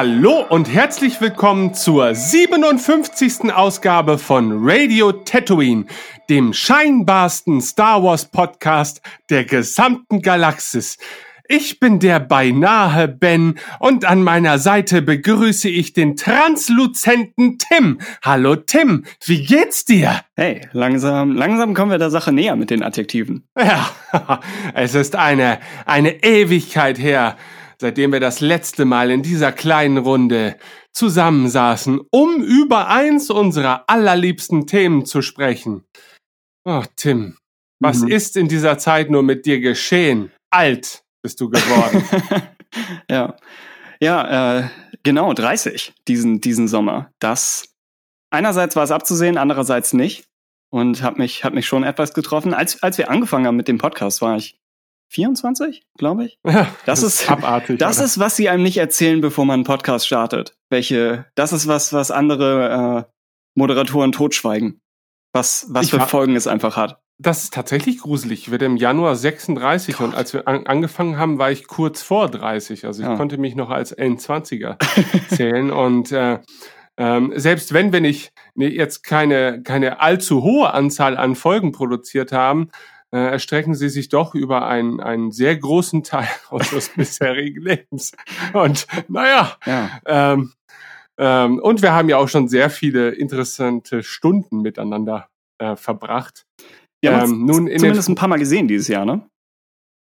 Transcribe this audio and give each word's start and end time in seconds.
Hallo 0.00 0.46
und 0.48 0.72
herzlich 0.72 1.20
willkommen 1.20 1.74
zur 1.74 2.14
57. 2.14 3.52
Ausgabe 3.52 4.16
von 4.16 4.60
Radio 4.60 5.10
Tatooine, 5.10 5.86
dem 6.30 6.52
scheinbarsten 6.52 7.60
Star 7.60 8.04
Wars 8.04 8.26
Podcast 8.26 9.02
der 9.28 9.42
gesamten 9.42 10.22
Galaxis. 10.22 10.98
Ich 11.48 11.80
bin 11.80 11.98
der 11.98 12.20
beinahe 12.20 13.08
Ben 13.08 13.58
und 13.80 14.04
an 14.04 14.22
meiner 14.22 14.60
Seite 14.60 15.02
begrüße 15.02 15.68
ich 15.68 15.94
den 15.94 16.14
transluzenten 16.14 17.58
Tim. 17.58 17.98
Hallo 18.22 18.54
Tim, 18.54 19.04
wie 19.24 19.44
geht's 19.44 19.84
dir? 19.84 20.20
Hey, 20.36 20.60
langsam, 20.70 21.34
langsam 21.34 21.74
kommen 21.74 21.90
wir 21.90 21.98
der 21.98 22.10
Sache 22.10 22.30
näher 22.30 22.54
mit 22.54 22.70
den 22.70 22.84
Adjektiven. 22.84 23.48
Ja, 23.58 23.90
es 24.74 24.94
ist 24.94 25.16
eine, 25.16 25.58
eine 25.86 26.22
Ewigkeit 26.22 27.00
her, 27.00 27.36
seitdem 27.80 28.12
wir 28.12 28.20
das 28.20 28.40
letzte 28.40 28.84
Mal 28.84 29.10
in 29.10 29.22
dieser 29.22 29.52
kleinen 29.52 29.98
Runde 29.98 30.56
zusammensaßen, 30.92 32.00
um 32.10 32.42
über 32.42 32.88
eins 32.88 33.30
unserer 33.30 33.84
allerliebsten 33.86 34.66
Themen 34.66 35.04
zu 35.06 35.22
sprechen. 35.22 35.84
Oh, 36.64 36.82
Tim, 36.96 37.36
was 37.80 38.00
mhm. 38.00 38.08
ist 38.08 38.36
in 38.36 38.48
dieser 38.48 38.78
Zeit 38.78 39.10
nur 39.10 39.22
mit 39.22 39.46
dir 39.46 39.60
geschehen? 39.60 40.32
Alt 40.50 41.04
bist 41.22 41.40
du 41.40 41.50
geworden. 41.50 42.04
ja, 43.10 43.36
ja, 44.00 44.58
äh, 44.58 44.68
genau 45.02 45.32
30 45.32 45.94
diesen 46.06 46.40
diesen 46.40 46.68
Sommer. 46.68 47.10
Das 47.20 47.74
einerseits 48.30 48.76
war 48.76 48.84
es 48.84 48.90
abzusehen, 48.90 49.38
andererseits 49.38 49.92
nicht 49.92 50.24
und 50.70 51.02
hat 51.02 51.18
mich 51.18 51.44
hat 51.44 51.54
mich 51.54 51.66
schon 51.66 51.84
etwas 51.84 52.12
getroffen. 52.12 52.54
Als 52.54 52.82
als 52.82 52.98
wir 52.98 53.10
angefangen 53.10 53.46
haben 53.46 53.56
mit 53.56 53.68
dem 53.68 53.78
Podcast, 53.78 54.20
war 54.20 54.36
ich 54.36 54.57
24, 55.08 55.82
glaube 55.96 56.26
ich. 56.26 56.38
Ja, 56.44 56.68
das, 56.86 57.00
das, 57.00 57.20
ist 57.20 57.30
abartig. 57.30 57.78
Das 57.78 57.98
oder? 57.98 58.04
ist, 58.04 58.18
was 58.18 58.36
sie 58.36 58.48
einem 58.48 58.62
nicht 58.62 58.76
erzählen, 58.76 59.20
bevor 59.20 59.44
man 59.44 59.54
einen 59.54 59.64
Podcast 59.64 60.06
startet. 60.06 60.56
Welche, 60.70 61.26
das 61.34 61.52
ist 61.52 61.66
was, 61.66 61.92
was 61.92 62.10
andere 62.10 63.06
äh, 63.06 63.12
Moderatoren 63.54 64.12
totschweigen. 64.12 64.80
Was, 65.32 65.66
was 65.70 65.86
ich 65.86 65.90
für 65.90 66.00
Folgen 66.00 66.36
es 66.36 66.46
einfach 66.46 66.76
hat. 66.76 67.00
Das 67.20 67.42
ist 67.42 67.52
tatsächlich 67.52 67.98
gruselig. 67.98 68.42
Ich 68.42 68.50
werde 68.50 68.66
im 68.66 68.76
Januar 68.76 69.16
36 69.16 69.96
Gott. 69.96 70.06
und 70.06 70.14
als 70.14 70.32
wir 70.32 70.46
an, 70.46 70.66
angefangen 70.66 71.18
haben, 71.18 71.38
war 71.38 71.50
ich 71.50 71.66
kurz 71.66 72.00
vor 72.00 72.30
30. 72.30 72.84
Also 72.84 73.02
ich 73.02 73.08
ja. 73.08 73.16
konnte 73.16 73.38
mich 73.38 73.56
noch 73.56 73.70
als 73.70 73.96
N20er 73.96 74.78
zählen 75.34 75.70
und 75.70 76.12
äh, 76.12 76.38
ähm, 76.96 77.32
selbst 77.36 77.72
wenn 77.72 77.92
wir 77.92 78.00
nicht 78.00 78.32
nee, 78.54 78.68
jetzt 78.68 79.02
keine, 79.02 79.62
keine 79.62 80.00
allzu 80.00 80.42
hohe 80.42 80.72
Anzahl 80.72 81.16
an 81.16 81.34
Folgen 81.34 81.72
produziert 81.72 82.32
haben, 82.32 82.70
äh, 83.14 83.18
erstrecken 83.18 83.74
sie 83.74 83.88
sich 83.88 84.08
doch 84.08 84.34
über 84.34 84.66
einen, 84.66 85.00
einen 85.00 85.32
sehr 85.32 85.56
großen 85.56 86.02
Teil 86.02 86.28
unseres 86.50 86.90
bisherigen 86.90 87.62
Lebens. 87.62 88.12
Und 88.52 88.86
naja, 89.08 89.56
ja. 89.66 89.90
ähm, 90.06 90.52
ähm, 91.18 91.58
und 91.58 91.82
wir 91.82 91.92
haben 91.92 92.08
ja 92.08 92.16
auch 92.16 92.28
schon 92.28 92.48
sehr 92.48 92.70
viele 92.70 93.10
interessante 93.10 94.02
Stunden 94.02 94.62
miteinander 94.62 95.28
äh, 95.58 95.74
verbracht. 95.76 96.46
Ja, 97.02 97.24
ähm, 97.24 97.46
nun 97.46 97.66
in 97.66 97.78
zumindest 97.78 98.08
ein 98.08 98.14
paar 98.14 98.28
Mal 98.28 98.38
gesehen 98.38 98.68
dieses 98.68 98.88
Jahr, 98.88 99.04
ne? 99.04 99.28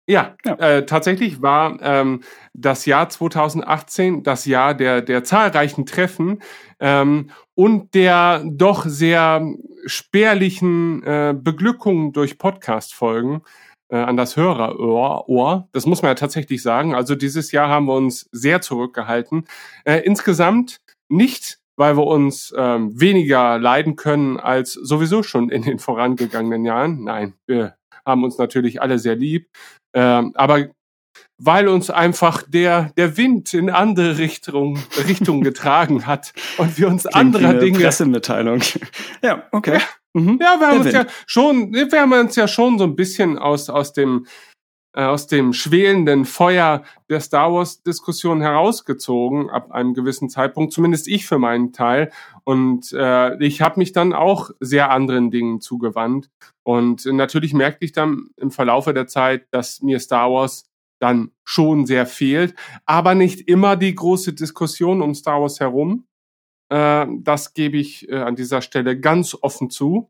Ja, 0.08 0.36
ja. 0.46 0.54
Äh, 0.56 0.86
tatsächlich 0.86 1.42
war 1.42 1.80
ähm, 1.82 2.22
das 2.54 2.86
Jahr 2.86 3.10
2018 3.10 4.22
das 4.22 4.46
Jahr 4.46 4.76
der, 4.76 5.02
der 5.02 5.24
zahlreichen 5.24 5.88
Treffen 5.88 6.44
ähm, 6.80 7.32
und 7.56 7.96
der 7.96 8.44
doch 8.46 8.86
sehr 8.86 9.44
spärlichen 9.88 11.02
äh, 11.04 11.36
Beglückungen 11.36 12.14
durch 12.14 12.38
Podcast-Folgen 12.38 13.42
äh, 13.90 13.98
an 13.98 14.16
das 14.16 14.38
Hörerohr. 14.38 15.28
Ohr. 15.28 15.70
Das 15.72 15.88
muss 15.88 16.04
man 16.04 16.12
ja 16.12 16.16
tatsächlich 16.16 16.62
sagen. 16.62 16.94
Also 16.94 17.16
dieses 17.16 17.52
Jahr 17.52 17.70
haben 17.70 17.88
wir 17.88 17.96
uns 17.96 18.30
sehr 18.32 18.62
zurückgehalten. 18.62 19.46
Äh, 19.86 20.02
insgesamt 20.02 20.82
nicht 21.10 21.60
weil 21.78 21.98
wir 21.98 22.08
uns 22.08 22.54
ähm, 22.58 23.00
weniger 23.00 23.60
leiden 23.60 23.96
können 23.96 24.40
als 24.40 24.74
sowieso 24.74 25.24
schon 25.24 25.50
in 25.50 25.64
den 25.64 25.80
vorangegangenen 25.80 26.64
Jahren. 26.66 27.04
Nein, 27.04 27.34
wir 27.48 27.76
haben 28.06 28.24
uns 28.24 28.38
natürlich 28.38 28.82
alle 28.82 29.00
sehr 29.00 29.16
lieb, 29.16 29.50
ähm, 29.96 30.34
aber 30.36 30.68
weil 31.38 31.68
uns 31.68 31.90
einfach 31.90 32.44
der 32.48 32.92
der 32.98 33.18
Wind 33.18 33.54
in 33.54 33.70
andere 33.70 34.18
Richtung 34.18 34.80
Richtung 35.08 35.42
getragen 35.44 36.06
hat 36.06 36.34
und 36.58 36.78
wir 36.78 36.88
uns 36.88 37.04
Klingt 37.04 37.16
anderer 37.16 37.54
Dinge 37.56 37.80
Pressemitteilung. 37.80 38.62
ja, 39.24 39.44
okay. 39.52 39.80
Ja, 39.80 40.22
mhm. 40.22 40.40
ja 40.42 40.60
wir 40.60 40.68
haben 40.68 40.72
der 40.72 40.74
uns 40.78 40.86
Wind. 40.86 40.96
ja 40.96 41.06
schon 41.26 41.74
wir 41.74 42.02
haben 42.02 42.14
uns 42.14 42.36
ja 42.36 42.48
schon 42.48 42.78
so 42.78 42.86
ein 42.86 42.96
bisschen 42.96 43.38
aus 43.38 43.70
aus 43.70 43.94
dem 43.94 44.28
aus 45.04 45.28
dem 45.28 45.54
schwelenden 45.54 46.26
Feuer 46.26 46.84
der 47.10 47.20
Star 47.20 47.52
Wars-Diskussion 47.52 48.42
herausgezogen 48.42 49.50
ab 49.50 49.72
einem 49.72 49.94
gewissen 49.94 50.30
Zeitpunkt, 50.30 50.74
zumindest 50.74 51.08
ich 51.08 51.26
für 51.26 51.38
meinen 51.38 51.74
Teil. 51.74 52.12
Und 52.44 52.94
äh, 52.94 53.38
ich 53.44 53.62
habe 53.62 53.80
mich 53.80 53.92
dann 53.92 54.14
auch 54.14 54.52
sehr 54.60 54.92
anderen 54.92 55.32
Dingen 55.32 55.60
zugewandt. 55.60 56.30
Und 56.64 57.06
natürlich 57.06 57.54
merkte 57.54 57.86
ich 57.86 57.92
dann 57.92 58.30
im 58.38 58.52
Verlaufe 58.52 58.94
der 58.94 59.08
Zeit, 59.08 59.48
dass 59.52 59.82
mir 59.82 60.00
Star 60.00 60.32
Wars 60.32 60.66
dann 61.00 61.32
schon 61.44 61.86
sehr 61.86 62.06
fehlt, 62.06 62.56
aber 62.86 63.16
nicht 63.16 63.48
immer 63.50 63.76
die 63.76 63.94
große 63.94 64.34
Diskussion 64.34 65.02
um 65.02 65.14
Star 65.14 65.42
Wars 65.42 65.60
herum. 65.60 66.08
Äh, 66.70 67.06
das 67.20 67.54
gebe 67.54 67.78
ich 67.78 68.10
äh, 68.10 68.16
an 68.16 68.36
dieser 68.36 68.62
Stelle 68.62 69.00
ganz 69.00 69.38
offen 69.40 69.70
zu. 69.70 70.10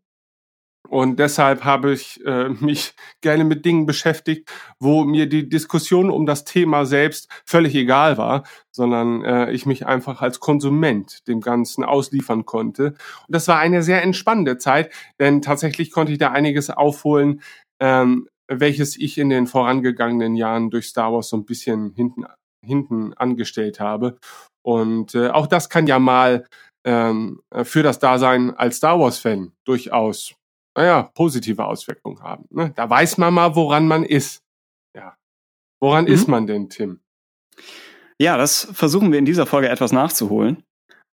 Und 0.90 1.20
deshalb 1.20 1.64
habe 1.64 1.94
ich 1.94 2.24
äh, 2.26 2.50
mich 2.60 2.94
gerne 3.22 3.44
mit 3.44 3.66
Dingen 3.66 3.86
beschäftigt, 3.86 4.52
wo 4.80 5.04
mir 5.04 5.28
die 5.28 5.50
Diskussion 5.50 6.10
um 6.10 6.26
das 6.26 6.46
Thema 6.46 6.86
selbst 6.86 7.30
völlig 7.46 7.76
egal 7.76 8.18
war, 8.18 8.44
sondern 8.72 9.24
äh, 9.24 9.52
ich 9.52 9.66
mich 9.66 9.86
einfach 9.86 10.22
als 10.22 10.40
Konsument 10.40 11.28
dem 11.28 11.42
Ganzen 11.42 11.84
ausliefern 11.84 12.46
konnte. 12.46 12.88
Und 13.28 13.30
das 13.30 13.48
war 13.48 13.60
eine 13.60 13.84
sehr 13.84 14.04
entspannende 14.04 14.58
Zeit, 14.58 14.92
denn 15.20 15.42
tatsächlich 15.42 15.92
konnte 15.92 16.12
ich 16.12 16.18
da 16.20 16.32
einiges 16.32 16.70
aufholen, 16.70 17.42
ähm, 17.80 18.28
welches 18.48 18.98
ich 18.98 19.18
in 19.18 19.30
den 19.30 19.48
vorangegangenen 19.48 20.36
Jahren 20.36 20.70
durch 20.70 20.88
Star 20.88 21.12
Wars 21.12 21.30
so 21.30 21.38
ein 21.38 21.46
bisschen 21.46 21.92
hinten, 21.96 22.26
hinten 22.64 23.14
angestellt 23.14 23.80
habe. 23.80 24.18
Und 24.62 25.16
äh, 25.16 25.30
auch 25.30 25.48
das 25.48 25.70
kann 25.70 25.88
ja 25.88 26.00
mal 26.00 26.46
ähm, 26.86 27.42
für 27.64 27.84
das 27.84 28.00
Dasein 28.00 28.52
als 28.56 28.78
Star 28.78 29.00
Wars-Fan 29.00 29.52
durchaus 29.66 30.36
naja, 30.76 31.04
positive 31.14 31.66
Auswirkungen 31.66 32.22
haben. 32.22 32.46
Ne? 32.50 32.74
Da 32.76 32.90
weiß 32.90 33.18
man 33.18 33.34
mal, 33.34 33.56
woran 33.56 33.88
man 33.88 34.04
ist. 34.04 34.44
Ja. 34.96 35.16
Woran 35.82 36.06
mhm. 36.06 36.12
ist 36.12 36.28
man 36.28 36.48
denn, 36.48 36.70
Tim? 36.70 37.00
Ja, 38.20 38.38
das 38.38 38.68
versuchen 38.72 39.12
wir 39.12 39.20
in 39.20 39.26
dieser 39.26 39.46
Folge 39.46 39.70
etwas 39.70 39.92
nachzuholen. 39.92 40.64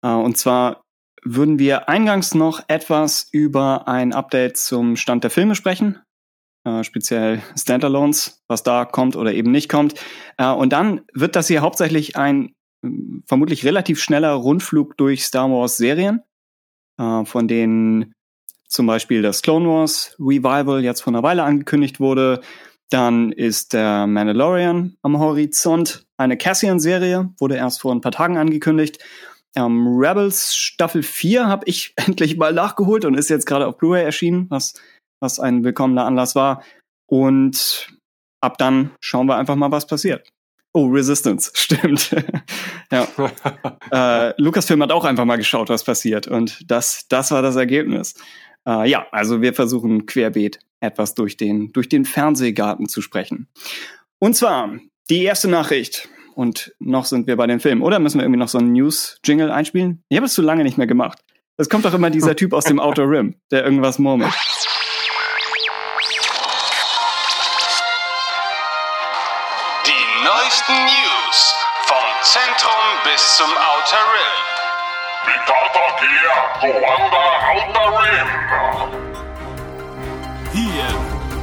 Äh, 0.03 0.09
und 0.09 0.37
zwar 0.37 0.83
würden 1.23 1.59
wir 1.59 1.89
eingangs 1.89 2.33
noch 2.33 2.63
etwas 2.67 3.27
über 3.31 3.87
ein 3.87 4.13
Update 4.13 4.57
zum 4.57 4.95
Stand 4.95 5.23
der 5.23 5.31
Filme 5.31 5.55
sprechen, 5.55 5.99
äh, 6.65 6.83
speziell 6.83 7.41
Standalones, 7.55 8.43
was 8.47 8.63
da 8.63 8.85
kommt 8.85 9.15
oder 9.15 9.33
eben 9.33 9.51
nicht 9.51 9.69
kommt. 9.69 9.95
Äh, 10.37 10.51
und 10.51 10.73
dann 10.73 11.01
wird 11.13 11.35
das 11.35 11.47
hier 11.47 11.61
hauptsächlich 11.61 12.17
ein 12.17 12.53
vermutlich 13.27 13.63
relativ 13.63 14.01
schneller 14.01 14.31
Rundflug 14.33 14.97
durch 14.97 15.23
Star 15.23 15.51
Wars 15.51 15.77
Serien, 15.77 16.23
von 16.97 17.47
denen 17.47 18.15
zum 18.71 18.87
Beispiel 18.87 19.21
das 19.21 19.41
Clone 19.41 19.67
Wars 19.67 20.15
Revival 20.17 20.83
jetzt 20.83 21.01
vor 21.01 21.11
einer 21.11 21.23
Weile 21.23 21.43
angekündigt 21.43 21.99
wurde. 21.99 22.41
Dann 22.89 23.31
ist 23.31 23.73
der 23.73 24.07
Mandalorian 24.07 24.95
am 25.01 25.19
Horizont. 25.19 26.05
Eine 26.17 26.37
Cassian-Serie 26.37 27.33
wurde 27.39 27.55
erst 27.55 27.81
vor 27.81 27.93
ein 27.93 28.01
paar 28.01 28.13
Tagen 28.13 28.37
angekündigt. 28.37 28.99
Ähm, 29.55 29.87
Rebels 29.97 30.55
Staffel 30.55 31.03
4 31.03 31.47
habe 31.47 31.65
ich 31.67 31.93
endlich 31.97 32.37
mal 32.37 32.53
nachgeholt 32.53 33.03
und 33.03 33.15
ist 33.15 33.29
jetzt 33.29 33.45
gerade 33.45 33.67
auf 33.67 33.77
Blu-ray 33.77 34.03
erschienen, 34.03 34.47
was, 34.49 34.73
was 35.19 35.39
ein 35.39 35.63
willkommener 35.65 36.05
Anlass 36.05 36.35
war. 36.35 36.63
Und 37.07 37.89
ab 38.41 38.57
dann 38.57 38.91
schauen 39.01 39.27
wir 39.27 39.35
einfach 39.35 39.57
mal, 39.57 39.71
was 39.71 39.85
passiert. 39.85 40.29
Oh, 40.73 40.87
Resistance, 40.87 41.51
stimmt. 41.55 42.15
ja. 42.89 43.05
äh, 44.29 44.41
Lucasfilm 44.41 44.81
hat 44.81 44.93
auch 44.93 45.03
einfach 45.03 45.25
mal 45.25 45.35
geschaut, 45.35 45.67
was 45.67 45.83
passiert. 45.83 46.27
Und 46.27 46.71
das, 46.71 47.05
das 47.09 47.31
war 47.31 47.41
das 47.41 47.57
Ergebnis. 47.57 48.15
Äh, 48.67 48.89
ja, 48.89 49.07
also 49.11 49.41
wir 49.41 49.53
versuchen 49.53 50.05
querbeet 50.05 50.59
etwas 50.79 51.13
durch 51.13 51.37
den, 51.37 51.71
durch 51.71 51.89
den 51.89 52.05
Fernsehgarten 52.05 52.87
zu 52.87 53.01
sprechen. 53.01 53.47
Und 54.19 54.35
zwar 54.35 54.77
die 55.09 55.23
erste 55.23 55.47
Nachricht. 55.47 56.09
Und 56.33 56.73
noch 56.79 57.05
sind 57.05 57.27
wir 57.27 57.35
bei 57.35 57.45
den 57.47 57.59
Filmen. 57.59 57.81
Oder 57.81 57.99
müssen 57.99 58.17
wir 58.17 58.23
irgendwie 58.23 58.39
noch 58.39 58.47
so 58.47 58.57
einen 58.57 58.71
News-Jingle 58.71 59.51
einspielen? 59.51 60.03
Ich 60.09 60.17
habe 60.17 60.25
es 60.25 60.33
zu 60.33 60.41
lange 60.41 60.63
nicht 60.63 60.77
mehr 60.77 60.87
gemacht. 60.87 61.19
Es 61.57 61.69
kommt 61.69 61.85
doch 61.85 61.93
immer 61.93 62.09
dieser 62.09 62.35
Typ 62.35 62.53
aus 62.53 62.63
dem 62.63 62.79
Outer 62.79 63.07
Rim, 63.07 63.35
der 63.51 63.63
irgendwas 63.63 63.99
murmelt. 63.99 64.33
Die 69.85 70.25
neuesten 70.25 70.73
News 70.73 71.55
vom 71.85 71.97
Zentrum 72.23 72.71
bis 73.03 73.37
zum 73.37 73.49
Outer 73.49 73.97
Rim. 73.97 74.40
Hier 80.53 80.87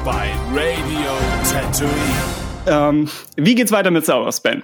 bei 0.04 0.30
Radio 0.52 1.12
Tatooine. 1.50 2.38
Ähm, 2.66 3.08
wie 3.36 3.54
geht's 3.54 3.72
weiter 3.72 3.90
mit 3.90 4.04
Star 4.04 4.22
Wars, 4.22 4.42
Ben? 4.42 4.62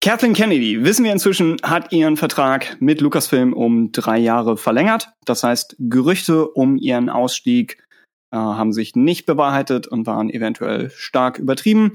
Kathleen 0.00 0.34
Kennedy, 0.34 0.84
wissen 0.84 1.04
wir 1.04 1.12
inzwischen, 1.12 1.56
hat 1.62 1.92
ihren 1.92 2.16
Vertrag 2.16 2.76
mit 2.80 3.00
Lucasfilm 3.00 3.52
um 3.52 3.92
drei 3.92 4.18
Jahre 4.18 4.56
verlängert. 4.56 5.08
Das 5.24 5.42
heißt, 5.42 5.76
Gerüchte 5.78 6.48
um 6.48 6.76
ihren 6.76 7.08
Ausstieg 7.08 7.82
äh, 8.30 8.36
haben 8.36 8.72
sich 8.72 8.94
nicht 8.94 9.26
bewahrheitet 9.26 9.86
und 9.86 10.06
waren 10.06 10.30
eventuell 10.30 10.90
stark 10.90 11.38
übertrieben. 11.38 11.92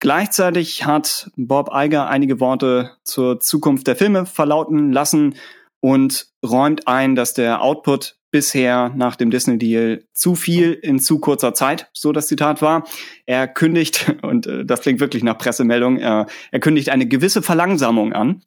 Gleichzeitig 0.00 0.84
hat 0.84 1.30
Bob 1.36 1.70
Iger 1.72 2.08
einige 2.08 2.40
Worte 2.40 2.92
zur 3.04 3.38
Zukunft 3.40 3.86
der 3.86 3.96
Filme 3.96 4.26
verlauten 4.26 4.92
lassen 4.92 5.36
und 5.82 6.28
räumt 6.46 6.86
ein, 6.86 7.16
dass 7.16 7.34
der 7.34 7.60
Output 7.60 8.16
bisher 8.30 8.92
nach 8.96 9.16
dem 9.16 9.30
Disney-Deal 9.30 10.04
zu 10.14 10.36
viel 10.36 10.72
in 10.72 11.00
zu 11.00 11.18
kurzer 11.18 11.52
Zeit, 11.52 11.90
so 11.92 12.12
das 12.12 12.28
Zitat 12.28 12.62
war. 12.62 12.86
Er 13.26 13.46
kündigt, 13.46 14.14
und 14.22 14.46
äh, 14.46 14.64
das 14.64 14.80
klingt 14.80 15.00
wirklich 15.00 15.24
nach 15.24 15.36
Pressemeldung, 15.36 15.98
äh, 15.98 16.24
er 16.50 16.60
kündigt 16.60 16.88
eine 16.88 17.06
gewisse 17.06 17.42
Verlangsamung 17.42 18.12
an 18.12 18.42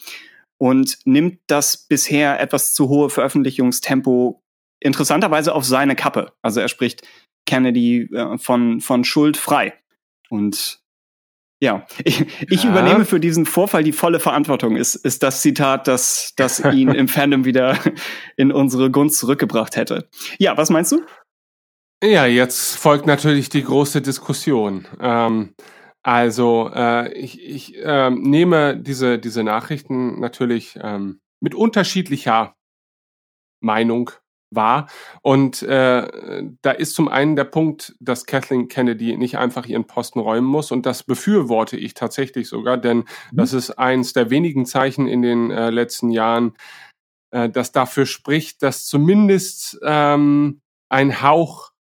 und 0.57 0.97
nimmt 1.03 1.39
das 1.47 1.77
bisher 1.77 2.39
etwas 2.39 2.73
zu 2.73 2.89
hohe 2.89 3.09
Veröffentlichungstempo 3.09 4.41
interessanterweise 4.79 5.53
auf 5.53 5.65
seine 5.65 5.95
Kappe. 5.95 6.31
Also 6.41 6.61
er 6.61 6.69
spricht 6.69 7.05
Kennedy 7.45 8.09
äh, 8.13 8.37
von, 8.37 8.79
von 8.79 9.03
Schuld 9.03 9.35
frei. 9.35 9.73
Und 10.29 10.79
ja, 11.65 11.85
ich, 12.03 12.25
ich 12.49 12.63
ja. 12.63 12.69
übernehme 12.69 13.05
für 13.05 13.19
diesen 13.19 13.47
Vorfall 13.47 13.83
die 13.83 13.91
volle 13.91 14.19
Verantwortung, 14.19 14.77
ist, 14.77 14.93
ist 14.93 15.23
das 15.23 15.41
Zitat, 15.41 15.87
das, 15.87 16.33
das 16.37 16.59
ihn 16.63 16.89
im 16.89 17.07
Fandom 17.07 17.43
wieder 17.43 17.77
in 18.37 18.51
unsere 18.51 18.91
Gunst 18.91 19.17
zurückgebracht 19.17 19.75
hätte. 19.75 20.07
Ja, 20.37 20.55
was 20.57 20.69
meinst 20.69 20.91
du? 20.91 21.01
Ja, 22.03 22.27
jetzt 22.27 22.75
folgt 22.75 23.07
natürlich 23.07 23.49
die 23.49 23.63
große 23.63 24.01
Diskussion. 24.01 24.87
Ähm, 24.99 25.55
also 26.03 26.69
äh, 26.71 27.11
ich, 27.13 27.41
ich 27.41 27.83
äh, 27.83 28.11
nehme 28.11 28.77
diese, 28.77 29.17
diese 29.17 29.43
Nachrichten 29.43 30.19
natürlich 30.19 30.77
ähm, 30.79 31.19
mit 31.39 31.55
unterschiedlicher 31.55 32.55
Meinung 33.59 34.11
war. 34.51 34.87
Und 35.21 35.61
äh, 35.63 36.43
da 36.61 36.71
ist 36.71 36.95
zum 36.95 37.07
einen 37.07 37.35
der 37.35 37.45
Punkt, 37.45 37.95
dass 37.99 38.25
Kathleen 38.25 38.67
Kennedy 38.67 39.17
nicht 39.17 39.37
einfach 39.37 39.65
ihren 39.65 39.85
Posten 39.85 40.19
räumen 40.19 40.47
muss. 40.47 40.71
Und 40.71 40.85
das 40.85 41.03
befürworte 41.03 41.77
ich 41.77 41.93
tatsächlich 41.93 42.47
sogar, 42.47 42.77
denn 42.77 42.97
mhm. 42.97 43.03
das 43.33 43.53
ist 43.53 43.71
eins 43.71 44.13
der 44.13 44.29
wenigen 44.29 44.65
Zeichen 44.65 45.07
in 45.07 45.21
den 45.21 45.51
äh, 45.51 45.69
letzten 45.69 46.09
Jahren, 46.09 46.53
äh, 47.31 47.49
das 47.49 47.71
dafür 47.71 48.05
spricht, 48.05 48.63
dass 48.63 48.85
zumindest 48.85 49.79
ähm, 49.83 50.61
ein 50.89 51.21
Hauch 51.21 51.71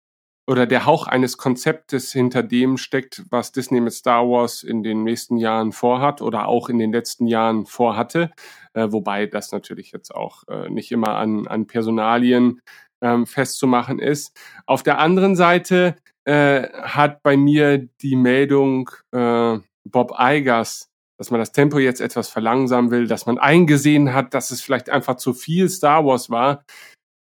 oder 0.47 0.67
der 0.67 0.87
Hauch 0.87 1.07
eines 1.07 1.37
Konzeptes 1.39 2.13
hinter 2.13 2.43
dem 2.43 2.77
steckt, 2.77 3.25
was 3.31 3.53
Disney 3.53 3.81
mit 3.81 3.95
Star 3.95 4.29
Wars 4.29 4.63
in 4.63 4.83
den 4.83 5.03
nächsten 5.03 5.39
Jahren 5.39 5.73
vorhat 5.73 6.21
oder 6.21 6.47
auch 6.49 6.69
in 6.69 6.79
den 6.79 6.93
letzten 6.93 7.27
Jahren 7.27 7.67
vorhatte, 7.67 8.31
äh, 8.75 8.89
wobei 8.91 9.27
das 9.27 9.53
natürlich 9.53 9.93
jetzt 9.93 10.15
auch 10.15 10.45
äh, 10.49 10.69
nicht 10.69 10.93
immer 10.93 11.17
an, 11.17 11.47
an 11.47 11.67
Personalien 11.67 12.61
ähm, 13.01 13.27
festzumachen 13.27 13.99
ist. 13.99 14.39
Auf 14.67 14.83
der 14.83 14.99
anderen 14.99 15.37
Seite 15.37 15.97
äh, 16.25 16.69
hat 16.83 17.23
bei 17.23 17.37
mir 17.37 17.89
die 18.03 18.17
Meldung 18.17 18.91
äh, 19.13 19.59
Bob 19.85 20.13
Eigers, 20.13 20.91
dass 21.19 21.31
man 21.31 21.41
das 21.41 21.53
Tempo 21.53 21.79
jetzt 21.79 22.01
etwas 22.01 22.29
verlangsamen 22.29 22.91
will, 22.91 23.07
dass 23.07 23.27
man 23.27 23.39
eingesehen 23.39 24.13
hat, 24.13 24.35
dass 24.35 24.51
es 24.51 24.61
vielleicht 24.61 24.91
einfach 24.91 25.17
zu 25.17 25.33
viel 25.33 25.69
Star 25.69 26.05
Wars 26.05 26.29
war, 26.29 26.65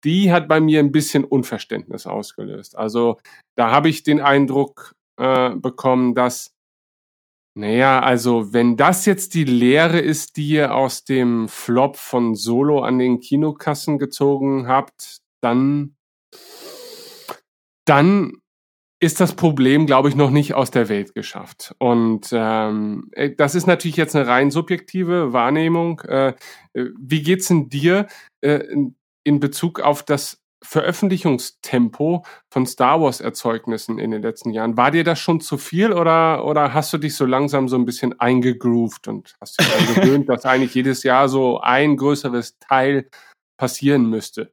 die 0.05 0.31
hat 0.31 0.49
bei 0.49 0.61
mir 0.61 0.81
ein 0.81 0.93
bisschen 0.93 1.25
Unverständnis 1.25 2.07
ausgelöst. 2.07 2.77
Also 2.77 3.19
da 3.57 3.71
habe 3.71 3.89
ich 3.89 4.03
den 4.03 4.21
Eindruck 4.21 4.95
äh, 5.17 5.51
bekommen, 5.55 6.15
dass, 6.15 6.55
naja, 7.57 8.01
also 8.01 8.53
wenn 8.53 8.77
das 8.77 9.07
jetzt 9.07 9.35
die 9.35 9.45
Lehre 9.45 9.99
ist, 9.99 10.37
die 10.37 10.49
ihr 10.49 10.75
aus 10.75 11.05
dem 11.05 11.49
Flop 11.49 11.97
von 11.97 12.35
Solo 12.35 12.83
an 12.83 12.99
den 12.99 13.21
Kinokassen 13.21 13.99
gezogen 13.99 14.69
habt, 14.69 15.19
dann, 15.41 15.97
dann 17.87 18.33
ist 19.01 19.21
das 19.21 19.35
Problem, 19.35 19.87
glaube 19.87 20.09
ich, 20.09 20.17
noch 20.17 20.31
nicht 20.31 20.55
aus 20.55 20.71
der 20.71 20.89
Welt 20.89 21.15
geschafft. 21.15 21.75
Und 21.79 22.29
ähm, 22.33 23.11
äh, 23.13 23.31
das 23.37 23.55
ist 23.55 23.67
natürlich 23.67 23.97
jetzt 23.97 24.17
eine 24.17 24.27
rein 24.27 24.51
subjektive 24.51 25.33
Wahrnehmung. 25.33 26.01
Äh, 26.01 26.29
äh 26.73 26.91
wie 26.99 27.23
geht's 27.23 27.49
denn 27.49 27.69
dir? 27.69 28.07
Äh, 28.41 28.65
in 29.25 29.41
Bezug 29.41 29.81
auf 29.81 30.03
das 30.03 30.45
Veröffentlichungstempo 30.65 32.25
von 32.51 32.67
Star 32.67 33.01
Wars 33.01 33.21
Erzeugnissen 33.21 33.99
in 33.99 34.11
den 34.11 34.23
letzten 34.23 34.51
Jahren. 34.51 34.77
War 34.77 34.91
dir 34.91 35.05
das 35.05 35.21
schon 35.21 35.41
zu 35.41 35.59
viel 35.59 35.93
oder, 35.93 36.45
oder 36.47 36.73
hast 36.73 36.93
du 36.93 36.99
dich 36.99 37.15
so 37.15 37.27
langsam 37.27 37.69
so 37.69 37.77
ein 37.77 37.85
bisschen 37.85 38.19
eingegroovt 38.19 39.09
und 39.09 39.35
hast 39.41 39.61
dich 39.61 39.69
daran 39.69 39.95
gewöhnt, 39.95 40.29
dass 40.29 40.47
eigentlich 40.47 40.75
jedes 40.75 41.03
Jahr 41.03 41.29
so 41.29 41.61
ein 41.61 41.97
größeres 41.97 42.59
Teil 42.59 43.09
passieren 43.59 44.09
müsste? 44.09 44.53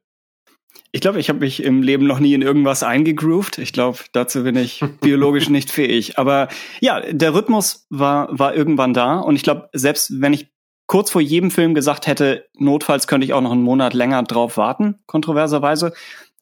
Ich 0.94 1.00
glaube, 1.00 1.18
ich 1.18 1.30
habe 1.30 1.38
mich 1.38 1.62
im 1.62 1.82
Leben 1.82 2.06
noch 2.06 2.18
nie 2.18 2.34
in 2.34 2.42
irgendwas 2.42 2.82
eingegroovt. 2.82 3.56
Ich 3.56 3.72
glaube, 3.72 3.98
dazu 4.12 4.42
bin 4.42 4.56
ich 4.56 4.84
biologisch 5.00 5.48
nicht 5.48 5.70
fähig. 5.70 6.18
Aber 6.18 6.48
ja, 6.80 7.00
der 7.00 7.32
Rhythmus 7.32 7.86
war, 7.88 8.28
war 8.38 8.54
irgendwann 8.54 8.92
da. 8.92 9.18
Und 9.18 9.36
ich 9.36 9.42
glaube, 9.42 9.70
selbst 9.72 10.20
wenn 10.20 10.34
ich 10.34 10.51
kurz 10.86 11.10
vor 11.10 11.20
jedem 11.20 11.50
Film 11.50 11.74
gesagt 11.74 12.06
hätte, 12.06 12.48
notfalls 12.54 13.06
könnte 13.06 13.24
ich 13.24 13.32
auch 13.32 13.40
noch 13.40 13.52
einen 13.52 13.62
Monat 13.62 13.94
länger 13.94 14.22
drauf 14.22 14.56
warten, 14.56 15.00
kontroverserweise, 15.06 15.92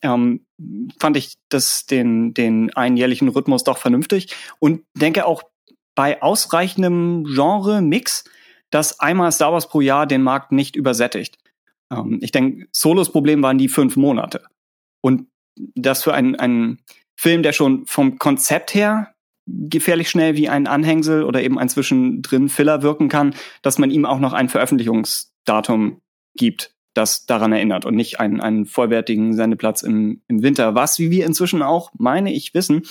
ähm, 0.03 0.47
fand 0.99 1.17
ich 1.17 1.37
das 1.49 1.87
den, 1.87 2.35
den 2.35 2.73
einjährlichen 2.75 3.29
Rhythmus 3.29 3.65
doch 3.65 3.79
vernünftig 3.79 4.35
und 4.59 4.83
denke 4.95 5.27
auch 5.27 5.43
bei 5.95 6.23
ausreichendem 6.23 7.25
Genre-Mix, 7.25 8.25
dass 8.71 9.01
einmal 9.01 9.33
Star 9.33 9.53
Wars 9.53 9.69
pro 9.69 9.81
Jahr 9.81 10.07
den 10.07 10.23
Markt 10.23 10.53
nicht 10.53 10.77
übersättigt. 10.77 11.39
Ähm, 11.93 12.19
ich 12.23 12.33
denke, 12.33 12.69
Solos 12.73 13.13
Problem 13.13 13.43
waren 13.43 13.59
die 13.59 13.69
fünf 13.69 13.97
Monate. 13.97 14.45
Und 15.03 15.27
das 15.75 16.03
für 16.03 16.15
einen, 16.15 16.37
einen 16.37 16.79
Film, 17.17 17.43
der 17.43 17.53
schon 17.53 17.87
vom 17.87 18.19
Konzept 18.19 18.75
her 18.75 19.15
gefährlich 19.69 20.11
schnell 20.11 20.37
wie 20.37 20.49
ein 20.49 20.67
Anhängsel 20.67 21.25
oder 21.25 21.43
eben 21.43 21.59
ein 21.59 21.69
zwischendrin 21.69 22.49
Filler 22.49 22.83
wirken 22.83 23.09
kann, 23.09 23.35
dass 23.63 23.79
man 23.79 23.91
ihm 23.91 24.05
auch 24.05 24.19
noch 24.19 24.33
ein 24.33 24.49
Veröffentlichungsdatum 24.49 26.01
gibt, 26.35 26.75
das 26.95 27.27
daran 27.27 27.53
erinnert 27.53 27.85
und 27.85 27.95
nicht 27.95 28.21
einen, 28.21 28.41
einen 28.41 28.67
vollwertigen 28.67 29.35
Sendeplatz 29.35 29.83
im, 29.83 30.23
im 30.29 30.43
Winter, 30.43 30.75
was, 30.75 30.99
wie 30.99 31.11
wir 31.11 31.27
inzwischen 31.27 31.63
auch, 31.63 31.93
meine 31.99 32.33
ich, 32.33 32.55
wissen, 32.55 32.83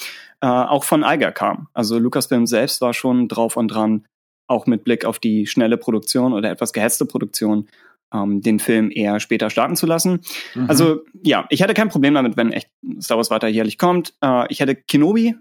äh, 0.41 0.47
auch 0.47 0.83
von 0.83 1.03
Eiger 1.03 1.31
kam. 1.31 1.67
Also 1.73 1.99
Lucasfilm 1.99 2.47
selbst 2.47 2.81
war 2.81 2.93
schon 2.93 3.27
drauf 3.27 3.57
und 3.57 3.67
dran, 3.67 4.05
auch 4.47 4.65
mit 4.65 4.83
Blick 4.83 5.05
auf 5.05 5.19
die 5.19 5.47
schnelle 5.47 5.77
Produktion 5.77 6.33
oder 6.33 6.49
etwas 6.49 6.73
gehetzte 6.73 7.05
Produktion, 7.05 7.67
ähm, 8.13 8.41
den 8.41 8.59
Film 8.59 8.89
eher 8.91 9.19
später 9.19 9.49
starten 9.49 9.75
zu 9.75 9.85
lassen. 9.85 10.21
Mhm. 10.55 10.69
Also 10.69 11.01
ja, 11.23 11.45
ich 11.49 11.61
hätte 11.61 11.73
kein 11.73 11.89
Problem 11.89 12.13
damit, 12.13 12.37
wenn 12.37 12.51
echt 12.51 12.69
Star 13.01 13.17
Wars 13.17 13.29
weiter 13.29 13.47
jährlich 13.47 13.77
kommt. 13.77 14.13
Äh, 14.21 14.45
ich 14.49 14.59
hätte 14.61 14.75
Kenobi 14.75 15.35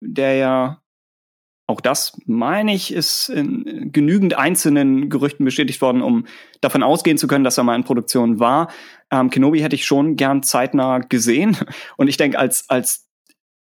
der 0.00 0.34
ja 0.36 0.82
auch 1.68 1.82
das, 1.82 2.18
meine 2.24 2.74
ich, 2.74 2.94
ist 2.94 3.28
in 3.28 3.92
genügend 3.92 4.34
einzelnen 4.38 5.10
Gerüchten 5.10 5.44
bestätigt 5.44 5.82
worden, 5.82 6.00
um 6.00 6.26
davon 6.62 6.82
ausgehen 6.82 7.18
zu 7.18 7.26
können, 7.26 7.44
dass 7.44 7.58
er 7.58 7.64
mal 7.64 7.76
in 7.76 7.84
Produktion 7.84 8.40
war. 8.40 8.70
Ähm, 9.10 9.28
Kenobi 9.28 9.60
hätte 9.60 9.76
ich 9.76 9.84
schon 9.84 10.16
gern 10.16 10.42
zeitnah 10.42 10.98
gesehen. 10.98 11.58
Und 11.98 12.08
ich 12.08 12.16
denke, 12.16 12.38
als, 12.38 12.70
als 12.70 13.06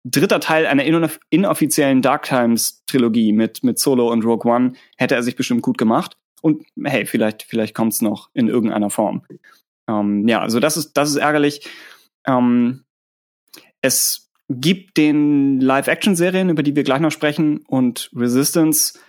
dritter 0.06 0.40
Teil 0.40 0.66
einer 0.66 0.86
inoffiziellen 1.30 2.02
Dark 2.02 2.24
Times 2.24 2.82
Trilogie 2.86 3.34
mit, 3.34 3.64
mit 3.64 3.78
Solo 3.78 4.10
und 4.10 4.24
Rogue 4.24 4.50
One 4.50 4.74
hätte 4.96 5.16
er 5.16 5.24
sich 5.24 5.36
bestimmt 5.36 5.62
gut 5.62 5.78
gemacht. 5.78 6.18
Und 6.42 6.66
hey, 6.82 7.06
vielleicht, 7.06 7.44
vielleicht 7.44 7.76
kommt 7.76 7.92
es 7.92 8.02
noch 8.02 8.30
in 8.34 8.48
irgendeiner 8.48 8.90
Form. 8.90 9.24
Ähm, 9.90 10.26
ja, 10.30 10.40
also 10.40 10.62
das 10.62 10.78
ist, 10.78 10.94
das 10.94 11.10
ist 11.10 11.18
ärgerlich. 11.18 11.68
Ähm, 12.26 12.86
es 13.82 14.27
gibt 14.50 14.98
den 14.98 15.60
Live-Action-Serien, 15.60 16.50
über 16.50 16.64
die 16.64 16.76
wir 16.76 16.84
gleich 16.84 17.02
noch 17.02 17.12
sprechen, 17.12 17.64
und 17.68 18.10
Resistance 18.16 19.00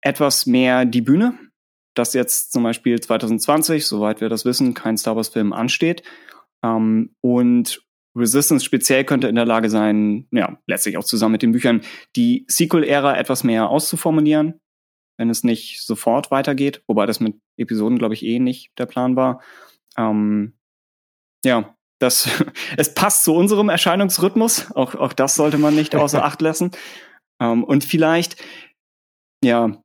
etwas 0.00 0.46
mehr 0.46 0.84
die 0.84 1.02
Bühne, 1.02 1.38
dass 1.94 2.14
jetzt 2.14 2.52
zum 2.52 2.62
Beispiel 2.62 3.00
2020, 3.00 3.86
soweit 3.86 4.20
wir 4.20 4.28
das 4.28 4.44
wissen, 4.44 4.74
kein 4.74 4.96
Star 4.96 5.16
Wars-Film 5.16 5.52
ansteht. 5.52 6.02
Ähm, 6.64 7.14
und 7.20 7.82
Resistance 8.16 8.64
speziell 8.64 9.04
könnte 9.04 9.28
in 9.28 9.34
der 9.34 9.46
Lage 9.46 9.70
sein, 9.70 10.26
ja, 10.32 10.58
letztlich 10.66 10.96
auch 10.96 11.04
zusammen 11.04 11.32
mit 11.32 11.42
den 11.42 11.52
Büchern, 11.52 11.82
die 12.16 12.44
Sequel-Ära 12.48 13.16
etwas 13.16 13.44
mehr 13.44 13.68
auszuformulieren, 13.68 14.60
wenn 15.18 15.30
es 15.30 15.44
nicht 15.44 15.82
sofort 15.82 16.30
weitergeht, 16.30 16.82
wobei 16.86 17.06
das 17.06 17.20
mit 17.20 17.36
Episoden, 17.56 17.98
glaube 17.98 18.14
ich, 18.14 18.24
eh 18.24 18.38
nicht 18.38 18.72
der 18.78 18.86
Plan 18.86 19.16
war. 19.16 19.42
Ähm, 19.96 20.54
ja, 21.44 21.76
das, 21.98 22.28
es 22.76 22.94
passt 22.94 23.24
zu 23.24 23.34
unserem 23.34 23.68
Erscheinungsrhythmus. 23.68 24.72
Auch, 24.72 24.94
auch 24.94 25.12
das 25.12 25.34
sollte 25.34 25.58
man 25.58 25.74
nicht 25.74 25.94
außer 25.94 26.24
Acht 26.24 26.40
lassen. 26.40 26.70
Ähm, 27.40 27.62
und 27.62 27.84
vielleicht, 27.84 28.34
ja, 29.44 29.80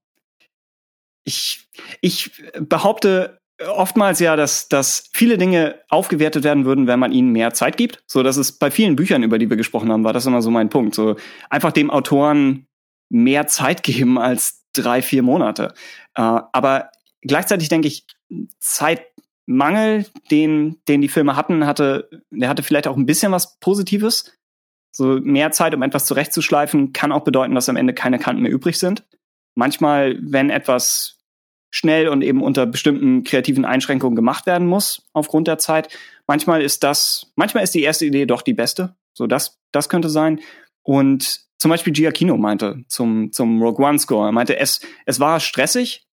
ich, 1.23 1.69
ich 2.01 2.31
behaupte 2.59 3.37
oftmals 3.67 4.19
ja, 4.19 4.35
dass, 4.35 4.67
dass 4.67 5.09
viele 5.13 5.37
Dinge 5.37 5.79
aufgewertet 5.89 6.43
werden 6.43 6.65
würden, 6.65 6.87
wenn 6.87 6.99
man 6.99 7.11
ihnen 7.11 7.31
mehr 7.31 7.53
Zeit 7.53 7.77
gibt. 7.77 8.03
So, 8.07 8.23
dass 8.23 8.37
es 8.37 8.53
bei 8.53 8.71
vielen 8.71 8.95
Büchern, 8.95 9.23
über 9.23 9.37
die 9.37 9.49
wir 9.49 9.57
gesprochen 9.57 9.91
haben, 9.91 10.03
war 10.03 10.13
das 10.13 10.25
immer 10.25 10.41
so 10.41 10.49
mein 10.51 10.69
Punkt. 10.69 10.95
So 10.95 11.15
einfach 11.49 11.71
dem 11.71 11.91
Autoren 11.91 12.67
mehr 13.09 13.47
Zeit 13.47 13.83
geben, 13.83 14.17
als 14.17 14.63
drei, 14.73 15.01
vier 15.01 15.23
Monate. 15.23 15.73
Äh, 16.15 16.21
aber 16.21 16.89
gleichzeitig 17.21 17.69
denke 17.69 17.87
ich, 17.87 18.05
Zeitmangel, 19.45 20.05
den, 20.31 20.77
den 20.87 21.01
die 21.01 21.07
Filme 21.07 21.35
hatten, 21.35 21.65
hatte, 21.65 22.09
der 22.31 22.49
hatte 22.49 22.63
vielleicht 22.63 22.87
auch 22.87 22.97
ein 22.97 23.05
bisschen 23.05 23.31
was 23.31 23.59
Positives. 23.59 24.31
So 24.91 25.19
mehr 25.21 25.51
Zeit, 25.51 25.73
um 25.73 25.81
etwas 25.81 26.05
zurechtzuschleifen, 26.05 26.93
kann 26.93 27.11
auch 27.11 27.23
bedeuten, 27.23 27.55
dass 27.55 27.69
am 27.69 27.75
Ende 27.75 27.93
keine 27.93 28.19
Kanten 28.19 28.43
mehr 28.43 28.51
übrig 28.51 28.77
sind. 28.77 29.05
Manchmal, 29.55 30.17
wenn 30.21 30.49
etwas 30.49 31.19
schnell 31.71 32.07
und 32.07 32.21
eben 32.21 32.43
unter 32.43 32.67
bestimmten 32.67 33.23
kreativen 33.23 33.65
Einschränkungen 33.65 34.15
gemacht 34.15 34.45
werden 34.45 34.67
muss 34.67 35.09
aufgrund 35.13 35.47
der 35.47 35.57
Zeit. 35.57 35.89
Manchmal 36.27 36.61
ist 36.61 36.83
das, 36.83 37.31
manchmal 37.35 37.63
ist 37.63 37.73
die 37.73 37.81
erste 37.81 38.05
Idee 38.05 38.27
doch 38.27 38.43
die 38.43 38.53
beste. 38.53 38.95
So, 39.13 39.25
das, 39.25 39.59
das 39.71 39.89
könnte 39.89 40.09
sein. 40.09 40.39
Und 40.83 41.41
zum 41.57 41.69
Beispiel 41.69 41.91
Giacchino 41.91 42.37
meinte 42.37 42.83
zum, 42.87 43.31
zum 43.31 43.59
Rogue 43.61 43.83
One 43.83 43.97
Score, 43.97 44.27
er 44.27 44.31
meinte, 44.31 44.57
es, 44.57 44.81
es 45.07 45.19
war 45.19 45.39
stressig, 45.39 46.05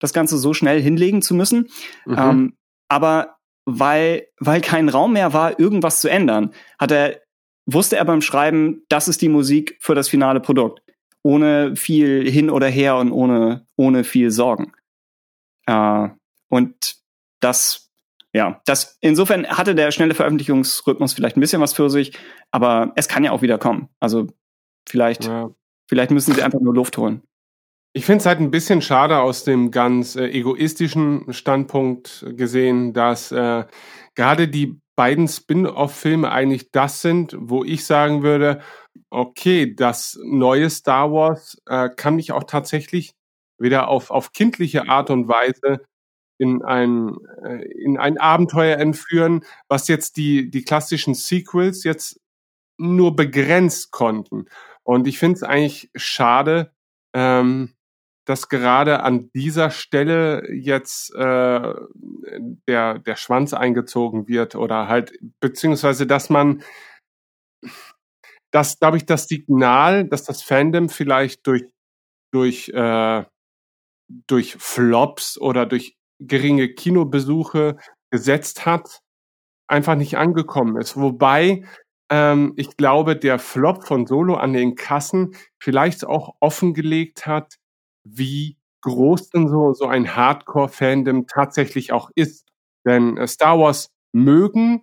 das 0.00 0.12
Ganze 0.12 0.36
so 0.36 0.52
schnell 0.52 0.82
hinlegen 0.82 1.22
zu 1.22 1.34
müssen. 1.34 1.68
Mhm. 2.06 2.16
Ähm, 2.18 2.56
aber 2.88 3.36
weil, 3.66 4.28
weil 4.38 4.60
kein 4.60 4.88
Raum 4.88 5.14
mehr 5.14 5.32
war, 5.32 5.58
irgendwas 5.58 6.00
zu 6.00 6.08
ändern, 6.08 6.52
hat 6.78 6.90
er, 6.90 7.20
wusste 7.66 7.96
er 7.96 8.04
beim 8.04 8.20
Schreiben, 8.20 8.82
das 8.88 9.08
ist 9.08 9.22
die 9.22 9.28
Musik 9.28 9.76
für 9.80 9.94
das 9.94 10.08
finale 10.08 10.40
Produkt. 10.40 10.82
Ohne 11.22 11.74
viel 11.76 12.30
hin 12.30 12.50
oder 12.50 12.68
her 12.68 12.96
und 12.96 13.10
ohne, 13.10 13.66
ohne 13.76 14.04
viel 14.04 14.30
Sorgen. 14.30 14.72
Äh, 15.66 16.08
und 16.48 16.96
das, 17.40 17.90
ja, 18.34 18.60
das, 18.66 18.98
insofern 19.00 19.46
hatte 19.46 19.74
der 19.74 19.90
schnelle 19.90 20.14
Veröffentlichungsrhythmus 20.14 21.14
vielleicht 21.14 21.36
ein 21.36 21.40
bisschen 21.40 21.62
was 21.62 21.72
für 21.72 21.88
sich, 21.88 22.12
aber 22.50 22.92
es 22.96 23.08
kann 23.08 23.24
ja 23.24 23.30
auch 23.30 23.40
wieder 23.40 23.58
kommen. 23.58 23.88
Also 24.00 24.26
vielleicht, 24.86 25.24
ja. 25.24 25.50
vielleicht 25.88 26.10
müssen 26.10 26.34
sie 26.34 26.42
einfach 26.42 26.60
nur 26.60 26.74
Luft 26.74 26.98
holen. 26.98 27.22
Ich 27.96 28.06
finde 28.06 28.18
es 28.18 28.26
halt 28.26 28.40
ein 28.40 28.50
bisschen 28.50 28.82
schade 28.82 29.20
aus 29.20 29.44
dem 29.44 29.70
ganz 29.70 30.16
äh, 30.16 30.26
egoistischen 30.26 31.32
Standpunkt 31.32 32.26
gesehen, 32.36 32.92
dass 32.92 33.30
äh, 33.30 33.64
gerade 34.16 34.48
die 34.48 34.80
beiden 34.96 35.28
Spin-off-Filme 35.28 36.30
eigentlich 36.32 36.72
das 36.72 37.02
sind, 37.02 37.36
wo 37.38 37.62
ich 37.62 37.86
sagen 37.86 38.24
würde, 38.24 38.60
okay, 39.10 39.76
das 39.76 40.18
neue 40.24 40.70
Star 40.70 41.12
Wars 41.12 41.56
äh, 41.66 41.88
kann 41.88 42.16
mich 42.16 42.32
auch 42.32 42.44
tatsächlich 42.44 43.14
wieder 43.58 43.86
auf, 43.86 44.10
auf 44.10 44.32
kindliche 44.32 44.88
Art 44.88 45.10
und 45.10 45.28
Weise 45.28 45.84
in 46.38 46.64
ein, 46.64 47.16
äh, 47.44 47.64
in 47.80 47.96
ein 47.96 48.18
Abenteuer 48.18 48.76
entführen, 48.78 49.44
was 49.68 49.86
jetzt 49.86 50.16
die, 50.16 50.50
die 50.50 50.64
klassischen 50.64 51.14
Sequels 51.14 51.84
jetzt 51.84 52.20
nur 52.76 53.14
begrenzt 53.14 53.92
konnten. 53.92 54.46
Und 54.82 55.06
ich 55.06 55.20
finde 55.20 55.36
es 55.36 55.42
eigentlich 55.44 55.90
schade, 55.94 56.72
ähm, 57.14 57.74
dass 58.24 58.48
gerade 58.48 59.02
an 59.02 59.30
dieser 59.32 59.70
Stelle 59.70 60.50
jetzt 60.52 61.14
äh, 61.14 61.74
der, 62.68 62.98
der 62.98 63.16
Schwanz 63.16 63.52
eingezogen 63.52 64.28
wird 64.28 64.54
oder 64.54 64.88
halt, 64.88 65.12
beziehungsweise 65.40 66.06
dass 66.06 66.30
man, 66.30 66.62
dass, 68.50 68.78
glaube 68.78 68.96
ich, 68.96 69.06
das 69.06 69.28
Signal, 69.28 70.04
dass 70.04 70.24
das 70.24 70.42
Fandom 70.42 70.88
vielleicht 70.88 71.46
durch, 71.46 71.64
durch 72.32 72.68
äh, 72.70 73.24
durch 74.26 74.56
Flops 74.58 75.38
oder 75.38 75.66
durch 75.66 75.96
geringe 76.20 76.68
Kinobesuche 76.68 77.76
gesetzt 78.10 78.66
hat, 78.66 79.00
einfach 79.66 79.96
nicht 79.96 80.16
angekommen 80.16 80.76
ist. 80.76 80.96
Wobei 80.96 81.64
ähm, 82.10 82.52
ich 82.56 82.76
glaube, 82.76 83.16
der 83.16 83.38
Flop 83.38 83.86
von 83.86 84.06
Solo 84.06 84.34
an 84.34 84.52
den 84.52 84.74
Kassen 84.74 85.34
vielleicht 85.58 86.04
auch 86.04 86.36
offengelegt 86.40 87.26
hat, 87.26 87.56
wie 88.04 88.56
groß 88.82 89.30
denn 89.30 89.48
so, 89.48 89.72
so 89.72 89.86
ein 89.86 90.14
Hardcore-Fandom 90.14 91.26
tatsächlich 91.26 91.92
auch 91.92 92.10
ist. 92.14 92.46
Denn 92.86 93.16
äh, 93.16 93.26
Star 93.26 93.58
Wars 93.58 93.90
mögen 94.12 94.82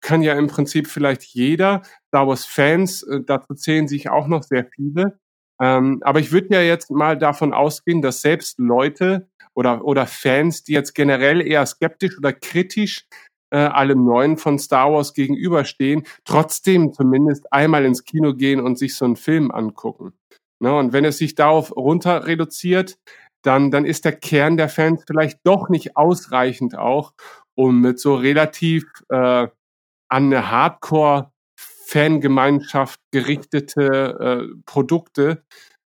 kann 0.00 0.22
ja 0.22 0.34
im 0.34 0.48
Prinzip 0.48 0.88
vielleicht 0.88 1.22
jeder. 1.22 1.82
Star 2.08 2.26
Wars-Fans, 2.26 3.04
äh, 3.04 3.20
dazu 3.24 3.54
zählen 3.54 3.88
sich 3.88 4.10
auch 4.10 4.26
noch 4.26 4.42
sehr 4.42 4.66
viele. 4.74 5.18
Ähm, 5.60 6.00
aber 6.02 6.20
ich 6.20 6.32
würde 6.32 6.54
ja 6.54 6.62
jetzt 6.62 6.90
mal 6.90 7.16
davon 7.16 7.54
ausgehen, 7.54 8.02
dass 8.02 8.20
selbst 8.20 8.58
Leute 8.58 9.28
oder, 9.54 9.84
oder 9.84 10.06
Fans, 10.06 10.64
die 10.64 10.72
jetzt 10.72 10.94
generell 10.94 11.40
eher 11.40 11.64
skeptisch 11.64 12.18
oder 12.18 12.32
kritisch 12.32 13.06
äh, 13.50 13.58
allem 13.58 14.04
Neuen 14.04 14.36
von 14.36 14.58
Star 14.58 14.92
Wars 14.92 15.14
gegenüberstehen, 15.14 16.02
trotzdem 16.24 16.92
zumindest 16.92 17.52
einmal 17.52 17.84
ins 17.84 18.04
Kino 18.04 18.34
gehen 18.34 18.60
und 18.60 18.78
sich 18.78 18.94
so 18.94 19.04
einen 19.04 19.16
Film 19.16 19.50
angucken. 19.50 20.12
Ne? 20.60 20.74
Und 20.74 20.92
wenn 20.92 21.04
es 21.04 21.18
sich 21.18 21.34
darauf 21.34 21.74
runter 21.76 22.26
reduziert, 22.26 22.98
dann, 23.42 23.70
dann 23.70 23.84
ist 23.84 24.04
der 24.04 24.12
Kern 24.12 24.56
der 24.56 24.68
Fans 24.68 25.04
vielleicht 25.06 25.40
doch 25.44 25.68
nicht 25.68 25.96
ausreichend 25.96 26.76
auch, 26.76 27.12
um 27.54 27.80
mit 27.80 28.00
so 28.00 28.14
relativ 28.14 28.84
äh, 29.08 29.16
an 29.16 29.50
eine 30.08 30.50
Hardcore 30.50 31.30
Fangemeinschaft 31.56 33.00
gerichtete 33.12 34.48
äh, 34.50 34.60
Produkte 34.66 35.44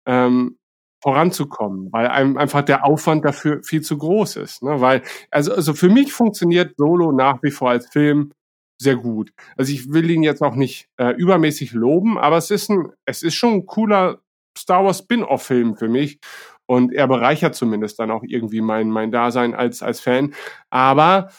ähm, 0.06 0.58
voranzukommen, 1.02 1.92
weil 1.92 2.08
einem 2.08 2.38
einfach 2.38 2.62
der 2.62 2.86
Aufwand 2.86 3.26
dafür 3.26 3.64
viel 3.64 3.82
zu 3.82 3.98
groß 3.98 4.36
ist. 4.38 4.64
Ne? 4.64 4.80
Weil, 4.80 5.02
also, 5.32 5.54
also 5.54 5.74
für 5.74 5.90
mich 5.90 6.14
funktioniert 6.14 6.76
Solo 6.78 7.12
nach 7.12 7.42
wie 7.42 7.52
vor 7.52 7.72
als 7.72 7.88
Film 7.88 8.32
sehr 8.80 8.96
gut. 8.96 9.32
Also 9.56 9.74
ich 9.74 9.92
will 9.92 10.10
ihn 10.10 10.22
jetzt 10.22 10.44
auch 10.44 10.56
nicht 10.56 10.88
äh, 10.98 11.16
übermäßig 11.16 11.72
loben, 11.72 12.18
aber 12.20 12.38
es 12.38 12.52
ist 12.52 12.70
ein, 12.70 12.92
es 13.06 13.24
ist 13.24 13.36
schon 13.36 13.54
ein 13.54 13.66
cooler 13.66 14.20
Star 14.58 14.84
Wars 14.84 15.00
Spin-off-Film 15.00 15.78
für 15.78 15.90
mich 15.90 16.20
und 16.66 16.94
er 16.94 17.08
bereichert 17.08 17.56
zumindest 17.56 18.00
dann 18.00 18.12
auch 18.12 18.24
irgendwie 18.26 18.62
mein 18.62 18.90
mein 18.90 19.12
Dasein 19.12 19.56
als 19.56 19.82
als 19.84 20.00
Fan. 20.00 20.34
Aber 20.70 21.30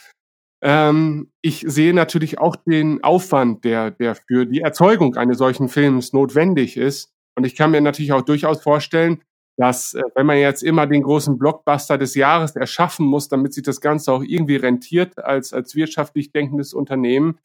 ähm, 0.63 1.31
ich 1.41 1.65
sehe 1.67 1.95
natürlich 1.95 2.39
auch 2.39 2.57
den 2.57 3.03
Aufwand, 3.05 3.65
der, 3.65 3.91
der 3.93 4.17
für 4.17 4.45
die 4.47 4.61
Erzeugung 4.61 5.17
eines 5.17 5.39
solchen 5.39 5.69
Films 5.69 6.13
notwendig 6.13 6.77
ist. 6.77 7.13
Und 7.37 7.45
ich 7.45 7.55
kann 7.55 7.71
mir 7.71 7.81
natürlich 7.81 8.13
auch 8.13 8.23
durchaus 8.23 8.63
vorstellen, 8.63 9.23
dass 9.57 9.95
äh, 9.95 10.03
wenn 10.15 10.27
man 10.27 10.39
jetzt 10.39 10.63
immer 10.63 10.87
den 10.87 11.03
großen 11.03 11.39
Blockbuster 11.39 11.99
des 11.99 12.15
Jahres 12.15 12.57
erschaffen 12.57 13.07
muss, 13.07 13.29
damit 13.29 13.55
sich 13.55 13.63
das 13.63 13.81
Ganze 13.81 14.13
auch 14.13 14.23
irgendwie 14.23 14.57
rentiert 14.57 15.19
als, 15.19 15.53
als 15.53 15.75
wirtschaftlich 15.77 16.33
denkendes 16.33 16.75
Unternehmen, 16.75 17.39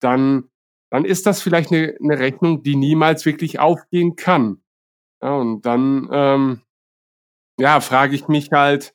dann, 0.00 0.50
dann 0.90 1.04
ist 1.04 1.26
das 1.26 1.40
vielleicht 1.40 1.72
eine, 1.72 1.96
eine 2.02 2.18
Rechnung, 2.18 2.62
die 2.62 2.76
niemals 2.76 3.24
wirklich 3.24 3.58
aufgehen 3.58 4.16
kann. 4.16 4.60
Ja, 5.22 5.34
und 5.36 5.62
dann 5.66 6.08
ähm, 6.12 6.60
ja, 7.58 7.80
frage 7.80 8.14
ich 8.16 8.28
mich 8.28 8.50
halt, 8.52 8.94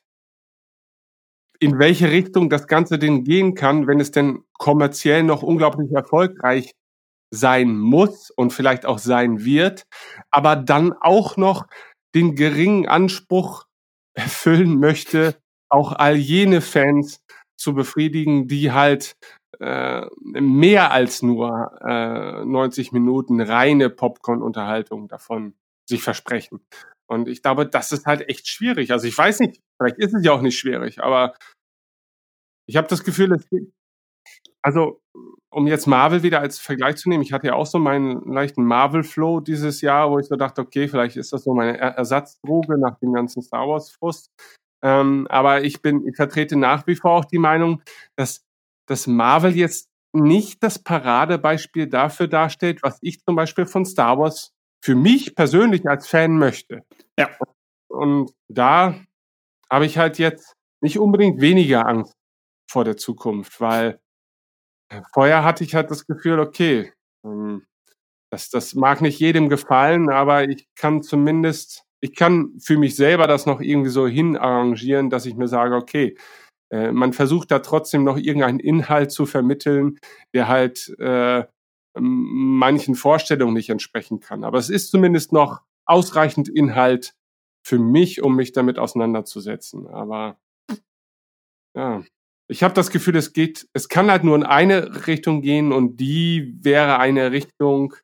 in 1.58 1.78
welche 1.78 2.10
Richtung 2.10 2.50
das 2.50 2.66
Ganze 2.66 2.98
denn 2.98 3.24
gehen 3.24 3.54
kann, 3.54 3.86
wenn 3.86 4.00
es 4.00 4.10
denn 4.10 4.44
kommerziell 4.54 5.22
noch 5.22 5.42
unglaublich 5.42 5.90
erfolgreich 5.92 6.72
sein 7.30 7.78
muss 7.78 8.30
und 8.30 8.52
vielleicht 8.52 8.86
auch 8.86 8.98
sein 8.98 9.44
wird, 9.44 9.84
aber 10.30 10.56
dann 10.56 10.92
auch 11.00 11.36
noch 11.36 11.66
den 12.14 12.36
geringen 12.36 12.88
Anspruch 12.88 13.64
erfüllen 14.14 14.78
möchte, 14.80 15.36
auch 15.68 15.92
all 15.92 16.16
jene 16.16 16.60
Fans 16.60 17.20
zu 17.56 17.74
befriedigen, 17.74 18.48
die 18.48 18.72
halt 18.72 19.16
äh, 19.60 20.06
mehr 20.22 20.92
als 20.92 21.22
nur 21.22 21.72
äh, 21.82 22.44
90 22.44 22.92
Minuten 22.92 23.40
reine 23.40 23.90
Popcorn-Unterhaltung 23.90 25.08
davon 25.08 25.54
sich 25.88 26.02
versprechen. 26.02 26.60
Und 27.08 27.28
ich 27.28 27.42
glaube, 27.42 27.66
das 27.66 27.92
ist 27.92 28.06
halt 28.06 28.28
echt 28.28 28.48
schwierig. 28.48 28.90
Also 28.90 29.06
ich 29.06 29.16
weiß 29.16 29.40
nicht, 29.40 29.60
vielleicht 29.78 29.98
ist 29.98 30.14
es 30.14 30.24
ja 30.24 30.32
auch 30.32 30.42
nicht 30.42 30.58
schwierig, 30.58 31.02
aber 31.02 31.34
ich 32.68 32.76
habe 32.76 32.88
das 32.88 33.04
Gefühl, 33.04 33.32
es 33.32 33.48
geht, 33.48 33.72
also 34.62 35.00
um 35.52 35.66
jetzt 35.68 35.86
Marvel 35.86 36.22
wieder 36.22 36.40
als 36.40 36.58
Vergleich 36.58 36.96
zu 36.96 37.08
nehmen, 37.08 37.22
ich 37.22 37.32
hatte 37.32 37.46
ja 37.46 37.54
auch 37.54 37.66
so 37.66 37.78
meinen 37.78 38.20
leichten 38.30 38.64
Marvel-Flow 38.64 39.40
dieses 39.40 39.80
Jahr, 39.80 40.10
wo 40.10 40.18
ich 40.18 40.26
so 40.26 40.36
dachte, 40.36 40.60
okay, 40.60 40.88
vielleicht 40.88 41.16
ist 41.16 41.32
das 41.32 41.44
so 41.44 41.54
meine 41.54 41.78
Ersatzdroge 41.78 42.76
nach 42.78 42.98
dem 42.98 43.12
ganzen 43.12 43.42
Star 43.42 43.68
Wars-Frust. 43.68 44.28
Ähm, 44.84 45.26
aber 45.30 45.62
ich 45.62 45.80
bin, 45.80 46.06
ich 46.06 46.16
vertrete 46.16 46.56
nach 46.56 46.86
wie 46.86 46.96
vor 46.96 47.12
auch 47.12 47.24
die 47.24 47.38
Meinung, 47.38 47.82
dass, 48.16 48.44
dass 48.88 49.06
Marvel 49.06 49.56
jetzt 49.56 49.88
nicht 50.12 50.62
das 50.62 50.78
Paradebeispiel 50.78 51.86
dafür 51.86 52.26
darstellt, 52.26 52.82
was 52.82 52.98
ich 53.02 53.22
zum 53.22 53.36
Beispiel 53.36 53.66
von 53.66 53.84
Star 53.84 54.18
Wars 54.18 54.52
für 54.82 54.94
mich 54.94 55.34
persönlich 55.34 55.86
als 55.88 56.06
Fan 56.06 56.38
möchte. 56.38 56.84
Ja. 57.18 57.30
Und 57.88 58.32
da 58.48 59.00
habe 59.70 59.86
ich 59.86 59.98
halt 59.98 60.18
jetzt 60.18 60.54
nicht 60.80 60.98
unbedingt 60.98 61.40
weniger 61.40 61.86
Angst 61.86 62.14
vor 62.70 62.84
der 62.84 62.96
Zukunft, 62.96 63.60
weil 63.60 64.00
äh, 64.88 65.02
vorher 65.12 65.44
hatte 65.44 65.64
ich 65.64 65.74
halt 65.74 65.90
das 65.90 66.06
Gefühl, 66.06 66.38
okay, 66.38 66.92
ähm, 67.24 67.64
das, 68.30 68.50
das 68.50 68.74
mag 68.74 69.00
nicht 69.00 69.20
jedem 69.20 69.48
gefallen, 69.48 70.10
aber 70.10 70.48
ich 70.48 70.68
kann 70.74 71.02
zumindest, 71.02 71.84
ich 72.00 72.14
kann 72.14 72.58
für 72.60 72.76
mich 72.76 72.96
selber 72.96 73.26
das 73.26 73.46
noch 73.46 73.60
irgendwie 73.60 73.90
so 73.90 74.06
hinarrangieren, 74.06 75.10
dass 75.10 75.26
ich 75.26 75.36
mir 75.36 75.48
sage, 75.48 75.74
okay, 75.74 76.16
äh, 76.70 76.90
man 76.92 77.12
versucht 77.12 77.50
da 77.50 77.60
trotzdem 77.60 78.04
noch 78.04 78.16
irgendeinen 78.16 78.60
Inhalt 78.60 79.12
zu 79.12 79.26
vermitteln, 79.26 79.98
der 80.34 80.48
halt 80.48 80.88
äh, 80.98 81.44
manchen 81.98 82.94
Vorstellungen 82.94 83.54
nicht 83.54 83.70
entsprechen 83.70 84.20
kann. 84.20 84.44
Aber 84.44 84.58
es 84.58 84.70
ist 84.70 84.90
zumindest 84.90 85.32
noch 85.32 85.62
ausreichend 85.86 86.48
Inhalt 86.48 87.14
für 87.64 87.78
mich, 87.78 88.22
um 88.22 88.36
mich 88.36 88.52
damit 88.52 88.78
auseinanderzusetzen. 88.78 89.86
Aber 89.86 90.38
ja, 91.74 92.04
ich 92.48 92.62
habe 92.62 92.74
das 92.74 92.90
Gefühl, 92.90 93.16
es 93.16 93.32
geht, 93.32 93.68
es 93.72 93.88
kann 93.88 94.10
halt 94.10 94.24
nur 94.24 94.36
in 94.36 94.44
eine 94.44 95.06
Richtung 95.06 95.42
gehen 95.42 95.72
und 95.72 95.96
die 95.96 96.56
wäre 96.62 96.98
eine 96.98 97.32
Richtung, 97.32 97.94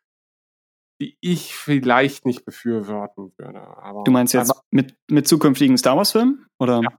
die 1.01 1.17
ich 1.21 1.55
vielleicht 1.55 2.27
nicht 2.27 2.45
befürworten 2.45 3.33
würde. 3.37 3.61
Aber, 3.61 4.05
du 4.05 4.11
meinst 4.11 4.35
jetzt 4.35 4.51
aber, 4.51 4.63
mit, 4.71 4.97
mit 5.09 5.27
zukünftigen 5.27 5.79
Star 5.79 5.97
Wars-Filmen? 5.97 6.47
Oder? 6.59 6.81
Ja. 6.83 6.99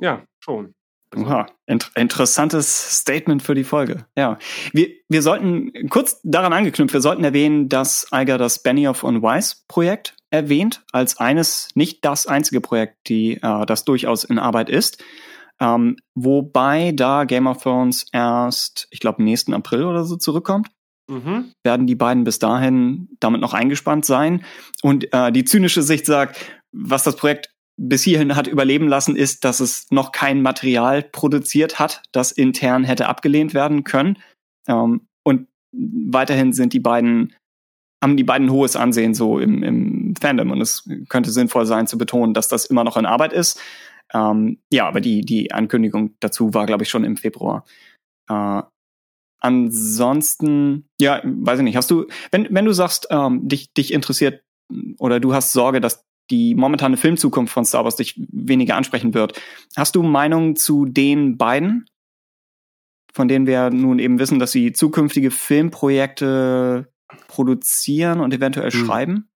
ja, 0.00 0.24
schon. 0.40 0.74
Oha, 1.16 1.46
int 1.66 1.90
interessantes 1.96 3.00
Statement 3.00 3.42
für 3.42 3.54
die 3.54 3.64
Folge. 3.64 4.06
Ja, 4.16 4.38
wir, 4.72 4.88
wir 5.08 5.22
sollten 5.22 5.72
kurz 5.88 6.20
daran 6.22 6.52
angeknüpft, 6.52 6.92
wir 6.92 7.00
sollten 7.00 7.24
erwähnen, 7.24 7.68
dass 7.68 8.12
Eiger 8.12 8.38
das 8.38 8.62
Benioff 8.62 9.02
und 9.02 9.20
Weiss 9.20 9.64
Projekt 9.66 10.14
erwähnt 10.30 10.84
als 10.92 11.18
eines, 11.18 11.68
nicht 11.74 12.04
das 12.04 12.26
einzige 12.28 12.60
Projekt, 12.60 13.08
die 13.08 13.38
äh, 13.42 13.66
das 13.66 13.84
durchaus 13.84 14.22
in 14.22 14.38
Arbeit 14.38 14.70
ist. 14.70 15.02
Ähm, 15.60 15.96
wobei 16.14 16.92
da 16.92 17.24
Game 17.24 17.46
of 17.46 17.62
Thrones 17.62 18.06
erst, 18.12 18.86
ich 18.90 19.00
glaube, 19.00 19.22
nächsten 19.22 19.52
April 19.52 19.84
oder 19.84 20.04
so 20.04 20.16
zurückkommt. 20.16 20.68
Mhm. 21.08 21.52
Werden 21.64 21.86
die 21.88 21.96
beiden 21.96 22.22
bis 22.22 22.38
dahin 22.38 23.08
damit 23.18 23.40
noch 23.40 23.52
eingespannt 23.52 24.04
sein? 24.04 24.44
Und 24.82 25.12
äh, 25.12 25.32
die 25.32 25.44
zynische 25.44 25.82
Sicht 25.82 26.06
sagt, 26.06 26.38
was 26.72 27.02
das 27.02 27.16
Projekt 27.16 27.50
bis 27.82 28.02
hierhin 28.02 28.36
hat 28.36 28.46
überleben 28.46 28.88
lassen, 28.88 29.16
ist, 29.16 29.44
dass 29.44 29.60
es 29.60 29.86
noch 29.90 30.12
kein 30.12 30.42
Material 30.42 31.02
produziert 31.02 31.78
hat, 31.78 32.02
das 32.12 32.30
intern 32.30 32.84
hätte 32.84 33.08
abgelehnt 33.08 33.54
werden 33.54 33.84
können. 33.84 34.18
Ähm, 34.68 35.06
und 35.24 35.48
weiterhin 35.72 36.52
sind 36.52 36.74
die 36.74 36.80
beiden, 36.80 37.34
haben 38.04 38.18
die 38.18 38.24
beiden 38.24 38.50
hohes 38.50 38.76
Ansehen 38.76 39.14
so 39.14 39.38
im, 39.38 39.62
im 39.62 40.14
Fandom. 40.20 40.50
Und 40.50 40.60
es 40.60 40.86
könnte 41.08 41.30
sinnvoll 41.30 41.64
sein 41.64 41.86
zu 41.86 41.96
betonen, 41.96 42.34
dass 42.34 42.48
das 42.48 42.66
immer 42.66 42.84
noch 42.84 42.98
in 42.98 43.06
Arbeit 43.06 43.32
ist. 43.32 43.58
Ähm, 44.12 44.58
ja, 44.70 44.86
aber 44.86 45.00
die, 45.00 45.22
die 45.22 45.52
Ankündigung 45.52 46.14
dazu 46.20 46.52
war, 46.52 46.66
glaube 46.66 46.82
ich, 46.82 46.90
schon 46.90 47.04
im 47.04 47.16
Februar. 47.16 47.64
Äh, 48.28 48.62
ansonsten, 49.40 50.84
ja, 51.00 51.22
weiß 51.24 51.60
ich 51.60 51.64
nicht, 51.64 51.76
hast 51.76 51.90
du, 51.90 52.06
wenn, 52.30 52.46
wenn 52.50 52.66
du 52.66 52.72
sagst, 52.72 53.06
ähm, 53.10 53.48
dich, 53.48 53.72
dich 53.72 53.94
interessiert 53.94 54.42
oder 54.98 55.18
du 55.18 55.32
hast 55.32 55.52
Sorge, 55.52 55.80
dass 55.80 56.04
die 56.30 56.54
momentane 56.54 56.96
Filmzukunft 56.96 57.52
von 57.52 57.64
Star 57.64 57.84
Wars 57.84 57.96
dich 57.96 58.20
weniger 58.30 58.76
ansprechen 58.76 59.14
wird. 59.14 59.40
Hast 59.76 59.96
du 59.96 60.02
Meinungen 60.02 60.56
zu 60.56 60.86
den 60.86 61.36
beiden, 61.36 61.86
von 63.12 63.28
denen 63.28 63.46
wir 63.46 63.70
nun 63.70 63.98
eben 63.98 64.18
wissen, 64.18 64.38
dass 64.38 64.52
sie 64.52 64.72
zukünftige 64.72 65.30
Filmprojekte 65.30 66.92
produzieren 67.28 68.20
und 68.20 68.32
eventuell 68.32 68.70
hm. 68.70 68.86
schreiben? 68.86 69.30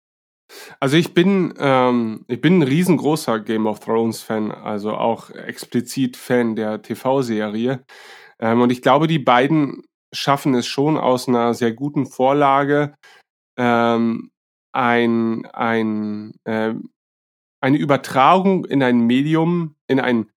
Also 0.78 0.96
ich 0.96 1.14
bin 1.14 1.54
ähm, 1.58 2.24
ich 2.28 2.40
bin 2.40 2.58
ein 2.58 2.62
riesengroßer 2.62 3.40
Game 3.40 3.66
of 3.66 3.80
Thrones 3.80 4.20
Fan, 4.20 4.52
also 4.52 4.92
auch 4.92 5.30
explizit 5.30 6.16
Fan 6.16 6.54
der 6.54 6.82
TV-Serie. 6.82 7.84
Ähm, 8.38 8.60
und 8.60 8.70
ich 8.70 8.82
glaube, 8.82 9.06
die 9.06 9.18
beiden 9.18 9.82
schaffen 10.12 10.54
es 10.54 10.66
schon 10.66 10.96
aus 10.96 11.28
einer 11.28 11.54
sehr 11.54 11.72
guten 11.72 12.06
Vorlage 12.06 12.94
ähm, 13.56 14.30
ein, 14.74 15.46
ein, 15.52 16.34
äh, 16.44 16.74
eine 17.60 17.78
Übertragung 17.78 18.64
in 18.64 18.82
ein 18.82 19.00
Medium, 19.00 19.76
in 19.86 20.00
ein 20.00 20.30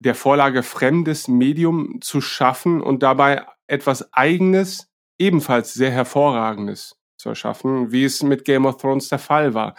der 0.00 0.14
Vorlage 0.14 0.62
fremdes 0.62 1.26
Medium 1.26 2.00
zu 2.02 2.20
schaffen 2.20 2.82
und 2.82 3.02
dabei 3.02 3.46
etwas 3.66 4.12
Eigenes, 4.12 4.90
ebenfalls 5.18 5.72
sehr 5.72 5.90
Hervorragendes 5.90 6.96
zu 7.16 7.30
erschaffen, 7.30 7.92
wie 7.92 8.04
es 8.04 8.22
mit 8.22 8.44
Game 8.44 8.66
of 8.66 8.76
Thrones 8.76 9.08
der 9.08 9.18
Fall 9.18 9.54
war. 9.54 9.74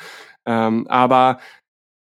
Ähm, 0.45 0.88
aber 0.88 1.39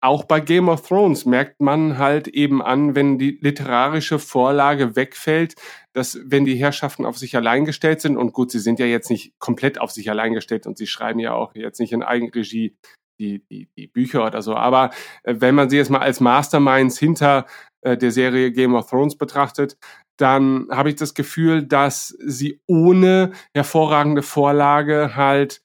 auch 0.07 0.25
bei 0.25 0.41
Game 0.41 0.69
of 0.69 0.87
Thrones 0.87 1.27
merkt 1.27 1.61
man 1.61 1.99
halt 1.99 2.29
eben 2.29 2.63
an, 2.63 2.95
wenn 2.95 3.19
die 3.19 3.39
literarische 3.41 4.19
Vorlage 4.19 4.97
wegfällt, 4.97 5.55
dass 5.93 6.19
wenn 6.25 6.45
die 6.45 6.57
Herrschaften 6.57 7.05
auf 7.05 7.19
sich 7.19 7.37
allein 7.37 7.65
gestellt 7.65 8.01
sind, 8.01 8.17
und 8.17 8.33
gut, 8.33 8.51
sie 8.51 8.61
sind 8.61 8.79
ja 8.79 8.87
jetzt 8.87 9.11
nicht 9.11 9.39
komplett 9.39 9.81
auf 9.81 9.91
sich 9.91 10.09
allein 10.09 10.33
gestellt 10.33 10.67
und 10.67 10.79
sie 10.79 10.87
schreiben 10.87 11.19
ja 11.19 11.35
auch 11.35 11.55
jetzt 11.55 11.81
nicht 11.81 11.93
in 11.93 12.03
Eigenregie 12.03 12.77
die, 13.19 13.43
die, 13.51 13.69
die 13.77 13.87
Bücher 13.87 14.27
oder 14.27 14.43
so, 14.43 14.55
aber 14.55 14.91
äh, 15.25 15.35
wenn 15.39 15.55
man 15.55 15.71
sie 15.71 15.77
jetzt 15.77 15.91
mal 15.91 16.01
als 16.01 16.21
Masterminds 16.21 16.99
hinter 16.99 17.47
äh, 17.81 17.97
der 17.97 18.13
Serie 18.13 18.53
Game 18.53 18.75
of 18.75 18.89
Thrones 18.89 19.17
betrachtet, 19.17 19.77
dann 20.19 20.69
habe 20.71 20.91
ich 20.91 20.97
das 20.97 21.15
Gefühl, 21.15 21.67
dass 21.67 22.09
sie 22.25 22.61
ohne 22.67 23.33
hervorragende 23.55 24.23
Vorlage 24.23 25.17
halt 25.17 25.63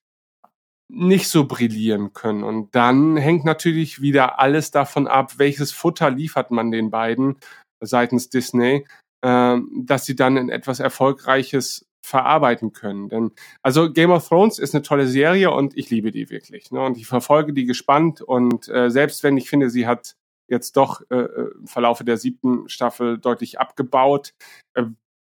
nicht 0.94 1.30
so 1.30 1.46
brillieren 1.46 2.14
können. 2.14 2.44
Und 2.44 2.76
dann 2.76 3.18
hängt 3.18 3.46
natürlich 3.46 4.02
wieder 4.02 4.40
alles 4.40 4.72
davon 4.72 5.08
ab, 5.08 5.34
welches 5.38 5.72
Futter 5.72 6.12
liefert 6.12 6.52
man 6.52 6.72
den 6.72 6.92
beiden 6.92 7.38
seitens 7.80 8.30
Disney, 8.30 8.86
äh, 9.22 9.58
dass 9.84 10.06
sie 10.06 10.16
dann 10.16 10.38
in 10.38 10.50
etwas 10.50 10.80
Erfolgreiches 10.80 11.88
verarbeiten 12.04 12.74
können. 12.74 13.10
Denn 13.10 13.32
also 13.62 13.92
Game 13.92 14.12
of 14.12 14.28
Thrones 14.28 14.60
ist 14.60 14.76
eine 14.76 14.82
tolle 14.82 15.08
Serie 15.08 15.52
und 15.52 15.78
ich 15.78 15.90
liebe 15.90 16.12
die 16.12 16.30
wirklich. 16.30 16.72
Ne? 16.72 16.82
Und 16.82 16.98
ich 16.98 17.08
verfolge 17.08 17.54
die 17.54 17.66
gespannt 17.66 18.22
und 18.22 18.68
äh, 18.70 18.90
selbst 18.90 19.24
wenn 19.24 19.38
ich 19.38 19.50
finde, 19.50 19.70
sie 19.70 19.88
hat 19.88 20.16
jetzt 20.50 20.76
doch 20.78 21.02
äh, 21.10 21.16
äh 21.16 21.52
im 21.60 21.68
Verlaufe 21.68 22.04
der 22.04 22.18
siebten 22.18 22.68
Staffel 22.68 23.18
deutlich 23.18 23.60
abgebaut, 23.60 24.34
äh, 24.74 24.84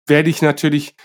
werde 0.06 0.30
ich 0.30 0.42
natürlich 0.42 0.96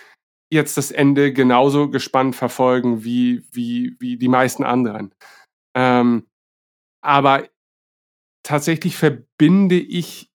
jetzt 0.52 0.78
das 0.78 0.92
Ende 0.92 1.32
genauso 1.34 1.90
gespannt 1.90 2.36
verfolgen 2.36 3.04
wie, 3.04 3.44
wie, 3.52 3.96
wie 4.00 4.18
die 4.18 4.28
meisten 4.28 4.64
anderen. 4.64 5.14
Ähm, 5.76 6.28
aber 7.02 7.48
tatsächlich 8.44 8.98
verbinde 8.98 9.80
ich 9.80 10.30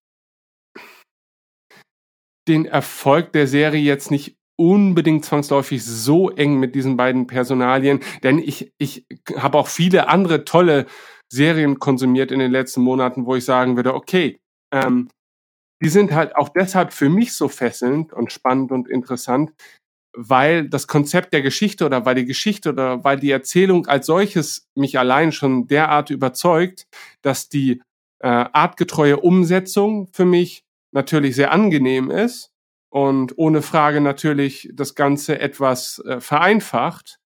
den 2.47 2.65
Erfolg 2.65 3.33
der 3.33 3.47
Serie 3.47 3.81
jetzt 3.81 4.11
nicht 4.11 4.37
unbedingt 4.57 5.25
zwangsläufig 5.25 5.83
so 5.83 6.29
eng 6.29 6.59
mit 6.59 6.75
diesen 6.75 6.95
beiden 6.95 7.27
Personalien, 7.27 7.99
denn 8.23 8.39
ich, 8.39 8.71
ich 8.77 9.05
habe 9.35 9.57
auch 9.57 9.67
viele 9.67 10.07
andere 10.07 10.45
tolle 10.45 10.85
Serien 11.31 11.79
konsumiert 11.79 12.31
in 12.31 12.39
den 12.39 12.51
letzten 12.51 12.81
Monaten, 12.81 13.25
wo 13.25 13.35
ich 13.35 13.43
sagen 13.43 13.75
würde, 13.75 13.93
okay, 13.93 14.39
ähm, 14.71 15.09
die 15.83 15.89
sind 15.89 16.13
halt 16.13 16.35
auch 16.35 16.49
deshalb 16.49 16.93
für 16.93 17.09
mich 17.09 17.33
so 17.33 17.49
fesselnd 17.49 18.13
und 18.13 18.31
spannend 18.31 18.71
und 18.71 18.87
interessant, 18.87 19.51
weil 20.15 20.69
das 20.69 20.87
Konzept 20.87 21.33
der 21.33 21.41
Geschichte 21.41 21.85
oder 21.85 22.05
weil 22.05 22.15
die 22.15 22.25
Geschichte 22.25 22.69
oder 22.69 23.03
weil 23.03 23.19
die 23.19 23.31
Erzählung 23.31 23.87
als 23.87 24.05
solches 24.05 24.67
mich 24.75 24.97
allein 24.97 25.31
schon 25.31 25.67
derart 25.67 26.09
überzeugt, 26.09 26.87
dass 27.21 27.49
die 27.49 27.81
äh, 28.19 28.27
artgetreue 28.27 29.17
Umsetzung 29.17 30.07
für 30.11 30.25
mich 30.25 30.63
natürlich 30.91 31.35
sehr 31.35 31.51
angenehm 31.51 32.09
ist 32.09 32.51
und 32.89 33.37
ohne 33.37 33.61
Frage 33.61 33.99
natürlich 33.99 34.69
das 34.73 34.95
Ganze 34.95 35.39
etwas 35.39 35.99
äh, 36.05 36.21
vereinfacht. 36.21 37.19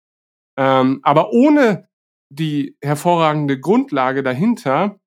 Ähm, 0.57 1.01
aber 1.03 1.33
ohne 1.33 1.87
die 2.29 2.77
hervorragende 2.81 3.59
Grundlage 3.59 4.23
dahinter 4.23 4.99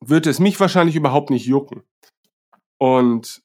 wird 0.00 0.26
es 0.26 0.40
mich 0.40 0.58
wahrscheinlich 0.58 0.96
überhaupt 0.96 1.30
nicht 1.30 1.46
jucken. 1.46 1.84
Und 2.78 3.43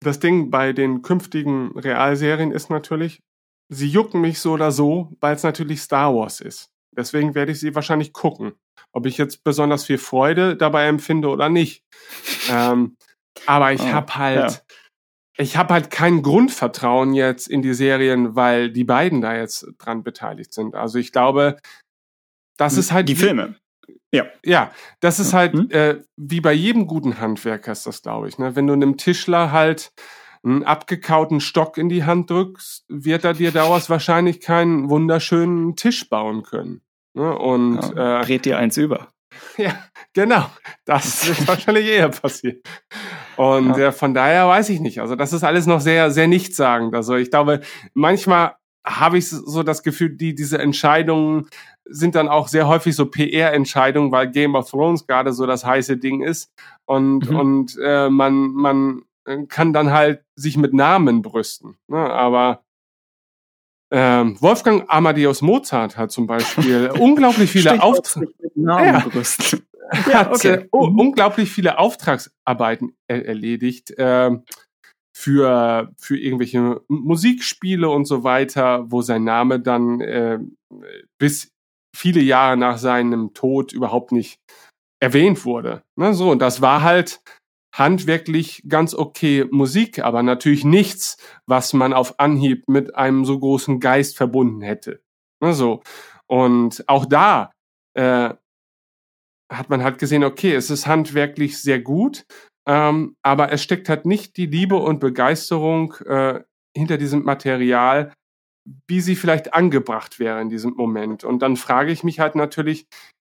das 0.00 0.20
Ding 0.20 0.50
bei 0.50 0.72
den 0.72 1.02
künftigen 1.02 1.72
Realserien 1.78 2.52
ist 2.52 2.70
natürlich, 2.70 3.22
sie 3.68 3.88
jucken 3.88 4.20
mich 4.20 4.40
so 4.40 4.52
oder 4.52 4.70
so, 4.70 5.12
weil 5.20 5.34
es 5.34 5.42
natürlich 5.42 5.80
Star 5.80 6.14
Wars 6.14 6.40
ist. 6.40 6.70
Deswegen 6.96 7.34
werde 7.34 7.52
ich 7.52 7.60
sie 7.60 7.74
wahrscheinlich 7.74 8.12
gucken. 8.12 8.54
Ob 8.92 9.06
ich 9.06 9.18
jetzt 9.18 9.44
besonders 9.44 9.84
viel 9.84 9.98
Freude 9.98 10.56
dabei 10.56 10.86
empfinde 10.86 11.28
oder 11.28 11.48
nicht. 11.48 11.84
ähm, 12.50 12.96
aber 13.46 13.72
ich 13.72 13.82
oh, 13.82 13.92
habe 13.92 14.16
halt, 14.16 14.50
ja. 14.52 14.60
ich 15.36 15.56
habe 15.56 15.74
halt 15.74 15.90
kein 15.90 16.22
Grundvertrauen 16.22 17.12
jetzt 17.12 17.48
in 17.48 17.60
die 17.60 17.74
Serien, 17.74 18.34
weil 18.34 18.70
die 18.70 18.84
beiden 18.84 19.20
da 19.20 19.36
jetzt 19.36 19.66
dran 19.78 20.02
beteiligt 20.02 20.54
sind. 20.54 20.74
Also 20.74 20.98
ich 20.98 21.12
glaube, 21.12 21.58
das 22.56 22.74
hm, 22.74 22.80
ist 22.80 22.92
halt 22.92 23.08
die 23.08 23.16
Filme. 23.16 23.56
Ja. 24.12 24.24
Ja, 24.44 24.70
das 25.00 25.18
ist 25.18 25.32
halt 25.32 25.54
mhm. 25.54 25.70
äh, 25.70 25.96
wie 26.16 26.40
bei 26.40 26.52
jedem 26.52 26.86
guten 26.86 27.20
Handwerker 27.20 27.72
ist 27.72 27.86
das, 27.86 28.02
glaube 28.02 28.28
ich. 28.28 28.38
Ne? 28.38 28.56
Wenn 28.56 28.66
du 28.66 28.72
einem 28.72 28.96
Tischler 28.96 29.52
halt 29.52 29.92
einen 30.44 30.62
abgekauten 30.62 31.40
Stock 31.40 31.76
in 31.76 31.88
die 31.88 32.04
Hand 32.04 32.30
drückst, 32.30 32.84
wird 32.88 33.24
er 33.24 33.34
dir 33.34 33.50
daraus 33.50 33.90
wahrscheinlich 33.90 34.40
keinen 34.40 34.88
wunderschönen 34.88 35.76
Tisch 35.76 36.08
bauen 36.08 36.44
können. 36.44 36.82
Ne? 37.14 37.36
Und 37.36 37.80
ja, 37.94 38.20
äh, 38.20 38.24
dreht 38.24 38.44
dir 38.44 38.58
eins 38.58 38.76
über. 38.76 39.08
Ja, 39.58 39.74
genau. 40.14 40.50
Das 40.86 41.28
wird 41.28 41.46
wahrscheinlich 41.46 41.86
eher 41.86 42.08
passieren. 42.08 42.60
Und 43.36 43.76
ja. 43.76 43.88
äh, 43.88 43.92
von 43.92 44.14
daher 44.14 44.48
weiß 44.48 44.70
ich 44.70 44.80
nicht. 44.80 45.00
Also 45.00 45.14
das 45.14 45.34
ist 45.34 45.44
alles 45.44 45.66
noch 45.66 45.80
sehr, 45.80 46.10
sehr 46.10 46.26
nichtssagend. 46.26 46.94
Also 46.94 47.16
ich 47.16 47.30
glaube, 47.30 47.60
manchmal 47.92 48.54
habe 48.86 49.18
ich 49.18 49.28
so 49.28 49.62
das 49.62 49.82
Gefühl, 49.82 50.16
die 50.16 50.34
diese 50.34 50.58
Entscheidungen 50.58 51.48
sind 51.88 52.14
dann 52.14 52.28
auch 52.28 52.48
sehr 52.48 52.68
häufig 52.68 52.94
so 52.96 53.06
PR-Entscheidungen, 53.06 54.12
weil 54.12 54.30
Game 54.30 54.54
of 54.54 54.70
Thrones 54.70 55.06
gerade 55.06 55.32
so 55.32 55.46
das 55.46 55.64
heiße 55.64 55.96
Ding 55.96 56.22
ist 56.22 56.50
und 56.84 57.30
mhm. 57.30 57.36
und 57.36 57.78
äh, 57.82 58.10
man 58.10 58.52
man 58.52 59.02
kann 59.48 59.72
dann 59.72 59.92
halt 59.92 60.24
sich 60.36 60.56
mit 60.56 60.72
Namen 60.74 61.22
brüsten. 61.22 61.76
Ne? 61.88 61.98
Aber 61.98 62.62
Ähm, 63.92 64.36
Wolfgang 64.40 64.84
Amadeus 64.88 65.42
Mozart 65.42 65.96
hat 65.96 66.10
zum 66.10 66.26
Beispiel 66.26 66.90
unglaublich 66.98 67.50
viele 67.50 67.82
Aufträge. 67.82 68.32
Ja, 70.08 70.24
hat 70.24 70.32
okay. 70.34 70.48
äh, 70.48 70.64
mhm. 70.64 70.98
unglaublich 70.98 71.48
viele 71.52 71.78
Auftragsarbeiten 71.78 72.96
er 73.06 73.24
erledigt 73.24 73.92
äh, 73.96 74.32
für 75.16 75.92
für 75.96 76.18
irgendwelche 76.18 76.80
Musikspiele 76.88 77.88
und 77.88 78.04
so 78.04 78.24
weiter, 78.24 78.90
wo 78.90 79.02
sein 79.02 79.22
Name 79.22 79.60
dann 79.60 80.00
äh, 80.00 80.40
bis 81.18 81.52
viele 81.96 82.20
Jahre 82.20 82.56
nach 82.56 82.78
seinem 82.78 83.34
Tod 83.34 83.72
überhaupt 83.72 84.12
nicht 84.12 84.38
erwähnt 85.00 85.44
wurde. 85.44 85.82
Ne, 85.96 86.14
so 86.14 86.30
und 86.30 86.40
das 86.40 86.60
war 86.60 86.82
halt 86.82 87.20
handwerklich 87.74 88.62
ganz 88.68 88.94
okay 88.94 89.46
Musik, 89.50 89.98
aber 89.98 90.22
natürlich 90.22 90.64
nichts, 90.64 91.18
was 91.46 91.72
man 91.72 91.92
auf 91.92 92.18
Anhieb 92.18 92.68
mit 92.68 92.94
einem 92.94 93.24
so 93.24 93.38
großen 93.38 93.80
Geist 93.80 94.16
verbunden 94.16 94.62
hätte. 94.62 95.02
Ne, 95.42 95.52
so 95.52 95.82
und 96.26 96.84
auch 96.86 97.06
da 97.06 97.52
äh, 97.94 98.34
hat 99.52 99.70
man 99.70 99.82
halt 99.82 99.98
gesehen, 99.98 100.24
okay, 100.24 100.54
es 100.54 100.70
ist 100.70 100.86
handwerklich 100.86 101.60
sehr 101.60 101.80
gut, 101.80 102.26
ähm, 102.68 103.16
aber 103.22 103.52
es 103.52 103.62
steckt 103.62 103.88
halt 103.88 104.06
nicht 104.06 104.36
die 104.36 104.46
Liebe 104.46 104.76
und 104.76 104.98
Begeisterung 104.98 105.94
äh, 106.04 106.40
hinter 106.76 106.98
diesem 106.98 107.24
Material, 107.24 108.12
wie 108.88 109.00
sie 109.00 109.16
vielleicht 109.16 109.54
angebracht 109.54 110.18
wäre 110.18 110.40
in 110.40 110.48
diesem 110.48 110.74
Moment. 110.74 111.24
Und 111.24 111.40
dann 111.40 111.56
frage 111.56 111.92
ich 111.92 112.04
mich 112.04 112.20
halt 112.20 112.34
natürlich, 112.34 112.86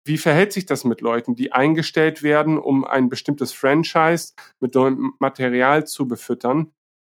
wie 0.07 0.17
verhält 0.17 0.53
sich 0.53 0.65
das 0.65 0.85
mit 0.85 1.01
Leuten, 1.01 1.35
die 1.35 1.51
eingestellt 1.51 2.21
werden, 2.21 2.57
um 2.57 2.85
ein 2.85 3.09
bestimmtes 3.09 3.51
Franchise 3.53 4.33
mit 4.61 4.75
neuem 4.75 5.13
Material 5.19 5.87
zu 5.87 6.07
befüttern? 6.07 6.71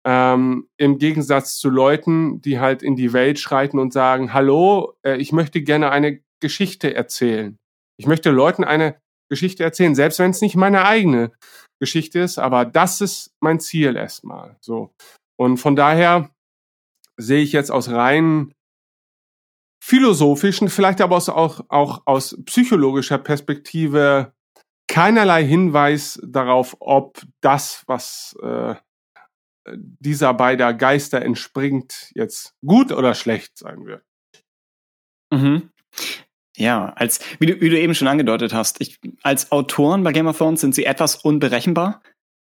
Ähm, 0.07 0.69
Im 0.77 0.97
Gegensatz 0.97 1.57
zu 1.57 1.69
Leuten, 1.69 2.41
die 2.41 2.59
halt 2.59 2.81
in 2.81 2.95
die 2.95 3.11
Welt 3.11 3.39
schreiten 3.39 3.77
und 3.77 3.91
sagen, 3.91 4.33
hallo, 4.33 4.93
äh, 5.05 5.17
ich 5.17 5.33
möchte 5.33 5.61
gerne 5.61 5.91
eine 5.91 6.21
Geschichte 6.41 6.93
erzählen. 6.93 7.57
Ich 7.99 8.07
möchte 8.07 8.29
Leuten 8.29 8.63
eine 8.63 8.97
Geschichte 9.29 9.63
erzählen, 9.63 9.95
selbst 9.95 10.19
wenn 10.19 10.31
es 10.31 10.39
nicht 10.39 10.55
meine 10.55 10.85
eigene 10.85 11.33
Geschichte 11.81 12.19
ist, 12.19 12.39
aber 12.39 12.63
das 12.63 13.01
ist 13.01 13.31
mein 13.41 13.59
Ziel 13.59 13.97
erstmal. 13.97 14.55
So. 14.61 14.91
Und 15.37 15.57
von 15.57 15.75
daher 15.75 16.29
sehe 17.17 17.41
ich 17.41 17.51
jetzt 17.51 17.71
aus 17.71 17.89
rein 17.89 18.53
philosophischen, 19.83 20.69
vielleicht 20.69 21.01
aber 21.01 21.17
auch, 21.17 21.61
auch 21.69 22.01
aus 22.05 22.37
psychologischer 22.45 23.17
Perspektive 23.17 24.33
keinerlei 24.87 25.45
Hinweis 25.45 26.19
darauf, 26.23 26.75
ob 26.79 27.21
das, 27.41 27.83
was 27.87 28.35
äh, 28.41 28.75
dieser 29.73 30.33
beider 30.33 30.73
Geister 30.73 31.21
entspringt, 31.21 32.11
jetzt 32.15 32.53
gut 32.65 32.91
oder 32.91 33.13
schlecht 33.13 33.57
sein 33.57 33.85
wird. 33.85 34.03
Mhm. 35.31 35.69
Ja, 36.55 36.93
als 36.95 37.19
wie 37.39 37.45
du, 37.45 37.61
wie 37.61 37.69
du 37.69 37.79
eben 37.79 37.93
schon 37.93 38.07
angedeutet 38.07 38.53
hast, 38.53 38.81
ich, 38.81 38.99
als 39.21 39.51
Autoren 39.51 40.03
bei 40.03 40.11
Game 40.11 40.27
of 40.27 40.37
Thrones 40.37 40.61
sind 40.61 40.73
sie 40.73 40.85
etwas 40.85 41.15
unberechenbar. 41.15 42.01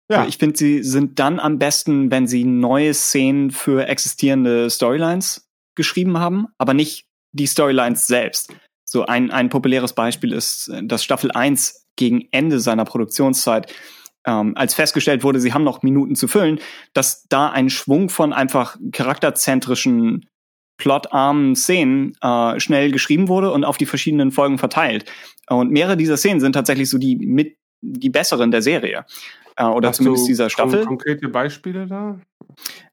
Ja. 0.10 0.26
Ich 0.28 0.38
finde, 0.38 0.58
sie 0.58 0.84
sind 0.84 1.20
dann 1.20 1.40
am 1.40 1.60
besten, 1.60 2.12
wenn 2.12 2.28
sie 2.28 2.44
neue 2.44 2.94
Szenen 2.94 3.52
für 3.52 3.88
existierende 3.88 4.70
Storylines 4.70 5.50
geschrieben 5.76 6.18
haben, 6.18 6.48
aber 6.58 6.74
nicht 6.74 7.08
die 7.32 7.48
Storylines 7.48 8.06
selbst. 8.08 8.54
So 8.86 9.06
ein, 9.06 9.32
ein 9.32 9.50
populäres 9.50 9.94
Beispiel 9.94 10.34
ist, 10.34 10.72
dass 10.84 11.04
Staffel 11.04 11.32
1 11.32 11.88
gegen 11.96 12.28
Ende 12.32 12.60
seiner 12.60 12.86
Produktionszeit, 12.86 13.74
ähm, 14.26 14.54
als 14.56 14.74
festgestellt 14.74 15.24
wurde, 15.24 15.40
sie 15.40 15.54
haben 15.54 15.64
noch 15.64 15.84
Minuten 15.84 16.16
zu 16.16 16.28
füllen, 16.28 16.60
dass 16.94 17.24
da 17.28 17.50
ein 17.50 17.70
Schwung 17.70 18.10
von 18.10 18.34
einfach 18.34 18.78
charakterzentrischen 18.92 20.28
plotarmen 20.78 21.56
Szenen 21.56 22.14
äh, 22.22 22.60
schnell 22.60 22.92
geschrieben 22.92 23.28
wurde 23.28 23.52
und 23.52 23.64
auf 23.64 23.78
die 23.78 23.86
verschiedenen 23.86 24.32
Folgen 24.32 24.58
verteilt. 24.58 25.10
Und 25.48 25.72
mehrere 25.72 25.98
dieser 25.98 26.18
Szenen 26.18 26.40
sind 26.40 26.54
tatsächlich 26.54 26.90
so 26.90 26.98
die 26.98 27.16
mit 27.16 27.58
die 27.82 28.10
besseren 28.10 28.52
der 28.52 28.62
Serie. 28.62 29.06
Äh, 29.56 29.66
oder 29.66 29.90
Hast 29.90 29.98
zumindest 29.98 30.28
dieser 30.28 30.50
Staffel. 30.50 30.86
Konkrete 30.86 31.30
Beispiele 31.30 31.88
da? 31.88 32.20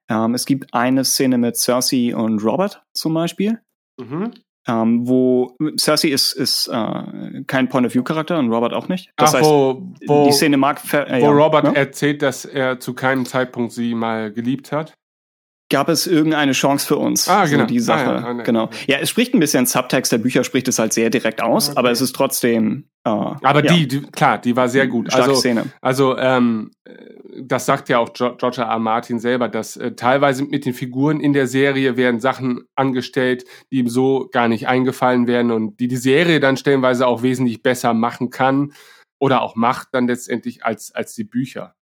Ähm, 0.08 0.34
es 0.34 0.46
gibt 0.46 0.72
eine 0.74 1.04
Szene 1.04 1.38
mit 1.38 1.56
Cersei 1.56 2.14
und 2.14 2.42
Robert 2.44 2.82
zum 2.92 3.14
Beispiel. 3.14 3.60
Mhm. 3.98 4.32
Ähm, 4.68 5.08
wo 5.08 5.56
Cersei 5.78 6.08
ist, 6.08 6.32
ist 6.32 6.68
äh, 6.68 7.42
kein 7.46 7.68
Point-of-View-Charakter 7.68 8.38
und 8.38 8.52
Robert 8.52 8.74
auch 8.74 8.88
nicht. 8.88 9.10
Das 9.16 9.30
Ach, 9.30 9.38
heißt, 9.38 9.50
wo, 9.50 9.82
wo, 10.06 10.26
die 10.26 10.32
Szene 10.32 10.56
mag. 10.58 10.80
Äh, 10.92 11.20
wo 11.20 11.26
ja, 11.26 11.30
Robert 11.30 11.64
ja? 11.64 11.72
erzählt, 11.72 12.22
dass 12.22 12.44
er 12.44 12.78
zu 12.78 12.94
keinem 12.94 13.24
Zeitpunkt 13.24 13.72
sie 13.72 13.94
mal 13.94 14.32
geliebt 14.32 14.70
hat 14.72 14.94
gab 15.70 15.88
es 15.88 16.06
irgendeine 16.06 16.52
Chance 16.52 16.86
für 16.86 16.96
uns? 16.96 17.28
Ah, 17.28 17.46
genau. 17.46 17.60
So 17.60 17.66
die 17.66 17.80
Sache. 17.80 18.10
Ah, 18.10 18.20
ja, 18.20 18.26
ah, 18.26 18.42
genau. 18.42 18.70
Ja, 18.86 18.98
es 18.98 19.08
spricht 19.08 19.32
ein 19.32 19.40
bisschen 19.40 19.66
Subtext 19.66 20.12
der 20.12 20.18
Bücher, 20.18 20.44
spricht 20.44 20.68
es 20.68 20.78
halt 20.78 20.92
sehr 20.92 21.08
direkt 21.08 21.42
aus, 21.42 21.70
okay. 21.70 21.78
aber 21.78 21.90
es 21.90 22.00
ist 22.00 22.14
trotzdem. 22.14 22.90
Äh, 23.04 23.10
aber 23.10 23.64
ja. 23.64 23.72
die, 23.72 23.88
die, 23.88 24.02
klar, 24.02 24.38
die 24.38 24.56
war 24.56 24.68
sehr 24.68 24.86
gut. 24.86 25.08
Starke 25.08 25.30
also, 25.30 25.40
Szene. 25.40 25.64
Also, 25.80 26.18
ähm, 26.18 26.72
das 27.42 27.64
sagt 27.66 27.88
ja 27.88 27.98
auch 27.98 28.12
George 28.12 28.60
R. 28.60 28.66
R. 28.66 28.78
Martin 28.78 29.18
selber, 29.18 29.48
dass 29.48 29.76
äh, 29.76 29.92
teilweise 29.92 30.44
mit 30.44 30.66
den 30.66 30.74
Figuren 30.74 31.20
in 31.20 31.32
der 31.32 31.46
Serie 31.46 31.96
werden 31.96 32.20
Sachen 32.20 32.64
angestellt, 32.74 33.44
die 33.70 33.78
ihm 33.78 33.88
so 33.88 34.28
gar 34.30 34.48
nicht 34.48 34.68
eingefallen 34.68 35.26
werden 35.26 35.50
und 35.50 35.78
die 35.80 35.88
die 35.88 35.96
Serie 35.96 36.40
dann 36.40 36.56
stellenweise 36.56 37.06
auch 37.06 37.22
wesentlich 37.22 37.62
besser 37.62 37.94
machen 37.94 38.30
kann 38.30 38.72
oder 39.18 39.42
auch 39.42 39.54
macht 39.54 39.88
dann 39.92 40.08
letztendlich 40.08 40.64
als, 40.64 40.92
als 40.94 41.14
die 41.14 41.24
Bücher. 41.24 41.74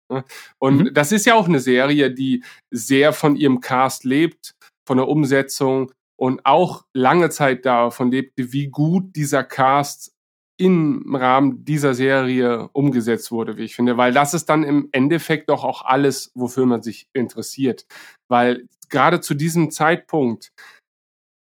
Und 0.58 0.78
mhm. 0.78 0.94
das 0.94 1.12
ist 1.12 1.26
ja 1.26 1.34
auch 1.34 1.48
eine 1.48 1.60
Serie, 1.60 2.10
die 2.10 2.44
sehr 2.70 3.12
von 3.12 3.36
ihrem 3.36 3.60
Cast 3.60 4.04
lebt, 4.04 4.54
von 4.86 4.98
der 4.98 5.08
Umsetzung 5.08 5.92
und 6.18 6.44
auch 6.44 6.84
lange 6.94 7.30
Zeit 7.30 7.66
davon 7.66 8.10
lebte, 8.10 8.52
wie 8.52 8.68
gut 8.68 9.14
dieser 9.16 9.44
Cast 9.44 10.12
im 10.60 11.14
Rahmen 11.14 11.64
dieser 11.64 11.94
Serie 11.94 12.68
umgesetzt 12.72 13.30
wurde, 13.30 13.56
wie 13.56 13.64
ich 13.64 13.76
finde, 13.76 13.96
weil 13.96 14.12
das 14.12 14.34
ist 14.34 14.46
dann 14.46 14.64
im 14.64 14.88
Endeffekt 14.90 15.50
doch 15.50 15.62
auch 15.62 15.82
alles, 15.82 16.32
wofür 16.34 16.66
man 16.66 16.82
sich 16.82 17.06
interessiert, 17.12 17.86
weil 18.28 18.66
gerade 18.88 19.20
zu 19.20 19.34
diesem 19.34 19.70
Zeitpunkt 19.70 20.50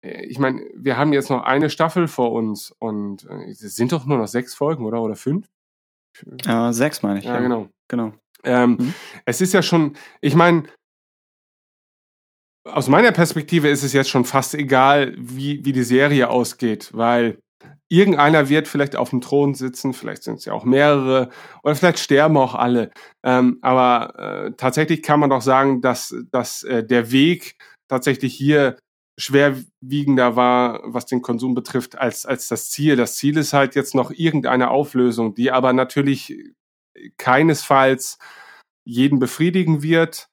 äh, 0.03 0.25
ich 0.25 0.39
meine, 0.39 0.61
wir 0.75 0.97
haben 0.97 1.13
jetzt 1.13 1.29
noch 1.29 1.43
eine 1.43 1.69
Staffel 1.69 2.07
vor 2.07 2.31
uns 2.31 2.73
und 2.79 3.25
äh, 3.29 3.49
es 3.49 3.59
sind 3.59 3.91
doch 3.91 4.05
nur 4.05 4.17
noch 4.17 4.27
sechs 4.27 4.53
Folgen, 4.53 4.85
oder? 4.85 5.01
Oder 5.01 5.15
fünf? 5.15 5.47
Äh, 6.45 6.71
sechs 6.73 7.01
meine 7.01 7.19
ich. 7.19 7.25
Ja, 7.25 7.35
ja. 7.35 7.39
genau. 7.39 7.69
Genau. 7.89 8.13
Ähm, 8.43 8.77
mhm. 8.79 8.93
Es 9.25 9.41
ist 9.41 9.53
ja 9.53 9.61
schon, 9.61 9.95
ich 10.21 10.35
meine, 10.35 10.63
aus 12.65 12.87
meiner 12.87 13.11
Perspektive 13.11 13.69
ist 13.69 13.83
es 13.83 13.93
jetzt 13.93 14.09
schon 14.09 14.25
fast 14.25 14.55
egal, 14.55 15.13
wie, 15.17 15.65
wie 15.65 15.73
die 15.73 15.83
Serie 15.83 16.29
ausgeht, 16.29 16.91
weil 16.93 17.39
irgendeiner 17.89 18.49
wird 18.49 18.67
vielleicht 18.67 18.95
auf 18.95 19.09
dem 19.09 19.21
Thron 19.21 19.53
sitzen, 19.53 19.93
vielleicht 19.93 20.23
sind 20.23 20.39
es 20.39 20.45
ja 20.45 20.53
auch 20.53 20.63
mehrere 20.63 21.29
oder 21.63 21.75
vielleicht 21.75 21.99
sterben 21.99 22.37
auch 22.37 22.55
alle. 22.55 22.91
Ähm, 23.23 23.59
aber 23.61 24.17
äh, 24.17 24.51
tatsächlich 24.57 25.03
kann 25.03 25.19
man 25.19 25.29
doch 25.29 25.41
sagen, 25.41 25.81
dass, 25.81 26.15
dass 26.31 26.63
äh, 26.63 26.83
der 26.83 27.11
Weg 27.11 27.55
tatsächlich 27.87 28.33
hier 28.33 28.77
schwerwiegender 29.19 30.35
war, 30.35 30.81
was 30.85 31.05
den 31.05 31.21
Konsum 31.21 31.53
betrifft, 31.53 31.97
als, 31.97 32.25
als 32.25 32.47
das 32.47 32.71
Ziel. 32.71 32.95
Das 32.95 33.15
Ziel 33.15 33.37
ist 33.37 33.53
halt 33.53 33.75
jetzt 33.75 33.93
noch 33.93 34.09
irgendeine 34.09 34.71
Auflösung, 34.71 35.35
die 35.35 35.51
aber 35.51 35.71
natürlich 35.73 36.35
keinesfalls 37.17 38.17
jeden 38.85 39.19
befriedigen 39.19 39.81
wird 39.81 40.29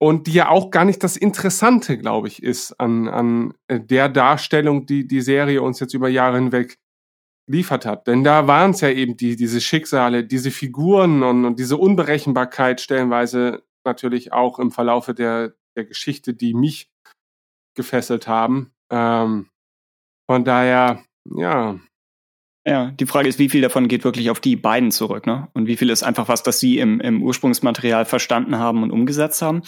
und 0.00 0.26
die 0.26 0.32
ja 0.32 0.48
auch 0.48 0.70
gar 0.70 0.84
nicht 0.84 1.02
das 1.04 1.16
Interessante, 1.16 1.96
glaube 1.98 2.28
ich, 2.28 2.42
ist 2.42 2.72
an, 2.80 3.08
an 3.08 3.54
der 3.70 4.08
Darstellung, 4.08 4.86
die 4.86 5.06
die 5.06 5.20
Serie 5.20 5.62
uns 5.62 5.78
jetzt 5.80 5.94
über 5.94 6.08
Jahre 6.08 6.38
hinweg 6.38 6.78
liefert 7.48 7.86
hat. 7.86 8.06
Denn 8.06 8.24
da 8.24 8.46
waren 8.46 8.72
es 8.72 8.80
ja 8.80 8.88
eben 8.88 9.16
die, 9.16 9.36
diese 9.36 9.60
Schicksale, 9.60 10.24
diese 10.24 10.50
Figuren 10.50 11.22
und, 11.22 11.44
und 11.44 11.58
diese 11.58 11.76
Unberechenbarkeit 11.76 12.80
stellenweise 12.80 13.62
natürlich 13.84 14.32
auch 14.32 14.58
im 14.58 14.70
Verlaufe 14.70 15.14
der, 15.14 15.54
der 15.76 15.84
Geschichte, 15.84 16.34
die 16.34 16.54
mich 16.54 16.90
gefesselt 17.76 18.26
haben. 18.26 18.72
Ähm, 18.90 19.50
von 20.28 20.44
daher, 20.44 21.04
ja, 21.24 21.78
ja, 22.64 22.92
die 22.92 23.06
Frage 23.06 23.28
ist, 23.28 23.38
wie 23.40 23.48
viel 23.48 23.60
davon 23.60 23.88
geht 23.88 24.04
wirklich 24.04 24.30
auf 24.30 24.38
die 24.38 24.54
beiden 24.54 24.92
zurück, 24.92 25.26
ne? 25.26 25.48
Und 25.52 25.66
wie 25.66 25.76
viel 25.76 25.90
ist 25.90 26.04
einfach 26.04 26.28
was, 26.28 26.44
das 26.44 26.60
sie 26.60 26.78
im, 26.78 27.00
im 27.00 27.22
Ursprungsmaterial 27.22 28.04
verstanden 28.04 28.56
haben 28.56 28.84
und 28.84 28.92
umgesetzt 28.92 29.42
haben. 29.42 29.62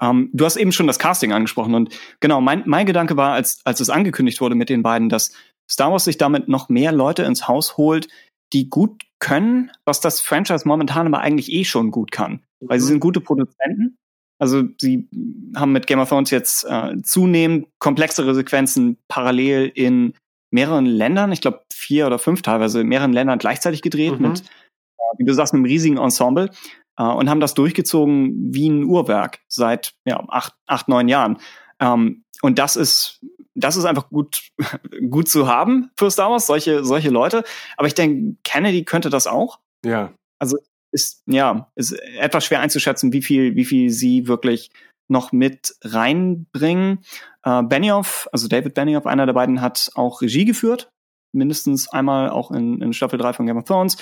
Ähm, 0.00 0.28
du 0.32 0.44
hast 0.44 0.56
eben 0.56 0.72
schon 0.72 0.88
das 0.88 0.98
Casting 0.98 1.32
angesprochen 1.32 1.74
und 1.74 1.96
genau, 2.18 2.40
mein, 2.40 2.64
mein 2.66 2.86
Gedanke 2.86 3.16
war, 3.16 3.34
als, 3.34 3.60
als 3.64 3.78
es 3.78 3.90
angekündigt 3.90 4.40
wurde 4.40 4.56
mit 4.56 4.70
den 4.70 4.82
beiden, 4.82 5.08
dass 5.08 5.32
Star 5.70 5.92
Wars 5.92 6.04
sich 6.04 6.18
damit 6.18 6.48
noch 6.48 6.68
mehr 6.68 6.90
Leute 6.90 7.22
ins 7.22 7.46
Haus 7.46 7.76
holt, 7.76 8.08
die 8.52 8.68
gut 8.68 9.02
können, 9.20 9.70
was 9.84 10.00
das 10.00 10.20
Franchise 10.20 10.66
momentan 10.66 11.06
aber 11.06 11.20
eigentlich 11.20 11.52
eh 11.52 11.64
schon 11.64 11.92
gut 11.92 12.10
kann. 12.10 12.40
Weil 12.60 12.80
sie 12.80 12.86
mhm. 12.86 12.88
sind 12.90 13.00
gute 13.00 13.20
Produzenten. 13.20 13.96
Also 14.40 14.64
sie 14.80 15.08
haben 15.54 15.70
mit 15.70 15.86
Game 15.86 16.00
of 16.00 16.08
Thrones 16.08 16.30
jetzt 16.30 16.64
äh, 16.64 17.00
zunehmend 17.02 17.68
komplexere 17.78 18.34
Sequenzen 18.34 18.98
parallel 19.06 19.70
in 19.72 20.14
mehreren 20.52 20.86
Ländern, 20.86 21.32
ich 21.32 21.40
glaube 21.40 21.62
vier 21.72 22.06
oder 22.06 22.18
fünf 22.18 22.42
teilweise, 22.42 22.80
in 22.80 22.88
mehreren 22.88 23.12
Ländern 23.12 23.38
gleichzeitig 23.38 23.82
gedreht 23.82 24.20
mhm. 24.20 24.28
mit, 24.28 24.40
äh, 24.40 25.18
wie 25.18 25.24
du 25.24 25.34
sagst, 25.34 25.54
einem 25.54 25.64
riesigen 25.64 25.98
Ensemble 25.98 26.50
äh, 26.98 27.04
und 27.04 27.28
haben 27.28 27.40
das 27.40 27.54
durchgezogen 27.54 28.54
wie 28.54 28.68
ein 28.68 28.84
Uhrwerk 28.84 29.40
seit 29.48 29.94
ja, 30.04 30.22
acht, 30.28 30.54
acht, 30.66 30.88
neun 30.88 31.08
Jahren. 31.08 31.38
Ähm, 31.80 32.24
und 32.42 32.58
das 32.58 32.76
ist, 32.76 33.24
das 33.54 33.76
ist 33.76 33.84
einfach 33.84 34.08
gut, 34.10 34.50
gut 35.10 35.28
zu 35.28 35.46
haben 35.46 35.90
für 35.96 36.10
Star 36.10 36.30
Wars, 36.30 36.46
solche, 36.46 36.84
solche 36.84 37.10
Leute. 37.10 37.44
Aber 37.76 37.86
ich 37.86 37.94
denke, 37.94 38.36
Kennedy 38.44 38.84
könnte 38.84 39.10
das 39.10 39.26
auch. 39.26 39.58
Ja. 39.84 40.12
Also 40.38 40.58
ist, 40.92 41.22
ja, 41.26 41.70
ist 41.74 41.92
etwas 41.92 42.44
schwer 42.44 42.60
einzuschätzen, 42.60 43.12
wie 43.12 43.22
viel, 43.22 43.56
wie 43.56 43.64
viel 43.64 43.90
sie 43.90 44.28
wirklich 44.28 44.70
noch 45.12 45.30
mit 45.30 45.76
reinbringen. 45.82 47.00
Äh, 47.44 47.62
Benioff, 47.62 48.28
also 48.32 48.48
David 48.48 48.74
Benioff, 48.74 49.06
einer 49.06 49.26
der 49.26 49.32
beiden, 49.32 49.60
hat 49.60 49.90
auch 49.94 50.20
Regie 50.20 50.44
geführt 50.44 50.90
mindestens 51.32 51.88
einmal 51.88 52.30
auch 52.30 52.50
in, 52.50 52.80
in 52.80 52.92
Staffel 52.92 53.18
3 53.18 53.32
von 53.32 53.46
Game 53.46 53.56
of 53.56 53.64
Thrones. 53.64 53.96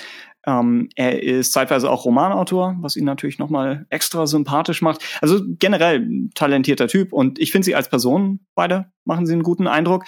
Ähm, 0.45 0.89
er 0.95 1.23
ist 1.23 1.53
zeitweise 1.53 1.89
auch 1.89 2.05
Romanautor, 2.05 2.75
was 2.81 2.95
ihn 2.95 3.05
natürlich 3.05 3.39
nochmal 3.39 3.85
extra 3.89 4.27
sympathisch 4.27 4.81
macht. 4.81 5.01
Also 5.21 5.41
generell 5.47 6.29
talentierter 6.35 6.87
Typ 6.87 7.13
und 7.13 7.39
ich 7.39 7.51
finde 7.51 7.65
sie 7.65 7.75
als 7.75 7.89
Person, 7.89 8.41
beide 8.55 8.91
machen 9.05 9.25
sie 9.25 9.33
einen 9.33 9.43
guten 9.43 9.67
Eindruck. 9.67 10.03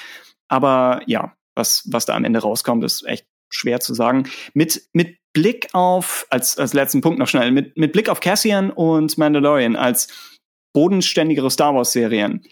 Aber 0.47 1.01
ja, 1.07 1.33
was, 1.55 1.87
was 1.91 2.05
da 2.05 2.15
am 2.15 2.25
Ende 2.25 2.39
rauskommt, 2.39 2.83
ist 2.83 3.05
echt 3.05 3.25
schwer 3.49 3.79
zu 3.79 3.93
sagen. 3.93 4.23
Mit, 4.53 4.89
mit 4.93 5.17
Blick 5.33 5.69
auf, 5.73 6.27
als, 6.29 6.57
als 6.57 6.73
letzten 6.73 7.01
Punkt 7.01 7.19
noch 7.19 7.27
schnell, 7.27 7.51
mit, 7.51 7.77
mit 7.77 7.91
Blick 7.91 8.09
auf 8.09 8.19
Cassian 8.19 8.69
und 8.69 9.17
Mandalorian 9.17 9.75
als 9.75 10.32
bodenständigere 10.73 11.49
Star 11.49 11.75
Wars 11.75 11.91
Serien 11.91 12.43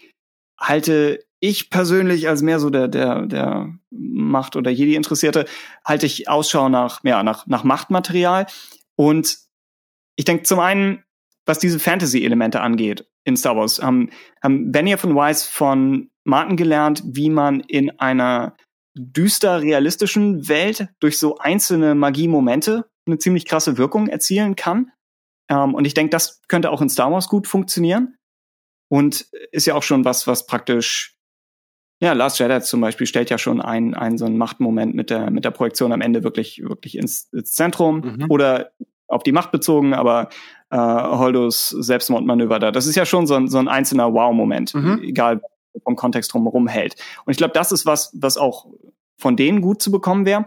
halte 0.58 1.24
ich 1.40 1.70
persönlich 1.70 2.28
als 2.28 2.40
mehr 2.40 2.60
so 2.60 2.70
der, 2.70 2.86
der, 2.86 3.26
der 3.26 3.74
Macht- 3.90 4.54
oder 4.54 4.70
Jedi-Interessierte, 4.70 5.46
halte 5.84 6.06
ich 6.06 6.28
Ausschau 6.28 6.68
nach, 6.68 7.00
ja, 7.02 7.24
nach, 7.24 7.46
nach 7.48 7.64
Machtmaterial. 7.64 8.46
Und 8.94 9.38
ich 10.14 10.24
denke 10.24 10.44
zum 10.44 10.60
einen, 10.60 11.02
was 11.44 11.58
diese 11.58 11.80
Fantasy-Elemente 11.80 12.60
angeht 12.60 13.06
in 13.24 13.36
Star 13.36 13.56
Wars, 13.56 13.82
haben, 13.82 14.10
haben 14.40 14.70
Benioff 14.70 15.02
und 15.02 15.16
Weiss 15.16 15.44
von 15.44 16.10
Martin 16.24 16.56
gelernt, 16.56 17.02
wie 17.04 17.30
man 17.30 17.60
in 17.60 17.98
einer 17.98 18.56
düster 18.94 19.62
realistischen 19.62 20.48
Welt 20.48 20.88
durch 21.00 21.18
so 21.18 21.38
einzelne 21.38 21.96
Magie-Momente 21.96 22.88
eine 23.06 23.18
ziemlich 23.18 23.46
krasse 23.46 23.78
Wirkung 23.78 24.06
erzielen 24.06 24.54
kann. 24.54 24.92
Ähm, 25.52 25.74
und 25.74 25.84
ich 25.84 25.94
denke, 25.94 26.10
das 26.10 26.40
könnte 26.48 26.70
auch 26.70 26.80
in 26.80 26.88
Star 26.88 27.12
Wars 27.12 27.28
gut 27.28 27.46
funktionieren. 27.46 28.16
Und 28.88 29.26
ist 29.52 29.66
ja 29.66 29.74
auch 29.74 29.82
schon 29.82 30.04
was, 30.04 30.26
was 30.26 30.46
praktisch 30.46 31.16
ja, 32.02 32.14
Last 32.14 32.40
Jedi 32.40 32.60
zum 32.62 32.80
Beispiel 32.80 33.06
stellt 33.06 33.30
ja 33.30 33.38
schon 33.38 33.60
ein, 33.60 33.94
ein 33.94 34.18
so 34.18 34.24
einen 34.24 34.36
Machtmoment 34.36 34.94
mit 34.94 35.08
der, 35.08 35.30
mit 35.30 35.44
der 35.44 35.52
Projektion 35.52 35.92
am 35.92 36.00
Ende 36.00 36.24
wirklich, 36.24 36.60
wirklich 36.60 36.98
ins, 36.98 37.28
ins 37.32 37.52
Zentrum 37.52 38.00
mhm. 38.00 38.26
oder 38.28 38.72
auf 39.06 39.22
die 39.22 39.30
Macht 39.30 39.52
bezogen, 39.52 39.94
aber 39.94 40.28
äh, 40.70 40.76
Holdos 40.76 41.68
Selbstmordmanöver 41.68 42.58
da, 42.58 42.72
das 42.72 42.86
ist 42.86 42.96
ja 42.96 43.06
schon 43.06 43.28
so 43.28 43.34
ein, 43.36 43.46
so 43.46 43.58
ein 43.58 43.68
einzelner 43.68 44.12
Wow-Moment, 44.12 44.74
mhm. 44.74 45.00
egal 45.04 45.42
vom 45.84 45.94
Kontext 45.94 46.32
drumherum 46.32 46.66
hält. 46.66 46.96
Und 47.24 47.30
ich 47.30 47.36
glaube, 47.36 47.52
das 47.54 47.70
ist 47.70 47.86
was, 47.86 48.10
was 48.20 48.36
auch 48.36 48.66
von 49.16 49.36
denen 49.36 49.60
gut 49.60 49.80
zu 49.80 49.92
bekommen 49.92 50.26
wäre. 50.26 50.44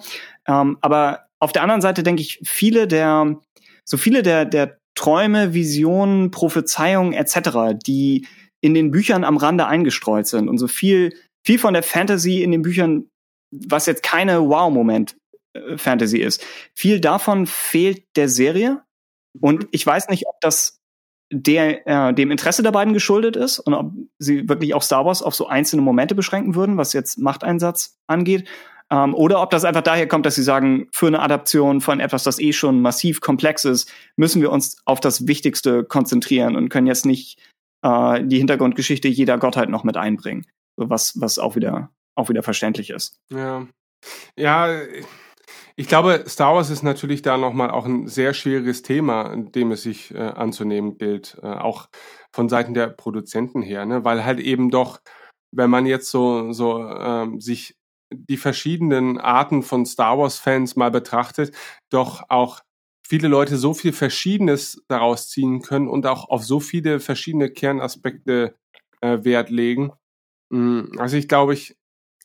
Ähm, 0.48 0.78
aber 0.82 1.28
auf 1.39 1.54
der 1.54 1.62
anderen 1.62 1.82
Seite 1.82 2.04
denke 2.04 2.22
ich, 2.22 2.41
viele 2.44 2.86
der, 2.86 3.38
so 3.86 3.96
viele 3.96 4.24
der, 4.24 4.44
der 4.44 4.78
Träume, 4.95 5.53
Visionen, 5.53 6.31
Prophezeiungen 6.31 7.13
etc., 7.13 7.77
die 7.86 8.27
in 8.62 8.73
den 8.73 8.91
Büchern 8.91 9.23
am 9.23 9.38
Rande 9.38 9.67
eingestreut 9.67 10.27
sind 10.27 10.49
und 10.49 10.58
so 10.58 10.67
viel 10.67 11.13
viel 11.45 11.60
von 11.60 11.73
der 11.73 11.84
Fantasy 11.84 12.41
in 12.41 12.51
den 12.51 12.63
Büchern, 12.63 13.05
was 13.51 13.86
jetzt 13.86 14.03
keine 14.03 14.49
Wow-Moment-Fantasy 14.49 16.21
äh, 16.21 16.25
ist. 16.25 16.43
Viel 16.73 16.99
davon 16.99 17.45
fehlt 17.45 18.03
der 18.15 18.27
Serie. 18.27 18.81
Und 19.39 19.63
mhm. 19.63 19.69
ich 19.71 19.86
weiß 19.86 20.10
nicht, 20.10 20.25
ob 20.27 20.41
das 20.41 20.81
der, 21.31 21.88
äh, 21.88 22.13
dem 22.13 22.31
Interesse 22.31 22.63
der 22.63 22.71
beiden 22.71 22.93
geschuldet 22.93 23.36
ist 23.36 23.60
und 23.60 23.73
ob 23.73 23.91
sie 24.17 24.49
wirklich 24.49 24.73
auch 24.73 24.81
Star 24.81 25.05
Wars 25.05 25.21
auf 25.21 25.36
so 25.36 25.47
einzelne 25.47 25.81
Momente 25.81 26.15
beschränken 26.15 26.55
würden, 26.55 26.77
was 26.77 26.93
jetzt 26.93 27.19
Machteinsatz 27.19 27.97
angeht. 28.08 28.47
Ähm, 28.91 29.15
oder 29.15 29.41
ob 29.41 29.50
das 29.50 29.65
einfach 29.65 29.82
daher 29.82 30.08
kommt, 30.08 30.26
dass 30.26 30.36
sie 30.36 30.43
sagen, 30.43 30.88
für 30.91 31.08
eine 31.08 31.21
Adaption 31.21 31.82
von 31.82 32.00
etwas, 32.00 32.24
das 32.24 32.39
eh 32.39 32.54
schon 32.54 32.82
massiv 32.82 33.21
komplex 33.21 33.65
ist, 33.65 33.91
müssen 34.15 34.41
wir 34.41 34.52
uns 34.52 34.78
auf 34.86 35.00
das 35.00 35.28
Wichtigste 35.28 35.84
konzentrieren 35.84 36.56
und 36.56 36.69
können 36.69 36.88
jetzt 36.88 37.06
nicht 37.06 37.39
äh, 37.84 38.24
die 38.24 38.38
Hintergrundgeschichte 38.38 39.08
jeder 39.08 39.38
Gottheit 39.38 39.69
noch 39.69 39.84
mit 39.84 39.98
einbringen 39.98 40.45
was, 40.78 41.19
was 41.19 41.39
auch 41.39 41.56
wieder, 41.56 41.89
auch 42.15 42.30
wieder 42.30 42.43
verständlich 42.43 42.89
ist. 42.89 43.19
Ja. 43.30 43.67
Ja, 44.38 44.82
ich 45.76 45.88
glaube, 45.88 46.24
Star 46.28 46.56
Wars 46.56 46.69
ist 46.69 46.84
natürlich 46.84 47.21
da 47.21 47.38
nochmal 47.38 47.71
auch 47.71 47.86
ein 47.86 48.08
sehr 48.08 48.34
schwieriges 48.34 48.82
Thema, 48.82 49.36
dem 49.36 49.71
es 49.71 49.84
sich 49.84 50.13
äh, 50.13 50.19
anzunehmen 50.19 50.98
gilt, 50.98 51.38
äh, 51.41 51.48
auch 51.48 51.89
von 52.32 52.50
Seiten 52.50 52.74
der 52.74 52.88
Produzenten 52.88 53.62
her, 53.62 53.86
ne? 53.86 54.06
weil 54.06 54.24
halt 54.24 54.39
eben 54.39 54.69
doch, 54.69 55.00
wenn 55.52 55.69
man 55.69 55.86
jetzt 55.86 56.12
so, 56.12 56.52
so 56.52 56.88
ähm, 56.88 57.41
sich 57.41 57.76
die 58.15 58.38
verschiedenen 58.38 59.17
Arten 59.17 59.63
von 59.63 59.86
Star 59.86 60.17
Wars-Fans 60.17 60.75
mal 60.75 60.91
betrachtet, 60.91 61.56
doch 61.89 62.23
auch 62.30 62.62
viele 63.08 63.28
Leute 63.28 63.58
so 63.58 63.73
viel 63.73 63.93
Verschiedenes 63.93 64.84
daraus 64.88 65.30
ziehen 65.30 65.62
können 65.62 65.88
und 65.88 66.08
auch 66.08 66.30
auf 66.30 66.43
so 66.43 66.60
viele 66.60 66.99
verschiedene 66.99 67.51
Kernaspekte 67.51 68.56
äh, 69.01 69.23
Wert 69.23 69.49
legen, 69.49 69.91
hm, 70.51 70.91
also 70.97 71.17
ich 71.17 71.28
glaube, 71.28 71.54
ich, 71.54 71.75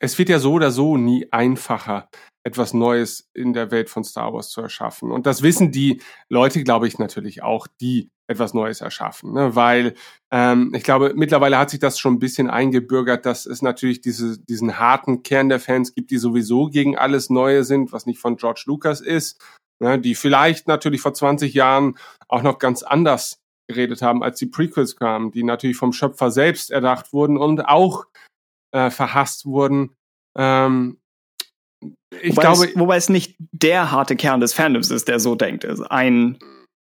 es 0.00 0.18
wird 0.18 0.28
ja 0.28 0.38
so 0.38 0.52
oder 0.52 0.70
so 0.70 0.96
nie 0.96 1.26
einfacher, 1.32 2.08
etwas 2.42 2.72
Neues 2.72 3.28
in 3.34 3.52
der 3.52 3.70
Welt 3.70 3.90
von 3.90 4.04
Star 4.04 4.32
Wars 4.32 4.50
zu 4.50 4.60
erschaffen. 4.60 5.10
Und 5.10 5.26
das 5.26 5.42
wissen 5.42 5.72
die 5.72 6.00
Leute, 6.28 6.64
glaube 6.64 6.88
ich, 6.88 6.98
natürlich 6.98 7.42
auch, 7.42 7.66
die 7.80 8.10
etwas 8.30 8.54
Neues 8.54 8.80
erschaffen. 8.80 9.32
Ne? 9.32 9.56
Weil 9.56 9.94
ähm, 10.30 10.72
ich 10.74 10.84
glaube, 10.84 11.12
mittlerweile 11.16 11.58
hat 11.58 11.70
sich 11.70 11.80
das 11.80 11.98
schon 11.98 12.14
ein 12.14 12.18
bisschen 12.20 12.48
eingebürgert, 12.48 13.26
dass 13.26 13.44
es 13.44 13.60
natürlich 13.60 14.00
diese, 14.00 14.38
diesen 14.38 14.78
harten 14.78 15.22
Kern 15.22 15.48
der 15.48 15.60
Fans 15.60 15.94
gibt, 15.94 16.10
die 16.10 16.18
sowieso 16.18 16.68
gegen 16.68 16.96
alles 16.96 17.28
Neue 17.28 17.64
sind, 17.64 17.92
was 17.92 18.06
nicht 18.06 18.20
von 18.20 18.36
George 18.36 18.62
Lucas 18.66 19.00
ist, 19.00 19.44
ne? 19.80 19.98
die 19.98 20.14
vielleicht 20.14 20.68
natürlich 20.68 21.00
vor 21.00 21.12
20 21.12 21.52
Jahren 21.54 21.98
auch 22.28 22.42
noch 22.42 22.58
ganz 22.58 22.84
anders 22.84 23.40
geredet 23.68 24.00
haben, 24.00 24.22
als 24.22 24.38
die 24.38 24.46
Prequels 24.46 24.96
kamen, 24.96 25.32
die 25.32 25.42
natürlich 25.42 25.76
vom 25.76 25.92
Schöpfer 25.92 26.30
selbst 26.30 26.70
erdacht 26.70 27.12
wurden 27.12 27.36
und 27.36 27.60
auch 27.62 28.04
äh, 28.72 28.90
verhasst 28.90 29.44
wurden. 29.44 29.96
Ähm, 30.36 30.99
ich 32.22 32.32
wobei 32.32 32.42
glaube, 32.42 32.64
es, 32.66 32.76
wobei 32.78 32.96
es 32.96 33.08
nicht 33.08 33.36
der 33.38 33.90
harte 33.90 34.16
Kern 34.16 34.40
des 34.40 34.52
Fandoms 34.52 34.90
ist, 34.90 35.08
der 35.08 35.20
so 35.20 35.34
denkt. 35.34 35.64
Es 35.64 35.80
ist 35.80 35.90
ein 35.90 36.38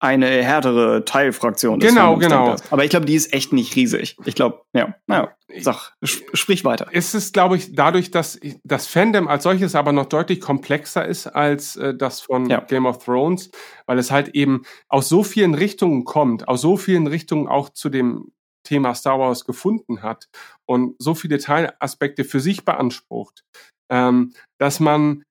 eine 0.01 0.43
härtere 0.43 1.05
Teilfraktion. 1.05 1.79
Des 1.79 1.91
genau, 1.91 2.17
genau. 2.17 2.57
Aber 2.71 2.85
ich 2.85 2.91
glaube, 2.91 3.05
die 3.05 3.15
ist 3.15 3.35
echt 3.35 3.53
nicht 3.53 3.77
riesig. 3.77 4.17
Ich 4.25 4.35
glaube, 4.35 4.63
ja, 4.73 4.95
naja, 5.07 5.37
sag, 5.59 5.93
sprich 6.03 6.65
weiter. 6.65 6.89
Es 6.91 7.15
ist, 7.15 7.35
glaube 7.35 7.59
ich, 7.59 7.75
dadurch, 7.75 8.11
dass 8.11 8.41
das 8.65 8.87
Fandom 8.87 9.29
als 9.29 9.43
solches 9.43 9.75
aber 9.75 9.93
noch 9.93 10.07
deutlich 10.07 10.41
komplexer 10.41 11.05
ist 11.07 11.27
als 11.27 11.77
äh, 11.77 11.95
das 11.95 12.23
von 12.23 12.49
ja. 12.49 12.61
Game 12.61 12.87
of 12.87 13.05
Thrones, 13.05 13.51
weil 13.85 13.99
es 13.99 14.11
halt 14.11 14.31
eben 14.31 14.63
aus 14.89 15.11
so 15.11 15.23
vielen 15.23 15.53
Richtungen 15.53 16.07
kommt, 16.07 16.49
aus 16.49 16.63
so 16.63 16.79
vielen 16.79 17.07
Richtungen 17.07 17.47
auch 17.47 17.69
zu 17.69 17.91
dem 17.91 18.33
Thema 18.65 18.95
Star 18.95 19.19
Wars 19.19 19.45
gefunden 19.45 20.03
hat 20.03 20.29
und 20.67 20.95
so 20.99 21.15
viele 21.15 21.39
Teilaspekte 21.39 22.25
für 22.25 22.41
sich 22.41 22.65
beansprucht, 22.65 23.45
ähm, 23.91 24.33
dass 24.59 24.81
man 24.81 25.23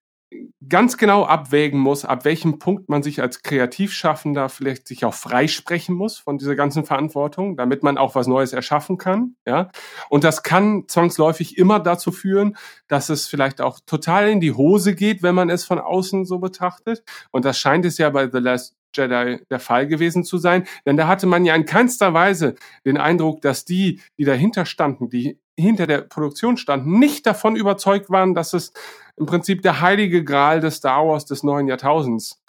ganz 0.67 0.97
genau 0.97 1.25
abwägen 1.25 1.79
muss, 1.79 2.05
ab 2.05 2.23
welchem 2.23 2.59
Punkt 2.59 2.87
man 2.87 3.01
sich 3.01 3.21
als 3.21 3.41
Kreativschaffender 3.41 4.49
vielleicht 4.49 4.87
sich 4.87 5.03
auch 5.03 5.13
freisprechen 5.13 5.95
muss 5.95 6.19
von 6.19 6.37
dieser 6.37 6.55
ganzen 6.55 6.85
Verantwortung, 6.85 7.57
damit 7.57 7.81
man 7.81 7.97
auch 7.97 8.13
was 8.13 8.27
Neues 8.27 8.53
erschaffen 8.53 8.97
kann, 8.97 9.35
ja. 9.47 9.71
Und 10.09 10.23
das 10.23 10.43
kann 10.43 10.83
zwangsläufig 10.87 11.57
immer 11.57 11.79
dazu 11.79 12.11
führen, 12.11 12.57
dass 12.87 13.09
es 13.09 13.27
vielleicht 13.27 13.59
auch 13.59 13.79
total 13.85 14.29
in 14.29 14.39
die 14.39 14.53
Hose 14.53 14.93
geht, 14.93 15.23
wenn 15.23 15.35
man 15.35 15.49
es 15.49 15.65
von 15.65 15.79
außen 15.79 16.25
so 16.25 16.37
betrachtet. 16.37 17.03
Und 17.31 17.45
das 17.45 17.57
scheint 17.57 17.85
es 17.85 17.97
ja 17.97 18.09
bei 18.11 18.29
The 18.29 18.37
Last 18.37 18.75
Jedi 18.95 19.39
der 19.49 19.59
Fall 19.59 19.87
gewesen 19.87 20.23
zu 20.23 20.37
sein, 20.37 20.65
denn 20.85 20.97
da 20.97 21.07
hatte 21.07 21.27
man 21.27 21.45
ja 21.45 21.55
in 21.55 21.65
keinster 21.65 22.13
Weise 22.13 22.55
den 22.85 22.97
Eindruck, 22.97 23.41
dass 23.41 23.65
die, 23.65 24.01
die 24.17 24.25
dahinter 24.25 24.65
standen, 24.65 25.09
die 25.09 25.39
hinter 25.59 25.87
der 25.87 26.01
Produktion 26.01 26.57
standen, 26.57 26.99
nicht 26.99 27.25
davon 27.25 27.55
überzeugt 27.55 28.09
waren, 28.09 28.33
dass 28.33 28.53
es 28.53 28.73
im 29.17 29.25
Prinzip 29.25 29.61
der 29.61 29.81
heilige 29.81 30.23
Gral 30.23 30.59
des 30.59 30.75
Star 30.75 31.05
Wars 31.07 31.25
des 31.25 31.43
neuen 31.43 31.67
Jahrtausends 31.67 32.41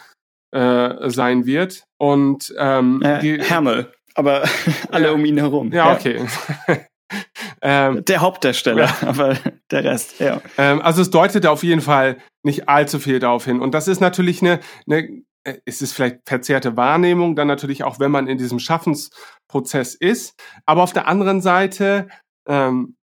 äh, 0.52 1.10
sein 1.10 1.46
wird. 1.46 1.84
Und 1.98 2.54
ähm, 2.58 3.02
äh, 3.02 3.20
die, 3.20 3.42
Hermel, 3.42 3.92
aber 4.14 4.44
alle 4.90 5.08
ja, 5.08 5.12
um 5.12 5.24
ihn 5.24 5.38
herum. 5.38 5.72
Ja, 5.72 5.92
okay. 5.92 6.24
ähm, 7.62 8.04
der 8.04 8.20
Hauptdarsteller, 8.20 8.84
ja. 8.84 9.08
aber 9.08 9.36
der 9.70 9.84
Rest, 9.84 10.20
ja. 10.20 10.40
Ähm, 10.58 10.80
also 10.80 11.02
es 11.02 11.10
deutet 11.10 11.46
auf 11.46 11.62
jeden 11.62 11.80
Fall 11.80 12.18
nicht 12.42 12.68
allzu 12.68 12.98
viel 12.98 13.18
darauf 13.18 13.44
hin. 13.44 13.60
Und 13.60 13.74
das 13.74 13.88
ist 13.88 14.00
natürlich 14.00 14.42
eine, 14.42 14.60
eine 14.88 15.22
äh, 15.44 15.58
es 15.64 15.82
ist 15.82 15.92
vielleicht 15.92 16.20
verzerrte 16.26 16.76
Wahrnehmung, 16.76 17.36
dann 17.36 17.48
natürlich 17.48 17.84
auch, 17.84 17.98
wenn 17.98 18.10
man 18.10 18.26
in 18.26 18.38
diesem 18.38 18.58
Schaffensprozess 18.58 19.94
ist. 19.94 20.34
Aber 20.66 20.82
auf 20.82 20.92
der 20.92 21.06
anderen 21.06 21.40
Seite 21.40 22.08
ähm, 22.48 22.96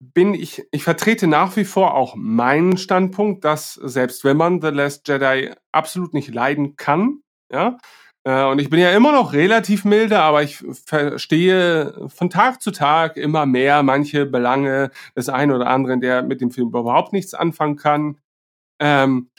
bin 0.00 0.34
ich, 0.34 0.62
ich 0.72 0.84
vertrete 0.84 1.26
nach 1.26 1.56
wie 1.56 1.64
vor 1.64 1.94
auch 1.94 2.14
meinen 2.16 2.76
Standpunkt, 2.76 3.44
dass 3.44 3.74
selbst 3.74 4.24
wenn 4.24 4.36
man 4.36 4.60
The 4.60 4.68
Last 4.68 5.08
Jedi 5.08 5.52
absolut 5.72 6.14
nicht 6.14 6.34
leiden 6.34 6.76
kann, 6.76 7.20
ja, 7.52 7.78
Äh, 8.26 8.44
und 8.46 8.58
ich 8.60 8.70
bin 8.70 8.80
ja 8.80 8.90
immer 8.90 9.12
noch 9.12 9.32
relativ 9.32 9.84
milde, 9.84 10.18
aber 10.20 10.42
ich 10.42 10.56
verstehe 10.86 12.08
von 12.08 12.28
Tag 12.28 12.60
zu 12.60 12.72
Tag 12.72 13.16
immer 13.16 13.46
mehr 13.46 13.84
manche 13.84 14.26
Belange 14.26 14.90
des 15.16 15.28
einen 15.28 15.52
oder 15.52 15.68
anderen, 15.68 16.00
der 16.00 16.22
mit 16.22 16.40
dem 16.40 16.50
Film 16.50 16.68
überhaupt 16.68 17.12
nichts 17.12 17.34
anfangen 17.34 17.76
kann. 17.76 18.18
Ähm, 18.80 19.30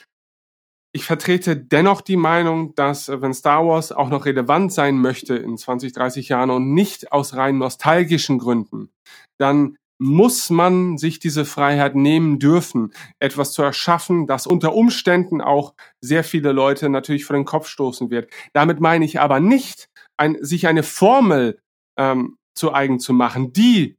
ich 0.94 1.04
vertrete 1.04 1.54
dennoch 1.56 2.00
die 2.00 2.16
Meinung, 2.16 2.74
dass 2.76 3.08
wenn 3.08 3.34
Star 3.34 3.66
Wars 3.66 3.92
auch 3.92 4.08
noch 4.08 4.24
relevant 4.24 4.72
sein 4.72 4.98
möchte 4.98 5.36
in 5.36 5.58
20, 5.58 5.92
30 5.92 6.30
Jahren 6.30 6.50
und 6.50 6.72
nicht 6.72 7.12
aus 7.12 7.36
rein 7.36 7.58
nostalgischen 7.58 8.38
Gründen, 8.38 8.90
dann 9.38 9.76
muss 9.98 10.48
man 10.50 10.96
sich 10.96 11.18
diese 11.18 11.44
Freiheit 11.44 11.94
nehmen 11.94 12.38
dürfen, 12.38 12.92
etwas 13.18 13.52
zu 13.52 13.62
erschaffen, 13.62 14.26
das 14.26 14.46
unter 14.46 14.74
Umständen 14.74 15.40
auch 15.40 15.74
sehr 16.00 16.24
viele 16.24 16.52
Leute 16.52 16.88
natürlich 16.88 17.24
vor 17.24 17.36
den 17.36 17.44
Kopf 17.44 17.68
stoßen 17.68 18.10
wird. 18.10 18.30
Damit 18.52 18.80
meine 18.80 19.04
ich 19.04 19.20
aber 19.20 19.40
nicht, 19.40 19.90
ein, 20.16 20.36
sich 20.40 20.66
eine 20.66 20.82
Formel 20.82 21.60
ähm, 21.96 22.38
zu 22.54 22.72
eigen 22.72 23.00
zu 23.00 23.12
machen, 23.12 23.52
die 23.52 23.98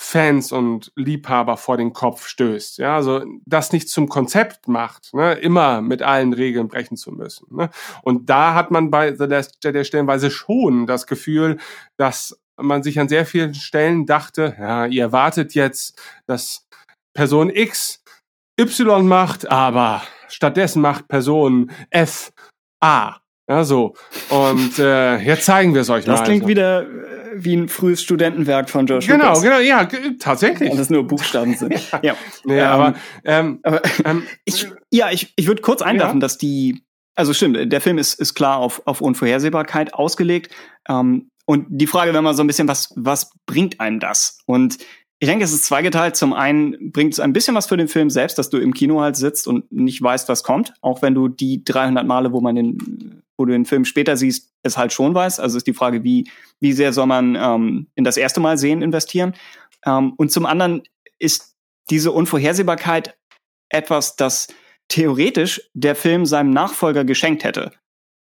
Fans 0.00 0.52
und 0.52 0.92
Liebhaber 0.94 1.56
vor 1.56 1.76
den 1.76 1.92
Kopf 1.92 2.28
stößt. 2.28 2.78
Ja, 2.78 2.94
also 2.94 3.24
das 3.46 3.72
nicht 3.72 3.88
zum 3.88 4.08
Konzept 4.08 4.68
macht, 4.68 5.12
ne, 5.12 5.32
immer 5.34 5.82
mit 5.82 6.02
allen 6.02 6.32
Regeln 6.32 6.68
brechen 6.68 6.96
zu 6.96 7.10
müssen. 7.10 7.56
Ne. 7.56 7.70
Und 8.02 8.30
da 8.30 8.54
hat 8.54 8.70
man 8.70 8.90
bei 8.90 9.16
The 9.16 9.24
Last 9.24 9.58
Jedi 9.62 9.84
stellenweise 9.84 10.30
schon 10.30 10.86
das 10.86 11.08
Gefühl, 11.08 11.58
dass 11.96 12.40
man 12.58 12.82
sich 12.82 12.98
an 12.98 13.08
sehr 13.08 13.26
vielen 13.26 13.54
Stellen 13.54 14.06
dachte, 14.06 14.56
ja, 14.58 14.86
ihr 14.86 15.02
erwartet 15.02 15.54
jetzt, 15.54 16.00
dass 16.26 16.66
Person 17.14 17.50
X 17.50 18.02
Y 18.60 19.06
macht, 19.06 19.50
aber 19.50 20.02
stattdessen 20.28 20.82
macht 20.82 21.08
Person 21.08 21.70
F 21.90 22.32
A. 22.80 23.16
Ja, 23.48 23.64
so. 23.64 23.94
Und 24.28 24.78
äh, 24.78 25.16
jetzt 25.18 25.46
zeigen 25.46 25.72
wir 25.72 25.80
es 25.80 25.88
euch 25.88 26.04
das 26.04 26.06
mal. 26.06 26.18
Das 26.18 26.24
klingt 26.24 26.42
also. 26.42 26.48
wieder 26.48 26.82
äh, 26.82 26.86
wie 27.34 27.56
ein 27.56 27.68
frühes 27.68 28.02
Studentenwerk 28.02 28.68
von 28.68 28.86
Josh 28.86 29.06
Genau, 29.06 29.28
Lucas. 29.28 29.42
genau, 29.42 29.58
ja, 29.58 29.88
tatsächlich. 30.18 30.70
Alles 30.70 30.90
nur 30.90 31.06
Buchstaben 31.06 31.56
sind. 31.56 31.72
ja. 31.92 32.00
ja. 32.02 32.16
Nee, 32.44 32.58
ähm, 32.58 32.66
aber, 32.66 32.94
ähm, 33.24 33.60
aber 33.62 33.80
ähm, 34.04 34.26
ich, 34.44 34.66
ja, 34.90 35.10
ich, 35.10 35.32
ich 35.36 35.46
würde 35.46 35.62
kurz 35.62 35.80
einwerfen, 35.80 36.18
ja. 36.18 36.20
dass 36.20 36.36
die, 36.36 36.82
also 37.14 37.32
stimmt, 37.32 37.72
der 37.72 37.80
Film 37.80 37.96
ist, 37.96 38.20
ist 38.20 38.34
klar 38.34 38.58
auf, 38.58 38.82
auf 38.84 39.00
Unvorhersehbarkeit 39.00 39.94
ausgelegt. 39.94 40.54
Ähm, 40.86 41.30
und 41.48 41.64
die 41.70 41.86
Frage 41.86 42.12
wäre 42.12 42.22
mal 42.22 42.34
so 42.34 42.42
ein 42.42 42.46
bisschen, 42.46 42.68
was, 42.68 42.92
was 42.94 43.30
bringt 43.46 43.80
einem 43.80 44.00
das? 44.00 44.38
Und 44.44 44.76
ich 45.18 45.26
denke, 45.26 45.46
es 45.46 45.52
ist 45.54 45.64
zweigeteilt. 45.64 46.14
Zum 46.14 46.34
einen 46.34 46.92
bringt 46.92 47.14
es 47.14 47.20
ein 47.20 47.32
bisschen 47.32 47.54
was 47.54 47.66
für 47.66 47.78
den 47.78 47.88
Film 47.88 48.10
selbst, 48.10 48.36
dass 48.36 48.50
du 48.50 48.58
im 48.58 48.74
Kino 48.74 49.00
halt 49.00 49.16
sitzt 49.16 49.48
und 49.48 49.72
nicht 49.72 50.02
weißt, 50.02 50.28
was 50.28 50.42
kommt. 50.42 50.74
Auch 50.82 51.00
wenn 51.00 51.14
du 51.14 51.28
die 51.28 51.64
300 51.64 52.06
Male, 52.06 52.34
wo 52.34 52.42
man 52.42 52.54
den, 52.54 53.22
wo 53.38 53.46
du 53.46 53.52
den 53.52 53.64
Film 53.64 53.86
später 53.86 54.18
siehst, 54.18 54.52
es 54.62 54.76
halt 54.76 54.92
schon 54.92 55.14
weißt. 55.14 55.40
Also 55.40 55.56
ist 55.56 55.66
die 55.66 55.72
Frage, 55.72 56.04
wie, 56.04 56.30
wie 56.60 56.74
sehr 56.74 56.92
soll 56.92 57.06
man 57.06 57.34
ähm, 57.34 57.86
in 57.94 58.04
das 58.04 58.18
erste 58.18 58.40
Mal 58.40 58.58
sehen 58.58 58.82
investieren? 58.82 59.32
Ähm, 59.86 60.12
und 60.18 60.30
zum 60.30 60.44
anderen 60.44 60.82
ist 61.18 61.56
diese 61.88 62.12
Unvorhersehbarkeit 62.12 63.16
etwas, 63.70 64.16
das 64.16 64.48
theoretisch 64.88 65.62
der 65.72 65.94
Film 65.94 66.26
seinem 66.26 66.50
Nachfolger 66.50 67.06
geschenkt 67.06 67.42
hätte. 67.42 67.72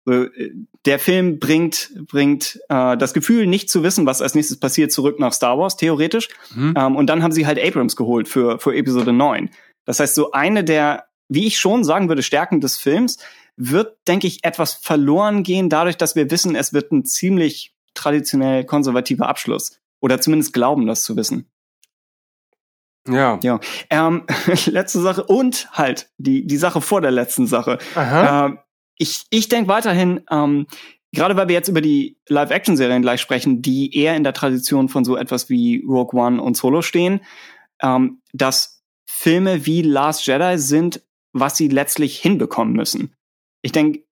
Äh, 0.08 0.52
der 0.86 1.00
Film 1.00 1.40
bringt, 1.40 1.92
bringt 2.08 2.60
äh, 2.70 2.96
das 2.98 3.14
Gefühl, 3.14 3.46
nicht 3.46 3.70
zu 3.70 3.84
wissen, 3.84 4.06
was 4.06 4.22
als 4.22 4.36
nächstes 4.36 4.60
passiert, 4.60 4.92
zurück 4.92 5.20
nach 5.20 5.34
Star 5.34 5.60
Wars, 5.60 5.76
theoretisch. 5.76 6.30
Mhm. 6.56 6.74
Ähm, 6.78 6.96
und 6.96 7.08
dann 7.08 7.24
haben 7.24 7.32
sie 7.32 7.46
halt 7.46 7.60
Abrams 7.60 7.96
geholt 7.96 8.28
für, 8.28 8.60
für 8.60 8.76
Episode 8.76 9.12
9. 9.12 9.50
Das 9.86 10.00
heißt, 10.00 10.16
so 10.16 10.32
eine 10.32 10.64
der, 10.64 11.06
wie 11.30 11.48
ich 11.48 11.60
schon 11.60 11.84
sagen 11.84 12.08
würde, 12.08 12.24
Stärken 12.24 12.62
des 12.62 12.78
Films 12.78 13.18
wird, 13.58 13.98
denke 14.08 14.28
ich, 14.28 14.44
etwas 14.44 14.74
verloren 14.74 15.44
gehen, 15.44 15.70
dadurch, 15.70 15.98
dass 15.98 16.16
wir 16.16 16.32
wissen, 16.32 16.56
es 16.56 16.74
wird 16.74 16.92
ein 16.92 17.04
ziemlich 17.06 17.74
traditionell 17.94 18.64
konservativer 18.66 19.28
Abschluss. 19.28 19.80
Oder 20.00 20.22
zumindest 20.22 20.54
glauben, 20.54 20.86
das 20.86 21.04
zu 21.04 21.16
wissen. 21.16 21.50
Ja. 23.08 23.40
Ja. 23.42 23.60
Ähm, 23.90 24.24
letzte 24.66 25.02
Sache 25.02 25.24
und 25.24 25.70
halt 25.72 26.10
die 26.18 26.46
die 26.46 26.58
Sache 26.58 26.82
vor 26.82 27.02
der 27.02 27.12
letzten 27.12 27.48
Sache. 27.48 27.80
Aha. 27.96 28.46
Ähm, 28.46 28.60
ich, 28.98 29.26
ich 29.30 29.50
denke 29.50 29.70
weiterhin, 29.70 30.22
ähm, 30.30 30.68
gerade 31.12 31.36
weil 31.36 31.48
wir 31.48 31.56
jetzt 31.56 31.70
über 31.70 31.82
die 31.82 32.18
Live-Action-Serien 32.28 33.02
gleich 33.02 33.22
sprechen, 33.22 33.62
die 33.62 33.96
eher 33.96 34.16
in 34.16 34.24
der 34.24 34.34
Tradition 34.34 34.90
von 34.90 35.06
so 35.06 35.16
etwas 35.16 35.50
wie 35.50 35.84
Rogue 35.88 36.20
One 36.20 36.42
und 36.42 36.58
Solo 36.58 36.82
stehen, 36.82 37.22
ähm, 37.82 38.22
dass 38.34 38.84
Filme 39.10 39.66
wie 39.66 39.82
Last 39.82 40.28
Jedi 40.28 40.58
sind, 40.58 41.02
was 41.34 41.58
sie 41.58 41.68
letztlich 41.68 42.20
hinbekommen 42.20 42.74
müssen. 42.74 43.16
Ich 43.62 43.72
denke, 43.72 44.04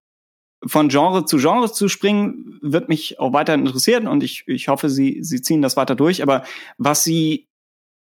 von 0.65 0.89
Genre 0.89 1.25
zu 1.25 1.37
Genre 1.37 1.71
zu 1.71 1.89
springen, 1.89 2.59
wird 2.61 2.89
mich 2.89 3.19
auch 3.19 3.33
weiter 3.33 3.53
interessieren 3.53 4.07
und 4.07 4.23
ich, 4.23 4.43
ich 4.47 4.67
hoffe, 4.67 4.89
sie, 4.89 5.19
sie 5.21 5.41
ziehen 5.41 5.61
das 5.61 5.77
weiter 5.77 5.95
durch. 5.95 6.23
Aber 6.23 6.43
was 6.77 7.03
sie 7.03 7.47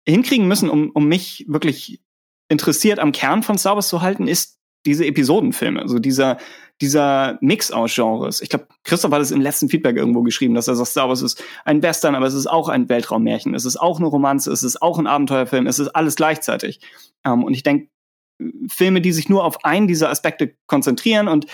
hinkriegen 0.06 0.46
müssen, 0.46 0.68
um, 0.68 0.90
um 0.90 1.06
mich 1.08 1.44
wirklich 1.48 2.00
interessiert 2.48 2.98
am 2.98 3.12
Kern 3.12 3.42
von 3.42 3.58
Star 3.58 3.74
Wars 3.74 3.88
zu 3.88 4.02
halten, 4.02 4.28
ist 4.28 4.58
diese 4.84 5.06
Episodenfilme, 5.06 5.80
also 5.80 5.98
dieser, 5.98 6.38
dieser 6.82 7.38
Mix 7.40 7.70
aus 7.70 7.94
Genres. 7.94 8.42
Ich 8.42 8.50
glaube, 8.50 8.66
Christoph 8.82 9.12
hat 9.12 9.22
es 9.22 9.30
im 9.30 9.40
letzten 9.40 9.68
Feedback 9.68 9.96
irgendwo 9.96 10.22
geschrieben, 10.22 10.54
dass 10.54 10.68
er 10.68 10.74
sagt, 10.74 10.90
Star 10.90 11.08
Wars 11.08 11.22
ist 11.22 11.42
ein 11.64 11.82
Western, 11.82 12.14
aber 12.14 12.26
es 12.26 12.34
ist 12.34 12.48
auch 12.48 12.68
ein 12.68 12.88
Weltraummärchen, 12.88 13.54
es 13.54 13.64
ist 13.64 13.76
auch 13.76 13.98
eine 13.98 14.08
Romanze, 14.08 14.52
es 14.52 14.62
ist 14.62 14.82
auch 14.82 14.98
ein 14.98 15.06
Abenteuerfilm, 15.06 15.66
es 15.66 15.78
ist 15.78 15.88
alles 15.88 16.16
gleichzeitig. 16.16 16.80
Ähm, 17.24 17.44
und 17.44 17.54
ich 17.54 17.62
denke, 17.62 17.88
Filme, 18.68 19.00
die 19.00 19.12
sich 19.12 19.28
nur 19.28 19.44
auf 19.44 19.64
einen 19.64 19.86
dieser 19.86 20.10
Aspekte 20.10 20.56
konzentrieren 20.66 21.28
und 21.28 21.46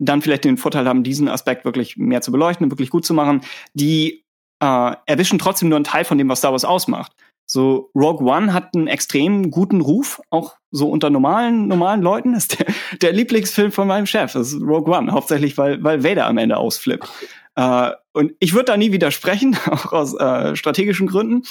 dann 0.00 0.22
vielleicht 0.22 0.44
den 0.44 0.56
Vorteil 0.56 0.88
haben, 0.88 1.04
diesen 1.04 1.28
Aspekt 1.28 1.64
wirklich 1.64 1.96
mehr 1.96 2.22
zu 2.22 2.32
beleuchten 2.32 2.64
und 2.64 2.70
wirklich 2.70 2.90
gut 2.90 3.04
zu 3.04 3.14
machen, 3.14 3.42
die 3.74 4.24
äh, 4.60 4.96
erwischen 5.06 5.38
trotzdem 5.38 5.68
nur 5.68 5.76
einen 5.76 5.84
Teil 5.84 6.04
von 6.04 6.16
dem, 6.18 6.28
was 6.28 6.38
Star 6.38 6.52
Wars 6.52 6.64
ausmacht. 6.64 7.12
So, 7.46 7.90
Rogue 7.94 8.26
One 8.26 8.52
hat 8.52 8.74
einen 8.74 8.86
extrem 8.86 9.50
guten 9.50 9.80
Ruf, 9.80 10.20
auch 10.30 10.54
so 10.70 10.88
unter 10.88 11.10
normalen, 11.10 11.68
normalen 11.68 12.00
Leuten. 12.00 12.32
Das 12.32 12.44
ist 12.44 12.58
der, 12.58 12.66
der 13.00 13.12
Lieblingsfilm 13.12 13.72
von 13.72 13.88
meinem 13.88 14.06
Chef, 14.06 14.32
das 14.32 14.52
ist 14.52 14.62
Rogue 14.62 14.96
One, 14.96 15.12
hauptsächlich, 15.12 15.58
weil, 15.58 15.82
weil 15.82 16.02
Vader 16.02 16.26
am 16.26 16.38
Ende 16.38 16.56
ausflippt. 16.56 17.08
Äh, 17.56 17.90
und 18.12 18.32
ich 18.38 18.54
würde 18.54 18.66
da 18.66 18.76
nie 18.76 18.92
widersprechen, 18.92 19.56
auch 19.70 19.92
aus 19.92 20.14
äh, 20.14 20.56
strategischen 20.56 21.06
Gründen 21.06 21.42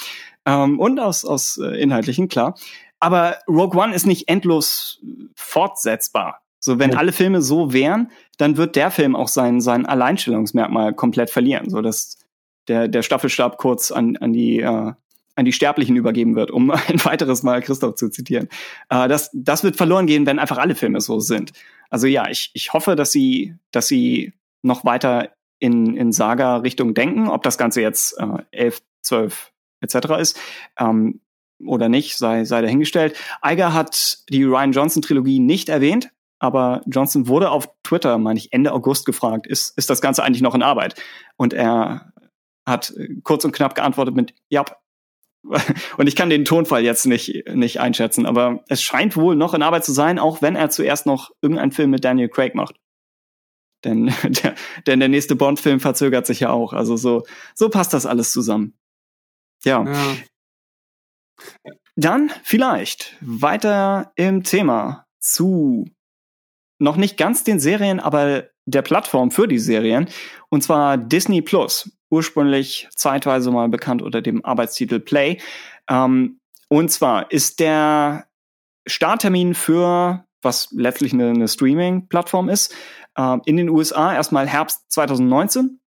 ähm, 0.46 0.80
und 0.80 0.98
aus, 0.98 1.24
aus 1.24 1.58
äh, 1.58 1.80
inhaltlichen, 1.80 2.28
klar. 2.28 2.56
Aber 3.00 3.38
Rogue 3.48 3.80
One 3.80 3.94
ist 3.94 4.06
nicht 4.06 4.28
endlos 4.28 5.00
fortsetzbar. 5.34 6.40
So, 6.60 6.78
wenn 6.78 6.92
ja. 6.92 6.98
alle 6.98 7.10
Filme 7.10 7.42
so 7.42 7.72
wären, 7.72 8.12
dann 8.38 8.56
wird 8.56 8.76
der 8.76 8.92
Film 8.92 9.16
auch 9.16 9.26
sein, 9.26 9.60
sein 9.60 9.84
Alleinstellungsmerkmal 9.84 10.94
komplett 10.94 11.30
verlieren. 11.30 11.68
So, 11.68 11.82
dass 11.82 12.18
der, 12.68 12.86
der 12.86 13.02
Staffelstab 13.02 13.58
kurz 13.58 13.90
an, 13.90 14.16
an 14.18 14.32
die 14.32 14.60
äh, 14.60 14.92
an 15.34 15.44
die 15.44 15.52
Sterblichen 15.52 15.96
übergeben 15.96 16.34
wird, 16.36 16.50
um 16.50 16.70
ein 16.70 17.04
weiteres 17.04 17.42
Mal 17.42 17.62
Christoph 17.62 17.94
zu 17.94 18.08
zitieren. 18.08 18.48
Äh, 18.88 19.08
das, 19.08 19.30
das 19.32 19.64
wird 19.64 19.76
verloren 19.76 20.06
gehen, 20.06 20.26
wenn 20.26 20.38
einfach 20.38 20.58
alle 20.58 20.74
Filme 20.74 21.00
so 21.00 21.20
sind. 21.20 21.52
Also 21.90 22.06
ja, 22.06 22.28
ich, 22.28 22.50
ich 22.54 22.72
hoffe, 22.72 22.96
dass 22.96 23.12
sie, 23.12 23.54
dass 23.70 23.88
sie 23.88 24.32
noch 24.62 24.84
weiter 24.84 25.30
in, 25.58 25.96
in 25.96 26.12
Saga-Richtung 26.12 26.94
denken, 26.94 27.28
ob 27.28 27.42
das 27.42 27.58
Ganze 27.58 27.80
jetzt 27.80 28.18
äh, 28.18 28.42
11, 28.50 28.82
12 29.02 29.52
etc. 29.80 29.96
ist 30.20 30.38
ähm, 30.78 31.20
oder 31.64 31.88
nicht, 31.88 32.16
sei, 32.16 32.44
sei 32.44 32.62
dahingestellt. 32.62 33.16
Eiger 33.40 33.72
hat 33.72 34.28
die 34.28 34.44
Ryan 34.44 34.72
Johnson-Trilogie 34.72 35.38
nicht 35.38 35.68
erwähnt, 35.68 36.10
aber 36.40 36.82
Johnson 36.86 37.28
wurde 37.28 37.50
auf 37.50 37.68
Twitter, 37.84 38.18
meine 38.18 38.38
ich, 38.38 38.52
Ende 38.52 38.72
August 38.72 39.06
gefragt, 39.06 39.46
ist, 39.46 39.76
ist 39.78 39.88
das 39.88 40.00
Ganze 40.00 40.24
eigentlich 40.24 40.42
noch 40.42 40.56
in 40.56 40.62
Arbeit? 40.62 41.00
Und 41.36 41.52
er 41.52 42.12
hat 42.66 42.92
kurz 43.22 43.44
und 43.44 43.52
knapp 43.52 43.74
geantwortet 43.74 44.14
mit, 44.14 44.34
ja, 44.48 44.64
und 45.96 46.06
ich 46.06 46.16
kann 46.16 46.30
den 46.30 46.44
Tonfall 46.44 46.82
jetzt 46.82 47.06
nicht, 47.06 47.44
nicht 47.48 47.80
einschätzen, 47.80 48.26
aber 48.26 48.62
es 48.68 48.82
scheint 48.82 49.16
wohl 49.16 49.36
noch 49.36 49.54
in 49.54 49.62
Arbeit 49.62 49.84
zu 49.84 49.92
sein, 49.92 50.18
auch 50.18 50.42
wenn 50.42 50.56
er 50.56 50.70
zuerst 50.70 51.06
noch 51.06 51.30
irgendeinen 51.40 51.72
Film 51.72 51.90
mit 51.90 52.04
Daniel 52.04 52.28
Craig 52.28 52.54
macht. 52.54 52.76
Denn 53.84 54.06
der, 54.22 54.54
denn 54.86 55.00
der 55.00 55.08
nächste 55.08 55.36
Bond-Film 55.36 55.80
verzögert 55.80 56.26
sich 56.26 56.40
ja 56.40 56.50
auch. 56.50 56.72
Also 56.72 56.96
so, 56.96 57.24
so 57.54 57.68
passt 57.68 57.92
das 57.92 58.06
alles 58.06 58.32
zusammen. 58.32 58.74
Ja. 59.64 59.84
ja. 59.84 60.16
Dann 61.96 62.30
vielleicht 62.42 63.16
weiter 63.20 64.12
im 64.16 64.44
Thema 64.44 65.06
zu 65.18 65.86
noch 66.78 66.96
nicht 66.96 67.16
ganz 67.16 67.44
den 67.44 67.60
Serien, 67.60 68.00
aber 68.00 68.48
der 68.64 68.82
Plattform 68.82 69.30
für 69.30 69.48
die 69.48 69.58
Serien, 69.58 70.08
und 70.48 70.62
zwar 70.62 70.96
Disney 70.96 71.42
Plus 71.42 71.90
ursprünglich 72.10 72.88
zeitweise 72.94 73.50
mal 73.50 73.68
bekannt 73.68 74.02
unter 74.02 74.20
dem 74.20 74.44
Arbeitstitel 74.44 75.00
Play. 75.00 75.38
Ähm, 75.88 76.40
und 76.68 76.90
zwar 76.90 77.30
ist 77.32 77.58
der 77.58 78.26
Starttermin 78.86 79.54
für, 79.54 80.24
was 80.42 80.68
letztlich 80.72 81.12
eine, 81.12 81.30
eine 81.30 81.48
Streaming-Plattform 81.48 82.48
ist, 82.48 82.74
äh, 83.16 83.38
in 83.46 83.56
den 83.56 83.70
USA 83.70 84.14
erstmal 84.14 84.46
Herbst 84.46 84.90
2019. 84.92 85.80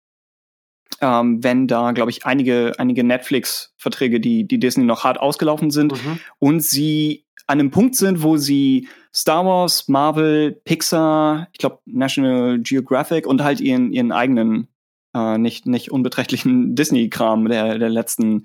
ähm, 1.01 1.43
wenn 1.43 1.67
da, 1.67 1.93
glaube 1.93 2.11
ich, 2.11 2.25
einige, 2.25 2.73
einige 2.79 3.05
Netflix-Verträge, 3.05 4.21
die, 4.21 4.47
die 4.47 4.59
Disney 4.59 4.85
noch 4.85 5.05
hart 5.05 5.21
ausgelaufen 5.21 5.71
sind 5.71 5.93
mhm. 5.93 6.21
und 6.39 6.63
sie 6.63 7.25
an 7.47 7.61
einem 7.61 7.71
Punkt 7.71 7.95
sind, 7.97 8.23
wo 8.23 8.37
sie 8.37 8.89
Star 9.15 9.45
Wars, 9.45 9.89
Marvel, 9.89 10.53
Pixar, 10.65 11.49
ich 11.53 11.59
glaube 11.59 11.81
National 11.85 12.59
Geographic 12.59 13.27
und 13.27 13.43
halt 13.43 13.61
ihren, 13.61 13.93
ihren 13.93 14.13
eigenen, 14.13 14.69
äh, 15.15 15.39
nicht, 15.39 15.67
nicht 15.67 15.91
unbeträchtlichen 15.91 16.75
Disney-Kram 16.77 17.49
der, 17.49 17.79
der 17.79 17.91
letzten 17.91 18.45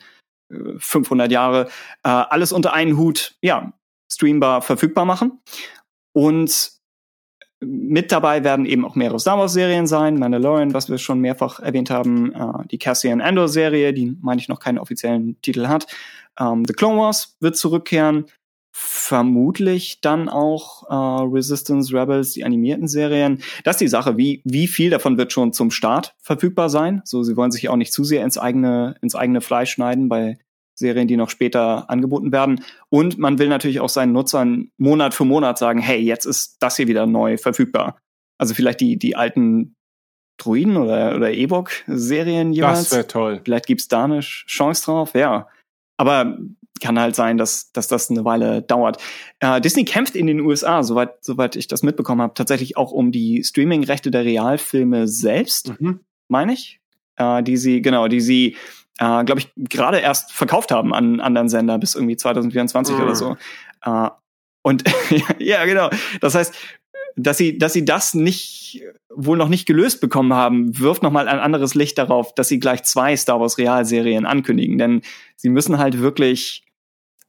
äh, 0.51 0.77
500 0.77 1.31
Jahre, 1.31 1.69
äh, 2.03 2.09
alles 2.09 2.51
unter 2.51 2.73
einen 2.73 2.97
Hut, 2.97 3.35
ja, 3.41 3.73
streambar 4.11 4.61
verfügbar 4.61 5.05
machen. 5.05 5.39
Und 6.13 6.78
mit 7.61 8.11
dabei 8.11 8.43
werden 8.43 8.65
eben 8.65 8.85
auch 8.85 8.95
mehrere 8.95 9.19
Star 9.19 9.37
Wars 9.37 9.53
Serien 9.53 9.87
sein. 9.87 10.17
Mandalorian, 10.17 10.73
was 10.73 10.89
wir 10.89 10.97
schon 10.97 11.19
mehrfach 11.19 11.59
erwähnt 11.59 11.89
haben, 11.89 12.33
äh, 12.33 12.67
die 12.71 12.77
Cassian 12.77 13.21
Andor 13.21 13.49
Serie, 13.49 13.93
die 13.93 14.17
meine 14.21 14.39
ich 14.39 14.47
noch 14.47 14.59
keinen 14.59 14.77
offiziellen 14.77 15.39
Titel 15.41 15.67
hat. 15.67 15.87
Ähm, 16.39 16.63
The 16.65 16.73
Clone 16.73 16.99
Wars 16.99 17.35
wird 17.39 17.57
zurückkehren. 17.57 18.25
Vermutlich 18.71 19.99
dann 19.99 20.29
auch 20.29 20.89
äh, 20.89 21.25
Resistance 21.25 21.93
Rebels, 21.93 22.31
die 22.31 22.45
animierten 22.45 22.87
Serien. 22.87 23.41
Das 23.65 23.75
ist 23.75 23.81
die 23.81 23.87
Sache, 23.89 24.15
wie, 24.15 24.41
wie 24.45 24.67
viel 24.67 24.89
davon 24.89 25.17
wird 25.17 25.33
schon 25.33 25.51
zum 25.51 25.69
Start 25.69 26.15
verfügbar 26.21 26.69
sein. 26.69 27.01
So, 27.03 27.23
sie 27.23 27.35
wollen 27.35 27.51
sich 27.51 27.67
auch 27.67 27.75
nicht 27.75 27.91
zu 27.91 28.05
sehr 28.05 28.23
ins 28.23 28.37
eigene, 28.37 28.95
ins 29.01 29.15
eigene 29.15 29.41
Fleisch 29.41 29.71
schneiden 29.71 30.07
bei 30.07 30.37
Serien, 30.79 31.07
die 31.07 31.17
noch 31.17 31.29
später 31.29 31.89
angeboten 31.89 32.31
werden. 32.31 32.63
Und 32.89 33.17
man 33.17 33.37
will 33.37 33.47
natürlich 33.47 33.79
auch 33.79 33.89
seinen 33.89 34.13
Nutzern 34.13 34.71
Monat 34.77 35.13
für 35.13 35.25
Monat 35.25 35.57
sagen, 35.57 35.79
hey, 35.79 35.99
jetzt 35.99 36.25
ist 36.25 36.57
das 36.59 36.77
hier 36.77 36.87
wieder 36.87 37.05
neu 37.05 37.37
verfügbar. 37.37 37.99
Also 38.37 38.53
vielleicht 38.53 38.81
die, 38.81 38.97
die 38.97 39.15
alten 39.15 39.75
Druiden 40.37 40.77
oder, 40.77 41.15
oder 41.15 41.31
Ewok-Serien 41.31 42.53
jeweils. 42.53 42.85
Das 42.85 42.91
wäre 42.91 43.07
toll. 43.07 43.41
Vielleicht 43.43 43.67
gibt's 43.67 43.87
da 43.87 44.05
eine 44.05 44.21
Chance 44.21 44.85
drauf, 44.85 45.13
ja. 45.13 45.47
Aber 45.97 46.37
kann 46.79 46.99
halt 46.99 47.15
sein, 47.15 47.37
dass, 47.37 47.71
dass 47.73 47.87
das 47.87 48.09
eine 48.09 48.25
Weile 48.25 48.61
dauert. 48.61 49.01
Äh, 49.39 49.59
Disney 49.61 49.83
kämpft 49.83 50.15
in 50.15 50.27
den 50.27 50.39
USA, 50.39 50.81
soweit, 50.81 51.23
soweit 51.23 51.57
ich 51.57 51.67
das 51.67 51.83
mitbekommen 51.83 52.21
habe, 52.21 52.33
tatsächlich 52.33 52.77
auch 52.77 52.91
um 52.91 53.11
die 53.11 53.43
Streaming-Rechte 53.43 54.09
der 54.09 54.23
Realfilme 54.23 55.07
selbst, 55.07 55.79
mhm. 55.79 55.99
meine 56.29 56.53
ich. 56.53 56.79
Äh, 57.17 57.43
die 57.43 57.57
sie, 57.57 57.81
genau, 57.81 58.07
die 58.07 58.21
sie 58.21 58.55
äh, 58.99 59.23
glaube 59.23 59.39
ich, 59.39 59.51
gerade 59.55 59.99
erst 59.99 60.33
verkauft 60.33 60.71
haben 60.71 60.93
an 60.93 61.21
anderen 61.21 61.49
Sender 61.49 61.77
bis 61.77 61.95
irgendwie 61.95 62.17
2024 62.17 62.95
mhm. 62.95 63.01
oder 63.01 63.15
so. 63.15 63.37
Äh, 63.83 64.09
und 64.61 64.83
ja, 65.39 65.65
genau. 65.65 65.89
Das 66.19 66.35
heißt, 66.35 66.53
dass 67.15 67.37
sie, 67.37 67.57
dass 67.57 67.73
sie 67.73 67.85
das 67.85 68.13
nicht 68.13 68.83
wohl 69.09 69.37
noch 69.37 69.49
nicht 69.49 69.65
gelöst 69.65 70.01
bekommen 70.01 70.33
haben, 70.33 70.77
wirft 70.77 71.01
nochmal 71.01 71.27
ein 71.27 71.39
anderes 71.39 71.75
Licht 71.75 71.97
darauf, 71.97 72.35
dass 72.35 72.49
sie 72.49 72.59
gleich 72.59 72.83
zwei 72.83 73.15
Star 73.15 73.39
Wars 73.39 73.57
Realserien 73.57 74.25
ankündigen. 74.25 74.77
Denn 74.77 75.01
sie 75.37 75.49
müssen 75.49 75.77
halt 75.77 75.99
wirklich 75.99 76.65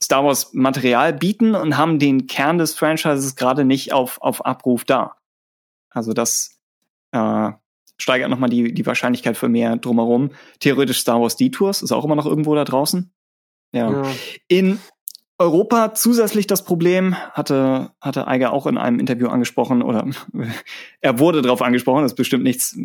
Star 0.03 0.25
Wars 0.25 0.53
Material 0.53 1.12
bieten 1.12 1.55
und 1.55 1.77
haben 1.77 1.99
den 1.99 2.27
Kern 2.27 2.59
des 2.59 2.75
Franchises 2.75 3.37
gerade 3.37 3.64
nicht 3.64 3.93
auf, 3.93 4.21
auf 4.21 4.45
Abruf 4.45 4.85
da. 4.85 5.16
Also 5.91 6.12
das 6.12 6.59
äh, 7.12 7.51
steigert 8.01 8.30
nochmal 8.30 8.51
die, 8.51 8.72
die 8.72 8.86
Wahrscheinlichkeit 8.86 9.36
für 9.36 9.48
mehr 9.48 9.76
drumherum. 9.76 10.30
Theoretisch 10.59 11.01
Star 11.01 11.20
Wars 11.20 11.36
Detours 11.36 11.82
ist 11.82 11.92
auch 11.92 12.05
immer 12.05 12.16
noch 12.16 12.26
irgendwo 12.26 12.55
da 12.55 12.64
draußen. 12.64 13.12
Ja. 13.72 13.90
ja. 13.90 14.12
In 14.48 14.80
Europa 15.38 15.94
zusätzlich 15.94 16.46
das 16.46 16.64
Problem, 16.64 17.14
hatte, 17.32 17.92
hatte 18.01 18.28
Eiger 18.28 18.53
auch 18.53 18.66
in 18.66 18.76
einem 18.76 18.98
Interview 18.98 19.28
angesprochen, 19.28 19.82
oder 19.82 20.07
er 21.01 21.18
wurde 21.18 21.42
darauf 21.42 21.62
angesprochen, 21.62 22.03
das 22.03 22.12
ist 22.12 22.16
bestimmt 22.16 22.44
nichts, 22.44 22.76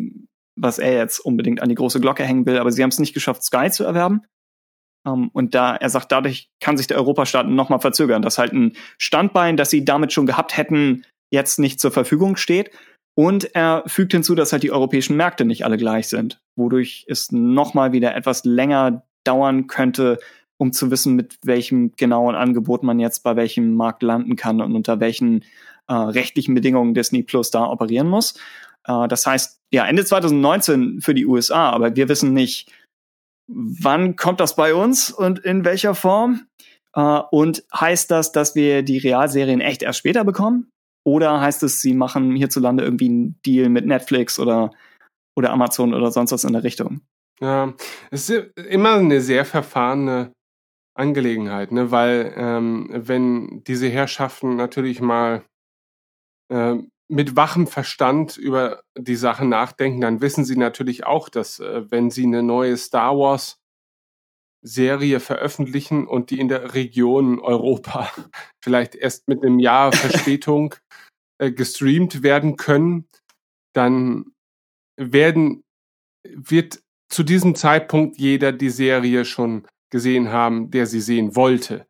was 0.56 0.78
er 0.78 0.94
jetzt 0.94 1.18
unbedingt 1.18 1.62
an 1.62 1.68
die 1.68 1.74
große 1.74 2.00
Glocke 2.00 2.24
hängen 2.24 2.46
will, 2.46 2.58
aber 2.58 2.72
sie 2.72 2.82
haben 2.82 2.88
es 2.88 2.98
nicht 2.98 3.14
geschafft, 3.14 3.42
Sky 3.42 3.70
zu 3.70 3.84
erwerben. 3.84 4.22
Um, 5.04 5.24
ähm, 5.24 5.30
und 5.34 5.54
da, 5.54 5.76
er 5.76 5.90
sagt, 5.90 6.10
dadurch 6.10 6.50
kann 6.60 6.76
sich 6.76 6.86
der 6.86 6.96
Europastaat 6.96 7.46
nochmal 7.46 7.80
verzögern, 7.80 8.22
dass 8.22 8.38
halt 8.38 8.52
ein 8.52 8.72
Standbein, 8.98 9.56
das 9.56 9.70
sie 9.70 9.84
damit 9.84 10.12
schon 10.12 10.26
gehabt 10.26 10.56
hätten, 10.56 11.04
jetzt 11.30 11.58
nicht 11.58 11.78
zur 11.78 11.92
Verfügung 11.92 12.36
steht. 12.36 12.70
Und 13.18 13.54
er 13.54 13.82
fügt 13.86 14.12
hinzu, 14.12 14.34
dass 14.34 14.52
halt 14.52 14.62
die 14.62 14.70
europäischen 14.70 15.16
Märkte 15.16 15.46
nicht 15.46 15.64
alle 15.64 15.78
gleich 15.78 16.08
sind, 16.08 16.38
wodurch 16.54 17.06
es 17.08 17.32
nochmal 17.32 17.92
wieder 17.92 18.14
etwas 18.14 18.44
länger 18.44 19.06
dauern 19.24 19.66
könnte, 19.68 20.18
um 20.58 20.72
zu 20.72 20.90
wissen, 20.90 21.16
mit 21.16 21.38
welchem 21.42 21.92
genauen 21.96 22.34
Angebot 22.34 22.82
man 22.82 23.00
jetzt 23.00 23.22
bei 23.22 23.34
welchem 23.34 23.74
Markt 23.74 24.02
landen 24.02 24.36
kann 24.36 24.60
und 24.60 24.74
unter 24.74 25.00
welchen 25.00 25.44
äh, 25.88 25.94
rechtlichen 25.94 26.54
Bedingungen 26.54 26.92
Disney 26.92 27.22
Plus 27.22 27.50
da 27.50 27.64
operieren 27.64 28.08
muss. 28.08 28.34
Äh, 28.86 29.08
das 29.08 29.26
heißt, 29.26 29.60
ja, 29.70 29.86
Ende 29.86 30.04
2019 30.04 31.00
für 31.00 31.14
die 31.14 31.26
USA, 31.26 31.70
aber 31.70 31.96
wir 31.96 32.10
wissen 32.10 32.34
nicht, 32.34 32.70
wann 33.48 34.16
kommt 34.16 34.40
das 34.40 34.56
bei 34.56 34.74
uns 34.74 35.10
und 35.10 35.38
in 35.38 35.64
welcher 35.64 35.94
Form. 35.94 36.46
Äh, 36.94 37.20
und 37.30 37.64
heißt 37.74 38.10
das, 38.10 38.32
dass 38.32 38.54
wir 38.54 38.82
die 38.82 38.98
Realserien 38.98 39.62
echt 39.62 39.82
erst 39.82 40.00
später 40.00 40.22
bekommen? 40.24 40.70
Oder 41.06 41.40
heißt 41.40 41.62
es, 41.62 41.80
sie 41.80 41.94
machen 41.94 42.34
hierzulande 42.34 42.82
irgendwie 42.82 43.08
einen 43.08 43.40
Deal 43.46 43.68
mit 43.68 43.86
Netflix 43.86 44.40
oder, 44.40 44.72
oder 45.36 45.52
Amazon 45.52 45.94
oder 45.94 46.10
sonst 46.10 46.32
was 46.32 46.42
in 46.42 46.52
der 46.52 46.64
Richtung? 46.64 47.00
Ja, 47.40 47.74
es 48.10 48.28
ist 48.28 48.58
immer 48.58 48.94
eine 48.94 49.20
sehr 49.20 49.44
verfahrene 49.44 50.32
Angelegenheit, 50.96 51.70
ne? 51.70 51.92
weil 51.92 52.34
ähm, 52.36 52.88
wenn 52.90 53.62
diese 53.68 53.88
Herrschaften 53.88 54.56
natürlich 54.56 55.00
mal 55.00 55.44
äh, 56.52 56.74
mit 57.08 57.36
wachem 57.36 57.68
Verstand 57.68 58.36
über 58.36 58.80
die 58.98 59.14
Sache 59.14 59.44
nachdenken, 59.44 60.00
dann 60.00 60.20
wissen 60.20 60.44
sie 60.44 60.56
natürlich 60.56 61.06
auch, 61.06 61.28
dass 61.28 61.60
äh, 61.60 61.88
wenn 61.88 62.10
sie 62.10 62.24
eine 62.24 62.42
neue 62.42 62.76
Star 62.76 63.16
Wars 63.16 63.60
Serie 64.66 65.20
veröffentlichen 65.20 66.08
und 66.08 66.30
die 66.30 66.40
in 66.40 66.48
der 66.48 66.74
Region 66.74 67.38
Europa 67.38 68.10
vielleicht 68.64 68.96
erst 68.96 69.28
mit 69.28 69.44
einem 69.44 69.60
Jahr 69.60 69.92
Verspätung 69.92 70.74
äh, 71.38 71.52
gestreamt 71.52 72.22
werden 72.22 72.56
können, 72.56 73.08
dann 73.72 74.26
werden, 74.96 75.64
wird 76.24 76.80
zu 77.08 77.22
diesem 77.22 77.54
Zeitpunkt 77.54 78.18
jeder 78.18 78.52
die 78.52 78.70
Serie 78.70 79.24
schon 79.24 79.66
gesehen 79.90 80.32
haben, 80.32 80.70
der 80.70 80.86
sie 80.86 81.00
sehen 81.00 81.36
wollte. 81.36 81.86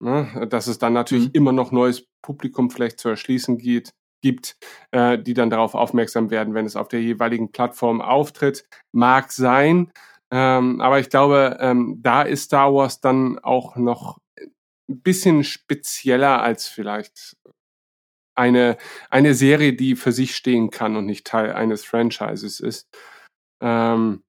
Ne? 0.00 0.46
Dass 0.50 0.66
es 0.66 0.78
dann 0.78 0.92
natürlich 0.92 1.26
mhm. 1.26 1.34
immer 1.34 1.52
noch 1.52 1.72
neues 1.72 2.06
Publikum 2.22 2.70
vielleicht 2.70 2.98
zu 2.98 3.08
erschließen 3.08 3.58
geht, 3.58 3.92
gibt, 4.22 4.56
äh, 4.90 5.18
die 5.18 5.34
dann 5.34 5.50
darauf 5.50 5.74
aufmerksam 5.74 6.30
werden, 6.30 6.54
wenn 6.54 6.66
es 6.66 6.76
auf 6.76 6.88
der 6.88 7.02
jeweiligen 7.02 7.52
Plattform 7.52 8.00
auftritt. 8.00 8.64
Mag 8.92 9.32
sein, 9.32 9.92
ähm, 10.30 10.80
aber 10.80 10.98
ich 10.98 11.10
glaube, 11.10 11.58
ähm, 11.60 12.00
da 12.02 12.22
ist 12.22 12.44
Star 12.44 12.74
Wars 12.74 13.00
dann 13.00 13.38
auch 13.38 13.76
noch 13.76 14.18
ein 14.88 15.00
bisschen 15.00 15.44
spezieller 15.44 16.42
als 16.42 16.66
vielleicht 16.66 17.36
eine, 18.34 18.76
eine 19.10 19.34
Serie, 19.34 19.74
die 19.74 19.96
für 19.96 20.12
sich 20.12 20.34
stehen 20.34 20.70
kann 20.70 20.96
und 20.96 21.06
nicht 21.06 21.26
Teil 21.26 21.52
eines 21.52 21.84
Franchises 21.84 22.60
ist. 22.60 22.88
Ähm, 23.62 24.22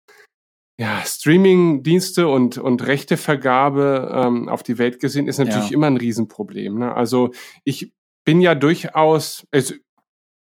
ja, 0.79 1.01
Streaming-Dienste 1.05 2.27
und, 2.27 2.57
und 2.57 2.85
Rechtevergabe 2.85 4.11
ähm, 4.13 4.49
auf 4.49 4.61
die 4.61 4.77
Welt 4.77 4.99
gesehen 4.99 5.27
ist 5.27 5.37
natürlich 5.37 5.69
ja. 5.69 5.75
immer 5.75 5.87
ein 5.87 5.97
Riesenproblem. 5.97 6.79
Ne? 6.79 6.93
Also 6.93 7.31
ich 7.63 7.93
bin 8.25 8.41
ja 8.41 8.55
durchaus, 8.55 9.47
also 9.51 9.73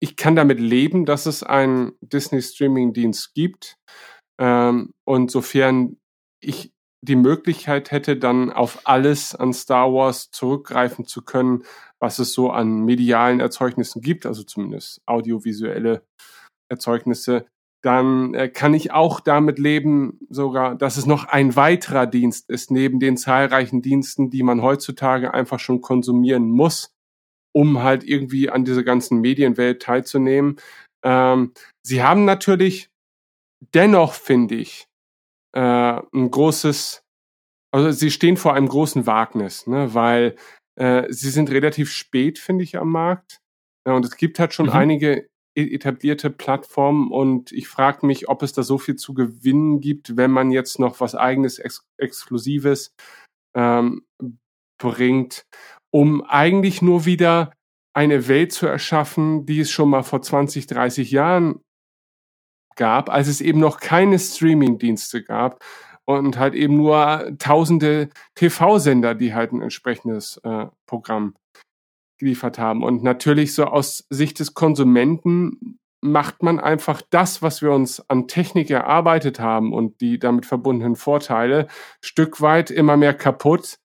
ich 0.00 0.16
kann 0.16 0.36
damit 0.36 0.60
leben, 0.60 1.06
dass 1.06 1.26
es 1.26 1.42
einen 1.42 1.92
Disney-Streaming-Dienst 2.00 3.34
gibt. 3.34 3.76
Ähm, 4.40 4.92
und 5.04 5.30
sofern 5.30 5.96
ich 6.40 6.72
die 7.04 7.16
Möglichkeit 7.16 7.90
hätte, 7.90 8.16
dann 8.16 8.52
auf 8.52 8.80
alles 8.84 9.34
an 9.34 9.52
Star 9.52 9.92
Wars 9.92 10.30
zurückgreifen 10.30 11.04
zu 11.04 11.22
können, 11.22 11.64
was 12.02 12.18
es 12.18 12.32
so 12.32 12.50
an 12.50 12.84
medialen 12.84 13.38
Erzeugnissen 13.38 14.02
gibt, 14.02 14.26
also 14.26 14.42
zumindest 14.42 15.00
audiovisuelle 15.06 16.02
Erzeugnisse, 16.68 17.46
dann 17.84 18.34
äh, 18.34 18.48
kann 18.48 18.74
ich 18.74 18.90
auch 18.90 19.20
damit 19.20 19.60
leben, 19.60 20.18
sogar, 20.28 20.74
dass 20.74 20.96
es 20.96 21.06
noch 21.06 21.26
ein 21.26 21.54
weiterer 21.54 22.06
Dienst 22.06 22.50
ist, 22.50 22.72
neben 22.72 22.98
den 22.98 23.16
zahlreichen 23.16 23.82
Diensten, 23.82 24.30
die 24.30 24.42
man 24.42 24.62
heutzutage 24.62 25.32
einfach 25.32 25.60
schon 25.60 25.80
konsumieren 25.80 26.50
muss, 26.50 26.92
um 27.54 27.84
halt 27.84 28.02
irgendwie 28.02 28.50
an 28.50 28.64
dieser 28.64 28.82
ganzen 28.82 29.20
Medienwelt 29.20 29.80
teilzunehmen. 29.82 30.56
Ähm, 31.04 31.52
sie 31.86 32.02
haben 32.02 32.24
natürlich 32.24 32.90
dennoch, 33.74 34.14
finde 34.14 34.56
ich, 34.56 34.88
äh, 35.54 35.60
ein 35.60 36.30
großes, 36.32 37.04
also 37.72 37.92
sie 37.92 38.10
stehen 38.10 38.36
vor 38.36 38.54
einem 38.54 38.68
großen 38.68 39.06
Wagnis, 39.06 39.68
ne, 39.68 39.94
weil 39.94 40.36
äh, 40.76 41.04
sie 41.10 41.30
sind 41.30 41.50
relativ 41.50 41.90
spät, 41.90 42.38
finde 42.38 42.64
ich, 42.64 42.78
am 42.78 42.90
Markt. 42.90 43.40
Ja, 43.86 43.94
und 43.94 44.04
es 44.04 44.16
gibt 44.16 44.38
halt 44.38 44.54
schon 44.54 44.66
mhm. 44.66 44.72
einige 44.72 45.28
e-, 45.56 45.74
etablierte 45.74 46.30
Plattformen 46.30 47.10
und 47.10 47.52
ich 47.52 47.68
frage 47.68 48.06
mich, 48.06 48.28
ob 48.28 48.42
es 48.42 48.52
da 48.52 48.62
so 48.62 48.78
viel 48.78 48.96
zu 48.96 49.14
gewinnen 49.14 49.80
gibt, 49.80 50.16
wenn 50.16 50.30
man 50.30 50.50
jetzt 50.50 50.78
noch 50.78 51.00
was 51.00 51.14
eigenes, 51.14 51.58
Ex 51.58 51.84
Exklusives 51.98 52.94
ähm, 53.54 54.04
bringt, 54.80 55.44
um 55.90 56.22
eigentlich 56.22 56.82
nur 56.82 57.04
wieder 57.04 57.52
eine 57.94 58.28
Welt 58.28 58.52
zu 58.52 58.66
erschaffen, 58.66 59.44
die 59.44 59.60
es 59.60 59.70
schon 59.70 59.90
mal 59.90 60.02
vor 60.02 60.22
20, 60.22 60.66
30 60.66 61.10
Jahren 61.10 61.60
gab, 62.76 63.10
als 63.10 63.28
es 63.28 63.42
eben 63.42 63.60
noch 63.60 63.80
keine 63.80 64.18
Streaming-Dienste 64.18 65.22
gab 65.22 65.62
und 66.06 66.38
halt 66.38 66.54
eben 66.54 66.76
nur 66.76 67.32
tausende 67.38 68.08
TV-Sender, 68.34 69.14
die 69.14 69.34
halt 69.34 69.52
ein 69.52 69.62
entsprechendes 69.62 70.38
äh, 70.44 70.66
Programm 70.86 71.34
geliefert 72.18 72.58
haben. 72.58 72.82
Und 72.82 73.02
natürlich 73.02 73.54
so 73.54 73.64
aus 73.64 74.06
Sicht 74.10 74.38
des 74.38 74.54
Konsumenten 74.54 75.78
macht 76.04 76.42
man 76.42 76.58
einfach 76.58 77.00
das, 77.10 77.42
was 77.42 77.62
wir 77.62 77.70
uns 77.70 78.08
an 78.10 78.26
Technik 78.26 78.70
erarbeitet 78.70 79.38
haben 79.38 79.72
und 79.72 80.00
die 80.00 80.18
damit 80.18 80.46
verbundenen 80.46 80.96
Vorteile, 80.96 81.68
Stück 82.04 82.40
weit 82.40 82.70
immer 82.70 82.96
mehr 82.96 83.14
kaputt. 83.14 83.78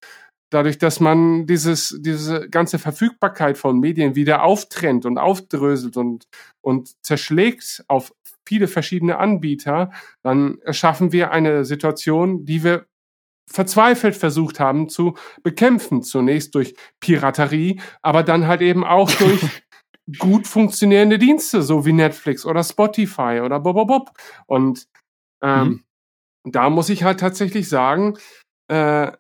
Dadurch, 0.50 0.78
dass 0.78 1.00
man 1.00 1.46
dieses, 1.46 1.96
diese 2.00 2.50
ganze 2.50 2.80
Verfügbarkeit 2.80 3.58
von 3.58 3.80
Medien 3.80 4.16
wieder 4.16 4.44
auftrennt 4.44 5.06
und 5.06 5.18
aufdröselt 5.18 5.98
und, 5.98 6.28
und 6.62 6.94
zerschlägt 7.04 7.84
auf 7.88 8.14
viele 8.48 8.68
verschiedene 8.68 9.18
Anbieter, 9.18 9.92
dann 10.24 10.60
erschaffen 10.62 11.12
wir 11.12 11.32
eine 11.32 11.66
Situation, 11.66 12.46
die 12.46 12.64
wir 12.64 12.86
verzweifelt 13.50 14.16
versucht 14.16 14.60
haben 14.60 14.90
zu 14.90 15.16
bekämpfen. 15.44 16.02
Zunächst 16.02 16.56
durch 16.56 16.76
Piraterie, 17.00 17.82
aber 18.02 18.24
dann 18.24 18.48
halt 18.48 18.62
eben 18.62 18.86
auch 18.86 19.12
durch 19.20 19.42
gut 20.18 20.48
funktionierende 20.48 21.18
Dienste, 21.18 21.62
so 21.62 21.86
wie 21.86 21.94
Netflix 21.94 22.46
oder 22.46 22.64
Spotify 22.64 23.42
oder 23.44 23.60
Bobobob. 23.60 24.12
Und 24.46 24.88
ähm, 25.42 25.84
mhm. 26.44 26.52
da 26.52 26.70
muss 26.70 26.90
ich 26.90 27.04
halt 27.04 27.20
tatsächlich 27.20 27.68
sagen, 27.68 28.18
äh, 28.70 29.12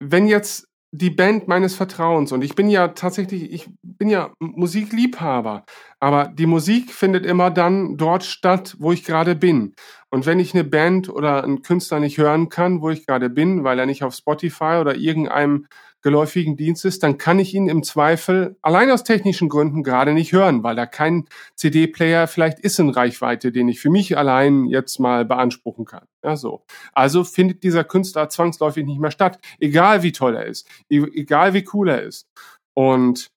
wenn 0.00 0.26
jetzt 0.26 0.68
die 0.94 1.10
Band 1.10 1.48
meines 1.48 1.74
Vertrauens 1.74 2.32
und 2.32 2.44
ich 2.44 2.54
bin 2.54 2.68
ja 2.68 2.88
tatsächlich, 2.88 3.50
ich 3.50 3.70
bin 3.82 4.10
ja 4.10 4.34
Musikliebhaber, 4.40 5.64
aber 6.00 6.26
die 6.26 6.44
Musik 6.44 6.92
findet 6.92 7.24
immer 7.24 7.50
dann 7.50 7.96
dort 7.96 8.24
statt, 8.24 8.76
wo 8.78 8.92
ich 8.92 9.02
gerade 9.02 9.34
bin. 9.34 9.74
Und 10.10 10.26
wenn 10.26 10.38
ich 10.38 10.52
eine 10.52 10.64
Band 10.64 11.08
oder 11.08 11.44
einen 11.44 11.62
Künstler 11.62 11.98
nicht 11.98 12.18
hören 12.18 12.50
kann, 12.50 12.82
wo 12.82 12.90
ich 12.90 13.06
gerade 13.06 13.30
bin, 13.30 13.64
weil 13.64 13.78
er 13.78 13.86
nicht 13.86 14.04
auf 14.04 14.14
Spotify 14.14 14.76
oder 14.80 14.94
irgendeinem 14.94 15.66
geläufigen 16.02 16.56
Dienst 16.56 16.84
ist, 16.84 17.02
dann 17.02 17.16
kann 17.16 17.38
ich 17.38 17.54
ihn 17.54 17.68
im 17.68 17.82
Zweifel 17.82 18.56
allein 18.60 18.90
aus 18.90 19.04
technischen 19.04 19.48
Gründen 19.48 19.82
gerade 19.82 20.12
nicht 20.12 20.32
hören, 20.32 20.62
weil 20.62 20.76
da 20.76 20.86
kein 20.86 21.26
CD-Player 21.54 22.26
vielleicht 22.26 22.58
ist 22.60 22.78
in 22.78 22.90
Reichweite, 22.90 23.52
den 23.52 23.68
ich 23.68 23.80
für 23.80 23.90
mich 23.90 24.18
allein 24.18 24.66
jetzt 24.66 24.98
mal 24.98 25.24
beanspruchen 25.24 25.84
kann. 25.84 26.06
Ja, 26.22 26.36
so. 26.36 26.64
Also 26.92 27.24
findet 27.24 27.62
dieser 27.62 27.84
Künstler 27.84 28.28
zwangsläufig 28.28 28.84
nicht 28.84 29.00
mehr 29.00 29.10
statt, 29.10 29.38
egal 29.60 30.02
wie 30.02 30.12
toll 30.12 30.36
er 30.36 30.46
ist, 30.46 30.68
e-, 30.90 31.10
egal 31.14 31.54
wie 31.54 31.66
cool 31.72 31.88
er 31.88 32.02
ist. 32.02 32.28
Und 32.74 33.30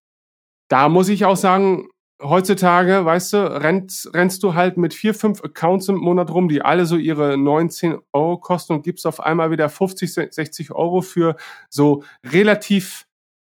da 0.67 0.89
muss 0.89 1.09
ich 1.09 1.25
auch 1.25 1.37
sagen, 1.37 1.87
heutzutage, 2.21 3.05
weißt 3.05 3.33
du, 3.33 3.37
rennst, 3.61 4.13
rennst 4.13 4.43
du 4.43 4.53
halt 4.53 4.77
mit 4.77 4.93
vier, 4.93 5.13
fünf 5.13 5.43
Accounts 5.43 5.89
im 5.89 5.97
Monat 5.97 6.31
rum, 6.31 6.47
die 6.47 6.61
alle 6.61 6.85
so 6.85 6.95
ihre 6.95 7.37
19 7.37 7.97
Euro 8.13 8.37
kosten 8.37 8.73
und 8.73 8.83
gibst 8.83 9.05
auf 9.05 9.19
einmal 9.19 9.51
wieder 9.51 9.69
50, 9.69 10.13
60 10.13 10.71
Euro 10.71 11.01
für 11.01 11.35
so 11.69 12.03
relativ 12.25 13.05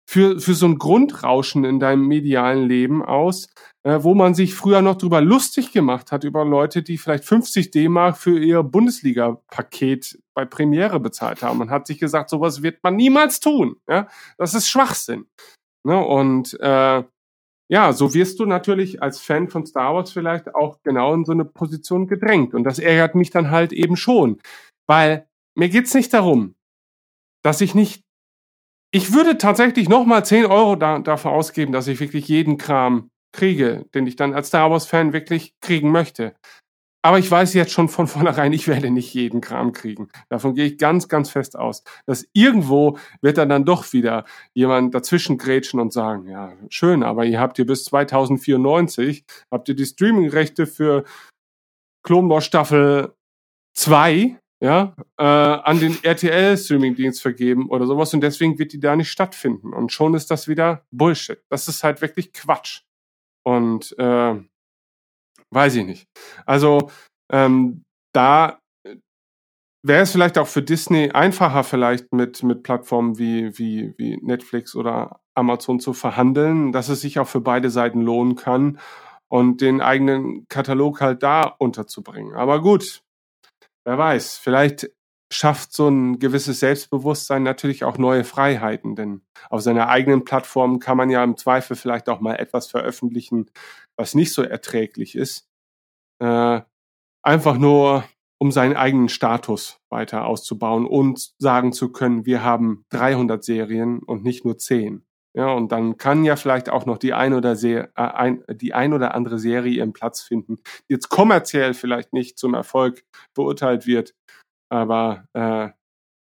für, 0.05 0.39
für 0.39 0.53
so 0.53 0.65
ein 0.67 0.77
Grundrauschen 0.77 1.63
in 1.63 1.79
deinem 1.79 2.07
medialen 2.07 2.67
Leben 2.67 3.03
aus, 3.03 3.47
äh, 3.83 3.99
wo 4.01 4.13
man 4.13 4.35
sich 4.35 4.53
früher 4.53 4.81
noch 4.81 4.97
drüber 4.97 5.21
lustig 5.21 5.71
gemacht 5.71 6.11
hat, 6.11 6.23
über 6.23 6.43
Leute, 6.43 6.83
die 6.83 6.97
vielleicht 6.97 7.23
50 7.23 7.71
D-Mark 7.71 8.17
für 8.17 8.37
ihr 8.37 8.63
Bundesliga-Paket 8.63 10.19
bei 10.33 10.45
Premiere 10.45 10.99
bezahlt 10.99 11.41
haben. 11.41 11.59
Man 11.59 11.69
hat 11.69 11.87
sich 11.87 11.99
gesagt, 11.99 12.29
sowas 12.29 12.61
wird 12.61 12.83
man 12.83 12.95
niemals 12.95 13.39
tun. 13.39 13.77
Ja? 13.87 14.07
Das 14.37 14.53
ist 14.53 14.67
Schwachsinn. 14.67 15.25
Ne? 15.85 15.97
Und 15.97 16.59
äh, 16.59 17.03
ja, 17.73 17.91
so 17.91 18.13
wirst 18.13 18.39
du 18.39 18.45
natürlich 18.45 19.01
als 19.01 19.19
Fan 19.19 19.49
von 19.49 19.65
Star 19.65 19.95
Wars 19.95 20.11
vielleicht 20.11 20.53
auch 20.53 20.77
genau 20.83 21.11
in 21.15 21.25
so 21.25 21.31
eine 21.31 21.43
Position 21.43 22.05
gedrängt. 22.05 22.53
Und 22.53 22.65
das 22.65 22.77
ärgert 22.77 23.15
mich 23.15 23.31
dann 23.31 23.49
halt 23.49 23.73
eben 23.73 23.97
schon. 23.97 24.39
Weil 24.87 25.27
mir 25.57 25.69
geht's 25.69 25.95
nicht 25.95 26.13
darum, 26.13 26.53
dass 27.43 27.61
ich 27.61 27.73
nicht. 27.73 28.03
Ich 28.93 29.11
würde 29.11 29.39
tatsächlich 29.39 29.89
nochmal 29.89 30.23
10 30.23 30.45
Euro 30.45 30.75
da, 30.75 30.99
dafür 30.99 31.31
ausgeben, 31.31 31.71
dass 31.71 31.87
ich 31.87 31.99
wirklich 31.99 32.27
jeden 32.27 32.59
Kram 32.59 33.09
kriege, 33.35 33.87
den 33.95 34.05
ich 34.05 34.15
dann 34.15 34.35
als 34.35 34.49
Star 34.49 34.69
Wars-Fan 34.69 35.11
wirklich 35.11 35.55
kriegen 35.59 35.91
möchte. 35.91 36.35
Aber 37.05 37.19
ich 37.19 37.29
weiß 37.29 37.53
jetzt 37.53 37.73
schon 37.73 37.89
von 37.89 38.07
vornherein, 38.07 38.53
ich 38.53 38.67
werde 38.67 38.89
nicht 38.89 39.13
jeden 39.13 39.41
Kram 39.41 39.73
kriegen. 39.73 40.09
Davon 40.29 40.55
gehe 40.55 40.65
ich 40.65 40.77
ganz, 40.77 41.07
ganz 41.07 41.29
fest 41.29 41.57
aus. 41.57 41.83
Dass 42.05 42.27
irgendwo 42.33 42.97
wird 43.21 43.37
dann 43.37 43.49
dann 43.49 43.65
doch 43.65 43.93
wieder 43.93 44.25
jemand 44.53 44.95
dazwischen 44.95 45.37
grätschen 45.37 45.79
und 45.79 45.93
sagen, 45.93 46.27
ja, 46.27 46.53
schön, 46.69 47.03
aber 47.03 47.25
ihr 47.25 47.39
habt 47.39 47.57
hier 47.57 47.65
bis 47.65 47.83
2094, 47.85 49.25
habt 49.51 49.69
ihr 49.69 49.75
die 49.75 49.85
Streaming-Rechte 49.85 50.65
für 50.65 51.03
Wars 52.05 52.45
Staffel 52.45 53.13
2, 53.75 54.37
ja, 54.61 54.95
äh, 55.17 55.23
an 55.23 55.79
den 55.79 55.97
RTL-Streaming-Dienst 56.03 57.21
vergeben 57.21 57.69
oder 57.69 57.85
sowas 57.85 58.13
und 58.13 58.21
deswegen 58.21 58.59
wird 58.59 58.71
die 58.71 58.79
da 58.79 58.95
nicht 58.95 59.11
stattfinden. 59.11 59.73
Und 59.73 59.91
schon 59.91 60.13
ist 60.13 60.31
das 60.31 60.47
wieder 60.47 60.85
Bullshit. 60.91 61.43
Das 61.49 61.67
ist 61.67 61.83
halt 61.83 62.01
wirklich 62.01 62.31
Quatsch. 62.31 62.83
Und 63.45 63.93
äh, 63.99 64.35
Weiß 65.53 65.75
ich 65.75 65.85
nicht. 65.85 66.07
Also 66.45 66.89
ähm, 67.31 67.83
da 68.13 68.59
wäre 69.85 70.01
es 70.01 70.11
vielleicht 70.11 70.37
auch 70.37 70.47
für 70.47 70.61
Disney 70.61 71.11
einfacher, 71.11 71.63
vielleicht 71.63 72.13
mit, 72.13 72.41
mit 72.43 72.63
Plattformen 72.63 73.17
wie, 73.19 73.57
wie, 73.57 73.93
wie 73.97 74.17
Netflix 74.21 74.75
oder 74.75 75.19
Amazon 75.35 75.79
zu 75.79 75.93
verhandeln, 75.93 76.71
dass 76.71 76.89
es 76.89 77.01
sich 77.01 77.19
auch 77.19 77.27
für 77.27 77.41
beide 77.41 77.69
Seiten 77.69 78.01
lohnen 78.01 78.35
kann 78.35 78.79
und 79.29 79.61
den 79.61 79.81
eigenen 79.81 80.47
Katalog 80.47 81.01
halt 81.01 81.23
da 81.23 81.43
unterzubringen. 81.43 82.35
Aber 82.35 82.61
gut, 82.61 83.01
wer 83.85 83.97
weiß, 83.97 84.37
vielleicht 84.37 84.89
schafft 85.33 85.73
so 85.73 85.89
ein 85.89 86.19
gewisses 86.19 86.59
Selbstbewusstsein 86.59 87.43
natürlich 87.43 87.83
auch 87.83 87.97
neue 87.97 88.23
Freiheiten, 88.23 88.95
denn 88.95 89.21
auf 89.49 89.61
seiner 89.61 89.89
eigenen 89.89 90.23
Plattform 90.23 90.79
kann 90.79 90.97
man 90.97 91.09
ja 91.09 91.23
im 91.23 91.37
Zweifel 91.37 91.75
vielleicht 91.75 92.07
auch 92.07 92.19
mal 92.19 92.35
etwas 92.35 92.67
veröffentlichen, 92.67 93.49
was 93.97 94.15
nicht 94.15 94.33
so 94.33 94.41
erträglich 94.43 95.15
ist. 95.15 95.47
Äh, 96.21 96.61
einfach 97.23 97.57
nur, 97.57 98.03
um 98.39 98.51
seinen 98.51 98.75
eigenen 98.75 99.09
Status 99.09 99.79
weiter 99.89 100.25
auszubauen 100.25 100.85
und 100.85 101.33
sagen 101.39 101.71
zu 101.71 101.91
können, 101.91 102.25
wir 102.25 102.43
haben 102.43 102.85
300 102.89 103.43
Serien 103.43 103.99
und 103.99 104.23
nicht 104.23 104.45
nur 104.45 104.57
10. 104.57 105.05
Ja, 105.35 105.51
und 105.51 105.71
dann 105.71 105.97
kann 105.97 106.23
ja 106.23 106.35
vielleicht 106.35 106.69
auch 106.69 106.85
noch 106.85 106.99
die 106.99 107.13
ein 107.13 107.33
oder, 107.33 107.55
Se 107.55 107.89
äh, 107.95 108.01
ein, 108.01 108.43
die 108.49 108.73
ein 108.73 108.93
oder 108.93 109.15
andere 109.15 109.39
Serie 109.39 109.73
ihren 109.73 109.93
Platz 109.93 110.21
finden, 110.21 110.57
die 110.87 110.93
jetzt 110.93 111.09
kommerziell 111.09 111.73
vielleicht 111.73 112.13
nicht 112.13 112.37
zum 112.37 112.53
Erfolg 112.53 113.03
beurteilt 113.33 113.87
wird, 113.87 114.13
aber 114.69 115.27
äh, 115.33 115.69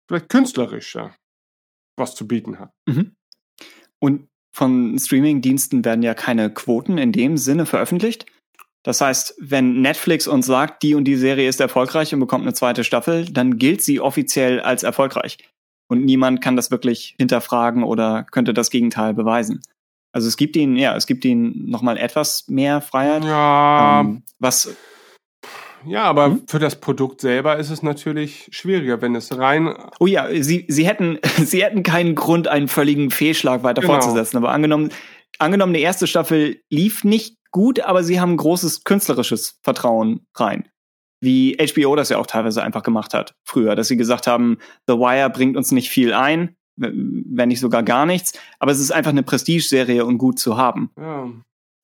vielleicht 0.08 0.28
künstlerisch 0.28 0.96
ja, 0.96 1.14
was 1.96 2.16
zu 2.16 2.26
bieten 2.26 2.58
hat. 2.58 2.72
Mhm. 2.88 3.14
Und 4.00 4.28
von 4.58 4.98
Streaming-Diensten 4.98 5.84
werden 5.84 6.02
ja 6.02 6.14
keine 6.14 6.50
Quoten 6.50 6.98
in 6.98 7.12
dem 7.12 7.36
Sinne 7.36 7.64
veröffentlicht. 7.64 8.26
Das 8.82 9.00
heißt, 9.00 9.36
wenn 9.38 9.80
Netflix 9.80 10.26
uns 10.26 10.46
sagt, 10.46 10.82
die 10.82 10.94
und 10.94 11.04
die 11.04 11.14
Serie 11.14 11.48
ist 11.48 11.60
erfolgreich 11.60 12.12
und 12.12 12.20
bekommt 12.20 12.42
eine 12.42 12.54
zweite 12.54 12.82
Staffel, 12.82 13.26
dann 13.26 13.58
gilt 13.58 13.82
sie 13.82 14.00
offiziell 14.00 14.60
als 14.60 14.82
erfolgreich. 14.82 15.38
Und 15.88 16.04
niemand 16.04 16.40
kann 16.42 16.56
das 16.56 16.70
wirklich 16.70 17.14
hinterfragen 17.18 17.84
oder 17.84 18.26
könnte 18.30 18.52
das 18.52 18.70
Gegenteil 18.70 19.14
beweisen. 19.14 19.62
Also 20.12 20.26
es 20.26 20.36
gibt 20.36 20.56
ihnen, 20.56 20.76
ja, 20.76 20.96
es 20.96 21.06
gibt 21.06 21.24
ihnen 21.24 21.70
nochmal 21.70 21.96
etwas 21.96 22.48
mehr 22.48 22.80
Freiheit. 22.80 23.24
Ja. 23.24 24.00
Ähm, 24.00 24.22
was 24.40 24.74
ja, 25.84 26.04
aber 26.04 26.26
hm? 26.26 26.42
für 26.46 26.58
das 26.58 26.80
Produkt 26.80 27.20
selber 27.20 27.56
ist 27.56 27.70
es 27.70 27.82
natürlich 27.82 28.48
schwieriger, 28.50 29.00
wenn 29.00 29.14
es 29.14 29.36
rein. 29.36 29.74
Oh 29.98 30.06
ja, 30.06 30.28
sie, 30.42 30.66
sie 30.68 30.86
hätten, 30.86 31.18
sie 31.36 31.62
hätten 31.62 31.82
keinen 31.82 32.14
Grund, 32.14 32.48
einen 32.48 32.68
völligen 32.68 33.10
Fehlschlag 33.10 33.62
weiter 33.62 33.82
genau. 33.82 33.94
fortzusetzen. 33.94 34.36
Aber 34.36 34.50
angenommen, 34.50 34.90
angenommen, 35.38 35.74
die 35.74 35.80
erste 35.80 36.06
Staffel 36.06 36.60
lief 36.70 37.04
nicht 37.04 37.36
gut, 37.50 37.80
aber 37.80 38.02
sie 38.02 38.20
haben 38.20 38.36
großes 38.36 38.84
künstlerisches 38.84 39.58
Vertrauen 39.62 40.26
rein. 40.34 40.68
Wie 41.20 41.56
HBO 41.56 41.96
das 41.96 42.10
ja 42.10 42.18
auch 42.18 42.26
teilweise 42.26 42.62
einfach 42.62 42.82
gemacht 42.82 43.12
hat 43.12 43.34
früher, 43.44 43.74
dass 43.74 43.88
sie 43.88 43.96
gesagt 43.96 44.26
haben, 44.26 44.58
The 44.86 44.94
Wire 44.94 45.30
bringt 45.30 45.56
uns 45.56 45.72
nicht 45.72 45.90
viel 45.90 46.12
ein, 46.12 46.56
wenn 46.76 47.48
nicht 47.48 47.58
sogar 47.58 47.82
gar 47.82 48.06
nichts, 48.06 48.38
aber 48.60 48.70
es 48.70 48.78
ist 48.78 48.92
einfach 48.92 49.10
eine 49.10 49.24
Prestige-Serie 49.24 50.04
und 50.04 50.18
gut 50.18 50.38
zu 50.38 50.56
haben. 50.56 50.90
Ja. 50.96 51.28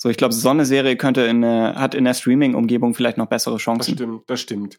So, 0.05 0.11
ich 0.11 0.18
glaube, 0.18 0.34
so 0.34 0.50
eine 0.50 0.66
Serie 0.66 0.98
könnte 0.98 1.22
in 1.22 1.40
der, 1.40 1.76
hat 1.76 1.94
in 1.94 2.05
der 2.05 2.12
Streaming-Umgebung 2.12 2.92
vielleicht 2.92 3.16
noch 3.16 3.24
bessere 3.24 3.57
Chancen. 3.57 3.96
Das 3.96 3.96
stimmt, 3.96 4.22
das 4.26 4.40
stimmt. 4.42 4.78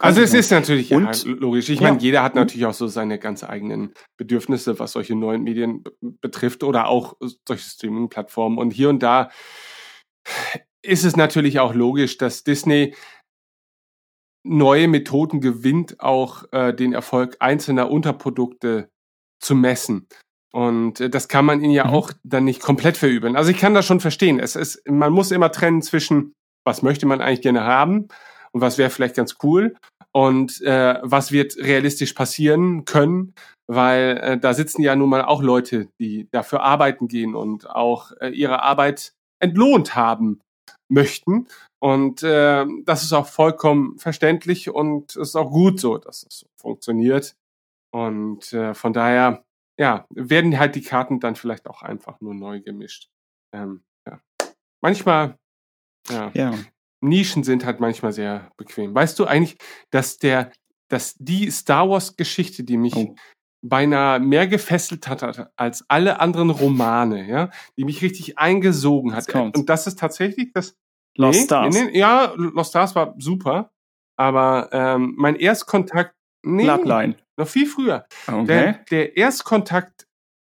Also 0.00 0.20
es 0.20 0.34
ist 0.34 0.50
natürlich 0.50 0.92
und, 0.92 1.24
ja, 1.24 1.30
logisch. 1.30 1.68
Ich 1.68 1.78
ja. 1.78 1.90
meine, 1.90 2.02
jeder 2.02 2.24
hat 2.24 2.34
natürlich 2.34 2.66
auch 2.66 2.74
so 2.74 2.88
seine 2.88 3.20
ganz 3.20 3.44
eigenen 3.44 3.94
Bedürfnisse, 4.16 4.80
was 4.80 4.90
solche 4.90 5.14
neuen 5.14 5.44
Medien 5.44 5.84
betrifft 6.00 6.64
oder 6.64 6.88
auch 6.88 7.14
solche 7.46 7.70
Streaming-Plattformen. 7.70 8.58
Und 8.58 8.72
hier 8.72 8.88
und 8.88 9.00
da 9.00 9.30
ist 10.82 11.04
es 11.04 11.14
natürlich 11.14 11.60
auch 11.60 11.72
logisch, 11.72 12.18
dass 12.18 12.42
Disney 12.42 12.96
neue 14.42 14.88
Methoden 14.88 15.40
gewinnt, 15.40 16.00
auch 16.00 16.46
äh, 16.50 16.74
den 16.74 16.94
Erfolg 16.94 17.36
einzelner 17.38 17.92
Unterprodukte 17.92 18.90
zu 19.38 19.54
messen. 19.54 20.08
Und 20.54 21.00
äh, 21.00 21.10
das 21.10 21.26
kann 21.26 21.44
man 21.44 21.60
ihnen 21.60 21.72
ja 21.72 21.88
mhm. 21.88 21.94
auch 21.94 22.12
dann 22.22 22.44
nicht 22.44 22.62
komplett 22.62 22.96
verübeln. 22.96 23.34
Also 23.34 23.50
ich 23.50 23.58
kann 23.58 23.74
das 23.74 23.86
schon 23.86 23.98
verstehen. 23.98 24.38
Es 24.38 24.54
ist, 24.54 24.88
man 24.88 25.12
muss 25.12 25.32
immer 25.32 25.50
trennen 25.50 25.82
zwischen, 25.82 26.32
was 26.64 26.82
möchte 26.82 27.06
man 27.06 27.20
eigentlich 27.20 27.40
gerne 27.40 27.64
haben 27.64 28.06
und 28.52 28.60
was 28.60 28.78
wäre 28.78 28.90
vielleicht 28.90 29.16
ganz 29.16 29.36
cool 29.42 29.74
und 30.12 30.60
äh, 30.62 31.00
was 31.02 31.32
wird 31.32 31.56
realistisch 31.56 32.12
passieren 32.12 32.84
können, 32.84 33.34
weil 33.66 34.16
äh, 34.18 34.38
da 34.38 34.54
sitzen 34.54 34.82
ja 34.82 34.94
nun 34.94 35.08
mal 35.08 35.24
auch 35.24 35.42
Leute, 35.42 35.88
die 36.00 36.28
dafür 36.30 36.62
arbeiten 36.62 37.08
gehen 37.08 37.34
und 37.34 37.68
auch 37.68 38.12
äh, 38.20 38.28
ihre 38.28 38.62
Arbeit 38.62 39.12
entlohnt 39.40 39.96
haben 39.96 40.40
möchten. 40.88 41.48
Und 41.80 42.22
äh, 42.22 42.64
das 42.84 43.02
ist 43.02 43.12
auch 43.12 43.26
vollkommen 43.26 43.98
verständlich 43.98 44.70
und 44.70 45.16
es 45.16 45.30
ist 45.30 45.36
auch 45.36 45.50
gut 45.50 45.80
so, 45.80 45.98
dass 45.98 46.22
es 46.22 46.38
so 46.38 46.46
funktioniert. 46.56 47.34
Und 47.92 48.52
äh, 48.52 48.72
von 48.74 48.92
daher, 48.92 49.42
ja, 49.78 50.06
werden 50.10 50.58
halt 50.58 50.74
die 50.74 50.82
Karten 50.82 51.20
dann 51.20 51.36
vielleicht 51.36 51.66
auch 51.66 51.82
einfach 51.82 52.20
nur 52.20 52.34
neu 52.34 52.60
gemischt. 52.60 53.08
Ähm, 53.52 53.82
ja. 54.06 54.20
Manchmal, 54.80 55.38
ja, 56.08 56.30
Ja. 56.34 56.54
Nischen 57.00 57.44
sind 57.44 57.66
halt 57.66 57.80
manchmal 57.80 58.12
sehr 58.12 58.50
bequem. 58.56 58.94
Weißt 58.94 59.18
du 59.18 59.26
eigentlich, 59.26 59.58
dass 59.90 60.16
der, 60.16 60.52
dass 60.88 61.14
die 61.18 61.50
Star 61.50 61.88
Wars 61.90 62.16
Geschichte, 62.16 62.64
die 62.64 62.78
mich 62.78 62.94
Oh. 62.96 63.14
beinahe 63.62 64.20
mehr 64.20 64.46
gefesselt 64.46 65.06
hat 65.08 65.50
als 65.56 65.84
alle 65.88 66.20
anderen 66.20 66.50
Romane, 66.50 67.28
ja, 67.28 67.50
die 67.76 67.84
mich 67.84 68.00
richtig 68.02 68.38
eingesogen 68.38 69.14
hat. 69.14 69.28
Und 69.34 69.68
das 69.68 69.86
ist 69.86 69.98
tatsächlich 69.98 70.52
das 70.52 70.76
Lost 71.16 71.38
nee, 71.40 71.44
Stars. 71.44 71.74
Nee, 71.74 71.84
nee, 71.90 71.98
ja, 71.98 72.32
Lost 72.36 72.70
Stars 72.70 72.94
war 72.94 73.14
super, 73.18 73.70
aber 74.16 74.70
ähm, 74.72 75.14
mein 75.16 75.36
Erstkontakt, 75.36 76.14
nee, 76.42 76.64
Bloodline. 76.64 77.16
Noch 77.38 77.48
viel 77.48 77.66
früher. 77.66 78.06
Okay. 78.26 78.46
Der, 78.46 78.72
der 78.90 79.16
Erstkontakt 79.16 80.06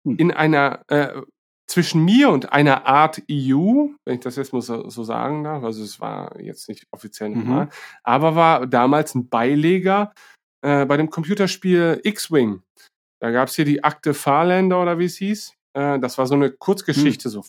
Hm. 0.07 0.15
in 0.17 0.31
einer 0.31 0.81
äh, 0.87 1.21
zwischen 1.69 2.03
mir 2.05 2.29
und 2.29 2.51
einer 2.53 2.85
Art 2.87 3.21
EU, 3.29 3.89
wenn 4.05 4.15
ich 4.15 4.21
das 4.21 4.37
jetzt 4.37 4.53
mal 4.53 4.61
so, 4.61 4.89
so 4.89 5.03
sagen 5.03 5.43
darf, 5.43 5.63
also 5.63 5.83
es 5.83 5.99
war 5.99 6.39
jetzt 6.39 6.69
nicht 6.69 6.87
offiziell 6.91 7.29
Mhm. 7.29 7.37
normal, 7.39 7.69
aber 8.03 8.35
war 8.35 8.65
damals 8.65 9.13
ein 9.13 9.27
Beileger 9.29 10.13
äh, 10.65 10.85
bei 10.85 10.95
dem 10.97 11.09
Computerspiel 11.09 11.99
X-Wing. 12.03 12.63
Da 13.21 13.31
gab's 13.31 13.55
hier 13.55 13.65
die 13.65 13.83
Akte 13.83 14.13
Fahrländer 14.13 14.81
oder 14.81 14.97
wie 14.99 15.05
es 15.05 15.17
hieß. 15.17 15.53
Äh, 15.77 15.99
das 15.99 16.17
war 16.17 16.25
so 16.27 16.35
eine 16.35 16.49
Kurzgeschichte, 16.51 17.25
Hm. 17.25 17.31
so 17.31 17.45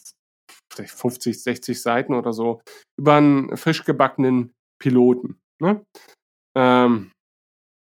vielleicht 0.73 0.93
50, 0.93 1.41
60 1.43 1.81
Seiten 1.81 2.15
oder 2.15 2.33
so, 2.33 2.61
über 2.99 3.15
einen 3.15 3.57
frisch 3.57 3.85
gebackenen 3.85 4.53
Piloten. 4.83 5.39
Ne? 5.63 5.85
Ähm, 6.57 7.13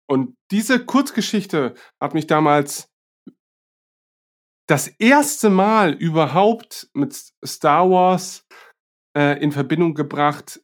und 0.09 0.35
diese 0.51 0.85
Kurzgeschichte 0.85 1.73
hat 2.01 2.13
mich 2.13 2.27
damals 2.27 2.89
das 4.67 4.87
erste 4.87 5.49
Mal 5.49 5.93
überhaupt 5.93 6.89
mit 6.93 7.13
Star 7.45 7.89
Wars 7.89 8.45
äh, 9.17 9.41
in 9.41 9.51
Verbindung 9.51 9.95
gebracht, 9.95 10.61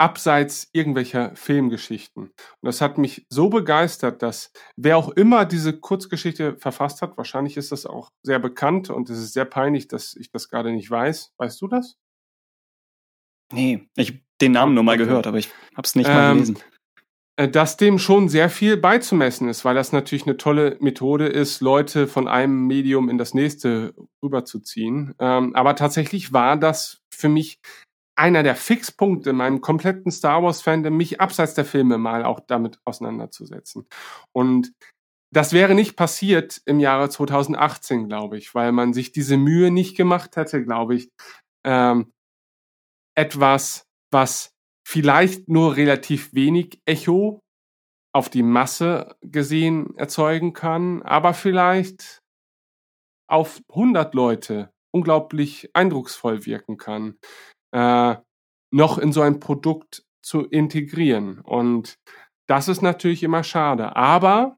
abseits 0.00 0.68
irgendwelcher 0.72 1.34
Filmgeschichten. 1.34 2.24
Und 2.26 2.32
das 2.62 2.80
hat 2.80 2.98
mich 2.98 3.26
so 3.30 3.48
begeistert, 3.48 4.22
dass 4.22 4.52
wer 4.76 4.96
auch 4.96 5.08
immer 5.08 5.44
diese 5.44 5.78
Kurzgeschichte 5.80 6.56
verfasst 6.58 7.02
hat, 7.02 7.16
wahrscheinlich 7.16 7.56
ist 7.56 7.72
das 7.72 7.84
auch 7.84 8.10
sehr 8.22 8.38
bekannt 8.38 8.90
und 8.90 9.10
es 9.10 9.18
ist 9.18 9.32
sehr 9.32 9.44
peinlich, 9.44 9.88
dass 9.88 10.14
ich 10.14 10.30
das 10.30 10.48
gerade 10.48 10.70
nicht 10.72 10.88
weiß. 10.88 11.32
Weißt 11.38 11.60
du 11.60 11.66
das? 11.66 11.96
Nee, 13.52 13.88
ich 13.96 14.10
hab 14.10 14.16
den 14.40 14.52
Namen 14.52 14.74
nur 14.74 14.84
mal 14.84 14.94
Okay. 14.94 15.04
gehört, 15.04 15.26
aber 15.26 15.38
ich 15.38 15.50
hab's 15.74 15.96
nicht 15.96 16.06
mal 16.08 16.30
Ähm, 16.30 16.34
gelesen. 16.34 16.58
Äh, 17.38 17.48
dass 17.48 17.76
dem 17.76 17.98
schon 17.98 18.28
sehr 18.28 18.50
viel 18.50 18.76
beizumessen 18.76 19.48
ist, 19.48 19.64
weil 19.64 19.76
das 19.76 19.92
natürlich 19.92 20.26
eine 20.26 20.36
tolle 20.36 20.76
Methode 20.80 21.26
ist, 21.28 21.60
Leute 21.60 22.08
von 22.08 22.26
einem 22.26 22.66
Medium 22.66 23.08
in 23.08 23.16
das 23.16 23.32
nächste 23.32 23.94
rüberzuziehen. 24.22 25.14
Ähm, 25.20 25.54
aber 25.54 25.76
tatsächlich 25.76 26.32
war 26.32 26.56
das 26.56 27.00
für 27.14 27.28
mich 27.28 27.60
einer 28.16 28.42
der 28.42 28.56
Fixpunkte 28.56 29.30
in 29.30 29.36
meinem 29.36 29.60
kompletten 29.60 30.10
Star 30.10 30.42
Wars 30.42 30.62
Fandom, 30.62 30.96
mich 30.96 31.20
abseits 31.20 31.54
der 31.54 31.64
Filme 31.64 31.96
mal 31.96 32.24
auch 32.24 32.40
damit 32.40 32.80
auseinanderzusetzen. 32.84 33.86
Und 34.32 34.72
das 35.32 35.52
wäre 35.52 35.76
nicht 35.76 35.94
passiert 35.94 36.60
im 36.64 36.80
Jahre 36.80 37.08
2018, 37.08 38.08
glaube 38.08 38.36
ich, 38.38 38.52
weil 38.56 38.72
man 38.72 38.92
sich 38.92 39.12
diese 39.12 39.36
Mühe 39.36 39.70
nicht 39.70 39.96
gemacht 39.96 40.34
hätte, 40.34 40.64
glaube 40.64 40.96
ich, 40.96 41.10
ähm, 41.64 42.10
etwas, 43.16 43.84
was 44.10 44.50
vielleicht 44.88 45.50
nur 45.50 45.76
relativ 45.76 46.32
wenig 46.32 46.80
Echo 46.86 47.42
auf 48.14 48.30
die 48.30 48.42
Masse 48.42 49.16
gesehen 49.20 49.94
erzeugen 49.98 50.54
kann, 50.54 51.02
aber 51.02 51.34
vielleicht 51.34 52.22
auf 53.28 53.60
100 53.68 54.14
Leute 54.14 54.72
unglaublich 54.90 55.68
eindrucksvoll 55.74 56.46
wirken 56.46 56.78
kann, 56.78 57.18
äh, 57.74 58.16
noch 58.72 58.96
in 58.96 59.12
so 59.12 59.20
ein 59.20 59.40
Produkt 59.40 60.06
zu 60.24 60.46
integrieren. 60.46 61.40
Und 61.40 61.98
das 62.48 62.68
ist 62.68 62.80
natürlich 62.80 63.22
immer 63.22 63.44
schade. 63.44 63.94
Aber 63.94 64.56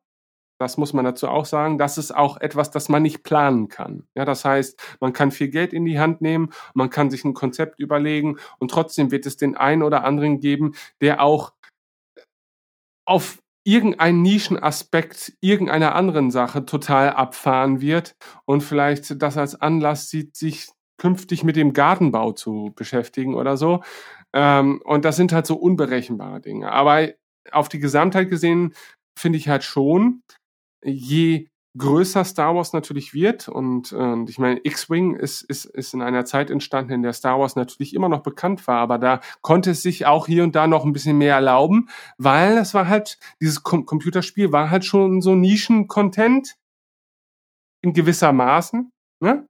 das 0.60 0.76
muss 0.76 0.92
man 0.92 1.06
dazu 1.06 1.26
auch 1.26 1.46
sagen, 1.46 1.78
das 1.78 1.96
ist 1.96 2.14
auch 2.14 2.36
etwas, 2.36 2.70
das 2.70 2.90
man 2.90 3.02
nicht 3.02 3.22
planen 3.22 3.68
kann. 3.68 4.06
Ja, 4.14 4.26
das 4.26 4.44
heißt, 4.44 4.78
man 5.00 5.14
kann 5.14 5.30
viel 5.30 5.48
Geld 5.48 5.72
in 5.72 5.86
die 5.86 5.98
Hand 5.98 6.20
nehmen, 6.20 6.50
man 6.74 6.90
kann 6.90 7.10
sich 7.10 7.24
ein 7.24 7.32
Konzept 7.32 7.80
überlegen 7.80 8.36
und 8.58 8.70
trotzdem 8.70 9.10
wird 9.10 9.24
es 9.24 9.38
den 9.38 9.56
einen 9.56 9.82
oder 9.82 10.04
anderen 10.04 10.38
geben, 10.38 10.74
der 11.00 11.22
auch 11.22 11.54
auf 13.06 13.38
irgendeinen 13.64 14.20
Nischenaspekt 14.20 15.32
irgendeiner 15.40 15.94
anderen 15.94 16.30
Sache 16.30 16.66
total 16.66 17.10
abfahren 17.10 17.80
wird 17.80 18.14
und 18.44 18.60
vielleicht 18.62 19.22
das 19.22 19.38
als 19.38 19.58
Anlass 19.58 20.10
sieht, 20.10 20.36
sich 20.36 20.68
künftig 20.98 21.42
mit 21.42 21.56
dem 21.56 21.72
Gartenbau 21.72 22.32
zu 22.32 22.74
beschäftigen 22.76 23.34
oder 23.34 23.56
so. 23.56 23.82
Ähm, 24.34 24.82
und 24.84 25.06
das 25.06 25.16
sind 25.16 25.32
halt 25.32 25.46
so 25.46 25.56
unberechenbare 25.56 26.42
Dinge. 26.42 26.70
Aber 26.70 27.08
auf 27.50 27.70
die 27.70 27.78
Gesamtheit 27.78 28.28
gesehen 28.28 28.74
finde 29.18 29.38
ich 29.38 29.48
halt 29.48 29.64
schon, 29.64 30.22
je 30.84 31.46
größer 31.78 32.24
Star 32.24 32.56
Wars 32.56 32.72
natürlich 32.72 33.14
wird 33.14 33.48
und, 33.48 33.92
und 33.92 34.28
ich 34.28 34.38
meine, 34.40 34.58
X-Wing 34.64 35.14
ist, 35.14 35.42
ist, 35.42 35.66
ist 35.66 35.94
in 35.94 36.02
einer 36.02 36.24
Zeit 36.24 36.50
entstanden, 36.50 36.92
in 36.92 37.02
der 37.02 37.12
Star 37.12 37.38
Wars 37.38 37.54
natürlich 37.54 37.94
immer 37.94 38.08
noch 38.08 38.24
bekannt 38.24 38.66
war, 38.66 38.78
aber 38.80 38.98
da 38.98 39.20
konnte 39.40 39.70
es 39.70 39.82
sich 39.82 40.04
auch 40.04 40.26
hier 40.26 40.42
und 40.42 40.56
da 40.56 40.66
noch 40.66 40.84
ein 40.84 40.92
bisschen 40.92 41.16
mehr 41.18 41.34
erlauben, 41.36 41.88
weil 42.18 42.58
es 42.58 42.74
war 42.74 42.88
halt, 42.88 43.18
dieses 43.40 43.62
Com 43.62 43.86
Computerspiel 43.86 44.50
war 44.50 44.70
halt 44.70 44.84
schon 44.84 45.20
so 45.22 45.36
Nischen-Content 45.36 46.56
in 47.82 47.92
gewisser 47.92 48.32
Maßen, 48.32 48.90
ne? 49.22 49.46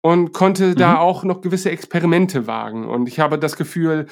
Und 0.00 0.32
konnte 0.32 0.76
da 0.76 0.92
Mhm. 0.92 0.98
auch 0.98 1.24
noch 1.24 1.40
gewisse 1.40 1.70
Experimente 1.70 2.46
wagen. 2.46 2.86
Und 2.88 3.08
ich 3.08 3.18
habe 3.18 3.38
das 3.38 3.56
Gefühl, 3.56 4.06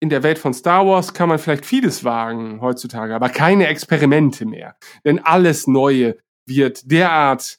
in 0.00 0.08
der 0.10 0.22
Welt 0.22 0.38
von 0.38 0.52
Star 0.54 0.86
Wars 0.86 1.14
kann 1.14 1.28
man 1.28 1.38
vielleicht 1.38 1.64
vieles 1.66 2.04
wagen 2.04 2.60
heutzutage, 2.60 3.14
aber 3.14 3.28
keine 3.28 3.66
Experimente 3.68 4.44
mehr. 4.44 4.76
Denn 5.04 5.18
alles 5.18 5.66
Neue 5.66 6.16
wird 6.46 6.90
derart 6.90 7.58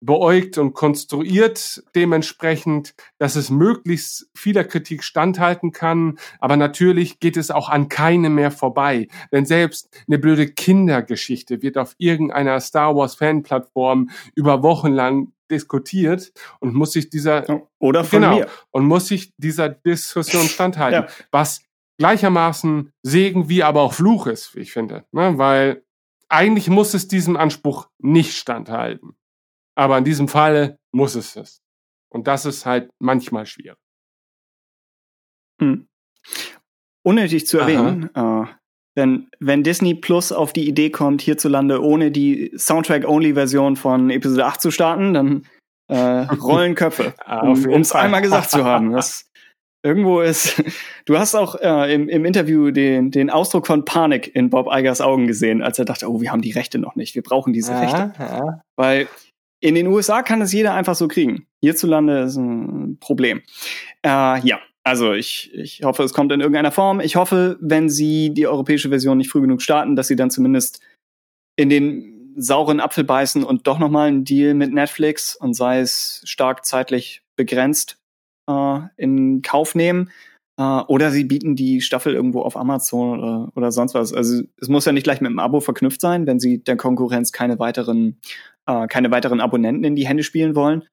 beäugt 0.00 0.58
und 0.58 0.74
konstruiert 0.74 1.82
dementsprechend, 1.94 2.94
dass 3.18 3.34
es 3.34 3.50
möglichst 3.50 4.30
vieler 4.34 4.62
Kritik 4.62 5.02
standhalten 5.02 5.72
kann. 5.72 6.18
Aber 6.38 6.56
natürlich 6.56 7.18
geht 7.18 7.36
es 7.36 7.50
auch 7.50 7.68
an 7.68 7.88
keinem 7.88 8.36
mehr 8.36 8.52
vorbei. 8.52 9.08
Denn 9.32 9.44
selbst 9.44 9.88
eine 10.06 10.18
blöde 10.18 10.46
Kindergeschichte 10.46 11.62
wird 11.62 11.78
auf 11.78 11.94
irgendeiner 11.98 12.60
Star 12.60 12.94
Wars 12.94 13.16
Fanplattform 13.16 14.10
über 14.36 14.62
Wochen 14.62 14.92
lang 14.92 15.32
diskutiert 15.50 16.32
und 16.60 16.74
muss 16.74 16.92
sich 16.92 17.10
dieser 17.10 17.62
Oder 17.80 18.04
von 18.04 18.20
genau. 18.20 18.36
mir. 18.36 18.46
und 18.70 18.84
muss 18.84 19.08
sich 19.08 19.32
dieser 19.36 19.68
Diskussion 19.68 20.46
standhalten, 20.46 21.02
Ja. 21.08 21.08
was 21.32 21.62
gleichermaßen 21.98 22.92
Segen 23.02 23.48
wie 23.48 23.62
aber 23.62 23.82
auch 23.82 23.94
Fluch 23.94 24.26
ist, 24.26 24.54
wie 24.54 24.60
ich 24.60 24.72
finde, 24.72 25.04
ne? 25.12 25.36
weil 25.38 25.84
eigentlich 26.28 26.68
muss 26.68 26.94
es 26.94 27.08
diesem 27.08 27.36
Anspruch 27.36 27.88
nicht 27.98 28.36
standhalten, 28.36 29.16
aber 29.74 29.98
in 29.98 30.04
diesem 30.04 30.28
Falle 30.28 30.78
muss 30.92 31.14
es 31.14 31.36
es 31.36 31.62
und 32.10 32.26
das 32.26 32.46
ist 32.46 32.66
halt 32.66 32.90
manchmal 32.98 33.46
schwierig. 33.46 33.78
Hm. 35.60 35.88
Unnötig 37.02 37.46
zu 37.46 37.58
erwähnen, 37.58 38.10
äh, 38.14 38.46
wenn, 38.98 39.30
wenn 39.38 39.62
Disney 39.62 39.94
Plus 39.94 40.32
auf 40.32 40.52
die 40.52 40.68
Idee 40.68 40.90
kommt, 40.90 41.22
hierzulande 41.22 41.82
ohne 41.82 42.10
die 42.10 42.52
Soundtrack-Only-Version 42.56 43.76
von 43.76 44.10
Episode 44.10 44.44
8 44.44 44.60
zu 44.60 44.70
starten, 44.70 45.14
dann 45.14 45.46
äh, 45.88 45.96
rollen 46.42 46.74
Köpfe. 46.74 47.14
Um 47.42 47.80
es 47.80 47.92
einmal 47.92 48.22
gesagt 48.22 48.50
zu 48.50 48.64
haben. 48.64 48.92
Das 48.92 49.27
irgendwo 49.82 50.20
ist. 50.20 50.62
Du 51.04 51.18
hast 51.18 51.34
auch 51.34 51.54
äh, 51.54 51.94
im, 51.94 52.10
im 52.10 52.26
Interview 52.26 52.70
den, 52.70 53.10
den 53.10 53.30
Ausdruck 53.30 53.66
von 53.66 53.86
Panik 53.86 54.36
in 54.36 54.50
Bob 54.50 54.68
Eigers 54.68 55.00
Augen 55.00 55.26
gesehen, 55.26 55.62
als 55.62 55.78
er 55.78 55.86
dachte, 55.86 56.06
oh, 56.06 56.20
wir 56.20 56.30
haben 56.30 56.42
die 56.42 56.50
Rechte 56.50 56.78
noch 56.78 56.96
nicht, 56.96 57.14
wir 57.14 57.22
brauchen 57.22 57.54
diese 57.54 57.72
Rechte. 57.72 58.12
ja. 58.18 58.60
Weil 58.76 59.08
in 59.60 59.74
den 59.74 59.86
USA 59.86 60.20
kann 60.20 60.42
es 60.42 60.52
jeder 60.52 60.74
einfach 60.74 60.94
so 60.94 61.08
kriegen. 61.08 61.46
Hierzulande 61.62 62.20
ist 62.24 62.36
ein 62.36 62.98
Problem. 63.00 63.40
Äh, 64.04 64.40
ja, 64.46 64.60
also 64.84 65.14
ich, 65.14 65.52
ich 65.54 65.82
hoffe, 65.82 66.02
es 66.02 66.12
kommt 66.12 66.30
in 66.32 66.40
irgendeiner 66.40 66.72
Form. 66.72 67.00
Ich 67.00 67.16
hoffe, 67.16 67.56
wenn 67.60 67.88
sie 67.88 68.34
die 68.34 68.46
europäische 68.46 68.90
Version 68.90 69.18
nicht 69.18 69.30
früh 69.30 69.40
genug 69.40 69.62
starten, 69.62 69.96
dass 69.96 70.08
sie 70.08 70.16
dann 70.16 70.30
zumindest 70.30 70.80
in 71.56 71.70
den 71.70 72.34
sauren 72.36 72.80
Apfel 72.80 73.04
beißen 73.04 73.42
und 73.44 73.66
doch 73.66 73.78
noch 73.78 73.90
mal 73.90 74.08
einen 74.08 74.24
Deal 74.24 74.54
mit 74.54 74.72
Netflix 74.72 75.34
und 75.34 75.54
sei 75.54 75.80
es 75.80 76.22
stark 76.24 76.64
zeitlich 76.64 77.22
begrenzt 77.34 77.97
äh, 78.48 78.80
in 78.96 79.42
Kauf 79.42 79.74
nehmen. 79.74 80.10
Äh, 80.58 80.62
oder 80.62 81.10
sie 81.10 81.24
bieten 81.24 81.54
die 81.54 81.80
Staffel 81.80 82.14
irgendwo 82.14 82.42
auf 82.42 82.56
Amazon 82.56 83.20
oder, 83.20 83.52
oder 83.54 83.72
sonst 83.72 83.94
was. 83.94 84.12
Also 84.12 84.42
es 84.60 84.68
muss 84.68 84.84
ja 84.84 84.92
nicht 84.92 85.04
gleich 85.04 85.20
mit 85.20 85.30
einem 85.30 85.38
Abo 85.38 85.60
verknüpft 85.60 86.00
sein, 86.00 86.26
wenn 86.26 86.40
sie 86.40 86.62
der 86.62 86.76
Konkurrenz 86.76 87.32
keine 87.32 87.58
weiteren, 87.58 88.20
äh, 88.66 88.86
keine 88.88 89.10
weiteren 89.10 89.40
Abonnenten 89.40 89.84
in 89.84 89.96
die 89.96 90.08
Hände 90.08 90.24
spielen 90.24 90.56
wollen. 90.56 90.84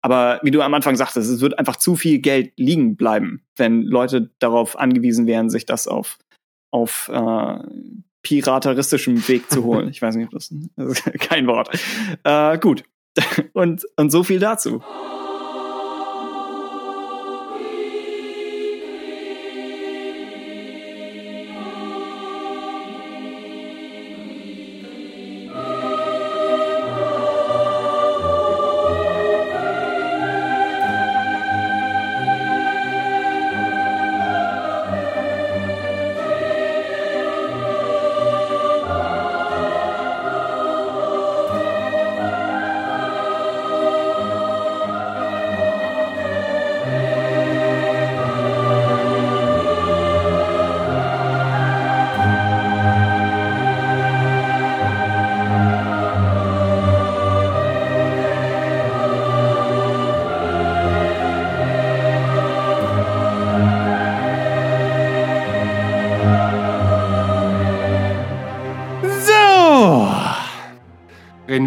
Aber 0.00 0.38
wie 0.44 0.52
du 0.52 0.62
am 0.62 0.74
Anfang 0.74 0.94
sagtest, 0.94 1.28
es 1.28 1.40
wird 1.40 1.58
einfach 1.58 1.76
zu 1.76 1.96
viel 1.96 2.20
Geld 2.20 2.52
liegen 2.56 2.96
bleiben, 2.96 3.42
wenn 3.56 3.82
Leute 3.82 4.30
darauf 4.38 4.78
angewiesen 4.78 5.26
wären, 5.26 5.50
sich 5.50 5.66
das 5.66 5.88
auf, 5.88 6.18
auf 6.70 7.10
äh, 7.12 7.58
pirateristischem 8.22 9.26
Weg 9.28 9.50
zu 9.50 9.64
holen. 9.64 9.88
Ich 9.90 10.00
weiß 10.00 10.14
nicht, 10.14 10.26
ob 10.26 10.32
das, 10.32 10.54
das 10.76 11.00
ist 11.00 11.20
kein 11.20 11.46
Wort. 11.48 11.70
Äh, 12.22 12.58
gut. 12.58 12.84
Und, 13.52 13.84
und 13.96 14.12
so 14.12 14.22
viel 14.22 14.38
dazu. 14.38 14.80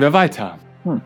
Wir 0.02 0.14
weiter. 0.14 0.58
Hm. 0.84 1.02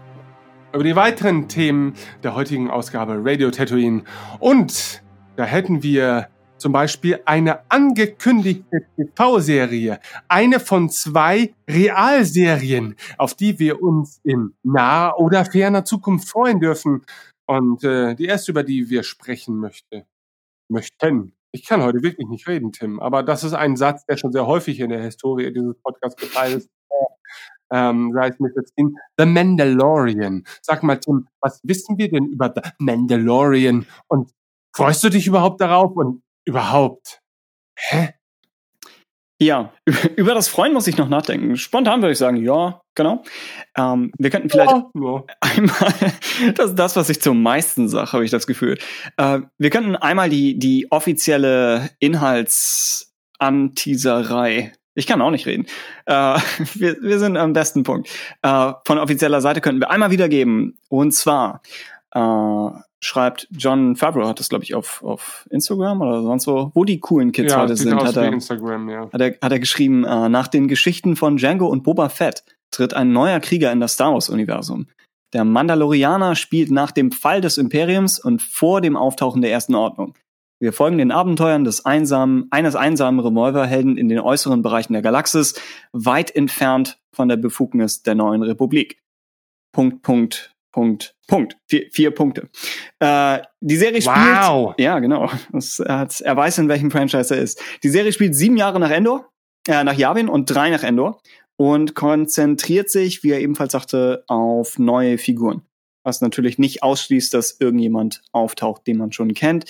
Über 0.74 0.84
die 0.84 0.96
weiteren 0.96 1.48
Themen 1.48 1.94
der 2.24 2.34
heutigen 2.34 2.70
Ausgabe 2.70 3.20
Radio 3.22 3.52
Tatooine. 3.52 4.04
Und 4.40 5.04
da 5.36 5.44
hätten 5.44 5.84
wir 5.84 6.30
zum 6.58 6.72
Beispiel 6.72 7.20
eine 7.26 7.70
angekündigte 7.70 8.88
TV-Serie. 8.96 10.00
Eine 10.30 10.62
von 10.62 10.90
zwei 10.90 11.54
Realserien, 11.70 12.96
auf 13.18 13.34
die 13.34 13.60
wir 13.60 13.82
uns 13.82 14.22
in 14.24 14.54
naher 14.64 15.20
oder 15.20 15.44
ferner 15.44 15.84
Zukunft 15.84 16.30
freuen 16.30 16.62
dürfen. 16.62 17.06
Und 17.46 17.84
äh, 17.84 18.16
die 18.16 18.26
erste, 18.26 18.52
über 18.52 18.64
die 18.64 18.90
wir 18.90 19.04
sprechen 19.04 19.58
möchte, 19.58 20.06
möchten. 20.70 21.34
Ich 21.52 21.66
kann 21.66 21.84
heute 21.84 22.02
wirklich 22.02 22.28
nicht 22.28 22.48
reden, 22.48 22.72
Tim, 22.72 23.00
aber 23.00 23.24
das 23.24 23.44
ist 23.44 23.54
ein 23.54 23.76
Satz, 23.78 24.06
der 24.06 24.18
schon 24.18 24.32
sehr 24.32 24.48
häufig 24.48 24.80
in 24.80 24.90
der 24.90 25.02
Historie 25.02 25.54
dieses 25.54 25.76
Podcasts 25.82 26.20
gefallen 26.20 26.58
ist 26.58 26.70
ähm, 27.72 28.12
sage 28.14 28.34
ich 28.34 28.40
mir 28.40 28.52
jetzt 28.56 28.74
in 28.76 28.98
The 29.18 29.26
Mandalorian. 29.26 30.44
Sag 30.62 30.84
mal, 30.84 30.98
Tim, 30.98 31.28
was 31.42 31.60
wissen 31.64 31.98
wir 31.98 32.10
denn 32.10 32.26
über 32.26 32.54
The 32.56 32.62
Mandalorian? 32.80 33.86
Und 34.08 34.32
freust 34.76 35.04
du 35.04 35.10
dich 35.10 35.28
überhaupt 35.28 35.62
darauf? 35.62 35.96
Und 35.96 36.22
überhaupt? 36.46 37.22
Hä? 37.78 38.14
Ja, 39.42 39.74
über 40.16 40.34
das 40.34 40.48
Freuen 40.48 40.72
muss 40.74 40.88
ich 40.88 40.98
noch 40.98 41.10
nachdenken. 41.10 41.58
Spontan 41.58 42.02
würde 42.02 42.14
ich 42.14 42.18
sagen, 42.18 42.38
ja, 42.38 42.80
genau. 42.96 43.22
Ähm, 43.78 44.14
wir 44.18 44.30
könnten 44.30 44.50
vielleicht 44.50 44.72
ja, 44.72 44.90
ja. 44.94 45.26
einmal, 45.42 45.94
das 46.56 46.70
ist 46.70 46.80
das, 46.80 46.96
was 46.96 47.10
ich 47.10 47.22
zum 47.22 47.44
meisten 47.44 47.90
sage, 47.90 48.14
habe 48.14 48.24
ich 48.24 48.32
das 48.32 48.48
Gefühl. 48.48 48.78
Äh, 49.18 49.42
wir 49.58 49.70
könnten 49.72 49.98
einmal 49.98 50.30
die, 50.30 50.58
die 50.58 50.90
offizielle 50.90 51.90
Inhaltsanteaserei 52.00 54.72
ich 54.96 55.06
kann 55.06 55.22
auch 55.22 55.32
nicht 55.32 55.46
reden. 55.46 55.68
Äh, 56.06 56.14
wir, 56.74 56.98
wir 57.02 57.20
sind 57.20 57.38
am 57.38 57.54
besten 57.54 57.84
Punkt. 57.84 58.10
Äh, 58.42 58.72
von 58.86 58.98
offizieller 58.98 59.42
Seite 59.42 59.62
könnten 59.62 59.82
wir 59.82 59.92
einmal 59.92 60.12
wiedergeben. 60.12 60.78
Und 60.90 61.14
zwar 61.14 61.62
äh, 62.12 62.70
schreibt 63.02 63.48
John 63.52 63.96
Favreau, 63.96 64.28
hat 64.28 64.40
das 64.40 64.50
glaube 64.50 64.64
ich 64.64 64.74
auf, 64.74 65.04
auf 65.04 65.46
Instagram 65.52 66.02
oder 66.02 66.22
sonst 66.24 66.48
wo, 66.48 66.72
wo 66.74 66.86
die 66.86 67.00
coolen 67.00 67.32
Kids 67.32 67.54
ja, 67.54 67.62
heute 67.62 67.76
sind, 67.76 67.96
hat 67.96 68.16
er, 68.16 68.34
Instagram, 68.34 68.90
ja. 68.90 69.10
hat, 69.12 69.22
er, 69.22 69.36
hat 69.42 69.52
er 69.52 69.60
geschrieben, 69.60 70.04
äh, 70.06 70.30
nach 70.30 70.48
den 70.48 70.68
Geschichten 70.68 71.16
von 71.16 71.38
Django 71.38 71.68
und 71.68 71.84
Boba 71.84 72.10
Fett 72.10 72.44
tritt 72.72 72.94
ein 72.94 73.12
neuer 73.12 73.40
Krieger 73.40 73.72
in 73.72 73.80
das 73.80 73.94
Star 73.94 74.14
Wars-Universum. 74.14 74.88
Der 75.34 75.44
Mandalorianer 75.44 76.36
spielt 76.36 76.72
nach 76.72 76.92
dem 76.92 77.12
Fall 77.12 77.42
des 77.42 77.58
Imperiums 77.58 78.20
und 78.20 78.42
vor 78.42 78.82
dem 78.82 78.96
Auftauchen 78.96 79.42
der 79.42 79.52
Ersten 79.52 79.76
Ordnung. 79.76 80.16
Wir 80.60 80.72
folgen 80.72 80.98
den 80.98 81.12
Abenteuern 81.12 81.66
des 81.66 81.86
einsamen, 81.86 82.48
eines 82.50 82.76
einsamen 82.76 83.20
Revolverhelden 83.20 83.98
in 83.98 84.08
den 84.08 84.20
äußeren 84.20 84.62
Bereichen 84.62 84.94
der 84.94 85.02
Galaxis, 85.02 85.56
weit 85.92 86.34
entfernt 86.34 86.98
von 87.14 87.28
der 87.28 87.38
Befugnis 87.38 88.04
der 88.04 88.16
neuen 88.16 88.42
Republik. 88.42 89.02
Punkt, 89.74 90.02
Punkt, 90.02 90.56
Punkt, 90.72 91.16
Punkt. 91.28 91.58
Vier, 91.68 91.88
vier 91.92 92.12
Punkte. 92.12 92.50
Äh, 93.00 93.40
die 93.60 93.76
Serie 93.76 94.02
spielt. 94.02 94.16
Wow. 94.18 94.76
Ja, 94.78 95.00
genau. 95.00 95.30
Das, 95.52 95.80
er, 95.80 96.08
er 96.22 96.38
weiß, 96.38 96.60
in 96.60 96.70
welchem 96.70 96.92
Franchise 96.92 97.36
er 97.36 97.42
ist. 97.42 97.62
Die 97.84 97.90
Serie 97.90 98.14
spielt 98.14 98.36
sieben 98.36 98.58
Jahre 98.58 98.80
nach 98.80 98.92
Endor, 98.92 99.30
äh, 99.68 99.84
nach 99.84 99.98
Yavin 99.98 100.30
und 100.30 100.46
drei 100.46 100.70
nach 100.70 100.84
Endor 100.84 101.22
und 101.58 101.96
konzentriert 101.96 102.90
sich, 102.90 103.24
wie 103.24 103.32
er 103.32 103.42
ebenfalls 103.42 103.74
sagte, 103.74 104.24
auf 104.28 104.80
neue 104.80 105.18
Figuren. 105.18 105.62
Was 106.04 106.22
natürlich 106.22 106.60
nicht 106.60 106.84
ausschließt, 106.84 107.34
dass 107.34 107.60
irgendjemand 107.60 108.22
auftaucht, 108.32 108.86
den 108.86 108.98
man 108.98 109.12
schon 109.12 109.34
kennt. 109.34 109.66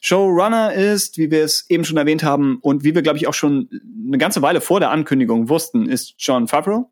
Showrunner 0.00 0.72
ist, 0.72 1.18
wie 1.18 1.30
wir 1.30 1.44
es 1.44 1.68
eben 1.68 1.84
schon 1.84 1.96
erwähnt 1.96 2.22
haben 2.22 2.58
und 2.60 2.84
wie 2.84 2.94
wir, 2.94 3.02
glaube 3.02 3.18
ich, 3.18 3.26
auch 3.26 3.34
schon 3.34 3.68
eine 4.06 4.18
ganze 4.18 4.42
Weile 4.42 4.60
vor 4.60 4.80
der 4.80 4.90
Ankündigung 4.90 5.48
wussten, 5.48 5.88
ist 5.88 6.14
John 6.18 6.48
Favreau. 6.48 6.90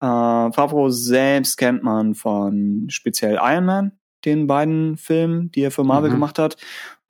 Äh, 0.00 0.06
Favreau 0.52 0.88
selbst 0.90 1.56
kennt 1.56 1.82
man 1.82 2.14
von 2.14 2.86
speziell 2.88 3.38
Iron 3.42 3.64
Man, 3.64 3.92
den 4.24 4.46
beiden 4.46 4.96
Filmen, 4.96 5.50
die 5.52 5.62
er 5.62 5.70
für 5.70 5.84
Marvel 5.84 6.10
mhm. 6.10 6.14
gemacht 6.14 6.38
hat. 6.38 6.56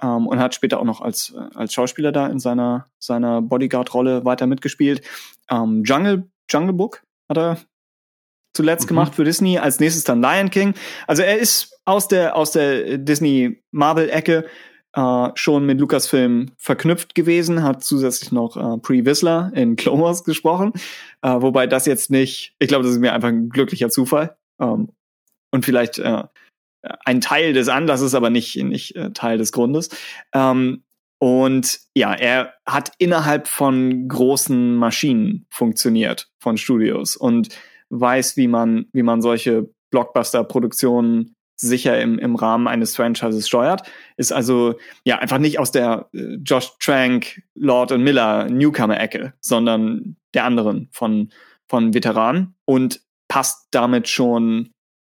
Ähm, 0.02 0.26
und 0.26 0.38
hat 0.38 0.54
später 0.54 0.78
auch 0.78 0.84
noch 0.84 1.00
als, 1.00 1.34
als 1.54 1.72
Schauspieler 1.72 2.12
da 2.12 2.26
in 2.26 2.38
seiner, 2.38 2.90
seiner 2.98 3.40
Bodyguard-Rolle 3.40 4.24
weiter 4.26 4.46
mitgespielt. 4.46 5.00
Ähm, 5.50 5.84
Jungle, 5.84 6.28
Jungle 6.50 6.74
Book 6.74 7.02
hat 7.28 7.38
er 7.38 7.58
zuletzt 8.52 8.84
mhm. 8.84 8.88
gemacht 8.88 9.14
für 9.14 9.24
Disney, 9.24 9.58
als 9.58 9.80
nächstes 9.80 10.04
dann 10.04 10.20
Lion 10.20 10.50
King. 10.50 10.74
Also 11.06 11.22
er 11.22 11.38
ist 11.38 11.80
aus 11.84 12.08
der, 12.08 12.36
aus 12.36 12.50
der 12.50 12.98
Disney 12.98 13.62
Marvel-Ecke 13.70 14.46
äh, 14.96 15.28
schon 15.34 15.66
mit 15.66 15.78
Lucasfilm 15.78 16.52
verknüpft 16.56 17.14
gewesen, 17.14 17.62
hat 17.62 17.84
zusätzlich 17.84 18.32
noch 18.32 18.56
äh, 18.56 18.78
Pre 18.78 19.04
Whistler 19.04 19.52
in 19.54 19.76
Clone 19.76 20.02
Wars 20.02 20.24
gesprochen, 20.24 20.72
äh, 21.22 21.28
wobei 21.28 21.66
das 21.66 21.86
jetzt 21.86 22.10
nicht, 22.10 22.54
ich 22.58 22.68
glaube, 22.68 22.84
das 22.84 22.94
ist 22.94 23.00
mir 23.00 23.12
einfach 23.12 23.28
ein 23.28 23.50
glücklicher 23.50 23.90
Zufall 23.90 24.36
ähm, 24.58 24.90
und 25.52 25.64
vielleicht 25.64 25.98
äh, 25.98 26.24
ein 27.04 27.20
Teil 27.20 27.52
des 27.52 27.68
Anlasses, 27.68 28.14
aber 28.14 28.30
nicht, 28.30 28.56
nicht 28.56 28.96
äh, 28.96 29.12
Teil 29.12 29.38
des 29.38 29.52
Grundes. 29.52 29.90
Ähm, 30.32 30.82
und 31.18 31.80
ja, 31.94 32.14
er 32.14 32.54
hat 32.66 32.92
innerhalb 32.98 33.48
von 33.48 34.08
großen 34.08 34.76
Maschinen 34.76 35.46
funktioniert, 35.50 36.30
von 36.38 36.56
Studios 36.56 37.16
und 37.16 37.48
weiß, 37.90 38.36
wie 38.36 38.48
man, 38.48 38.86
wie 38.92 39.02
man 39.02 39.22
solche 39.22 39.68
Blockbuster-Produktionen 39.90 41.35
sicher 41.56 42.00
im, 42.00 42.18
im 42.18 42.36
Rahmen 42.36 42.68
eines 42.68 42.94
Franchises 42.94 43.48
steuert. 43.48 43.82
Ist 44.16 44.32
also 44.32 44.74
ja 45.04 45.18
einfach 45.18 45.38
nicht 45.38 45.58
aus 45.58 45.72
der 45.72 46.08
äh, 46.12 46.36
Josh 46.44 46.72
Trank, 46.78 47.42
Lord 47.54 47.92
und 47.92 48.02
Miller 48.02 48.48
Newcomer-Ecke, 48.48 49.32
sondern 49.40 50.16
der 50.34 50.44
anderen 50.44 50.88
von, 50.92 51.30
von 51.66 51.94
Veteranen 51.94 52.54
und 52.64 53.00
passt 53.28 53.68
damit 53.70 54.08
schon 54.08 54.70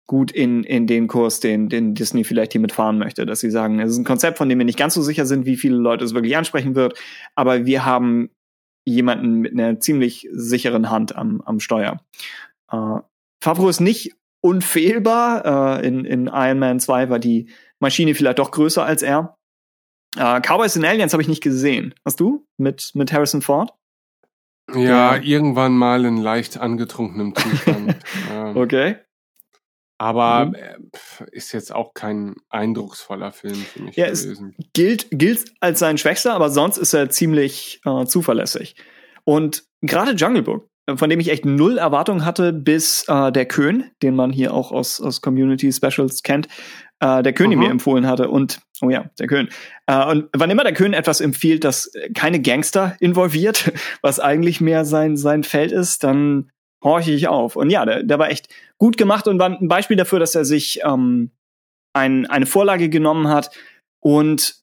gut 0.07 0.31
in, 0.31 0.65
in 0.65 0.87
den 0.87 1.07
Kurs, 1.07 1.41
den, 1.41 1.69
den 1.69 1.95
Disney 1.95 2.25
vielleicht 2.25 2.53
hier 2.53 2.63
mitfahren 2.63 2.99
möchte, 2.99 3.27
dass 3.27 3.41
sie 3.41 3.51
sagen, 3.51 3.79
es 3.79 3.91
ist 3.91 3.99
ein 3.99 4.05
Konzept, 4.05 4.39
von 4.39 4.49
dem 4.49 4.59
wir 4.59 4.65
nicht 4.65 4.79
ganz 4.79 4.95
so 4.95 5.03
sicher 5.03 5.27
sind, 5.27 5.45
wie 5.45 5.57
viele 5.57 5.77
Leute 5.77 6.05
es 6.05 6.15
wirklich 6.15 6.37
ansprechen 6.37 6.75
wird, 6.75 6.99
aber 7.35 7.67
wir 7.67 7.85
haben 7.85 8.31
jemanden 8.87 9.35
mit 9.35 9.53
einer 9.53 9.81
ziemlich 9.81 10.27
sicheren 10.33 10.89
Hand 10.89 11.15
am, 11.15 11.43
am 11.43 11.61
Steuer. 11.61 12.01
Äh, 12.73 13.01
Favreau 13.41 13.69
ist 13.69 13.81
nicht 13.81 14.15
unfehlbar. 14.41 15.81
Äh, 15.81 15.87
in, 15.87 16.05
in 16.05 16.27
Iron 16.27 16.59
Man 16.59 16.81
2 16.81 17.11
war 17.11 17.19
die 17.19 17.51
Maschine 17.81 18.15
vielleicht 18.15 18.39
doch 18.39 18.51
größer 18.51 18.85
als 18.85 19.03
er. 19.03 19.37
Äh, 20.17 20.41
Cowboys 20.41 20.77
and 20.77 20.87
Aliens 20.87 21.13
habe 21.13 21.23
ich 21.23 21.29
nicht 21.29 21.43
gesehen. 21.43 21.95
Hast 22.05 22.21
du? 22.21 22.47
Mit, 22.57 22.91
mit 22.95 23.13
Harrison 23.13 23.43
Ford? 23.43 23.73
Ja, 24.75 25.17
ja, 25.17 25.23
irgendwann 25.23 25.73
mal 25.73 26.05
in 26.05 26.19
leicht 26.19 26.59
angetrunkenem 26.59 27.35
Zustand. 27.35 27.97
ähm. 28.33 28.57
Okay. 28.57 28.97
Aber 30.01 30.47
mhm. 30.47 30.55
äh, 30.55 30.77
ist 31.33 31.53
jetzt 31.53 31.75
auch 31.75 31.93
kein 31.93 32.37
eindrucksvoller 32.51 33.33
Film 33.33 33.57
für 33.57 33.83
mich 33.83 33.97
ja, 33.97 34.07
gewesen. 34.07 34.55
Es 34.57 34.67
gilt, 34.73 35.07
gilt 35.11 35.53
als 35.61 35.81
sein 35.81 35.99
Schwächster, 35.99 36.35
aber 36.35 36.51
sonst 36.51 36.77
ist 36.77 36.95
er 36.95 37.11
ziemlich 37.11 37.81
äh, 37.85 38.05
zuverlässig. 38.05 38.77
Und 39.25 39.65
gerade 39.81 40.13
Jungle 40.13 40.43
Book, 40.43 40.71
von 40.97 41.11
dem 41.11 41.21
ich 41.21 41.31
echt 41.31 41.45
null 41.45 41.79
Erwartungen 41.79 42.25
hatte, 42.25 42.53
bis 42.53 43.05
äh, 43.09 43.31
der 43.33 43.47
Köhn, 43.47 43.91
den 44.03 44.15
man 44.15 44.33
hier 44.33 44.55
auch 44.55 44.73
aus, 44.73 45.01
aus 45.01 45.21
Community 45.21 45.73
Specials 45.73 46.23
kennt, 46.23 46.49
äh, 47.01 47.23
der 47.23 47.33
König 47.33 47.59
mhm. 47.59 47.65
mir 47.65 47.71
empfohlen 47.71 48.07
hatte. 48.07 48.29
Und, 48.29 48.61
oh 48.81 48.91
ja, 48.91 49.11
der 49.19 49.27
Köhn. 49.27 49.49
Äh, 49.87 50.05
und 50.07 50.29
wann 50.35 50.51
immer 50.51 50.65
der 50.65 50.75
Köhn 50.75 50.95
etwas 50.95 51.21
empfiehlt, 51.21 51.65
das 51.65 51.93
keine 52.15 52.41
Gangster 52.41 52.97
involviert, 53.01 53.73
was 54.03 54.21
eigentlich 54.21 54.61
mehr 54.61 54.85
sein, 54.85 55.17
sein 55.17 55.45
Feld 55.45 55.73
ist, 55.73 56.05
dann 56.05 56.51
horche 56.83 57.11
ich 57.11 57.29
auf. 57.29 57.57
Und 57.57 57.71
ja, 57.71 57.85
der, 57.85 58.03
der 58.03 58.19
war 58.19 58.31
echt 58.31 58.49
gut 58.79 58.97
gemacht 58.97 59.27
und 59.27 59.39
war 59.39 59.51
ein 59.51 59.69
Beispiel 59.69 59.97
dafür, 59.97 60.21
dass 60.21 60.35
er 60.35 60.45
sich 60.45 60.81
ähm, 60.85 61.33
ein, 61.93 62.27
eine 62.27 62.47
Vorlage 62.47 62.89
genommen 62.89 63.29
hat 63.29 63.51
und 64.01 64.58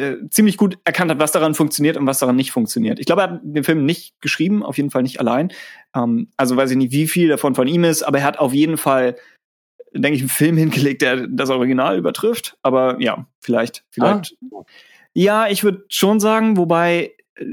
äh, 0.00 0.28
ziemlich 0.30 0.56
gut 0.56 0.78
erkannt 0.84 1.10
hat, 1.10 1.18
was 1.18 1.32
daran 1.32 1.54
funktioniert 1.54 1.96
und 1.96 2.06
was 2.06 2.18
daran 2.18 2.36
nicht 2.36 2.52
funktioniert. 2.52 2.98
Ich 2.98 3.06
glaube, 3.06 3.22
er 3.22 3.30
hat 3.30 3.40
den 3.42 3.64
Film 3.64 3.84
nicht 3.84 4.20
geschrieben, 4.20 4.62
auf 4.62 4.76
jeden 4.76 4.90
Fall 4.90 5.02
nicht 5.02 5.20
allein. 5.20 5.52
Ähm, 5.94 6.28
also 6.36 6.56
weiß 6.56 6.70
ich 6.70 6.76
nicht, 6.76 6.92
wie 6.92 7.06
viel 7.06 7.28
davon 7.28 7.54
von 7.54 7.68
ihm 7.68 7.84
ist, 7.84 8.02
aber 8.02 8.18
er 8.18 8.24
hat 8.24 8.38
auf 8.38 8.54
jeden 8.54 8.76
Fall, 8.76 9.16
denke 9.92 10.16
ich, 10.16 10.22
einen 10.22 10.30
Film 10.30 10.56
hingelegt, 10.58 11.02
der 11.02 11.26
das 11.26 11.50
Original 11.50 11.98
übertrifft. 11.98 12.56
Aber 12.62 13.00
ja, 13.00 13.26
vielleicht, 13.40 13.84
vielleicht. 13.90 14.36
Ah. 14.52 14.62
Ja, 15.12 15.48
ich 15.48 15.64
würde 15.64 15.84
schon 15.88 16.20
sagen, 16.20 16.56
wobei 16.56 17.12
äh, 17.36 17.44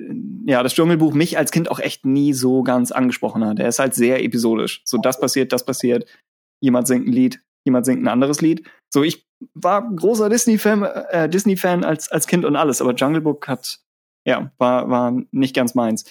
ja, 0.46 0.64
das 0.64 0.74
Dschungelbuch 0.74 1.14
mich 1.14 1.38
als 1.38 1.52
Kind 1.52 1.70
auch 1.70 1.80
echt 1.80 2.06
nie 2.06 2.34
so 2.34 2.64
ganz 2.64 2.92
angesprochen 2.92 3.46
hat. 3.46 3.60
Er 3.60 3.68
ist 3.68 3.80
halt 3.80 3.94
sehr 3.94 4.24
episodisch. 4.24 4.82
So, 4.86 4.98
das 4.98 5.20
passiert, 5.20 5.52
das 5.52 5.66
passiert. 5.66 6.08
Jemand 6.62 6.88
singt 6.88 7.08
ein 7.08 7.12
Lied, 7.12 7.42
jemand 7.66 7.86
singt 7.86 8.02
ein 8.02 8.08
anderes 8.08 8.42
Lied. 8.42 8.68
So, 8.90 9.04
ich 9.04 9.27
war 9.54 9.88
großer 9.96 10.30
Disney-Fan 10.30 10.84
äh, 10.84 11.30
Disney 11.30 11.54
-Fan 11.56 11.84
als, 11.84 12.12
als 12.12 12.28
Kind 12.28 12.46
und 12.46 12.56
alles, 12.56 12.82
aber 12.82 12.94
Jungle 12.94 13.22
Book 13.22 13.48
hat, 13.48 13.80
ja, 14.26 14.52
war, 14.58 14.90
war 14.90 15.14
nicht 15.32 15.56
ganz 15.56 15.76
meins. 15.76 16.06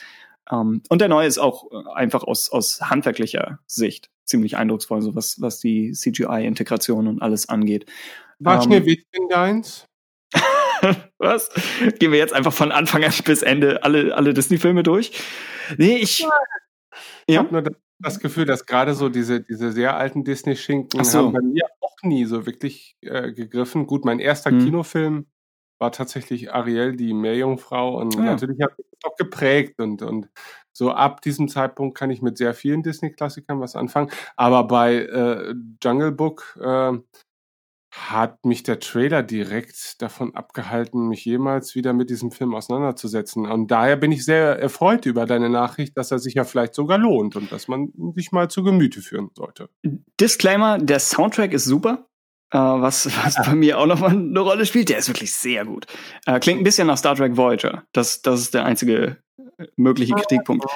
Um, 0.49 0.75
ähm, 0.75 0.83
und 0.91 1.01
der 1.01 1.09
neue 1.09 1.27
ist 1.27 1.39
auch 1.39 1.71
einfach 1.95 2.23
aus, 2.23 2.51
aus 2.51 2.81
handwerklicher 2.81 3.59
Sicht 3.67 4.11
ziemlich 4.25 4.57
eindrucksvoll, 4.57 5.03
so 5.03 5.15
was, 5.15 5.41
was 5.41 5.61
die 5.61 5.93
CGI-Integration 5.93 7.09
und 7.09 7.23
alles 7.23 7.49
angeht. 7.49 7.87
War 8.39 8.59
um, 8.59 8.65
Schneewittchen 8.65 9.29
deins? 9.29 9.87
Was? 11.19 11.51
Gehen 11.99 12.13
wir 12.13 12.19
jetzt 12.19 12.35
einfach 12.35 12.53
von 12.53 12.71
Anfang 12.71 13.05
an 13.05 13.13
bis 13.25 13.43
Ende 13.43 13.83
alle, 13.83 14.15
alle 14.15 14.35
Disney-Filme 14.35 14.83
durch? 14.83 15.13
Nee, 15.79 15.97
ich. 15.97 16.19
Ja. 16.19 16.29
Ich 17.27 17.37
habe 17.39 17.53
nur 17.53 17.65
das 17.99 18.21
Gefühl, 18.21 18.45
dass 18.45 18.67
gerade 18.67 18.95
so 18.95 19.09
diese, 19.09 19.41
diese 19.41 19.73
sehr 19.73 19.97
alten 19.97 20.25
Disney-Schinken 20.25 21.03
so. 21.05 21.19
haben 21.19 21.33
bei 21.33 21.41
mir 21.41 21.65
nie 22.03 22.25
so 22.25 22.47
wirklich 22.47 22.97
äh, 23.03 23.33
gegriffen. 23.33 23.87
Gut, 23.87 24.05
mein 24.05 24.19
erster 24.19 24.51
hm. 24.51 24.61
Kinofilm 24.61 25.27
war 25.79 25.93
tatsächlich 25.93 26.53
Ariel, 26.53 26.97
die 26.97 27.13
Meerjungfrau. 27.13 27.99
Und 28.01 28.17
ah, 28.19 28.23
natürlich 28.23 28.61
hat 28.63 28.77
mich 28.79 28.87
das 28.91 29.11
auch 29.11 29.17
geprägt. 29.17 29.81
Und, 29.81 30.03
und 30.03 30.29
so 30.73 30.91
ab 30.91 31.21
diesem 31.21 31.49
Zeitpunkt 31.49 31.97
kann 31.97 32.11
ich 32.11 32.23
mit 32.23 32.39
sehr 32.39 32.55
vielen 32.55 32.83
Disney-Klassikern 32.83 33.61
was 33.61 33.77
anfangen. 33.77 34.11
Aber 34.37 34.65
bei 34.67 34.97
äh, 34.97 35.55
Jungle 35.83 36.13
Book 36.13 36.59
äh, 36.61 36.93
hat 37.97 38.45
mich 38.45 38.63
der 38.63 38.79
Trailer 38.79 39.23
direkt 39.23 40.01
davon 40.03 40.35
abgehalten, 40.35 41.09
mich 41.09 41.25
jemals 41.25 41.75
wieder 41.75 41.95
mit 41.95 42.11
diesem 42.11 42.31
Film 42.31 42.55
auseinanderzusetzen. 42.55 43.47
Und 43.47 43.71
daher 43.71 43.97
bin 43.97 44.13
ich 44.13 44.25
sehr 44.25 44.59
erfreut 44.59 45.07
über 45.07 45.25
deine 45.25 45.49
Nachricht, 45.49 45.97
dass 45.97 46.11
er 46.11 46.19
sich 46.19 46.35
ja 46.35 46.45
vielleicht 46.45 46.75
sogar 46.75 46.99
lohnt 46.99 47.37
und 47.37 47.51
dass 47.51 47.69
man 47.69 47.93
sich 48.15 48.33
mal 48.33 48.49
zu 48.49 48.63
Gemüte 48.63 49.01
führen 49.01 49.31
sollte. 49.35 49.71
Disclaimer, 50.21 50.79
der 50.79 51.01
Soundtrack 51.01 51.53
ist 51.53 51.65
super. 51.65 52.07
Uh, 52.55 52.81
was, 52.81 53.07
was 53.25 53.35
bei 53.45 53.57
mir 53.57 53.77
auch 53.77 53.87
nochmal 53.87 54.11
eine 54.11 54.39
Rolle 54.39 54.67
spielt, 54.67 54.89
der 54.89 54.99
ist 54.99 55.09
wirklich 55.09 55.33
sehr 55.33 55.65
gut. 55.65 55.87
Uh, 56.29 56.39
klingt 56.39 56.61
ein 56.61 56.65
bisschen 56.65 56.87
nach 56.87 56.97
Star 56.97 57.17
Trek 57.17 57.37
Voyager. 57.37 57.83
Das, 57.93 58.23
das 58.23 58.41
ist 58.41 58.55
der 58.55 58.65
einzige 58.65 59.17
äh, 59.59 59.67
mögliche 59.75 60.15
Kritikpunkt. 60.15 60.65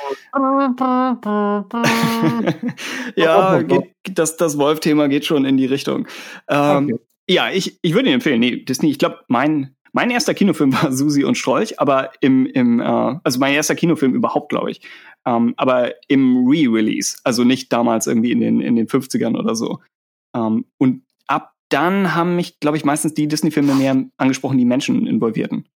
ja, 3.15 3.63
geht, 3.63 4.19
das, 4.19 4.37
das 4.37 4.59
Wolf-Thema 4.59 5.09
geht 5.09 5.27
schon 5.27 5.45
in 5.45 5.57
die 5.57 5.67
Richtung. 5.67 6.09
Ähm, 6.49 6.91
okay. 6.93 6.99
Ja, 7.31 7.49
ich, 7.49 7.79
ich 7.83 7.95
würde 7.95 8.09
ihn 8.09 8.15
empfehlen. 8.15 8.41
Nee, 8.41 8.57
Disney, 8.57 8.91
ich 8.91 8.99
glaube, 8.99 9.21
mein, 9.29 9.77
mein 9.93 10.11
erster 10.11 10.35
Kinofilm 10.35 10.73
war 10.83 10.93
Susi 10.93 11.23
und 11.23 11.39
Strolch, 11.39 11.79
aber 11.79 12.11
im, 12.21 12.45
im 12.47 12.81
äh, 12.81 12.85
also 13.23 13.39
mein 13.39 13.55
erster 13.55 13.77
Kinofilm 13.77 14.15
überhaupt, 14.15 14.49
glaube 14.49 14.73
ich. 14.73 14.81
Ähm, 15.25 15.55
aber 15.57 15.95
im 16.09 16.49
Re-Release, 16.49 17.19
also 17.23 17.45
nicht 17.45 17.73
damals 17.73 18.09
irgendwie 18.09 18.33
in 18.33 18.41
den, 18.41 18.61
in 18.61 18.75
den 18.75 18.89
50ern 18.89 19.39
oder 19.39 19.55
so. 19.55 19.79
Ähm, 20.35 20.65
und 20.79 21.05
ab 21.29 21.55
dann 21.69 22.17
haben 22.17 22.35
mich, 22.35 22.59
glaube 22.59 22.77
ich, 22.77 22.85
meistens 22.85 23.15
die 23.15 23.29
Disney-Filme 23.29 23.77
mehr 23.77 24.07
angesprochen, 24.17 24.59
die 24.59 24.65
Menschen 24.65 25.07
involvierten. 25.07 25.69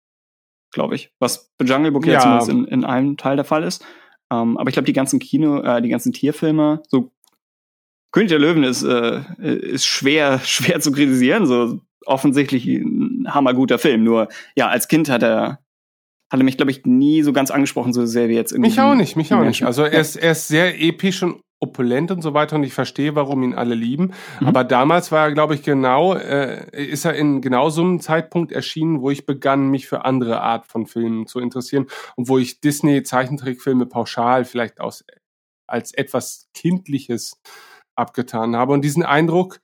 Glaube 0.73 0.95
ich. 0.95 1.13
Was 1.19 1.53
bei 1.57 1.63
Jungle 1.63 1.93
Book 1.93 2.05
ja. 2.05 2.19
zumindest 2.19 2.49
in, 2.49 2.65
in 2.65 2.83
einem 2.83 3.15
Teil 3.15 3.37
der 3.37 3.45
Fall 3.45 3.63
ist. 3.63 3.85
Ähm, 4.29 4.57
aber 4.57 4.67
ich 4.67 4.73
glaube, 4.73 4.87
die 4.87 4.93
ganzen 4.93 5.19
Kino, 5.19 5.61
äh, 5.61 5.81
die 5.81 5.89
ganzen 5.89 6.11
Tierfilme, 6.11 6.83
so 6.89 7.11
König 8.15 8.29
der 8.29 8.39
Löwen 8.39 8.63
ist, 8.63 8.81
äh, 8.81 9.23
ist 9.39 9.85
schwer, 9.85 10.39
schwer 10.43 10.79
zu 10.79 10.93
kritisieren. 10.93 11.45
So 11.45 11.81
offensichtlich 12.05 12.65
ein 12.65 13.27
hammerguter 13.27 13.77
Film. 13.77 14.05
Nur, 14.05 14.29
ja, 14.55 14.69
als 14.69 14.87
Kind 14.87 15.09
hat 15.09 15.21
er, 15.21 15.59
hat 16.31 16.39
er 16.39 16.43
mich, 16.43 16.55
glaube 16.55 16.71
ich, 16.71 16.85
nie 16.85 17.23
so 17.23 17.33
ganz 17.33 17.51
angesprochen, 17.51 17.91
so 17.91 18.05
sehr 18.05 18.29
wie 18.29 18.35
jetzt 18.35 18.53
irgendwie. 18.53 18.69
Mich 18.69 18.79
auch 18.79 18.95
nicht, 18.95 19.17
mich 19.17 19.33
auch 19.33 19.43
nicht. 19.43 19.63
Also 19.63 19.83
er 19.83 19.99
ist, 19.99 20.15
er 20.15 20.31
ist 20.31 20.47
sehr 20.47 20.81
episch 20.81 21.23
und 21.23 21.41
opulent 21.59 22.09
und 22.09 22.21
so 22.21 22.33
weiter 22.33 22.55
und 22.55 22.63
ich 22.63 22.73
verstehe, 22.73 23.15
warum 23.15 23.43
ihn 23.43 23.53
alle 23.53 23.75
lieben. 23.75 24.13
Mhm. 24.39 24.47
Aber 24.47 24.63
damals 24.63 25.11
war 25.11 25.27
er, 25.27 25.33
glaube 25.33 25.55
ich, 25.55 25.63
genau, 25.63 26.13
äh, 26.13 26.65
ist 26.71 27.03
er 27.03 27.15
in 27.15 27.41
genau 27.41 27.69
so 27.69 27.81
einem 27.81 27.99
Zeitpunkt 27.99 28.53
erschienen, 28.53 29.01
wo 29.01 29.09
ich 29.09 29.25
begann, 29.25 29.67
mich 29.67 29.87
für 29.87 30.05
andere 30.05 30.39
Art 30.39 30.67
von 30.67 30.85
Filmen 30.85 31.27
zu 31.27 31.39
interessieren 31.39 31.87
und 32.15 32.29
wo 32.29 32.37
ich 32.37 32.61
Disney-Zeichentrickfilme 32.61 33.87
pauschal 33.87 34.45
vielleicht 34.45 34.79
aus, 34.79 35.03
als 35.67 35.93
etwas 35.93 36.47
Kindliches 36.53 37.41
abgetan 37.95 38.55
habe. 38.55 38.73
Und 38.73 38.83
diesen 38.83 39.03
Eindruck 39.03 39.59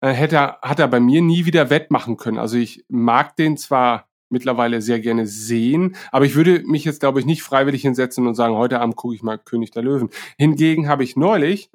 äh, 0.00 0.10
hätte 0.10 0.36
er, 0.36 0.58
hat 0.62 0.78
er 0.78 0.88
bei 0.88 1.00
mir 1.00 1.22
nie 1.22 1.44
wieder 1.44 1.70
wettmachen 1.70 2.16
können. 2.16 2.38
Also 2.38 2.56
ich 2.56 2.84
mag 2.88 3.36
den 3.36 3.56
zwar 3.56 4.08
mittlerweile 4.30 4.80
sehr 4.80 5.00
gerne 5.00 5.26
sehen, 5.26 5.96
aber 6.12 6.24
ich 6.24 6.34
würde 6.36 6.62
mich 6.64 6.84
jetzt, 6.84 7.00
glaube 7.00 7.20
ich, 7.20 7.26
nicht 7.26 7.42
freiwillig 7.42 7.82
hinsetzen 7.82 8.26
und 8.26 8.34
sagen, 8.34 8.54
heute 8.54 8.80
Abend 8.80 8.96
gucke 8.96 9.14
ich 9.14 9.22
mal 9.22 9.38
König 9.38 9.72
der 9.72 9.82
Löwen. 9.82 10.10
Hingegen 10.38 10.88
habe 10.88 11.02
ich 11.02 11.16
neulich, 11.16 11.70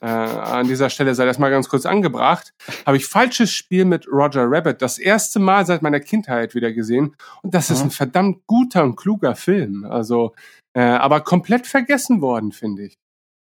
äh, 0.00 0.06
an 0.06 0.68
dieser 0.68 0.90
Stelle 0.90 1.14
sei 1.14 1.24
das 1.24 1.38
mal 1.38 1.50
ganz 1.50 1.68
kurz 1.68 1.86
angebracht, 1.86 2.52
habe 2.86 2.96
ich 2.96 3.06
falsches 3.06 3.52
Spiel 3.52 3.84
mit 3.84 4.06
Roger 4.06 4.44
Rabbit 4.46 4.82
das 4.82 4.98
erste 4.98 5.38
Mal 5.38 5.66
seit 5.66 5.82
meiner 5.82 6.00
Kindheit 6.00 6.54
wieder 6.54 6.72
gesehen. 6.72 7.16
Und 7.42 7.54
das 7.54 7.70
ist 7.70 7.82
ein 7.82 7.90
verdammt 7.90 8.46
guter 8.46 8.84
und 8.84 8.96
kluger 8.96 9.34
Film. 9.34 9.84
Also, 9.84 10.34
äh, 10.74 10.82
aber 10.82 11.20
komplett 11.20 11.66
vergessen 11.66 12.20
worden, 12.20 12.52
finde 12.52 12.84
ich. 12.84 12.96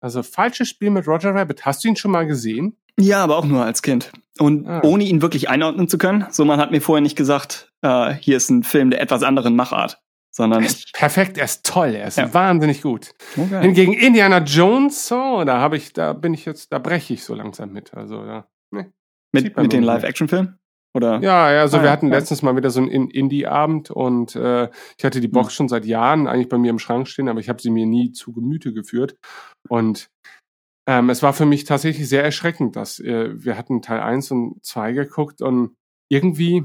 Also 0.07 0.23
falsches 0.23 0.69
Spiel 0.69 0.91
mit 0.91 1.09
Roger 1.09 1.35
Rabbit. 1.35 1.67
Hast 1.67 1.83
du 1.83 1.89
ihn 1.89 1.97
schon 1.97 2.13
mal 2.13 2.29
gesehen? 2.29 2.77
Ja, 2.97 3.25
aber 3.25 3.39
auch 3.39 3.45
nur 3.45 3.65
als 3.65 3.83
Kind. 3.83 4.13
Und 4.39 4.65
ah. 4.69 4.81
ohne 4.85 5.03
ihn 5.03 5.21
wirklich 5.21 5.49
einordnen 5.49 5.89
zu 5.89 5.99
können. 5.99 6.27
So, 6.31 6.45
man 6.45 6.61
hat 6.61 6.71
mir 6.71 6.81
vorher 6.81 7.01
nicht 7.01 7.17
gesagt, 7.17 7.73
äh, 7.83 8.15
hier 8.15 8.37
ist 8.37 8.49
ein 8.49 8.63
Film 8.63 8.91
der 8.91 9.01
etwas 9.01 9.25
anderen 9.25 9.57
Machart. 9.57 10.01
Sondern 10.31 10.63
er 10.63 10.67
ist 10.67 10.93
perfekt, 10.93 11.39
er 11.39 11.47
ist 11.47 11.67
toll, 11.67 11.89
er 11.97 12.07
ist 12.07 12.19
ja. 12.19 12.33
wahnsinnig 12.33 12.83
gut. 12.83 13.15
Okay. 13.37 13.63
Hingegen 13.63 13.95
Indiana 13.95 14.39
Jones, 14.39 15.09
so, 15.09 15.43
da 15.43 15.59
habe 15.59 15.77
ich, 15.77 15.93
da 15.93 16.13
bin 16.13 16.33
ich 16.33 16.45
jetzt, 16.45 16.73
da 16.73 16.79
breche 16.79 17.15
ich 17.15 17.25
so 17.25 17.35
langsam 17.35 17.73
mit. 17.73 17.93
Also, 17.93 18.25
ja. 18.25 18.47
Nee, 18.71 18.93
mit, 19.33 19.57
mit 19.57 19.73
den 19.73 19.83
Live-Action-Filmen? 19.83 20.57
Oder? 20.97 21.21
Ja, 21.21 21.53
ja, 21.53 21.61
also 21.61 21.77
ah, 21.77 21.83
wir 21.83 21.91
hatten 21.91 22.07
ja. 22.07 22.15
letztens 22.15 22.41
mal 22.41 22.57
wieder 22.57 22.71
so 22.71 22.81
einen 22.81 23.11
Indie-Abend 23.11 23.91
und 23.91 24.35
äh, 24.35 24.71
ich 24.97 25.05
hatte 25.05 25.21
die 25.21 25.29
Box 25.29 25.49
hm. 25.49 25.53
schon 25.53 25.69
seit 25.69 25.85
Jahren 25.85 26.27
eigentlich 26.27 26.49
bei 26.49 26.57
mir 26.57 26.71
im 26.71 26.79
Schrank 26.79 27.07
stehen, 27.07 27.29
aber 27.29 27.39
ich 27.39 27.51
habe 27.51 27.61
sie 27.61 27.69
mir 27.69 27.85
nie 27.85 28.13
zu 28.13 28.33
Gemüte 28.33 28.73
geführt. 28.73 29.15
Und 29.69 30.09
ähm, 30.89 31.11
es 31.11 31.23
war 31.23 31.35
für 31.35 31.45
mich 31.45 31.65
tatsächlich 31.65 32.09
sehr 32.09 32.25
erschreckend, 32.25 32.77
dass 32.77 32.99
äh, 32.99 33.29
wir 33.35 33.59
hatten 33.59 33.83
Teil 33.83 34.01
1 34.01 34.31
und 34.31 34.65
2 34.65 34.93
geguckt 34.93 35.43
und 35.43 35.75
irgendwie 36.11 36.65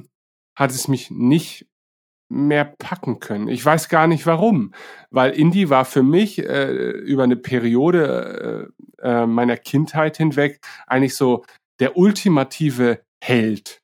hat 0.57 0.71
es 0.71 0.87
mich 0.87 1.11
nicht 1.11 1.67
mehr 2.29 2.63
packen 2.63 3.19
können. 3.19 3.49
Ich 3.49 3.65
weiß 3.65 3.89
gar 3.89 4.07
nicht 4.07 4.25
warum, 4.25 4.73
weil 5.09 5.31
Indie 5.31 5.69
war 5.69 5.83
für 5.83 6.03
mich 6.03 6.39
äh, 6.39 6.71
über 6.71 7.23
eine 7.23 7.35
Periode 7.35 8.71
äh, 9.01 9.05
äh, 9.05 9.25
meiner 9.25 9.57
Kindheit 9.57 10.15
hinweg 10.15 10.61
eigentlich 10.87 11.15
so 11.15 11.43
der 11.81 11.97
ultimative 11.97 13.01
Held 13.21 13.80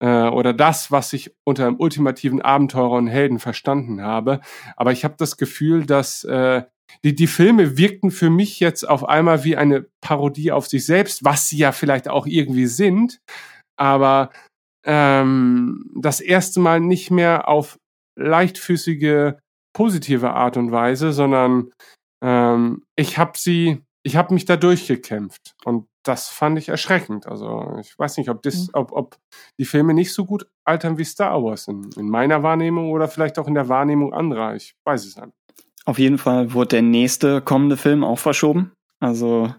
äh, 0.00 0.28
oder 0.28 0.52
das, 0.52 0.90
was 0.90 1.12
ich 1.12 1.34
unter 1.44 1.66
einem 1.66 1.76
ultimativen 1.78 2.42
Abenteurer 2.42 2.92
und 2.92 3.08
Helden 3.08 3.38
verstanden 3.38 4.02
habe. 4.02 4.40
Aber 4.76 4.92
ich 4.92 5.04
habe 5.04 5.14
das 5.18 5.36
Gefühl, 5.36 5.86
dass 5.86 6.24
äh, 6.24 6.62
die, 7.04 7.14
die 7.14 7.26
Filme 7.26 7.76
wirkten 7.76 8.10
für 8.10 8.30
mich 8.30 8.60
jetzt 8.60 8.88
auf 8.88 9.08
einmal 9.08 9.44
wie 9.44 9.56
eine 9.56 9.86
Parodie 10.00 10.52
auf 10.52 10.66
sich 10.66 10.86
selbst, 10.86 11.24
was 11.24 11.48
sie 11.48 11.58
ja 11.58 11.72
vielleicht 11.72 12.08
auch 12.08 12.26
irgendwie 12.26 12.66
sind, 12.66 13.20
aber 13.76 14.30
ähm, 14.84 15.90
das 15.96 16.20
erste 16.20 16.60
Mal 16.60 16.80
nicht 16.80 17.10
mehr 17.10 17.48
auf 17.48 17.78
leichtfüßige, 18.18 19.34
positive 19.74 20.30
Art 20.32 20.56
und 20.56 20.72
Weise, 20.72 21.12
sondern 21.12 21.70
ähm, 22.24 22.84
ich 22.96 23.18
habe 23.18 23.32
sie 23.36 23.82
ich 24.08 24.16
habe 24.16 24.32
mich 24.32 24.46
da 24.46 24.56
durchgekämpft 24.56 25.54
und 25.66 25.86
das 26.02 26.28
fand 26.28 26.58
ich 26.58 26.70
erschreckend. 26.70 27.26
Also 27.26 27.76
ich 27.78 27.98
weiß 27.98 28.16
nicht, 28.16 28.30
ob 28.30 28.42
das, 28.42 28.68
mhm. 28.68 28.70
ob, 28.72 28.92
ob 28.92 29.16
die 29.58 29.66
Filme 29.66 29.92
nicht 29.92 30.14
so 30.14 30.24
gut 30.24 30.46
altern 30.64 30.96
wie 30.96 31.04
Star 31.04 31.44
Wars 31.44 31.68
in, 31.68 31.90
in 31.94 32.08
meiner 32.08 32.42
Wahrnehmung 32.42 32.90
oder 32.90 33.06
vielleicht 33.08 33.38
auch 33.38 33.46
in 33.46 33.54
der 33.54 33.68
Wahrnehmung 33.68 34.14
anderer. 34.14 34.54
Ich 34.54 34.74
weiß 34.84 35.04
es 35.04 35.16
nicht. 35.16 35.28
Auf 35.84 35.98
jeden 35.98 36.16
Fall 36.16 36.54
wurde 36.54 36.68
der 36.68 36.82
nächste 36.82 37.42
kommende 37.42 37.76
Film 37.76 38.02
auch 38.02 38.18
verschoben. 38.18 38.72
Also 38.98 39.54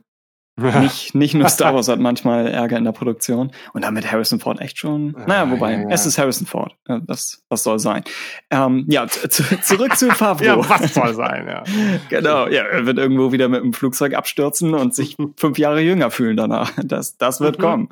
nicht, 0.81 1.15
nicht 1.15 1.33
nur 1.33 1.47
Star 1.49 1.73
Wars 1.73 1.87
hat 1.87 1.99
manchmal 1.99 2.47
Ärger 2.47 2.77
in 2.77 2.83
der 2.83 2.91
Produktion. 2.91 3.51
Und 3.73 3.83
damit 3.83 4.11
Harrison 4.11 4.39
Ford 4.39 4.61
echt 4.61 4.77
schon. 4.77 5.11
Naja, 5.27 5.49
wobei, 5.49 5.73
ja, 5.73 5.79
ja. 5.81 5.87
es 5.89 6.05
ist 6.05 6.17
Harrison 6.17 6.47
Ford. 6.47 6.75
Das, 6.85 7.43
das 7.49 7.63
soll 7.63 7.79
sein. 7.79 8.03
Ähm, 8.49 8.85
ja, 8.87 9.07
zurück 9.07 9.97
zu 9.97 10.11
Favreau. 10.11 10.43
ja, 10.43 10.69
was 10.69 10.93
soll 10.93 11.13
sein, 11.13 11.47
ja. 11.47 11.63
genau, 12.09 12.47
ja, 12.47 12.63
er 12.63 12.85
wird 12.85 12.97
irgendwo 12.97 13.31
wieder 13.31 13.49
mit 13.49 13.61
dem 13.61 13.73
Flugzeug 13.73 14.13
abstürzen 14.13 14.73
und 14.73 14.95
sich 14.95 15.17
fünf 15.37 15.57
Jahre 15.57 15.81
jünger 15.81 16.11
fühlen 16.11 16.37
danach. 16.37 16.71
Das, 16.83 17.17
das 17.17 17.41
wird 17.41 17.57
mhm. 17.57 17.61
kommen. 17.61 17.89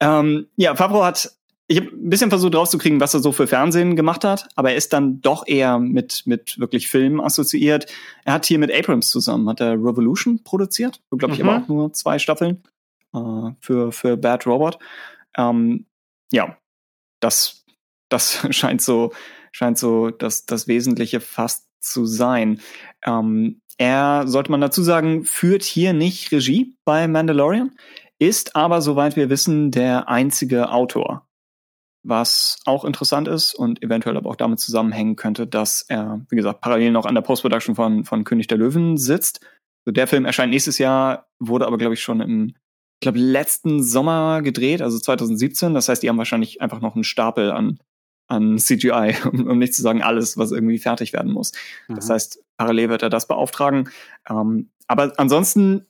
Ähm, 0.00 0.46
ja, 0.56 0.74
Favreau 0.74 1.04
hat 1.04 1.30
ich 1.72 1.78
habe 1.78 1.88
ein 1.88 2.10
bisschen 2.10 2.28
versucht 2.28 2.54
rauszukriegen, 2.54 3.00
was 3.00 3.14
er 3.14 3.20
so 3.20 3.32
für 3.32 3.46
Fernsehen 3.46 3.96
gemacht 3.96 4.24
hat, 4.24 4.46
aber 4.56 4.72
er 4.72 4.76
ist 4.76 4.92
dann 4.92 5.22
doch 5.22 5.46
eher 5.46 5.78
mit, 5.78 6.22
mit 6.26 6.58
wirklich 6.58 6.88
Filmen 6.88 7.18
assoziiert. 7.18 7.86
Er 8.24 8.34
hat 8.34 8.44
hier 8.44 8.58
mit 8.58 8.70
Abrams 8.70 9.08
zusammen, 9.08 9.48
hat 9.48 9.60
er 9.60 9.72
Revolution 9.72 10.42
produziert, 10.44 11.00
glaube 11.10 11.32
ich 11.32 11.42
mhm. 11.42 11.48
aber 11.48 11.62
auch 11.62 11.68
nur 11.68 11.92
zwei 11.94 12.18
Staffeln 12.18 12.62
äh, 13.14 13.52
für, 13.60 13.90
für 13.90 14.18
Bad 14.18 14.46
Robot. 14.46 14.78
Ähm, 15.34 15.86
ja, 16.30 16.58
das, 17.20 17.64
das 18.10 18.46
scheint 18.54 18.82
so, 18.82 19.12
scheint 19.50 19.78
so 19.78 20.10
das, 20.10 20.44
das 20.44 20.68
Wesentliche 20.68 21.20
fast 21.20 21.66
zu 21.80 22.04
sein. 22.04 22.60
Ähm, 23.06 23.62
er, 23.78 24.24
sollte 24.26 24.50
man 24.50 24.60
dazu 24.60 24.82
sagen, 24.82 25.24
führt 25.24 25.62
hier 25.62 25.94
nicht 25.94 26.32
Regie 26.32 26.76
bei 26.84 27.08
Mandalorian, 27.08 27.74
ist 28.18 28.56
aber, 28.56 28.82
soweit 28.82 29.16
wir 29.16 29.30
wissen, 29.30 29.70
der 29.70 30.10
einzige 30.10 30.70
Autor 30.70 31.26
was 32.02 32.58
auch 32.64 32.84
interessant 32.84 33.28
ist 33.28 33.54
und 33.54 33.82
eventuell 33.82 34.16
aber 34.16 34.28
auch 34.28 34.36
damit 34.36 34.60
zusammenhängen 34.60 35.16
könnte, 35.16 35.46
dass 35.46 35.82
er, 35.88 36.24
wie 36.28 36.36
gesagt, 36.36 36.60
parallel 36.60 36.90
noch 36.90 37.06
an 37.06 37.14
der 37.14 37.22
Post-Production 37.22 37.74
von, 37.74 38.04
von 38.04 38.24
König 38.24 38.48
der 38.48 38.58
Löwen 38.58 38.96
sitzt. 38.96 39.40
So, 39.84 39.92
der 39.92 40.06
Film 40.06 40.24
erscheint 40.24 40.50
nächstes 40.50 40.78
Jahr, 40.78 41.28
wurde 41.38 41.66
aber, 41.66 41.78
glaube 41.78 41.94
ich, 41.94 42.02
schon 42.02 42.20
im, 42.20 42.48
ich 42.48 43.00
glaube, 43.00 43.18
letzten 43.18 43.82
Sommer 43.82 44.42
gedreht, 44.42 44.82
also 44.82 44.98
2017. 44.98 45.74
Das 45.74 45.88
heißt, 45.88 46.02
die 46.02 46.08
haben 46.08 46.18
wahrscheinlich 46.18 46.60
einfach 46.60 46.80
noch 46.80 46.94
einen 46.94 47.04
Stapel 47.04 47.52
an, 47.52 47.78
an 48.28 48.58
CGI, 48.58 49.14
um, 49.30 49.46
um 49.46 49.58
nicht 49.58 49.74
zu 49.74 49.82
sagen 49.82 50.02
alles, 50.02 50.36
was 50.36 50.52
irgendwie 50.52 50.78
fertig 50.78 51.12
werden 51.12 51.32
muss. 51.32 51.52
Mhm. 51.88 51.96
Das 51.96 52.10
heißt, 52.10 52.44
parallel 52.56 52.88
wird 52.88 53.02
er 53.02 53.10
das 53.10 53.28
beauftragen. 53.28 53.90
Ähm, 54.28 54.70
aber 54.88 55.12
ansonsten 55.18 55.86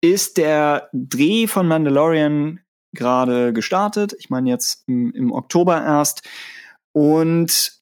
ist 0.00 0.36
der 0.36 0.88
Dreh 0.92 1.46
von 1.46 1.66
Mandalorian 1.68 2.60
gerade 2.92 3.52
gestartet. 3.52 4.14
Ich 4.18 4.30
meine 4.30 4.50
jetzt 4.50 4.84
im, 4.86 5.12
im 5.12 5.32
Oktober 5.32 5.82
erst. 5.82 6.28
Und 6.92 7.80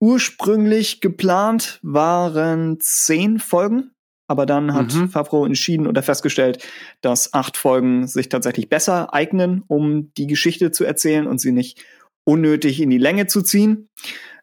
ursprünglich 0.00 1.00
geplant 1.00 1.78
waren 1.82 2.78
zehn 2.80 3.38
Folgen, 3.38 3.92
aber 4.28 4.46
dann 4.46 4.74
hat 4.74 4.94
mhm. 4.94 5.08
Favreau 5.08 5.44
entschieden 5.44 5.86
oder 5.86 6.02
festgestellt, 6.02 6.66
dass 7.00 7.34
acht 7.34 7.56
Folgen 7.56 8.06
sich 8.06 8.28
tatsächlich 8.28 8.68
besser 8.68 9.12
eignen, 9.12 9.62
um 9.66 10.12
die 10.14 10.26
Geschichte 10.26 10.70
zu 10.70 10.84
erzählen 10.84 11.26
und 11.26 11.40
sie 11.40 11.52
nicht 11.52 11.84
unnötig 12.24 12.80
in 12.80 12.90
die 12.90 12.98
Länge 12.98 13.26
zu 13.26 13.42
ziehen. 13.42 13.88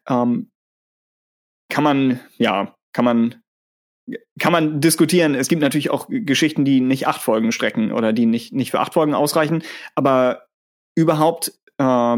Ähm, 0.07 0.49
kann 1.69 1.83
man, 1.83 2.19
ja, 2.37 2.75
kann 2.93 3.05
man 3.05 3.41
kann 4.39 4.51
man 4.53 4.79
diskutieren. 4.79 5.35
Es 5.35 5.47
gibt 5.47 5.61
natürlich 5.61 5.89
auch 5.89 6.07
Geschichten, 6.09 6.65
die 6.65 6.79
nicht 6.79 7.07
acht 7.07 7.21
Folgen 7.21 7.51
strecken 7.51 7.91
oder 7.91 8.13
die 8.13 8.25
nicht, 8.25 8.53
nicht 8.53 8.71
für 8.71 8.79
acht 8.79 8.93
Folgen 8.93 9.13
ausreichen, 9.13 9.63
aber 9.95 10.47
überhaupt 10.95 11.53
äh, 11.77 12.17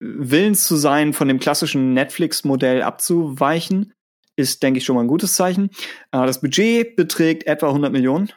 willens 0.00 0.66
zu 0.66 0.76
sein, 0.76 1.12
von 1.12 1.28
dem 1.28 1.40
klassischen 1.40 1.92
Netflix-Modell 1.92 2.82
abzuweichen, 2.82 3.94
ist, 4.36 4.62
denke 4.62 4.78
ich, 4.78 4.84
schon 4.84 4.94
mal 4.94 5.02
ein 5.02 5.08
gutes 5.08 5.34
Zeichen. 5.34 5.70
Äh, 6.12 6.26
das 6.26 6.40
Budget 6.40 6.96
beträgt 6.96 7.46
etwa 7.46 7.68
100 7.68 7.92
Millionen 7.92 8.30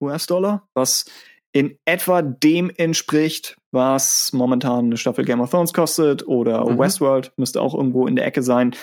US-Dollar, 0.00 0.68
was 0.74 1.04
in 1.52 1.78
etwa 1.84 2.22
dem 2.22 2.70
entspricht, 2.76 3.56
was 3.72 4.32
momentan 4.32 4.86
eine 4.86 4.96
Staffel 4.96 5.24
Game 5.24 5.40
of 5.40 5.50
Thrones 5.50 5.74
kostet 5.74 6.26
oder 6.26 6.64
mhm. 6.64 6.78
Westworld 6.78 7.32
müsste 7.36 7.60
auch 7.60 7.74
irgendwo 7.74 8.06
in 8.06 8.16
der 8.16 8.26
Ecke 8.26 8.42
sein. 8.42 8.74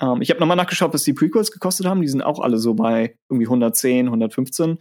Ähm, 0.00 0.22
ich 0.22 0.30
habe 0.30 0.40
nochmal 0.40 0.56
nachgeschaut, 0.56 0.92
was 0.92 1.04
die 1.04 1.12
Prequels 1.12 1.52
gekostet 1.52 1.86
haben. 1.86 2.00
Die 2.00 2.08
sind 2.08 2.22
auch 2.22 2.40
alle 2.40 2.58
so 2.58 2.74
bei 2.74 3.16
irgendwie 3.28 3.46
110, 3.46 4.06
115. 4.06 4.78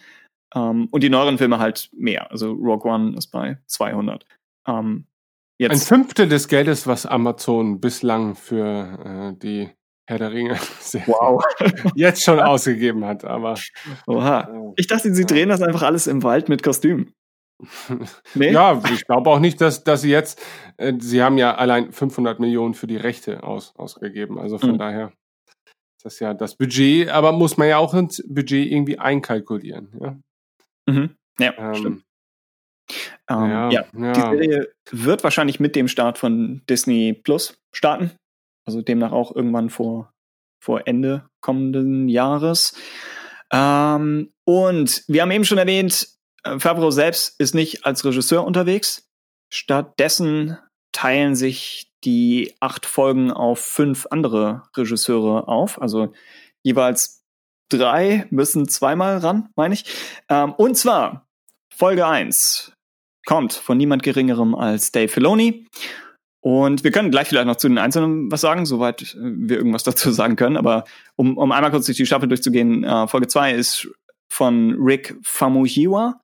Ähm, 0.56 0.88
und 0.92 1.04
die 1.04 1.10
neueren 1.10 1.38
Filme 1.38 1.60
halt 1.60 1.90
mehr. 1.94 2.32
Also 2.32 2.52
Rogue 2.52 2.92
One 2.92 3.18
ist 3.18 3.28
bei 3.28 3.58
200. 3.68 4.26
Ähm, 4.68 5.06
jetzt. 5.58 5.72
Ein 5.72 5.80
Fünftel 5.80 6.28
des 6.28 6.48
Geldes, 6.48 6.88
was 6.88 7.06
Amazon 7.06 7.80
bislang 7.80 8.36
für 8.36 9.34
äh, 9.34 9.40
die 9.40 9.70
Herr 10.06 10.20
der 10.20 10.32
Ringe 10.32 10.60
wow. 11.06 11.44
jetzt 11.96 12.24
schon 12.24 12.40
ausgegeben 12.40 13.06
hat. 13.06 13.24
Aber 13.24 13.56
Oha. 14.06 14.74
Ich 14.76 14.88
dachte, 14.88 15.14
sie 15.14 15.26
drehen 15.26 15.50
das 15.50 15.62
einfach 15.62 15.84
alles 15.84 16.08
im 16.08 16.24
Wald 16.24 16.50
mit 16.50 16.62
Kostümen. 16.62 17.14
Nee? 18.36 18.52
Ja, 18.52 18.82
ich 18.94 19.06
glaube 19.06 19.30
auch 19.30 19.40
nicht, 19.40 19.62
dass, 19.62 19.84
dass 19.84 20.02
sie 20.02 20.10
jetzt, 20.10 20.42
äh, 20.78 20.94
sie 21.00 21.22
haben 21.22 21.38
ja 21.38 21.56
allein 21.56 21.92
500 21.92 22.40
Millionen 22.40 22.74
für 22.74 22.88
die 22.88 22.98
Rechte 22.98 23.44
aus, 23.44 23.74
ausgegeben. 23.76 24.40
Also 24.40 24.58
von 24.58 24.74
mhm. 24.74 24.78
daher 24.78 25.14
ist 25.98 26.06
das 26.06 26.20
ja 26.20 26.34
das 26.34 26.56
Budget, 26.56 27.10
aber 27.10 27.32
muss 27.32 27.58
man 27.58 27.68
ja 27.68 27.78
auch 27.78 27.94
ins 27.94 28.24
Budget 28.28 28.72
irgendwie 28.72 29.00
einkalkulieren. 29.00 29.90
Ja, 30.00 30.18
mhm. 30.86 31.16
ja 31.40 31.54
ähm, 31.58 31.76
stimmt. 31.76 32.04
Ähm, 33.30 33.50
ja, 33.50 33.70
ja, 33.70 33.86
ja, 33.94 34.12
die 34.14 34.20
Serie 34.20 34.74
wird 34.92 35.24
wahrscheinlich 35.24 35.60
mit 35.60 35.76
dem 35.76 35.88
Start 35.88 36.18
von 36.18 36.62
Disney 36.70 37.14
Plus 37.14 37.58
starten. 37.72 38.12
Also 38.66 38.82
demnach 38.82 39.12
auch 39.12 39.36
irgendwann 39.36 39.70
vor, 39.70 40.14
vor 40.62 40.88
Ende 40.88 41.28
kommenden 41.42 42.10
Jahres. 42.10 42.76
Ähm, 43.52 44.34
und 44.46 45.04
wir 45.08 45.22
haben 45.22 45.32
eben 45.32 45.46
schon 45.46 45.58
erwähnt, 45.58 46.08
äh, 46.08 46.13
Favreau 46.58 46.92
selbst 46.92 47.40
ist 47.40 47.56
nicht 47.56 47.86
als 47.86 48.04
Regisseur 48.06 48.44
unterwegs. 48.46 49.10
Stattdessen 49.50 50.58
teilen 50.92 51.36
sich 51.36 51.92
die 52.04 52.54
acht 52.60 52.86
Folgen 52.86 53.32
auf 53.32 53.60
fünf 53.60 54.08
andere 54.10 54.64
Regisseure 54.76 55.48
auf. 55.48 55.82
Also 55.82 56.14
jeweils 56.64 57.24
drei 57.70 58.28
müssen 58.30 58.68
zweimal 58.68 59.18
ran, 59.18 59.50
meine 59.56 59.74
ich. 59.74 59.86
Ähm, 60.30 60.54
und 60.54 60.76
zwar 60.76 61.28
Folge 61.74 62.06
eins 62.06 62.74
kommt 63.26 63.54
von 63.54 63.78
niemand 63.78 64.04
Geringerem 64.04 64.54
als 64.54 64.92
Dave 64.92 65.08
Filoni. 65.08 65.68
Und 66.42 66.84
wir 66.84 66.92
können 66.92 67.10
gleich 67.10 67.30
vielleicht 67.30 67.48
noch 67.48 67.56
zu 67.56 67.70
den 67.70 67.78
Einzelnen 67.78 68.30
was 68.30 68.42
sagen, 68.42 68.66
soweit 68.66 69.16
äh, 69.16 69.18
wir 69.22 69.58
irgendwas 69.58 69.84
dazu 69.84 70.12
sagen 70.12 70.36
können. 70.36 70.58
Aber 70.58 70.84
um, 71.16 71.38
um 71.38 71.52
einmal 71.52 71.72
kurz 71.72 71.86
durch 71.86 71.98
die 71.98 72.06
Staffel 72.06 72.28
durchzugehen, 72.28 72.84
äh, 72.84 73.08
Folge 73.08 73.28
zwei 73.28 73.54
ist 73.54 73.88
von 74.30 74.76
Rick 74.80 75.16
Famuyiwa. 75.22 76.20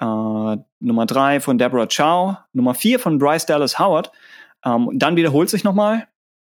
Äh, 0.00 0.56
Nummer 0.80 1.06
drei 1.06 1.40
von 1.40 1.58
Deborah 1.58 1.86
Chow, 1.86 2.36
Nummer 2.52 2.74
vier 2.74 2.98
von 2.98 3.18
Bryce 3.18 3.46
Dallas 3.46 3.78
Howard. 3.78 4.12
Ähm, 4.64 4.90
dann 4.94 5.16
wiederholt 5.16 5.50
sich 5.50 5.64
nochmal 5.64 6.08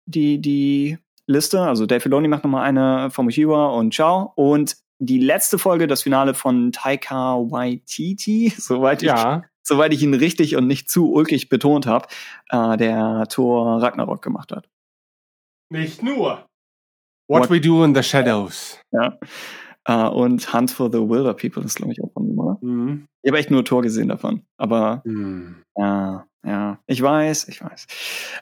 die, 0.06 0.40
die 0.40 0.98
Liste. 1.28 1.62
Also 1.62 1.86
Dave 1.86 2.02
Filoni 2.02 2.28
macht 2.28 2.44
nochmal 2.44 2.66
eine 2.66 3.12
von 3.12 3.26
Mujiwa 3.26 3.68
und 3.68 3.96
Chow. 3.96 4.32
Und 4.36 4.78
die 5.00 5.20
letzte 5.20 5.58
Folge, 5.58 5.88
das 5.88 6.04
Finale 6.04 6.34
von 6.34 6.72
Taika 6.72 7.36
Waititi, 7.36 8.50
soweit 8.58 9.02
ja. 9.02 9.38
ich, 9.38 9.44
soweit 9.64 9.94
ich 9.94 10.04
ihn 10.04 10.14
richtig 10.14 10.56
und 10.56 10.68
nicht 10.68 10.90
zu 10.90 11.12
ulkig 11.12 11.50
betont 11.50 11.88
habe, 11.88 12.08
äh, 12.50 12.78
der 12.78 13.28
Thor 13.30 13.82
Ragnarok 13.82 14.22
gemacht 14.22 14.52
hat. 14.52 14.70
Nicht 15.72 16.04
nur. 16.04 16.46
What, 17.30 17.44
What 17.44 17.52
we 17.52 17.62
do 17.62 17.84
in 17.84 17.94
the 17.94 18.04
shadows. 18.04 18.80
Ja. 18.92 19.18
Uh, 19.88 20.10
und 20.10 20.54
Hunt 20.54 20.72
for 20.72 20.92
the 20.92 20.98
Wilder 20.98 21.34
People 21.34 21.64
ist, 21.64 21.76
glaube 21.76 21.94
ich, 21.94 22.04
auch 22.04 22.12
von? 22.12 22.49
Mhm. 22.62 23.06
Ich 23.22 23.30
habe 23.30 23.40
echt 23.40 23.52
nur 23.52 23.66
Tor 23.66 23.82
gesehen 23.82 24.10
davon. 24.10 24.44
Aber 24.58 25.02
mhm. 25.06 25.58
ja, 25.78 26.26
ja, 26.46 26.80
ich 26.88 27.02
weiß, 27.02 27.48
ich 27.50 27.62
weiß. 27.62 27.88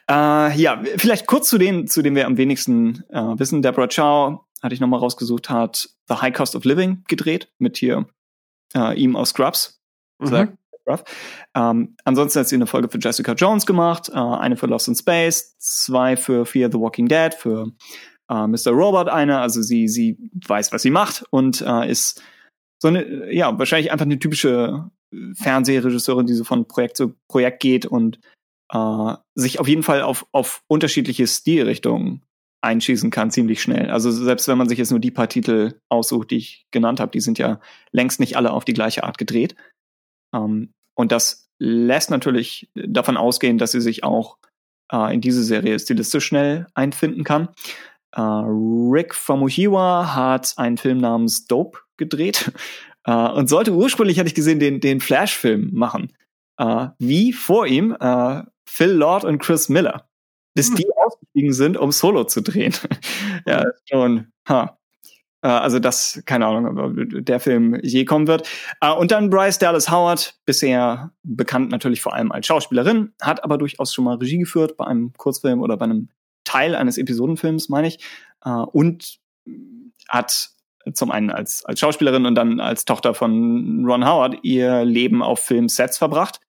Uh, 0.10 0.56
ja, 0.56 0.82
vielleicht 0.98 1.26
kurz 1.26 1.50
zu 1.50 1.58
denen, 1.58 1.88
zu 1.88 2.02
denen 2.02 2.16
wir 2.16 2.28
am 2.28 2.38
wenigsten 2.38 3.04
uh, 3.12 3.38
wissen. 3.40 3.62
Deborah 3.62 3.88
Chow, 3.88 4.46
hatte 4.62 4.74
ich 4.74 4.80
nochmal 4.80 5.00
rausgesucht, 5.00 5.50
hat 5.50 5.90
The 6.08 6.16
High 6.16 6.34
Cost 6.34 6.56
of 6.56 6.66
Living 6.66 7.04
gedreht 7.08 7.52
mit 7.58 7.78
hier 7.78 8.08
ihm 8.96 9.16
aus 9.16 9.30
Scrubs. 9.30 9.82
Mhm. 10.20 10.58
Ähm, 11.56 11.96
ansonsten 12.04 12.40
hat 12.40 12.48
sie 12.48 12.56
eine 12.56 12.68
Folge 12.68 12.90
für 12.90 13.00
Jessica 13.00 13.34
Jones 13.34 13.66
gemacht, 13.66 14.12
eine 14.12 14.58
für 14.58 14.68
Lost 14.68 14.90
in 14.90 14.96
Space, 14.96 15.58
zwei 15.58 16.18
für 16.18 16.46
Fear 16.46 16.70
the 16.72 16.78
Walking 16.78 17.08
Dead, 17.08 17.34
für 17.34 17.72
äh, 18.30 18.48
Mr. 18.48 18.72
Robot 18.72 19.10
eine, 19.10 19.40
also 19.40 19.62
sie, 19.62 19.88
sie 19.88 20.18
weiß, 20.48 20.72
was 20.72 20.82
sie 20.82 20.90
macht 20.90 21.26
und 21.30 21.62
äh, 21.62 21.90
ist 21.90 22.22
so 22.80 22.88
eine, 22.90 23.34
ja, 23.34 23.58
wahrscheinlich 23.58 23.92
einfach 23.92 24.06
eine 24.06 24.20
typische 24.20 24.90
Fernsehregisseurin, 25.36 26.28
die 26.28 26.34
so 26.34 26.44
von 26.44 26.68
Projekt 26.68 26.98
zu 26.98 27.16
Projekt 27.28 27.62
geht 27.62 27.86
und 27.86 28.20
äh, 28.72 29.14
sich 29.36 29.60
auf 29.60 29.68
jeden 29.68 29.84
Fall 29.84 30.02
auf, 30.02 30.26
auf 30.32 30.64
unterschiedliche 30.68 31.28
Stilrichtungen 31.28 32.24
einschießen 32.62 33.12
kann, 33.12 33.32
ziemlich 33.32 33.62
schnell. 33.62 33.90
Also 33.92 34.12
selbst 34.12 34.48
wenn 34.48 34.58
man 34.58 34.68
sich 34.68 34.78
jetzt 34.80 34.92
nur 34.92 35.00
die 35.00 35.12
paar 35.12 35.30
Titel 35.30 35.80
aussucht, 35.90 36.32
die 36.32 36.38
ich 36.38 36.68
genannt 36.72 37.00
habe, 37.00 37.12
die 37.12 37.22
sind 37.22 37.38
ja 37.38 37.60
längst 37.92 38.20
nicht 38.20 38.36
alle 38.36 38.52
auf 38.52 38.66
die 38.66 38.74
gleiche 38.74 39.04
Art 39.04 39.18
gedreht. 39.18 39.56
Ähm, 40.34 40.74
und 40.96 41.12
das 41.12 41.50
lässt 41.60 42.12
natürlich 42.12 42.70
davon 42.76 43.18
ausgehen, 43.18 43.58
dass 43.58 43.72
sie 43.72 43.82
sich 43.82 44.04
auch 44.04 44.38
äh, 44.92 45.14
in 45.14 45.22
diese 45.22 45.44
Serie 45.44 45.80
stilistisch 45.80 46.26
schnell 46.26 46.68
einfinden 46.74 47.24
kann. 47.24 47.50
Äh, 48.12 48.22
Rick 48.22 49.16
Famuhiwa 49.16 50.16
hat 50.16 50.54
einen 50.58 50.78
Film 50.78 50.98
namens 50.98 51.46
Dope 51.48 51.80
gedreht 51.98 52.52
äh, 53.06 53.12
und 53.12 53.50
sollte 53.50 53.74
ursprünglich, 53.74 54.20
hatte 54.20 54.28
ich 54.28 54.36
gesehen, 54.36 54.60
den, 54.60 54.80
den 54.80 55.00
Flash-Film 55.00 55.72
machen. 55.74 56.14
Äh, 56.58 56.88
wie 57.00 57.34
vor 57.34 57.68
ihm 57.68 57.96
äh, 58.00 58.44
Phil 58.66 58.92
Lord 58.92 59.24
und 59.24 59.40
Chris 59.40 59.70
Miller. 59.70 60.08
Bis 60.54 60.70
hm. 60.70 60.76
die 60.76 60.88
ausgestiegen 60.96 61.54
sind, 61.54 61.78
um 61.78 61.92
Solo 61.92 62.24
zu 62.26 62.42
drehen. 62.42 62.74
ja, 63.46 63.64
schon. 63.90 64.32
Ha. 64.48 64.78
Äh, 65.42 65.48
also 65.48 65.80
das, 65.80 66.22
keine 66.26 66.48
Ahnung, 66.48 66.78
ob 66.78 67.26
der 67.26 67.40
Film 67.40 67.80
je 67.82 68.06
kommen 68.06 68.28
wird. 68.28 68.50
Äh, 68.82 68.92
und 68.92 69.12
dann 69.12 69.30
Bryce 69.30 69.60
Dallas 69.60 69.90
Howard, 69.90 70.36
bisher 70.46 71.12
bekannt 71.24 71.70
natürlich 71.70 72.02
vor 72.02 72.14
allem 72.14 72.32
als 72.32 72.48
Schauspielerin, 72.48 73.14
hat 73.22 73.44
aber 73.44 73.58
durchaus 73.58 73.94
schon 73.94 74.06
mal 74.06 74.18
Regie 74.18 74.40
geführt 74.40 74.78
bei 74.78 74.86
einem 74.86 75.14
Kurzfilm 75.14 75.62
oder 75.62 75.78
bei 75.78 75.86
einem 75.86 76.10
Teil 76.44 76.76
eines 76.76 76.98
Episodenfilms, 76.98 77.70
meine 77.70 77.88
ich. 77.88 78.00
Äh, 78.44 78.50
und 78.50 79.20
hat 80.10 80.50
zum 80.94 81.12
einen 81.12 81.30
als, 81.30 81.66
als 81.66 81.80
Schauspielerin 81.80 82.26
und 82.26 82.36
dann 82.36 82.60
als 82.60 82.86
Tochter 82.86 83.14
von 83.14 83.86
Ron 83.86 84.06
Howard 84.06 84.40
ihr 84.44 84.86
Leben 84.86 85.22
auf 85.22 85.40
Filmsets 85.40 85.98
verbracht. 85.98 86.40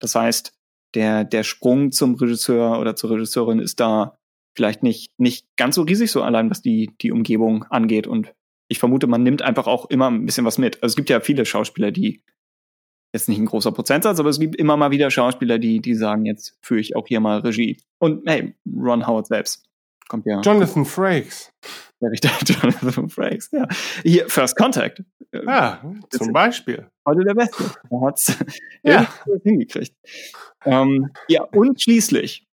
Das 0.00 0.14
heißt, 0.14 0.52
der, 0.94 1.24
der 1.24 1.42
Sprung 1.42 1.92
zum 1.92 2.14
Regisseur 2.14 2.80
oder 2.80 2.96
zur 2.96 3.10
Regisseurin 3.10 3.58
ist 3.58 3.80
da 3.80 4.18
vielleicht 4.54 4.82
nicht, 4.82 5.12
nicht 5.18 5.46
ganz 5.56 5.74
so 5.74 5.82
riesig, 5.82 6.10
so 6.10 6.22
allein 6.22 6.50
was 6.50 6.62
die, 6.62 6.90
die 7.00 7.12
Umgebung 7.12 7.64
angeht. 7.64 8.06
Und 8.06 8.34
ich 8.68 8.78
vermute, 8.78 9.06
man 9.06 9.22
nimmt 9.22 9.42
einfach 9.42 9.66
auch 9.66 9.90
immer 9.90 10.10
ein 10.10 10.24
bisschen 10.24 10.46
was 10.46 10.58
mit. 10.58 10.82
Also 10.82 10.92
es 10.92 10.96
gibt 10.96 11.10
ja 11.10 11.20
viele 11.20 11.44
Schauspieler, 11.44 11.90
die 11.90 12.22
jetzt 13.12 13.28
nicht 13.28 13.38
ein 13.38 13.46
großer 13.46 13.72
Prozentsatz, 13.72 14.18
aber 14.18 14.30
es 14.30 14.40
gibt 14.40 14.56
immer 14.56 14.76
mal 14.76 14.90
wieder 14.90 15.10
Schauspieler, 15.10 15.58
die, 15.58 15.80
die 15.80 15.94
sagen, 15.94 16.24
jetzt 16.24 16.58
führe 16.60 16.80
ich 16.80 16.96
auch 16.96 17.06
hier 17.06 17.20
mal 17.20 17.40
Regie. 17.40 17.78
Und 17.98 18.26
hey, 18.26 18.54
Ron 18.66 19.06
Howard 19.06 19.26
selbst 19.26 19.64
kommt 20.08 20.26
ja. 20.26 20.40
Jonathan 20.40 20.84
Frakes. 20.84 21.52
Der 22.00 22.10
Richter 22.10 22.30
Jonathan 22.44 23.08
Frakes, 23.08 23.50
ja. 23.52 23.66
Hier, 24.02 24.28
First 24.28 24.56
Contact. 24.56 25.02
Ja, 25.32 25.82
zum 26.10 26.32
Beispiel. 26.32 26.88
Heute 27.06 27.24
der 27.24 27.34
Beste. 27.34 27.64
Er 27.90 28.00
hat's 28.00 28.36
ja. 28.82 29.06
hingekriegt. 29.42 29.94
Ähm, 30.64 31.10
ja, 31.28 31.42
und 31.42 31.80
schließlich 31.80 32.46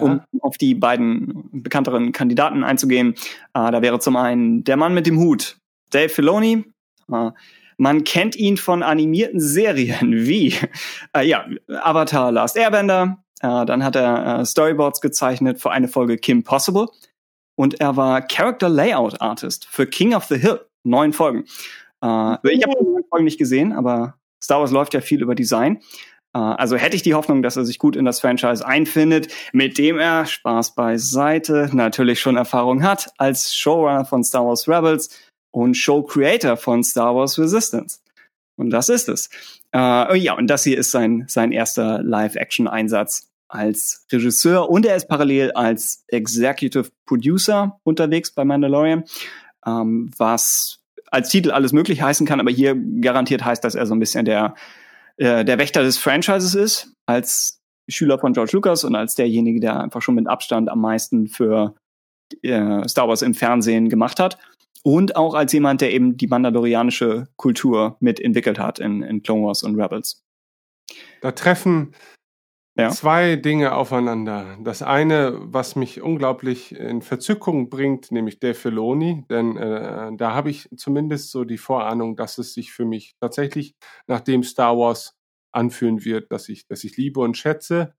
um 0.00 0.22
auf 0.40 0.56
die 0.56 0.74
beiden 0.74 1.62
bekannteren 1.62 2.12
Kandidaten 2.12 2.64
einzugehen. 2.64 3.14
Äh, 3.52 3.70
da 3.70 3.82
wäre 3.82 4.00
zum 4.00 4.16
einen 4.16 4.64
der 4.64 4.76
Mann 4.76 4.94
mit 4.94 5.06
dem 5.06 5.18
Hut, 5.18 5.58
Dave 5.90 6.08
Filoni. 6.08 6.64
Äh, 7.12 7.30
man 7.76 8.04
kennt 8.04 8.36
ihn 8.36 8.56
von 8.56 8.82
animierten 8.82 9.40
Serien 9.40 10.26
wie 10.26 10.54
äh, 11.16 11.26
ja, 11.26 11.46
Avatar 11.68 12.32
Last 12.32 12.56
Airbender. 12.56 13.23
Äh, 13.44 13.66
dann 13.66 13.84
hat 13.84 13.94
er 13.94 14.40
äh, 14.40 14.46
Storyboards 14.46 15.02
gezeichnet 15.02 15.60
für 15.60 15.70
eine 15.70 15.88
Folge 15.88 16.16
Kim 16.16 16.44
Possible. 16.44 16.88
Und 17.56 17.78
er 17.78 17.96
war 17.96 18.22
Character 18.22 18.70
Layout 18.70 19.20
Artist 19.20 19.66
für 19.66 19.86
King 19.86 20.14
of 20.14 20.24
the 20.24 20.38
Hill. 20.38 20.60
Neun 20.82 21.12
Folgen. 21.12 21.44
Äh, 22.02 22.36
ich 22.50 22.62
habe 22.62 22.74
die 22.80 22.84
neun 22.84 23.04
Folgen 23.10 23.24
nicht 23.24 23.38
gesehen, 23.38 23.72
aber 23.74 24.14
Star 24.42 24.60
Wars 24.60 24.70
läuft 24.70 24.94
ja 24.94 25.02
viel 25.02 25.20
über 25.20 25.34
Design. 25.34 25.82
Äh, 26.34 26.38
also 26.38 26.76
hätte 26.76 26.96
ich 26.96 27.02
die 27.02 27.12
Hoffnung, 27.12 27.42
dass 27.42 27.56
er 27.56 27.66
sich 27.66 27.78
gut 27.78 27.96
in 27.96 28.06
das 28.06 28.20
Franchise 28.20 28.66
einfindet, 28.66 29.28
mit 29.52 29.76
dem 29.76 29.98
er, 29.98 30.24
Spaß 30.24 30.74
beiseite, 30.74 31.68
natürlich 31.72 32.20
schon 32.20 32.38
Erfahrung 32.38 32.82
hat 32.82 33.12
als 33.18 33.54
Showrunner 33.54 34.06
von 34.06 34.24
Star 34.24 34.46
Wars 34.46 34.66
Rebels 34.66 35.10
und 35.50 35.76
Show-Creator 35.76 36.56
von 36.56 36.82
Star 36.82 37.14
Wars 37.14 37.38
Resistance. 37.38 38.00
Und 38.56 38.70
das 38.70 38.88
ist 38.88 39.10
es. 39.10 39.28
Äh, 39.74 40.16
ja, 40.16 40.32
und 40.32 40.46
das 40.46 40.64
hier 40.64 40.78
ist 40.78 40.92
sein, 40.92 41.24
sein 41.28 41.52
erster 41.52 42.02
Live-Action-Einsatz 42.02 43.33
als 43.48 44.06
Regisseur 44.10 44.70
und 44.70 44.86
er 44.86 44.96
ist 44.96 45.08
parallel 45.08 45.52
als 45.52 46.04
Executive 46.08 46.90
Producer 47.06 47.78
unterwegs 47.84 48.32
bei 48.32 48.44
Mandalorian, 48.44 49.04
ähm, 49.66 50.10
was 50.16 50.80
als 51.10 51.28
Titel 51.28 51.50
alles 51.50 51.72
möglich 51.72 52.02
heißen 52.02 52.26
kann, 52.26 52.40
aber 52.40 52.50
hier 52.50 52.74
garantiert 53.00 53.44
heißt, 53.44 53.62
dass 53.62 53.74
er 53.74 53.86
so 53.86 53.94
ein 53.94 54.00
bisschen 54.00 54.24
der 54.24 54.54
äh, 55.16 55.44
der 55.44 55.58
Wächter 55.58 55.82
des 55.82 55.98
Franchises 55.98 56.54
ist, 56.54 56.94
als 57.06 57.60
Schüler 57.88 58.18
von 58.18 58.32
George 58.32 58.52
Lucas 58.54 58.84
und 58.84 58.94
als 58.94 59.14
derjenige, 59.14 59.60
der 59.60 59.80
einfach 59.80 60.02
schon 60.02 60.14
mit 60.14 60.26
Abstand 60.26 60.68
am 60.68 60.80
meisten 60.80 61.28
für 61.28 61.74
äh, 62.42 62.86
Star 62.88 63.08
Wars 63.08 63.22
im 63.22 63.34
Fernsehen 63.34 63.88
gemacht 63.88 64.18
hat. 64.18 64.38
Und 64.82 65.16
auch 65.16 65.34
als 65.34 65.52
jemand, 65.52 65.80
der 65.80 65.92
eben 65.92 66.16
die 66.16 66.26
mandalorianische 66.26 67.28
Kultur 67.36 67.96
mitentwickelt 68.00 68.58
hat 68.58 68.78
in, 68.78 69.02
in 69.02 69.22
Clone 69.22 69.46
Wars 69.46 69.62
und 69.62 69.80
Rebels. 69.80 70.22
Da 71.22 71.32
treffen 71.32 71.94
ja. 72.76 72.90
zwei 72.90 73.36
Dinge 73.36 73.74
aufeinander. 73.74 74.56
Das 74.62 74.82
eine, 74.82 75.38
was 75.40 75.76
mich 75.76 76.02
unglaublich 76.02 76.74
in 76.74 77.02
Verzückung 77.02 77.70
bringt, 77.70 78.10
nämlich 78.10 78.40
Dave 78.40 78.54
Filoni, 78.54 79.24
denn 79.28 79.56
äh, 79.56 80.10
da 80.16 80.34
habe 80.34 80.50
ich 80.50 80.68
zumindest 80.76 81.30
so 81.30 81.44
die 81.44 81.58
Vorahnung, 81.58 82.16
dass 82.16 82.38
es 82.38 82.54
sich 82.54 82.72
für 82.72 82.84
mich 82.84 83.16
tatsächlich 83.20 83.74
nach 84.06 84.20
dem 84.20 84.42
Star 84.42 84.76
Wars 84.76 85.16
anfühlen 85.52 86.04
wird, 86.04 86.32
dass 86.32 86.48
ich, 86.48 86.66
dass 86.66 86.84
ich 86.84 86.96
liebe 86.96 87.20
und 87.20 87.36
schätze. 87.36 87.94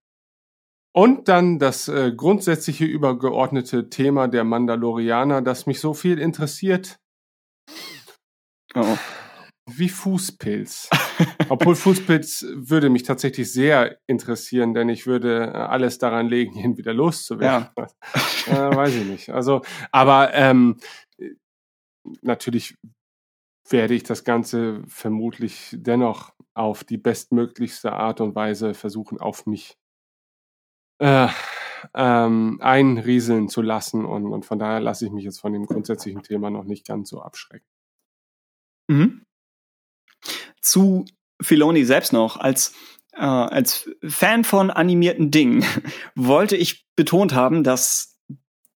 Und 0.94 1.28
dann 1.28 1.60
das 1.60 1.90
äh, 1.90 2.14
grundsätzliche 2.16 2.86
übergeordnete 2.86 3.90
Thema 3.90 4.28
der 4.28 4.46
Mandalorianer, 4.46 5.42
das 5.42 5.66
mich 5.66 5.80
so 5.80 5.94
viel 5.94 6.20
interessiert. 6.20 7.00
Oh 8.76 8.98
wie 9.66 9.90
Fußpilz. 9.90 10.90
Obwohl 11.50 11.76
Fußpilz 11.76 12.46
würde 12.54 12.90
mich 12.90 13.04
tatsächlich 13.04 13.52
sehr 13.52 13.98
interessieren, 14.08 14.74
denn 14.74 14.90
ich 14.90 15.08
würde 15.08 15.52
äh, 15.54 15.58
alles 15.58 15.98
daran 15.98 16.28
legen, 16.28 16.56
ihn 16.58 16.78
wieder 16.78 16.94
loszuwerden. 16.94 17.70
Ja. 17.78 17.86
Äh, 18.48 18.76
weiß 18.76 18.96
ich 18.96 19.06
nicht. 19.06 19.30
Also, 19.30 19.62
aber 19.92 20.34
ähm, 20.34 20.78
natürlich 22.22 22.76
werde 23.68 23.96
ich 23.96 24.04
das 24.04 24.24
Ganze 24.24 24.84
vermutlich 24.88 25.76
dennoch 25.78 26.34
auf 26.54 26.84
die 26.84 26.98
bestmöglichste 26.98 27.94
Art 27.94 28.22
und 28.22 28.36
Weise 28.36 28.76
versuchen, 28.76 29.20
auf 29.20 29.48
mich 29.48 29.78
äh, 31.00 31.28
ähm, 31.96 32.60
einrieseln 32.62 33.50
zu 33.50 33.64
lassen. 33.64 34.06
Und, 34.06 34.32
und 34.32 34.46
von 34.46 34.60
daher 34.60 34.80
lasse 34.80 35.08
ich 35.08 35.12
mich 35.12 35.26
jetzt 35.26 35.40
von 35.40 35.54
dem 35.54 35.66
grundsätzlichen 35.66 36.22
Thema 36.22 36.52
noch 36.52 36.66
nicht 36.66 36.86
ganz 36.86 37.10
so 37.10 37.22
abschrecken. 37.22 37.68
Mhm 38.88 39.26
zu 40.66 41.06
Filoni 41.42 41.86
selbst 41.86 42.14
noch 42.14 42.38
als 42.38 42.74
äh, 43.14 43.22
als 43.22 43.90
Fan 44.06 44.44
von 44.44 44.70
animierten 44.70 45.32
Dingen 45.32 45.66
wollte 46.16 46.56
ich 46.56 46.86
betont 46.96 47.34
haben, 47.34 47.64
dass 47.64 48.18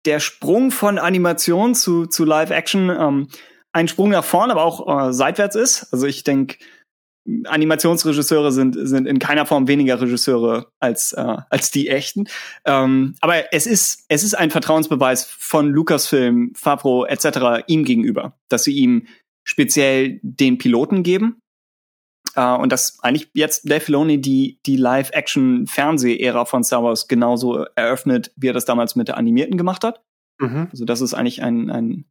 der 0.06 0.20
Sprung 0.20 0.72
von 0.72 1.00
Animation 1.00 1.76
zu 1.76 2.06
zu 2.06 2.26
Live 2.26 2.52
Action 2.52 2.90
ähm, 2.90 3.28
ein 3.72 3.88
Sprung 3.88 4.10
nach 4.10 4.24
vorn, 4.24 4.52
aber 4.52 4.64
auch 4.64 5.08
äh, 5.10 5.14
seitwärts 5.14 5.56
ist. 5.56 5.88
Also 5.92 6.08
ich 6.08 6.24
denke, 6.24 6.58
Animationsregisseure 7.46 8.52
sind 8.52 8.78
sind 8.80 9.06
in 9.06 9.20
keiner 9.20 9.46
Form 9.46 9.68
weniger 9.68 10.00
Regisseure 10.00 10.72
als 10.80 11.14
äh, 11.14 11.38
als 11.50 11.72
die 11.72 11.90
echten. 11.90 12.28
Ähm, 12.66 13.16
aber 13.20 13.54
es 13.54 13.68
ist 13.68 14.06
es 14.08 14.24
ist 14.24 14.36
ein 14.36 14.50
Vertrauensbeweis 14.50 15.26
von 15.26 15.70
Lucasfilm, 15.70 16.54
Favreau 16.56 17.06
etc. 17.06 17.64
ihm 17.68 17.84
gegenüber, 17.84 18.38
dass 18.50 18.64
sie 18.64 18.74
ihm 18.74 19.08
speziell 19.44 20.20
den 20.22 20.58
Piloten 20.58 21.04
geben 21.04 21.42
Uh, 22.38 22.56
und 22.62 22.72
dass 22.72 23.00
eigentlich 23.02 23.32
jetzt 23.34 23.68
Dave 23.68 23.80
Filoni 23.80 24.22
die, 24.22 24.60
die 24.68 24.78
Live-Action-Fernseh-Ära 24.78 26.46
von 26.46 26.64
Star 26.64 26.84
Wars 26.84 27.08
genauso 27.08 27.66
eröffnet, 27.76 28.32
wie 28.36 28.50
er 28.50 28.54
das 28.54 28.66
damals 28.66 28.96
mit 28.96 29.08
der 29.08 29.18
Animierten 29.18 29.58
gemacht 29.58 29.84
hat. 29.84 30.04
Mhm. 30.40 30.68
Also 30.70 30.86
das 30.86 31.02
ist 31.02 31.16
eigentlich 31.16 31.42
ein, 31.42 31.72
ein, 31.72 32.06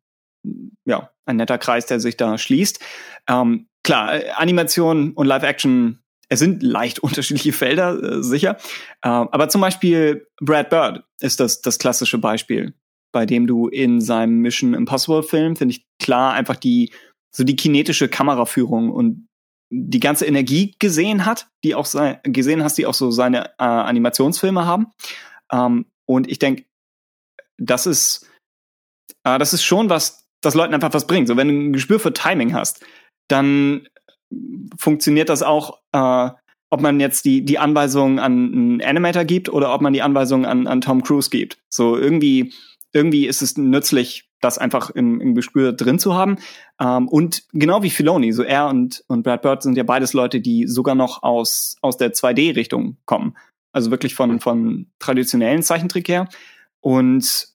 ja, 0.84 1.10
ein 1.26 1.36
netter 1.36 1.58
Kreis, 1.58 1.86
der 1.86 2.00
sich 2.00 2.16
da 2.16 2.38
schließt. 2.38 2.80
Ähm, 3.28 3.68
klar, 3.84 4.20
Animation 4.34 5.12
und 5.12 5.28
Live-Action, 5.28 6.00
es 6.28 6.40
sind 6.40 6.60
leicht 6.60 6.98
unterschiedliche 7.04 7.52
Felder, 7.52 8.02
äh, 8.02 8.22
sicher. 8.24 8.56
Äh, 9.02 9.08
aber 9.08 9.48
zum 9.48 9.60
Beispiel 9.60 10.26
Brad 10.40 10.70
Bird 10.70 11.04
ist 11.20 11.38
das, 11.38 11.62
das 11.62 11.78
klassische 11.78 12.18
Beispiel, 12.18 12.74
bei 13.12 13.26
dem 13.26 13.46
du 13.46 13.68
in 13.68 14.00
seinem 14.00 14.40
Mission 14.40 14.74
Impossible 14.74 15.22
Film, 15.22 15.54
finde 15.54 15.76
ich 15.76 15.86
klar, 16.02 16.32
einfach 16.32 16.56
die, 16.56 16.92
so 17.30 17.44
die 17.44 17.54
kinetische 17.54 18.08
Kameraführung 18.08 18.90
und 18.90 19.28
die 19.70 20.00
ganze 20.00 20.26
Energie 20.26 20.74
gesehen 20.78 21.26
hat, 21.26 21.48
die 21.64 21.74
auch 21.74 21.86
sein, 21.86 22.18
gesehen 22.22 22.62
hast, 22.62 22.78
die 22.78 22.86
auch 22.86 22.94
so 22.94 23.10
seine 23.10 23.50
äh, 23.58 23.64
Animationsfilme 23.64 24.64
haben. 24.64 24.88
Ähm, 25.52 25.86
und 26.06 26.30
ich 26.30 26.38
denke, 26.38 26.64
das 27.58 27.86
ist, 27.86 28.28
äh, 29.24 29.38
das 29.38 29.52
ist 29.52 29.64
schon 29.64 29.90
was, 29.90 30.26
das 30.40 30.54
Leuten 30.54 30.74
einfach 30.74 30.94
was 30.94 31.06
bringt. 31.06 31.28
So, 31.28 31.36
wenn 31.36 31.48
du 31.48 31.54
ein 31.54 31.72
Gespür 31.72 31.98
für 31.98 32.12
Timing 32.12 32.54
hast, 32.54 32.84
dann 33.28 33.88
funktioniert 34.78 35.28
das 35.28 35.42
auch, 35.42 35.80
äh, 35.92 36.30
ob 36.70 36.80
man 36.80 37.00
jetzt 37.00 37.24
die, 37.24 37.44
die 37.44 37.58
Anweisungen 37.58 38.18
an 38.18 38.32
einen 38.32 38.82
Animator 38.82 39.24
gibt 39.24 39.48
oder 39.48 39.72
ob 39.72 39.80
man 39.80 39.92
die 39.92 40.02
Anweisungen 40.02 40.44
an, 40.44 40.66
an 40.66 40.80
Tom 40.80 41.02
Cruise 41.02 41.30
gibt. 41.30 41.58
So 41.72 41.96
irgendwie, 41.96 42.52
irgendwie 42.92 43.26
ist 43.26 43.42
es 43.42 43.56
nützlich, 43.56 44.25
das 44.40 44.58
einfach 44.58 44.90
im, 44.90 45.20
im 45.20 45.34
Gespür 45.34 45.72
drin 45.72 45.98
zu 45.98 46.14
haben. 46.14 46.36
Ähm, 46.80 47.08
und 47.08 47.44
genau 47.52 47.82
wie 47.82 47.90
Filoni, 47.90 48.32
so 48.32 48.42
er 48.42 48.68
und, 48.68 49.04
und 49.08 49.22
Brad 49.22 49.42
Bird 49.42 49.62
sind 49.62 49.76
ja 49.76 49.82
beides 49.82 50.12
Leute, 50.12 50.40
die 50.40 50.66
sogar 50.66 50.94
noch 50.94 51.22
aus, 51.22 51.76
aus 51.80 51.96
der 51.96 52.12
2D-Richtung 52.12 52.98
kommen. 53.06 53.36
Also 53.72 53.90
wirklich 53.90 54.14
von, 54.14 54.40
von 54.40 54.90
traditionellen 54.98 55.62
Zeichentrick 55.62 56.08
her. 56.08 56.28
Und 56.80 57.48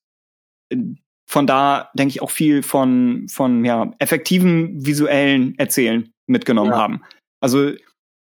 äh, 0.69 0.77
von 1.25 1.47
da 1.47 1.89
denke 1.93 2.11
ich 2.11 2.21
auch 2.21 2.31
viel 2.31 2.61
von, 2.61 3.27
von 3.29 3.63
ja, 3.63 3.93
effektiven 3.99 4.85
visuellen 4.85 5.57
Erzählen 5.57 6.11
mitgenommen 6.27 6.71
ja. 6.71 6.77
haben. 6.77 7.01
Also 7.39 7.71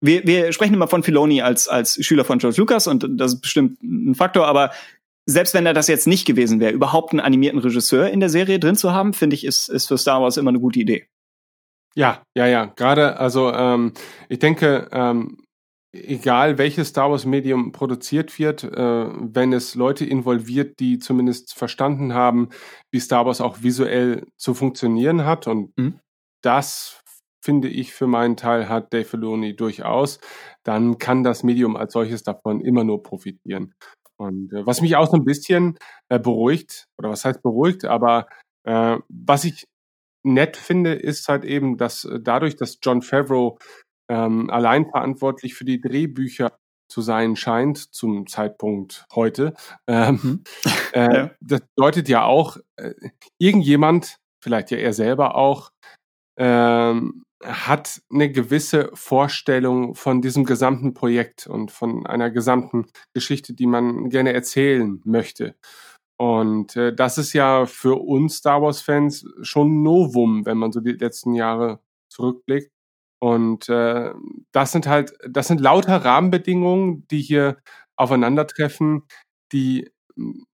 wir, 0.01 0.26
wir 0.26 0.52
sprechen 0.52 0.74
immer 0.74 0.89
von 0.89 1.02
Filoni 1.02 1.43
als, 1.43 1.68
als 1.68 2.05
Schüler 2.05 2.24
von 2.24 2.39
George 2.39 2.59
Lucas 2.59 2.86
und 2.86 3.06
das 3.18 3.35
ist 3.35 3.40
bestimmt 3.40 3.82
ein 3.82 4.14
Faktor, 4.14 4.47
aber 4.47 4.70
selbst 5.30 5.52
wenn 5.52 5.66
er 5.66 5.74
das 5.74 5.88
jetzt 5.88 6.06
nicht 6.06 6.26
gewesen 6.26 6.59
wäre, 6.59 6.72
überhaupt 6.72 7.12
einen 7.12 7.20
animierten 7.20 7.60
Regisseur 7.60 8.09
in 8.09 8.20
der 8.20 8.30
Serie 8.30 8.59
drin 8.59 8.76
zu 8.76 8.92
haben, 8.92 9.12
finde 9.12 9.36
ich, 9.36 9.44
ist, 9.44 9.68
ist 9.68 9.86
für 9.86 9.98
Star 9.98 10.22
Wars 10.22 10.38
immer 10.38 10.48
eine 10.48 10.60
gute 10.60 10.80
Idee. 10.80 11.06
Ja, 11.94 12.22
ja, 12.34 12.46
ja. 12.46 12.64
Gerade, 12.64 13.18
also 13.18 13.52
ähm, 13.52 13.92
ich 14.30 14.38
denke, 14.38 14.88
ähm, 14.90 15.36
egal 15.92 16.56
welches 16.56 16.88
Star 16.88 17.10
Wars 17.10 17.26
Medium 17.26 17.72
produziert 17.72 18.38
wird, 18.38 18.64
äh, 18.64 18.70
wenn 18.78 19.52
es 19.52 19.74
Leute 19.74 20.06
involviert, 20.06 20.80
die 20.80 20.98
zumindest 20.98 21.55
verstanden 21.55 22.14
haben, 22.14 22.48
wie 22.90 23.00
Star 23.00 23.26
Wars 23.26 23.42
auch 23.42 23.62
visuell 23.62 24.26
zu 24.38 24.55
funktionieren 24.55 25.26
hat 25.26 25.46
und 25.46 25.76
mhm. 25.76 26.00
das 26.42 27.02
finde 27.42 27.68
ich 27.68 27.92
für 27.92 28.06
meinen 28.06 28.36
Teil 28.36 28.68
hat 28.68 28.92
Dave 28.92 29.05
Filoni 29.05 29.56
durchaus, 29.56 30.20
dann 30.64 30.98
kann 30.98 31.22
das 31.22 31.42
Medium 31.42 31.76
als 31.76 31.92
solches 31.92 32.22
davon 32.22 32.60
immer 32.60 32.84
nur 32.84 33.02
profitieren. 33.02 33.74
Und 34.19 34.53
äh, 34.53 34.66
was 34.66 34.81
mich 34.81 34.97
auch 34.97 35.09
so 35.09 35.16
ein 35.16 35.24
bisschen 35.24 35.78
äh, 36.09 36.19
beruhigt, 36.19 36.86
oder 36.99 37.11
was 37.11 37.24
heißt 37.24 37.43
beruhigt, 37.43 37.85
aber 37.85 38.28
äh, 38.65 38.99
was 39.09 39.45
ich 39.45 39.65
nett 40.24 40.57
finde, 40.57 40.95
ist 40.95 41.28
halt 41.28 41.45
eben, 41.45 41.77
dass 41.77 42.05
äh, 42.05 42.20
dadurch, 42.20 42.57
dass 42.57 42.78
John 42.82 43.03
Favreau 43.03 43.59
ähm, 44.11 44.51
allein 44.51 44.86
verantwortlich 44.86 45.55
für 45.55 45.65
die 45.65 45.81
Drehbücher 45.81 46.59
zu 46.90 47.03
sein 47.03 47.36
scheint 47.36 47.95
zum 47.95 48.27
Zeitpunkt 48.27 49.07
heute. 49.15 49.55
Ähm, 49.86 50.20
mhm. 50.23 50.45
äh, 50.93 51.16
ja. 51.16 51.31
Das 51.40 51.61
bedeutet 51.77 52.09
ja 52.09 52.24
auch, 52.24 52.57
äh, 52.77 52.95
irgendjemand, 53.39 54.16
vielleicht 54.43 54.70
ja 54.70 54.78
er 54.78 54.93
selber 54.93 55.35
auch, 55.35 55.70
ähm, 56.39 57.24
hat 57.44 58.02
eine 58.10 58.31
gewisse 58.31 58.90
Vorstellung 58.94 59.94
von 59.94 60.20
diesem 60.20 60.44
gesamten 60.44 60.94
Projekt 60.94 61.47
und 61.47 61.70
von 61.70 62.06
einer 62.06 62.31
gesamten 62.31 62.86
Geschichte, 63.15 63.55
die 63.55 63.66
man 63.66 64.10
gerne 64.10 64.32
erzählen 64.32 65.01
möchte. 65.05 65.55
Und 66.20 66.74
äh, 66.77 66.94
das 66.94 67.16
ist 67.16 67.32
ja 67.32 67.66
für 67.66 67.94
uns 68.01 68.36
Star 68.39 68.60
Wars-Fans 68.60 69.24
schon 69.43 69.82
Novum, 69.82 70.47
wenn 70.47 70.59
man 70.59 70.73
so 70.73 70.81
die 70.81 70.93
letzten 70.93 71.35
Jahre 71.35 71.81
zurückblickt. 72.10 72.73
Und 73.20 73.69
äh, 73.69 74.12
das 74.52 74.73
sind 74.73 74.86
halt, 74.89 75.12
das 75.28 75.48
sind 75.48 75.60
lauter 75.60 76.05
Rahmenbedingungen, 76.05 77.06
die 77.09 77.20
hier 77.20 77.59
aufeinandertreffen, 77.97 79.02
die 79.52 79.90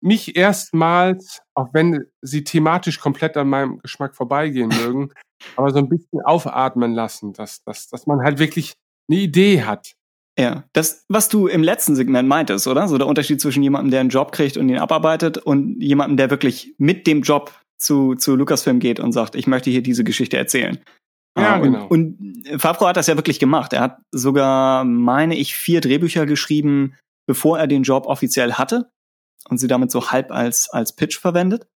mich 0.02 0.36
erstmals, 0.36 1.42
auch 1.54 1.70
wenn 1.74 2.06
sie 2.22 2.44
thematisch 2.44 3.00
komplett 3.00 3.38
an 3.38 3.50
meinem 3.50 3.80
Geschmack 3.80 4.16
vorbeigehen 4.16 4.70
mögen, 4.84 5.12
aber 5.56 5.72
so 5.72 5.80
ein 5.80 5.90
bisschen 5.90 6.22
aufatmen 6.24 6.94
lassen, 6.94 7.34
dass, 7.34 7.64
dass, 7.64 7.88
dass 7.90 8.08
man 8.08 8.22
halt 8.22 8.40
wirklich 8.40 8.74
eine 9.10 9.20
Idee 9.20 9.64
hat. 9.64 9.94
Ja, 10.40 10.64
das, 10.74 11.06
was 11.10 11.28
du 11.30 11.48
im 11.48 11.62
letzten 11.62 11.96
Segment 11.96 12.28
meintest, 12.28 12.66
oder? 12.68 12.88
So 12.88 12.98
der 12.98 13.08
Unterschied 13.08 13.42
zwischen 13.42 13.64
jemandem, 13.64 13.92
der 13.92 14.00
einen 14.00 14.10
Job 14.10 14.32
kriegt 14.32 14.58
und 14.58 14.70
ihn 14.70 14.78
abarbeitet 14.78 15.38
und 15.38 15.82
jemandem, 15.82 16.18
der 16.18 16.30
wirklich 16.30 16.74
mit 16.78 17.06
dem 17.06 17.22
Job 17.22 17.52
zu, 17.78 18.16
zu 18.16 18.36
Lucasfilm 18.36 18.80
geht 18.80 19.00
und 19.00 19.12
sagt, 19.12 19.36
ich 19.36 19.48
möchte 19.48 19.70
hier 19.70 19.84
diese 19.84 20.04
Geschichte 20.04 20.38
erzählen. 20.38 20.80
Ja, 21.38 21.60
genau. 21.60 21.88
Und, 21.88 22.46
und 22.52 22.62
Favreau 22.62 22.88
hat 22.88 22.98
das 22.98 23.08
ja 23.08 23.18
wirklich 23.18 23.40
gemacht. 23.40 23.74
Er 23.74 23.82
hat 23.82 24.00
sogar, 24.12 24.84
meine 24.84 25.36
ich, 25.36 25.56
vier 25.56 25.82
Drehbücher 25.82 26.26
geschrieben, 26.26 26.96
bevor 27.28 27.60
er 27.60 27.68
den 27.68 27.84
Job 27.84 28.06
offiziell 28.06 28.54
hatte 28.54 28.90
und 29.50 29.58
sie 29.58 29.68
damit 29.68 29.92
so 29.92 30.12
halb 30.12 30.32
als, 30.32 30.70
als 30.70 30.96
Pitch 30.96 31.20
verwendet. 31.20 31.68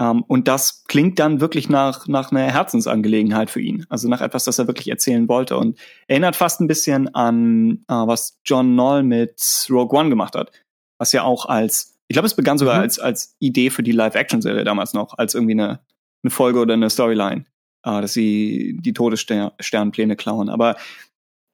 Um, 0.00 0.06
ähm, 0.06 0.24
und 0.28 0.48
das 0.48 0.84
klingt 0.84 1.18
dann 1.18 1.42
wirklich 1.42 1.68
nach, 1.68 2.08
nach 2.08 2.32
einer 2.32 2.50
Herzensangelegenheit 2.50 3.50
für 3.50 3.60
ihn. 3.60 3.84
Also 3.90 4.08
nach 4.08 4.22
etwas, 4.22 4.44
das 4.44 4.58
er 4.58 4.66
wirklich 4.66 4.88
erzählen 4.88 5.28
wollte. 5.28 5.58
Und 5.58 5.78
erinnert 6.06 6.36
fast 6.36 6.60
ein 6.60 6.68
bisschen 6.68 7.14
an, 7.14 7.84
uh, 7.90 8.06
was 8.06 8.40
John 8.44 8.72
Knoll 8.72 9.02
mit 9.02 9.66
Rogue 9.68 9.98
One 9.98 10.08
gemacht 10.08 10.34
hat. 10.36 10.52
Was 10.98 11.12
ja 11.12 11.22
auch 11.22 11.44
als, 11.44 11.98
ich 12.08 12.14
glaube, 12.14 12.26
es 12.26 12.34
begann 12.34 12.56
sogar 12.56 12.76
mhm. 12.76 12.82
als, 12.82 12.98
als 12.98 13.36
Idee 13.40 13.68
für 13.68 13.82
die 13.82 13.92
Live-Action-Serie 13.92 14.64
damals 14.64 14.94
noch, 14.94 15.18
als 15.18 15.34
irgendwie 15.34 15.52
eine, 15.52 15.80
eine 16.22 16.30
Folge 16.30 16.60
oder 16.60 16.72
eine 16.72 16.88
Storyline, 16.88 17.44
uh, 17.86 18.00
dass 18.00 18.14
sie 18.14 18.78
die 18.80 18.94
Todessternpläne 18.94 20.16
klauen. 20.16 20.48
Aber 20.48 20.76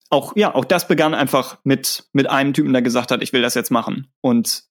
auch, 0.08 0.36
ja, 0.36 0.54
auch 0.54 0.64
das 0.64 0.86
begann 0.86 1.14
einfach 1.14 1.58
mit, 1.64 2.08
mit 2.12 2.30
einem 2.30 2.54
Typen, 2.54 2.72
der 2.72 2.82
gesagt 2.82 3.10
hat, 3.10 3.22
ich 3.22 3.32
will 3.32 3.42
das 3.42 3.54
jetzt 3.54 3.72
machen. 3.72 4.06
Und 4.20 4.65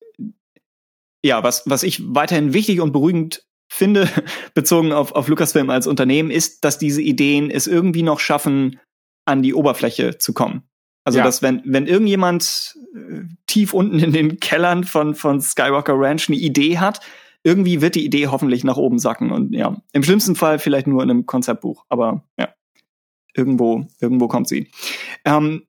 ja, 1.26 1.43
was, 1.43 1.64
was 1.65 1.84
ich 1.84 2.02
weiterhin 2.06 2.53
wichtig 2.53 2.80
und 2.81 2.91
beruhigend 2.91 3.43
finde, 3.68 4.07
bezogen 4.53 4.91
auf, 4.91 5.11
auf 5.14 5.27
Lucasfilm 5.27 5.69
als 5.69 5.88
Unternehmen, 5.88 6.30
ist, 6.30 6.64
dass 6.64 6.77
diese 6.77 7.02
Ideen 7.02 7.49
es 7.49 7.68
irgendwie 7.68 8.03
noch 8.03 8.19
schaffen, 8.19 8.80
an 9.26 9.41
die 9.41 9.56
Oberfläche 9.56 10.19
zu 10.19 10.34
kommen. 10.34 10.64
Also, 11.03 11.19
ja. 11.19 11.26
dass 11.26 11.41
wenn, 11.41 11.61
wenn 11.65 11.88
irgendjemand 11.88 12.76
äh, 12.95 13.22
tief 13.47 13.73
unten 13.73 13.99
in 13.99 14.11
den 14.11 14.39
Kellern 14.39 14.84
von, 14.84 15.15
von 15.15 15.41
Skywalker 15.41 15.93
Ranch 15.95 16.30
eine 16.30 16.38
Idee 16.38 16.77
hat, 16.77 16.99
irgendwie 17.43 17.81
wird 17.81 17.95
die 17.95 18.06
Idee 18.06 18.27
hoffentlich 18.27 18.64
nach 18.64 18.77
oben 18.77 18.97
sacken 18.97 19.31
und 19.31 19.53
ja, 19.53 19.80
im 19.93 20.03
schlimmsten 20.03 20.35
Fall 20.35 20.57
vielleicht 20.57 20.88
nur 20.88 21.03
in 21.03 21.11
einem 21.11 21.26
Konzeptbuch, 21.27 21.85
aber 21.89 22.23
ja, 22.39 22.49
irgendwo, 23.35 23.85
irgendwo 23.99 24.27
kommt 24.27 24.47
sie. 24.47 24.72
Ähm, 25.26 25.64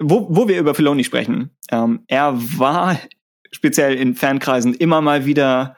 wo, 0.00 0.26
wo 0.30 0.48
wir 0.48 0.58
über 0.58 0.74
Filoni 0.74 1.04
sprechen, 1.04 1.50
ähm, 1.70 2.02
er 2.08 2.34
war 2.58 2.98
speziell 3.54 3.94
in 3.94 4.14
Fankreisen 4.14 4.74
immer 4.74 5.00
mal 5.00 5.26
wieder 5.26 5.76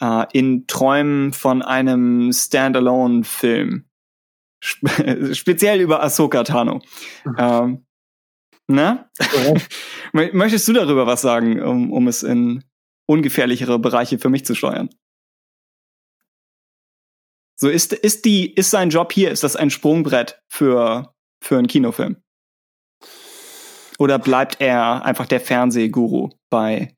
äh, 0.00 0.26
in 0.32 0.66
Träumen 0.66 1.32
von 1.32 1.62
einem 1.62 2.32
Standalone-Film. 2.32 3.88
Spe 4.62 5.34
speziell 5.34 5.80
über 5.80 6.02
Ahsoka 6.02 6.44
Tano. 6.44 6.80
Mhm. 7.24 7.36
Ähm, 7.38 7.86
na? 8.68 9.10
Möchtest 10.12 10.66
du 10.66 10.72
darüber 10.72 11.06
was 11.06 11.20
sagen, 11.20 11.62
um, 11.62 11.92
um 11.92 12.08
es 12.08 12.22
in 12.22 12.64
ungefährlichere 13.08 13.78
Bereiche 13.78 14.18
für 14.18 14.28
mich 14.28 14.44
zu 14.44 14.54
steuern? 14.54 14.90
So 17.58 17.70
ist, 17.70 17.92
ist 17.92 18.24
die, 18.24 18.52
ist 18.52 18.70
sein 18.70 18.90
Job 18.90 19.12
hier, 19.12 19.30
ist 19.30 19.42
das 19.42 19.56
ein 19.56 19.70
Sprungbrett 19.70 20.42
für, 20.48 21.14
für 21.42 21.56
einen 21.56 21.68
Kinofilm? 21.68 22.22
Oder 23.98 24.18
bleibt 24.18 24.60
er 24.60 25.04
einfach 25.04 25.26
der 25.26 25.40
Fernsehguru 25.40 26.30
bei, 26.50 26.94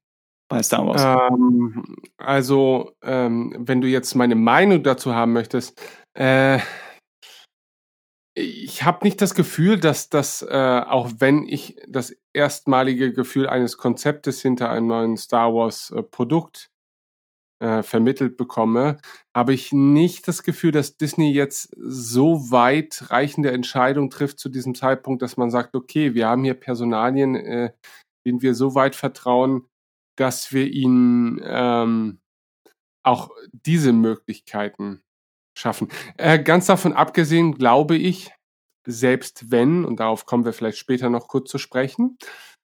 bei 0.48 0.62
Star 0.62 0.86
Wars? 0.86 1.02
Ähm, 1.02 1.96
also, 2.16 2.92
ähm, 3.02 3.54
wenn 3.58 3.80
du 3.80 3.88
jetzt 3.88 4.14
meine 4.14 4.34
Meinung 4.34 4.82
dazu 4.82 5.14
haben 5.14 5.32
möchtest, 5.32 5.80
äh, 6.14 6.58
ich 8.34 8.84
habe 8.84 9.04
nicht 9.04 9.20
das 9.20 9.34
Gefühl, 9.34 9.80
dass 9.80 10.10
das, 10.10 10.42
äh, 10.42 10.82
auch 10.86 11.10
wenn 11.18 11.44
ich 11.46 11.76
das 11.88 12.14
erstmalige 12.32 13.12
Gefühl 13.12 13.48
eines 13.48 13.76
Konzeptes 13.78 14.40
hinter 14.40 14.70
einem 14.70 14.86
neuen 14.86 15.16
Star 15.16 15.52
Wars 15.52 15.90
äh, 15.90 16.02
Produkt 16.02 16.70
äh, 17.60 17.82
vermittelt 17.82 18.36
bekomme, 18.36 18.98
habe 19.34 19.52
ich 19.52 19.72
nicht 19.72 20.28
das 20.28 20.42
Gefühl, 20.42 20.72
dass 20.72 20.96
Disney 20.96 21.32
jetzt 21.32 21.74
so 21.76 22.50
weit 22.50 23.10
reichende 23.10 23.50
Entscheidungen 23.50 24.10
trifft 24.10 24.38
zu 24.38 24.48
diesem 24.48 24.74
Zeitpunkt, 24.74 25.22
dass 25.22 25.36
man 25.36 25.50
sagt, 25.50 25.74
okay, 25.74 26.14
wir 26.14 26.28
haben 26.28 26.44
hier 26.44 26.54
Personalien, 26.54 27.34
äh, 27.34 27.72
denen 28.26 28.42
wir 28.42 28.54
so 28.54 28.74
weit 28.74 28.94
vertrauen, 28.94 29.66
dass 30.16 30.52
wir 30.52 30.66
ihnen 30.66 31.40
ähm, 31.44 32.20
auch 33.04 33.30
diese 33.52 33.92
Möglichkeiten 33.92 35.02
schaffen. 35.56 35.88
Äh, 36.16 36.38
ganz 36.42 36.66
davon 36.66 36.92
abgesehen, 36.92 37.54
glaube 37.54 37.96
ich, 37.96 38.30
selbst 38.86 39.50
wenn, 39.50 39.84
und 39.84 40.00
darauf 40.00 40.26
kommen 40.26 40.44
wir 40.44 40.52
vielleicht 40.52 40.78
später 40.78 41.10
noch 41.10 41.28
kurz 41.28 41.50
zu 41.50 41.58
sprechen, 41.58 42.18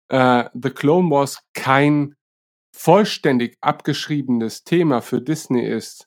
äh, 0.09 0.45
The 0.55 0.71
Clone 0.71 1.11
Wars 1.11 1.43
kein 1.55 2.15
vollständig 2.85 3.57
abgeschriebenes 3.63 4.65
Thema 4.65 5.01
für 5.01 5.23
Disney 5.23 5.67
ist, 5.67 6.07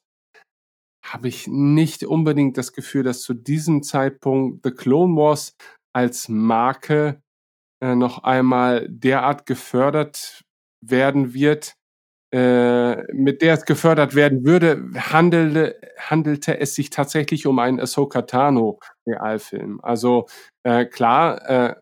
habe 1.04 1.28
ich 1.28 1.48
nicht 1.48 2.04
unbedingt 2.04 2.56
das 2.58 2.72
Gefühl, 2.72 3.02
dass 3.02 3.22
zu 3.22 3.34
diesem 3.34 3.82
Zeitpunkt 3.82 4.64
The 4.64 4.72
Clone 4.72 5.16
Wars 5.16 5.56
als 5.96 6.30
Marke 6.30 7.20
äh, 7.82 7.96
noch 7.96 8.24
einmal 8.24 8.88
derart 8.90 9.48
gefördert 9.48 10.44
werden 10.86 11.34
wird, 11.34 11.74
äh, 12.32 13.02
mit 13.12 13.42
der 13.42 13.56
es 13.56 13.66
gefördert 13.66 14.14
werden 14.14 14.46
würde, 14.46 14.92
handelte, 14.96 15.80
handelte 15.98 16.60
es 16.60 16.76
sich 16.76 16.92
tatsächlich 16.92 17.48
um 17.48 17.58
einen 17.58 17.80
Ahsoka 17.80 18.22
Tano 18.22 18.80
Realfilm. 19.08 19.80
Also 19.82 20.28
äh, 20.64 20.86
klar 20.86 21.50
äh, 21.50 21.76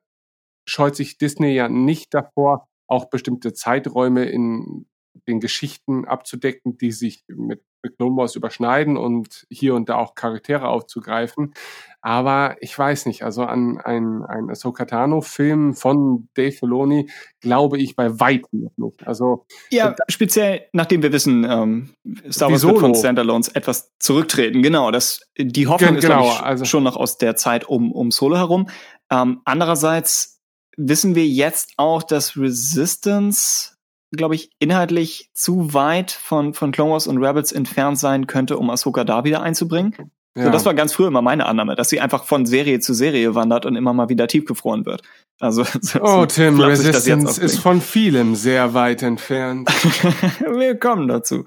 scheut 0.66 0.96
sich 0.96 1.18
Disney 1.18 1.54
ja 1.54 1.68
nicht 1.68 2.14
davor, 2.14 2.68
auch 2.88 3.06
bestimmte 3.06 3.54
Zeiträume 3.54 4.26
in 4.26 4.86
den 5.28 5.40
Geschichten 5.40 6.06
abzudecken, 6.06 6.78
die 6.78 6.92
sich 6.92 7.24
mit, 7.28 7.62
mit 7.82 7.98
Clone 7.98 8.16
Wars 8.18 8.36
überschneiden 8.36 8.98
und 8.98 9.46
hier 9.50 9.76
und 9.76 9.90
da 9.90 9.96
auch 9.96 10.16
Charaktere 10.16 10.68
aufzugreifen. 10.68 11.54
Aber 12.02 12.58
ich 12.60 12.78
weiß 12.78 13.06
nicht, 13.08 13.24
also 13.24 13.44
an 13.44 13.80
ein, 13.80 14.24
ein 14.24 14.50
Ahsoka 14.50 14.86
Tano-Film 14.86 15.74
von 15.74 16.28
Dave 16.36 16.52
Filoni 16.52 17.10
glaube 17.40 17.80
ich 17.80 17.96
bei 17.96 18.20
weitem 18.20 18.64
noch 18.64 18.78
nicht. 18.78 19.08
Also 19.08 19.46
ja, 19.72 19.96
speziell 20.08 20.66
nachdem 20.74 21.02
wir 21.02 21.12
wissen, 21.12 21.44
ähm, 21.50 21.90
Star 22.30 22.52
Wars 22.52 22.64
wird 22.64 22.80
von 22.80 22.94
Standalones 22.94 23.48
etwas 23.50 23.94
zurücktreten. 24.00 24.62
Genau, 24.62 24.92
das 24.92 25.22
die 25.38 25.68
Hoffnung 25.68 25.96
genau, 25.96 26.28
ist 26.28 26.36
ich, 26.36 26.42
also, 26.42 26.66
schon 26.66 26.84
noch 26.84 26.98
aus 26.98 27.18
der 27.18 27.36
Zeit 27.36 27.68
um 27.68 27.92
um 27.92 28.12
Solo 28.12 28.38
herum. 28.38 28.68
Ähm, 29.10 29.42
andererseits 29.46 30.35
wissen 30.78 31.16
wir 31.16 31.28
jetzt 31.28 31.74
auch, 31.78 32.04
dass 32.04 32.38
Resistance 32.38 33.76
glaube 34.16 34.36
ich, 34.36 34.50
inhaltlich 34.60 35.30
zu 35.34 35.74
weit 35.74 36.12
von, 36.12 36.54
von 36.54 36.72
Clone 36.72 36.92
Wars 36.92 37.08
und 37.08 37.18
Rebels 37.18 37.52
entfernt 37.52 38.00
sein 38.00 38.28
könnte, 38.28 38.58
um 38.58 38.70
Ahsoka 38.70 39.04
da 39.04 39.24
wieder 39.24 39.42
einzubringen. 39.42 39.94
Ja. 40.38 40.46
So, 40.46 40.50
das 40.50 40.66
war 40.66 40.74
ganz 40.74 40.92
früher 40.92 41.08
immer 41.08 41.22
meine 41.22 41.46
Annahme, 41.46 41.76
dass 41.76 41.90
sie 41.90 42.02
einfach 42.02 42.26
von 42.26 42.46
Serie 42.46 42.82
zu 42.82 42.94
Serie 42.94 43.36
wandert 43.36 43.66
und 43.66 43.78
immer 43.78 43.94
mal 43.94 44.10
wieder 44.10 44.28
tiefgefroren 44.28 44.86
wird. 44.86 45.02
Also, 45.40 45.64
so, 45.82 46.02
oh, 46.02 46.26
Tim, 46.26 46.60
Resistance 46.60 47.42
ist 47.42 47.60
von 47.60 47.80
vielem 47.80 48.36
sehr 48.36 48.74
weit 48.74 49.02
entfernt. 49.02 49.70
Wir 50.40 50.78
kommen 50.78 51.08
dazu. 51.08 51.46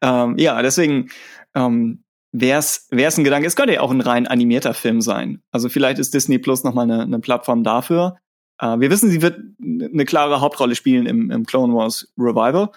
Ähm, 0.00 0.38
ja, 0.38 0.60
deswegen 0.62 1.10
ähm, 1.54 2.02
wäre 2.32 2.60
es 2.60 2.88
ein 2.90 3.24
Gedanke, 3.24 3.46
es 3.46 3.56
könnte 3.56 3.74
ja 3.74 3.80
auch 3.82 3.90
ein 3.90 4.00
rein 4.00 4.26
animierter 4.26 4.72
Film 4.72 5.02
sein. 5.02 5.42
Also 5.50 5.68
vielleicht 5.68 5.98
ist 5.98 6.14
Disney 6.14 6.38
Plus 6.38 6.64
nochmal 6.64 6.90
eine, 6.90 7.02
eine 7.02 7.18
Plattform 7.18 7.62
dafür. 7.62 8.16
Äh, 8.60 8.78
wir 8.78 8.90
wissen, 8.90 9.10
sie 9.10 9.22
wird 9.22 9.40
eine 9.60 10.04
klare 10.04 10.40
Hauptrolle 10.40 10.74
spielen 10.74 11.06
im, 11.06 11.30
im 11.30 11.46
Clone 11.46 11.74
Wars 11.74 12.12
Revival, 12.18 12.70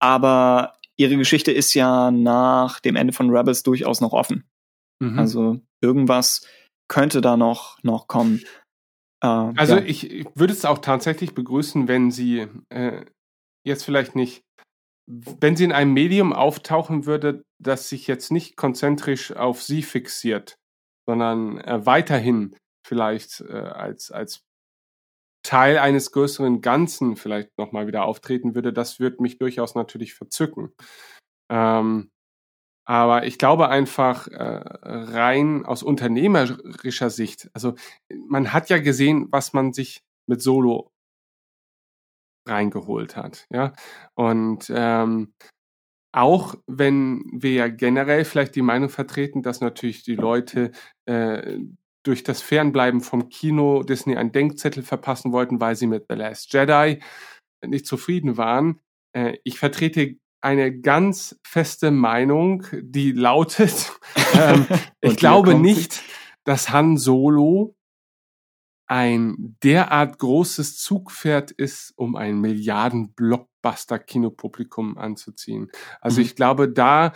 aber 0.00 0.74
ihre 0.96 1.16
Geschichte 1.16 1.52
ist 1.52 1.74
ja 1.74 2.10
nach 2.10 2.80
dem 2.80 2.96
Ende 2.96 3.12
von 3.12 3.30
Rebels 3.30 3.62
durchaus 3.62 4.00
noch 4.00 4.12
offen. 4.12 4.44
Mhm. 5.00 5.18
Also 5.18 5.60
irgendwas 5.80 6.46
könnte 6.88 7.20
da 7.20 7.36
noch, 7.36 7.82
noch 7.82 8.08
kommen. 8.08 8.42
Äh, 9.22 9.26
also 9.26 9.76
ja. 9.76 9.82
ich, 9.82 10.10
ich 10.10 10.26
würde 10.34 10.52
es 10.52 10.64
auch 10.64 10.78
tatsächlich 10.78 11.34
begrüßen, 11.34 11.88
wenn 11.88 12.10
sie 12.10 12.46
äh, 12.70 13.04
jetzt 13.64 13.84
vielleicht 13.84 14.16
nicht, 14.16 14.42
wenn 15.06 15.56
sie 15.56 15.64
in 15.64 15.72
einem 15.72 15.92
Medium 15.92 16.32
auftauchen 16.32 17.06
würde, 17.06 17.42
das 17.62 17.88
sich 17.88 18.06
jetzt 18.06 18.32
nicht 18.32 18.56
konzentrisch 18.56 19.32
auf 19.32 19.62
sie 19.62 19.82
fixiert, 19.82 20.56
sondern 21.08 21.58
äh, 21.58 21.86
weiterhin 21.86 22.56
vielleicht 22.86 23.40
äh, 23.42 23.52
als, 23.52 24.10
als 24.10 24.40
Teil 25.48 25.78
eines 25.78 26.12
größeren 26.12 26.60
Ganzen 26.60 27.16
vielleicht 27.16 27.56
nochmal 27.56 27.86
wieder 27.86 28.04
auftreten 28.04 28.54
würde, 28.54 28.70
das 28.70 29.00
würde 29.00 29.22
mich 29.22 29.38
durchaus 29.38 29.74
natürlich 29.74 30.12
verzücken. 30.12 30.74
Ähm, 31.50 32.10
aber 32.86 33.24
ich 33.26 33.38
glaube 33.38 33.70
einfach 33.70 34.28
äh, 34.28 34.36
rein 34.36 35.64
aus 35.64 35.82
unternehmerischer 35.82 37.08
Sicht, 37.08 37.48
also 37.54 37.76
man 38.28 38.52
hat 38.52 38.68
ja 38.68 38.78
gesehen, 38.78 39.28
was 39.30 39.54
man 39.54 39.72
sich 39.72 40.02
mit 40.26 40.42
Solo 40.42 40.90
reingeholt 42.46 43.16
hat, 43.16 43.46
ja. 43.50 43.72
Und 44.14 44.70
ähm, 44.74 45.32
auch 46.12 46.56
wenn 46.66 47.24
wir 47.32 47.52
ja 47.52 47.68
generell 47.68 48.26
vielleicht 48.26 48.54
die 48.54 48.62
Meinung 48.62 48.90
vertreten, 48.90 49.42
dass 49.42 49.62
natürlich 49.62 50.02
die 50.02 50.16
Leute 50.16 50.72
äh, 51.06 51.58
durch 52.08 52.24
das 52.24 52.40
Fernbleiben 52.40 53.02
vom 53.02 53.28
Kino 53.28 53.82
Disney 53.82 54.16
einen 54.16 54.32
Denkzettel 54.32 54.82
verpassen 54.82 55.30
wollten, 55.30 55.60
weil 55.60 55.76
sie 55.76 55.86
mit 55.86 56.06
The 56.08 56.14
Last 56.14 56.50
Jedi 56.54 57.02
nicht 57.66 57.86
zufrieden 57.86 58.38
waren. 58.38 58.80
Äh, 59.12 59.36
ich 59.44 59.58
vertrete 59.58 60.16
eine 60.40 60.80
ganz 60.80 61.38
feste 61.46 61.90
Meinung, 61.90 62.64
die 62.72 63.12
lautet, 63.12 63.92
ähm, 64.34 64.66
ich 65.02 65.16
glaube 65.16 65.54
nicht, 65.54 66.02
dass 66.44 66.70
Han 66.70 66.96
Solo 66.96 67.76
ein 68.86 69.58
derart 69.62 70.18
großes 70.18 70.78
Zugpferd 70.78 71.50
ist, 71.50 71.92
um 71.96 72.16
ein 72.16 72.40
Milliarden-Blockbuster-Kinopublikum 72.40 74.96
anzuziehen. 74.96 75.70
Also 76.00 76.20
mhm. 76.20 76.26
ich 76.26 76.36
glaube, 76.36 76.70
da 76.70 77.12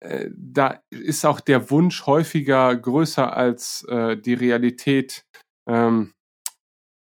äh, 0.00 0.30
da 0.34 0.80
ist 0.90 1.24
auch 1.24 1.40
der 1.40 1.70
Wunsch 1.70 2.06
häufiger 2.06 2.74
größer 2.74 3.36
als 3.36 3.84
äh, 3.88 4.16
die 4.16 4.34
Realität 4.34 5.24
ähm, 5.68 6.12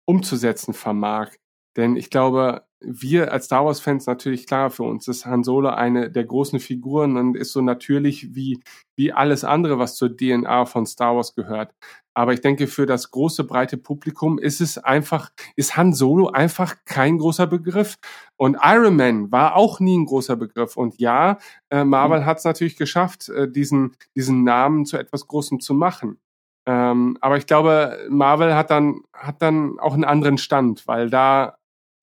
umzusetzen 0.06 0.74
vermag. 0.74 1.32
Denn 1.78 1.96
ich 1.96 2.10
glaube, 2.10 2.66
wir 2.82 3.32
als 3.32 3.46
Star 3.46 3.66
Wars-Fans 3.66 4.06
natürlich 4.06 4.48
klar, 4.48 4.70
für 4.70 4.84
uns 4.84 5.08
ist 5.08 5.26
Han 5.26 5.44
Solo 5.44 5.70
eine 5.70 6.10
der 6.10 6.26
großen 6.26 6.60
Figuren 6.60 7.18
und 7.18 7.36
ist 7.36 7.52
so 7.52 7.62
natürlich 7.62 8.36
wie, 8.36 8.62
wie 8.96 9.12
alles 9.12 9.44
andere, 9.44 9.80
was 9.80 9.96
zur 9.96 10.16
DNA 10.16 10.66
von 10.66 10.86
Star 10.86 11.16
Wars 11.16 11.36
gehört. 11.36 11.74
Aber 12.20 12.34
ich 12.34 12.42
denke, 12.42 12.68
für 12.68 12.86
das 12.86 13.12
große, 13.12 13.46
breite 13.46 13.78
Publikum 13.78 14.40
ist 14.40 14.60
es 14.60 14.78
einfach, 14.78 15.32
ist 15.56 15.78
Han 15.78 15.94
Solo 15.94 16.28
einfach 16.28 16.76
kein 16.84 17.18
großer 17.18 17.48
Begriff. 17.48 17.96
Und 18.36 18.58
Iron 18.62 18.98
Man 18.98 19.32
war 19.32 19.56
auch 19.56 19.80
nie 19.80 19.98
ein 19.98 20.06
großer 20.06 20.36
Begriff. 20.36 20.76
Und 20.76 21.00
ja, 21.00 21.38
äh, 21.70 21.86
Marvel 21.86 22.20
mhm. 22.20 22.26
hat 22.26 22.40
es 22.40 22.44
natürlich 22.44 22.76
geschafft, 22.76 23.30
äh, 23.30 23.50
diesen, 23.50 23.96
diesen 24.18 24.44
Namen 24.44 24.86
zu 24.86 24.98
etwas 24.98 25.28
Großem 25.28 25.62
zu 25.62 25.74
machen. 25.74 26.20
Ähm, 26.66 27.18
aber 27.22 27.38
ich 27.38 27.46
glaube, 27.46 27.98
Marvel 28.10 28.54
hat 28.54 28.70
dann, 28.70 29.00
hat 29.14 29.42
dann 29.42 29.80
auch 29.80 29.94
einen 29.94 30.04
anderen 30.04 30.38
Stand, 30.38 30.90
weil 30.90 31.10
da 31.10 31.58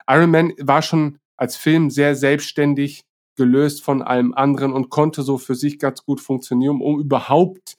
Iron 0.08 0.30
Man 0.30 0.54
war 0.62 0.80
schon 0.80 1.18
als 1.36 1.56
Film 1.56 1.90
sehr 1.90 2.14
selbstständig 2.14 3.02
gelöst 3.36 3.84
von 3.84 4.00
allem 4.00 4.32
anderen 4.32 4.72
und 4.72 4.88
konnte 4.88 5.20
so 5.20 5.36
für 5.36 5.54
sich 5.54 5.78
ganz 5.78 6.06
gut 6.06 6.22
funktionieren, 6.22 6.80
um 6.80 6.98
überhaupt 7.00 7.76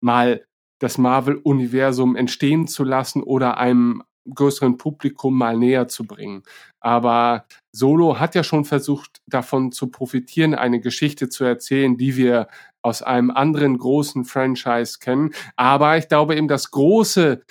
mal 0.00 0.44
das 0.82 0.98
Marvel-Universum 0.98 2.16
entstehen 2.16 2.66
zu 2.66 2.82
lassen 2.82 3.22
oder 3.22 3.56
einem 3.58 4.02
größeren 4.28 4.76
Publikum 4.76 5.36
mal 5.36 5.56
näher 5.56 5.88
zu 5.88 6.04
bringen. 6.04 6.42
Aber 6.80 7.46
Solo 7.72 8.18
hat 8.18 8.34
ja 8.34 8.44
schon 8.44 8.64
versucht, 8.64 9.20
davon 9.26 9.72
zu 9.72 9.88
profitieren, 9.88 10.54
eine 10.54 10.80
Geschichte 10.80 11.28
zu 11.28 11.44
erzählen, 11.44 11.96
die 11.96 12.16
wir 12.16 12.48
aus 12.82 13.02
einem 13.02 13.30
anderen 13.30 13.78
großen 13.78 14.24
Franchise 14.24 14.98
kennen. 15.00 15.30
Aber 15.56 15.96
ich 15.98 16.08
glaube 16.08 16.36
eben, 16.36 16.48
das 16.48 16.70
große 16.70 17.42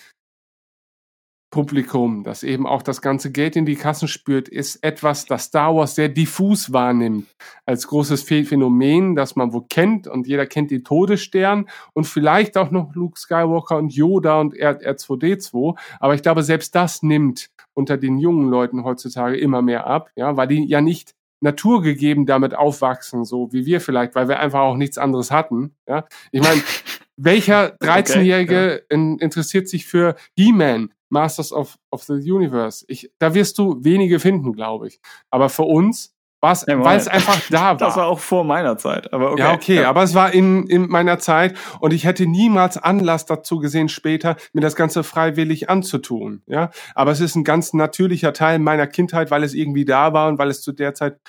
Publikum, 1.52 2.24
das 2.24 2.44
eben 2.44 2.66
auch 2.66 2.82
das 2.82 3.02
ganze 3.02 3.30
Geld 3.32 3.58
in 3.58 3.66
die 3.66 3.76
Kassen 3.76 4.08
spürt, 4.08 4.48
ist 4.48 4.78
etwas, 4.84 5.26
das 5.26 5.44
Star 5.44 5.76
Wars 5.76 5.96
sehr 5.96 6.08
diffus 6.08 6.72
wahrnimmt. 6.72 7.28
Als 7.66 7.88
großes 7.88 8.24
Phänomen, 8.24 9.16
das 9.16 9.36
man 9.36 9.52
wohl 9.52 9.66
kennt 9.70 10.08
und 10.08 10.28
jeder 10.28 10.46
kennt 10.46 10.72
die 10.72 10.82
Todesstern 10.82 11.68
und 11.94 12.08
vielleicht 12.08 12.58
auch 12.58 12.72
noch 12.72 12.96
Luke 12.96 13.20
Skywalker 13.20 13.78
und 13.78 13.94
Yoda 13.94 14.40
und 14.40 14.56
R 14.56 14.80
R2D2. 14.80 15.78
Aber 16.00 16.16
ich 16.16 16.22
glaube, 16.22 16.42
selbst 16.42 16.74
das 16.74 17.04
nimmt 17.04 17.50
unter 17.74 17.98
den 17.98 18.18
jungen 18.18 18.50
Leuten 18.50 18.86
heutzutage 18.86 19.38
immer 19.38 19.62
mehr 19.62 19.86
ab, 19.86 20.10
ja, 20.16 20.38
weil 20.38 20.48
die 20.48 20.66
ja 20.66 20.80
nicht 20.80 21.16
naturgegeben 21.42 22.26
damit 22.26 22.56
aufwachsen, 22.56 23.26
so 23.26 23.52
wie 23.52 23.66
wir 23.66 23.82
vielleicht, 23.82 24.16
weil 24.16 24.30
wir 24.30 24.40
einfach 24.40 24.62
auch 24.62 24.78
nichts 24.78 24.98
anderes 24.98 25.32
hatten. 25.32 25.76
Ja, 25.86 26.08
ich 26.32 26.42
meine, 26.42 26.62
welcher 27.18 27.76
13-Jährige 27.78 28.84
okay, 28.86 28.98
ja. 28.98 29.16
interessiert 29.20 29.68
sich 29.68 29.86
für 29.86 30.16
He-Man? 30.38 30.94
Masters 31.12 31.52
of, 31.52 31.78
of 31.92 32.04
the 32.04 32.14
Universe. 32.14 32.86
Ich, 32.88 33.12
da 33.20 33.34
wirst 33.34 33.58
du 33.58 33.84
wenige 33.84 34.20
finden, 34.20 34.54
glaube 34.54 34.88
ich. 34.88 35.00
Aber 35.30 35.50
für 35.50 35.64
uns 35.64 36.14
war 36.42 36.54
es, 36.54 36.66
ja, 36.68 36.84
weil 36.84 36.98
es 36.98 37.08
einfach 37.08 37.40
da 37.50 37.62
war. 37.62 37.78
Das 37.78 37.96
war 37.96 38.08
auch 38.08 38.20
vor 38.20 38.44
meiner 38.44 38.78
Zeit. 38.78 39.14
Aber 39.14 39.34
okay. 39.34 39.42
Ja, 39.42 39.54
okay, 39.54 39.76
ja. 39.76 39.90
aber 39.90 40.02
es 40.02 40.16
war 40.16 40.34
in, 40.34 40.66
in 40.68 40.90
meiner 40.90 41.20
Zeit 41.20 41.56
und 41.80 41.94
ich 41.94 42.06
hätte 42.06 42.26
niemals 42.26 42.78
Anlass 42.78 43.26
dazu 43.26 43.60
gesehen, 43.60 43.90
später 43.90 44.38
mir 44.54 44.62
das 44.62 44.76
Ganze 44.76 45.04
freiwillig 45.04 45.70
anzutun. 45.70 46.42
Ja, 46.48 46.72
aber 46.96 47.12
es 47.12 47.20
ist 47.20 47.36
ein 47.36 47.44
ganz 47.44 47.74
natürlicher 47.74 48.34
Teil 48.34 48.58
meiner 48.58 48.88
Kindheit, 48.88 49.30
weil 49.30 49.44
es 49.44 49.54
irgendwie 49.54 49.86
da 49.86 50.14
war 50.14 50.30
und 50.30 50.40
weil 50.40 50.50
es 50.50 50.64
zu 50.64 50.72
der 50.72 50.96
Zeit 50.96 51.20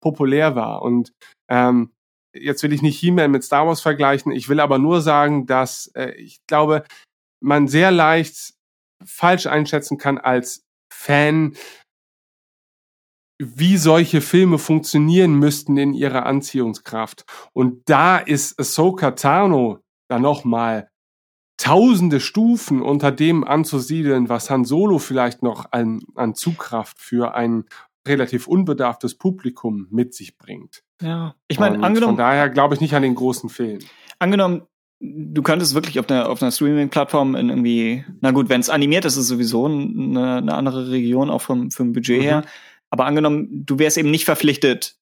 populär 0.00 0.54
war. 0.54 0.82
Und 0.82 1.12
ähm, 1.50 1.92
jetzt 2.32 2.62
will 2.62 2.72
ich 2.72 2.82
nicht 2.82 2.98
He-Man 2.98 3.30
mit 3.30 3.44
Star 3.44 3.66
Wars 3.66 3.80
vergleichen. 3.80 4.32
Ich 4.32 4.48
will 4.48 4.60
aber 4.60 4.78
nur 4.78 5.00
sagen, 5.00 5.46
dass 5.46 5.90
äh, 5.94 6.12
ich 6.12 6.40
glaube, 6.46 6.84
man 7.42 7.68
sehr 7.68 7.90
leicht 7.90 8.54
falsch 9.04 9.46
einschätzen 9.46 9.98
kann 9.98 10.18
als 10.18 10.64
Fan, 10.92 11.54
wie 13.38 13.78
solche 13.78 14.20
Filme 14.20 14.58
funktionieren 14.58 15.34
müssten 15.34 15.76
in 15.78 15.94
ihrer 15.94 16.26
Anziehungskraft. 16.26 17.24
Und 17.52 17.88
da 17.88 18.18
ist 18.18 18.58
Ahsoka 18.60 19.12
Tano 19.12 19.78
dann 20.08 20.22
nochmal 20.22 20.88
tausende 21.56 22.20
Stufen 22.20 22.82
unter 22.82 23.12
dem 23.12 23.44
anzusiedeln, 23.44 24.28
was 24.28 24.50
Han 24.50 24.64
Solo 24.64 24.98
vielleicht 24.98 25.42
noch 25.42 25.72
an, 25.72 26.00
an 26.14 26.34
Zugkraft 26.34 26.98
für 26.98 27.34
ein 27.34 27.64
relativ 28.06 28.46
unbedarftes 28.46 29.16
Publikum 29.16 29.86
mit 29.90 30.14
sich 30.14 30.38
bringt. 30.38 30.82
Ja, 31.02 31.34
ich 31.48 31.58
meine, 31.58 31.82
angenommen. 31.82 32.16
Von 32.16 32.18
daher 32.18 32.48
glaube 32.48 32.74
ich 32.74 32.80
nicht 32.80 32.94
an 32.94 33.02
den 33.02 33.14
großen 33.14 33.50
Film. 33.50 33.80
Angenommen, 34.18 34.62
du 35.00 35.42
könntest 35.42 35.74
wirklich 35.74 35.98
auf 35.98 36.08
einer, 36.10 36.28
auf 36.28 36.42
einer 36.42 36.52
Streaming-Plattform 36.52 37.34
in 37.34 37.48
irgendwie, 37.48 38.04
na 38.20 38.30
gut, 38.30 38.48
wenn 38.48 38.60
es 38.60 38.70
animiert 38.70 39.04
ist, 39.04 39.14
ist 39.14 39.22
es 39.22 39.28
sowieso 39.28 39.66
eine, 39.66 40.36
eine 40.36 40.54
andere 40.54 40.90
Region, 40.90 41.30
auch 41.30 41.42
vom, 41.42 41.70
vom 41.70 41.92
Budget 41.92 42.18
mhm. 42.18 42.24
her. 42.24 42.44
Aber 42.90 43.06
angenommen, 43.06 43.64
du 43.64 43.78
wärst 43.78 43.98
eben 43.98 44.10
nicht 44.10 44.24
verpflichtet, 44.24 44.96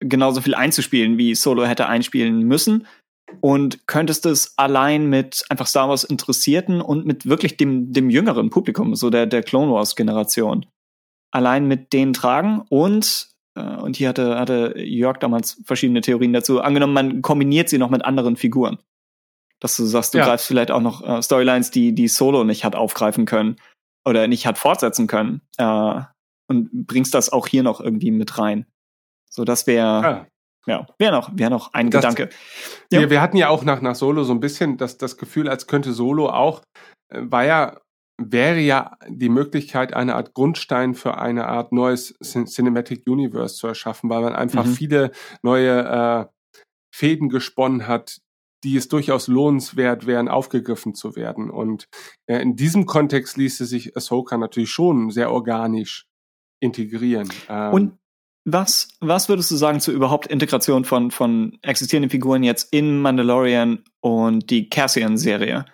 genauso 0.00 0.40
viel 0.40 0.54
einzuspielen, 0.54 1.18
wie 1.18 1.34
Solo 1.34 1.64
hätte 1.66 1.86
einspielen 1.86 2.40
müssen. 2.40 2.86
Und 3.40 3.86
könntest 3.86 4.26
es 4.26 4.56
allein 4.58 5.08
mit 5.08 5.44
einfach 5.48 5.66
Star 5.66 5.88
Wars 5.88 6.04
Interessierten 6.04 6.80
und 6.80 7.04
mit 7.04 7.26
wirklich 7.26 7.56
dem, 7.56 7.92
dem 7.92 8.10
jüngeren 8.10 8.50
Publikum, 8.50 8.94
so 8.94 9.10
der, 9.10 9.26
der 9.26 9.42
Clone 9.42 9.72
Wars 9.72 9.96
Generation, 9.96 10.66
allein 11.32 11.66
mit 11.66 11.92
denen 11.92 12.12
tragen 12.12 12.62
und 12.68 13.30
äh, 13.56 13.76
und 13.76 13.96
hier 13.96 14.08
hatte, 14.08 14.38
hatte 14.38 14.74
Jörg 14.76 15.18
damals 15.18 15.60
verschiedene 15.64 16.00
Theorien 16.00 16.32
dazu. 16.32 16.60
Angenommen, 16.60 16.92
man 16.92 17.22
kombiniert 17.22 17.68
sie 17.68 17.78
noch 17.78 17.90
mit 17.90 18.04
anderen 18.04 18.36
Figuren. 18.36 18.78
Dass 19.60 19.76
du 19.76 19.84
sagst, 19.84 20.14
du 20.14 20.18
ja. 20.18 20.26
greifst 20.26 20.46
vielleicht 20.46 20.70
auch 20.70 20.80
noch 20.80 21.02
äh, 21.02 21.22
Storylines, 21.22 21.70
die, 21.70 21.94
die 21.94 22.08
Solo 22.08 22.44
nicht 22.44 22.64
hat 22.64 22.76
aufgreifen 22.76 23.24
können 23.24 23.56
oder 24.04 24.26
nicht 24.26 24.46
hat 24.46 24.58
fortsetzen 24.58 25.06
können. 25.06 25.40
Äh, 25.58 26.00
und 26.46 26.86
bringst 26.86 27.14
das 27.14 27.30
auch 27.30 27.46
hier 27.46 27.62
noch 27.62 27.80
irgendwie 27.80 28.10
mit 28.10 28.38
rein. 28.38 28.66
So, 29.30 29.44
das 29.44 29.66
wäre, 29.66 30.02
ja. 30.02 30.26
ja, 30.66 30.86
wäre 30.98 31.12
noch, 31.12 31.30
wäre 31.34 31.50
noch 31.50 31.72
ein 31.72 31.90
das, 31.90 32.02
Gedanke. 32.02 32.34
Ja. 32.92 33.00
Wir, 33.00 33.10
wir 33.10 33.20
hatten 33.22 33.36
ja 33.36 33.48
auch 33.48 33.64
nach, 33.64 33.80
nach 33.80 33.94
Solo 33.94 34.24
so 34.24 34.32
ein 34.32 34.40
bisschen 34.40 34.76
das, 34.76 34.98
das 34.98 35.16
Gefühl, 35.16 35.48
als 35.48 35.66
könnte 35.66 35.92
Solo 35.92 36.28
auch, 36.28 36.62
äh, 37.08 37.22
war 37.22 37.44
ja 37.44 37.80
wäre 38.16 38.60
ja 38.60 38.96
die 39.08 39.28
Möglichkeit, 39.28 39.92
eine 39.92 40.14
Art 40.14 40.34
Grundstein 40.34 40.94
für 40.94 41.18
eine 41.18 41.46
Art 41.46 41.72
neues 41.72 42.16
Cinematic 42.22 43.02
Universe 43.08 43.56
zu 43.56 43.66
erschaffen, 43.66 44.08
weil 44.08 44.22
man 44.22 44.34
einfach 44.34 44.66
mhm. 44.66 44.72
viele 44.74 45.10
neue 45.42 45.80
äh, 45.80 46.26
Fäden 46.94 47.28
gesponnen 47.28 47.88
hat, 47.88 48.18
die 48.64 48.76
es 48.76 48.88
durchaus 48.88 49.28
lohnenswert 49.28 50.06
wären, 50.06 50.28
aufgegriffen 50.28 50.94
zu 50.94 51.14
werden. 51.14 51.50
Und 51.50 51.88
äh, 52.26 52.40
in 52.40 52.56
diesem 52.56 52.86
Kontext 52.86 53.36
ließe 53.36 53.66
sich 53.66 53.96
Ahsoka 53.96 54.36
natürlich 54.36 54.70
schon 54.70 55.10
sehr 55.10 55.30
organisch 55.30 56.06
integrieren. 56.60 57.28
Ähm, 57.48 57.72
Und 57.72 57.98
was, 58.46 58.88
was 59.00 59.28
würdest 59.28 59.50
du 59.50 59.56
sagen 59.56 59.80
zur 59.80 59.94
überhaupt 59.94 60.26
Integration 60.26 60.84
von, 60.84 61.10
von 61.10 61.58
existierenden 61.62 62.10
Figuren 62.10 62.42
jetzt 62.42 62.72
in 62.72 63.00
Mandalorian 63.00 63.84
und 64.00 64.50
die 64.50 64.68
Cassian-Serie? 64.68 65.66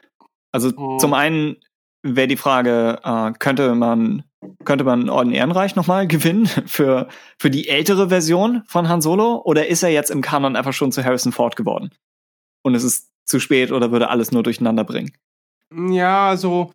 Also 0.53 0.73
oh. 0.77 0.99
zum 0.99 1.15
einen 1.15 1.57
wäre 2.03 2.29
die 2.29 2.37
Frage, 2.37 3.01
äh, 3.03 3.33
könnte 3.39 3.75
man 3.75 4.25
könnte 4.65 4.85
man 4.85 5.11
Orden 5.11 5.33
Ehrenreich 5.33 5.77
nochmal 5.77 6.07
gewinnen 6.09 6.47
für, 6.47 7.09
für 7.39 7.51
die 7.51 7.69
ältere 7.69 8.09
Version 8.09 8.62
von 8.67 8.89
Han 8.89 9.03
Solo? 9.03 9.43
Oder 9.45 9.67
ist 9.67 9.83
er 9.83 9.91
jetzt 9.91 10.11
im 10.11 10.23
Kanon 10.23 10.57
einfach 10.57 10.73
schon 10.73 10.93
zu 10.93 11.05
Harrison 11.05 11.33
Ford 11.33 11.57
geworden? 11.57 11.91
Und 12.62 12.74
es 12.74 12.85
ist 12.85 13.11
zu 13.24 13.41
spät 13.41 13.73
oder 13.73 13.93
würde 13.93 14.09
alles 14.09 14.32
nur 14.32 14.43
durcheinander 14.43 14.85
bringen? 14.85 15.12
Ja, 15.73 16.28
also 16.28 16.73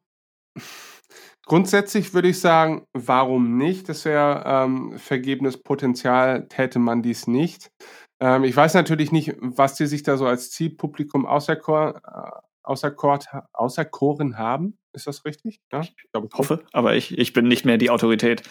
grundsätzlich 1.46 2.14
würde 2.14 2.30
ich 2.30 2.40
sagen, 2.40 2.86
warum 2.94 3.58
nicht? 3.58 3.90
Das 3.90 4.06
wäre 4.06 4.44
ähm, 4.46 4.98
vergebenes 4.98 5.62
Potenzial, 5.62 6.48
täte 6.48 6.80
man 6.80 7.02
dies 7.02 7.28
nicht. 7.28 7.72
Ähm, 8.20 8.44
ich 8.44 8.56
weiß 8.56 8.74
natürlich 8.74 9.12
nicht, 9.12 9.36
was 9.40 9.76
die 9.76 9.86
sich 9.86 10.04
da 10.04 10.18
so 10.18 10.26
als 10.26 10.52
Zielpublikum 10.52 11.26
auserkor, 11.26 12.02
äh, 12.06 12.40
auserkort, 12.64 13.28
auserkoren 13.54 14.38
haben. 14.38 14.78
Ist 14.94 15.08
das 15.08 15.26
richtig? 15.26 15.60
Ja, 15.72 15.82
ich, 15.82 15.94
glaube, 16.12 16.30
ich 16.32 16.38
hoffe, 16.38 16.64
aber 16.72 16.96
ich, 16.96 17.18
ich 17.18 17.34
bin 17.34 17.48
nicht 17.48 17.66
mehr 17.66 17.78
die 17.78 17.90
Autorität. 17.90 18.44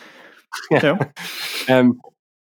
ja. 0.71 0.99
ähm, 1.67 2.01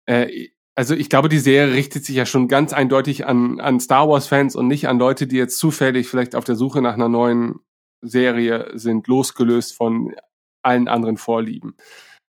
äh, 0.06 0.48
also 0.78 0.94
ich 0.94 1.10
glaube, 1.10 1.28
die 1.28 1.40
Serie 1.40 1.74
richtet 1.74 2.04
sich 2.04 2.14
ja 2.14 2.24
schon 2.24 2.46
ganz 2.46 2.72
eindeutig 2.72 3.26
an, 3.26 3.58
an 3.58 3.80
Star 3.80 4.08
Wars-Fans 4.08 4.54
und 4.54 4.68
nicht 4.68 4.86
an 4.86 5.00
Leute, 5.00 5.26
die 5.26 5.34
jetzt 5.34 5.58
zufällig 5.58 6.06
vielleicht 6.06 6.36
auf 6.36 6.44
der 6.44 6.54
Suche 6.54 6.80
nach 6.80 6.94
einer 6.94 7.08
neuen 7.08 7.58
Serie 8.00 8.70
sind, 8.74 9.08
losgelöst 9.08 9.74
von 9.74 10.14
allen 10.62 10.86
anderen 10.86 11.16
Vorlieben. 11.16 11.74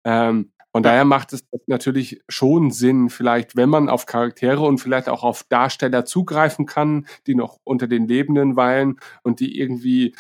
Ähm, 0.06 0.52
von 0.74 0.82
daher 0.82 1.06
macht 1.06 1.32
es 1.32 1.42
natürlich 1.68 2.20
schon 2.28 2.70
Sinn, 2.70 3.08
vielleicht, 3.08 3.56
wenn 3.56 3.70
man 3.70 3.88
auf 3.88 4.04
Charaktere 4.04 4.60
und 4.60 4.76
vielleicht 4.76 5.08
auch 5.08 5.22
auf 5.22 5.44
Darsteller 5.48 6.04
zugreifen 6.04 6.66
kann, 6.66 7.06
die 7.26 7.34
noch 7.34 7.56
unter 7.64 7.86
den 7.86 8.06
Lebenden 8.06 8.56
weilen 8.56 9.00
und 9.22 9.40
die 9.40 9.58
irgendwie 9.58 10.14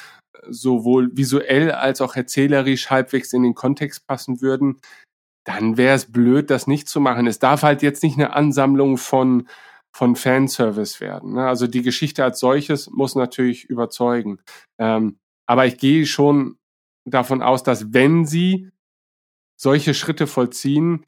sowohl 0.48 1.14
visuell 1.14 1.72
als 1.72 2.00
auch 2.00 2.16
erzählerisch 2.16 2.88
halbwegs 2.88 3.34
in 3.34 3.42
den 3.42 3.54
Kontext 3.54 4.06
passen 4.06 4.40
würden, 4.40 4.80
dann 5.44 5.76
wäre 5.76 5.94
es 5.94 6.10
blöd, 6.10 6.50
das 6.50 6.66
nicht 6.66 6.88
zu 6.88 7.00
machen. 7.00 7.26
Es 7.26 7.38
darf 7.38 7.62
halt 7.62 7.82
jetzt 7.82 8.02
nicht 8.02 8.18
eine 8.18 8.32
Ansammlung 8.32 8.96
von, 8.96 9.48
von 9.92 10.16
Fanservice 10.16 11.00
werden. 11.00 11.34
Ne? 11.34 11.46
Also 11.46 11.66
die 11.66 11.82
Geschichte 11.82 12.24
als 12.24 12.40
solches 12.40 12.90
muss 12.90 13.14
natürlich 13.14 13.64
überzeugen. 13.66 14.38
Ähm, 14.78 15.18
aber 15.46 15.66
ich 15.66 15.78
gehe 15.78 16.06
schon 16.06 16.56
davon 17.04 17.42
aus, 17.42 17.62
dass 17.62 17.92
wenn 17.92 18.24
sie 18.24 18.70
solche 19.56 19.94
Schritte 19.94 20.26
vollziehen, 20.26 21.04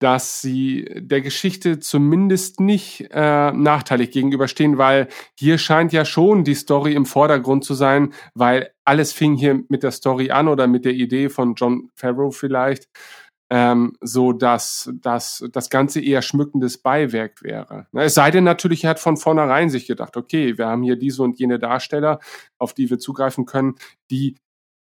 dass 0.00 0.40
sie 0.40 0.88
der 0.96 1.20
Geschichte 1.20 1.80
zumindest 1.80 2.60
nicht 2.60 3.08
äh, 3.10 3.50
nachteilig 3.50 4.12
gegenüberstehen, 4.12 4.78
weil 4.78 5.08
hier 5.36 5.58
scheint 5.58 5.92
ja 5.92 6.04
schon 6.04 6.44
die 6.44 6.54
Story 6.54 6.94
im 6.94 7.04
Vordergrund 7.04 7.64
zu 7.64 7.74
sein, 7.74 8.12
weil 8.34 8.70
alles 8.84 9.12
fing 9.12 9.34
hier 9.34 9.64
mit 9.68 9.82
der 9.82 9.90
Story 9.90 10.30
an 10.30 10.46
oder 10.46 10.68
mit 10.68 10.84
der 10.84 10.92
Idee 10.92 11.28
von 11.28 11.54
John 11.56 11.90
Favreau 11.96 12.30
vielleicht, 12.30 12.88
ähm, 13.50 13.96
so 14.00 14.32
dass, 14.32 14.90
dass 15.00 15.44
das 15.52 15.70
Ganze 15.70 16.00
eher 16.00 16.22
schmückendes 16.22 16.78
Beiwerk 16.78 17.42
wäre. 17.42 17.86
Es 17.92 18.14
sei 18.14 18.30
denn 18.30 18.44
natürlich, 18.44 18.84
er 18.84 18.90
hat 18.90 19.00
von 19.00 19.16
vornherein 19.16 19.70
sich 19.70 19.86
gedacht, 19.86 20.16
okay, 20.16 20.58
wir 20.58 20.66
haben 20.66 20.82
hier 20.82 20.96
diese 20.96 21.22
und 21.22 21.38
jene 21.38 21.58
Darsteller, 21.58 22.20
auf 22.58 22.74
die 22.74 22.90
wir 22.90 22.98
zugreifen 22.98 23.46
können, 23.46 23.76
die 24.10 24.36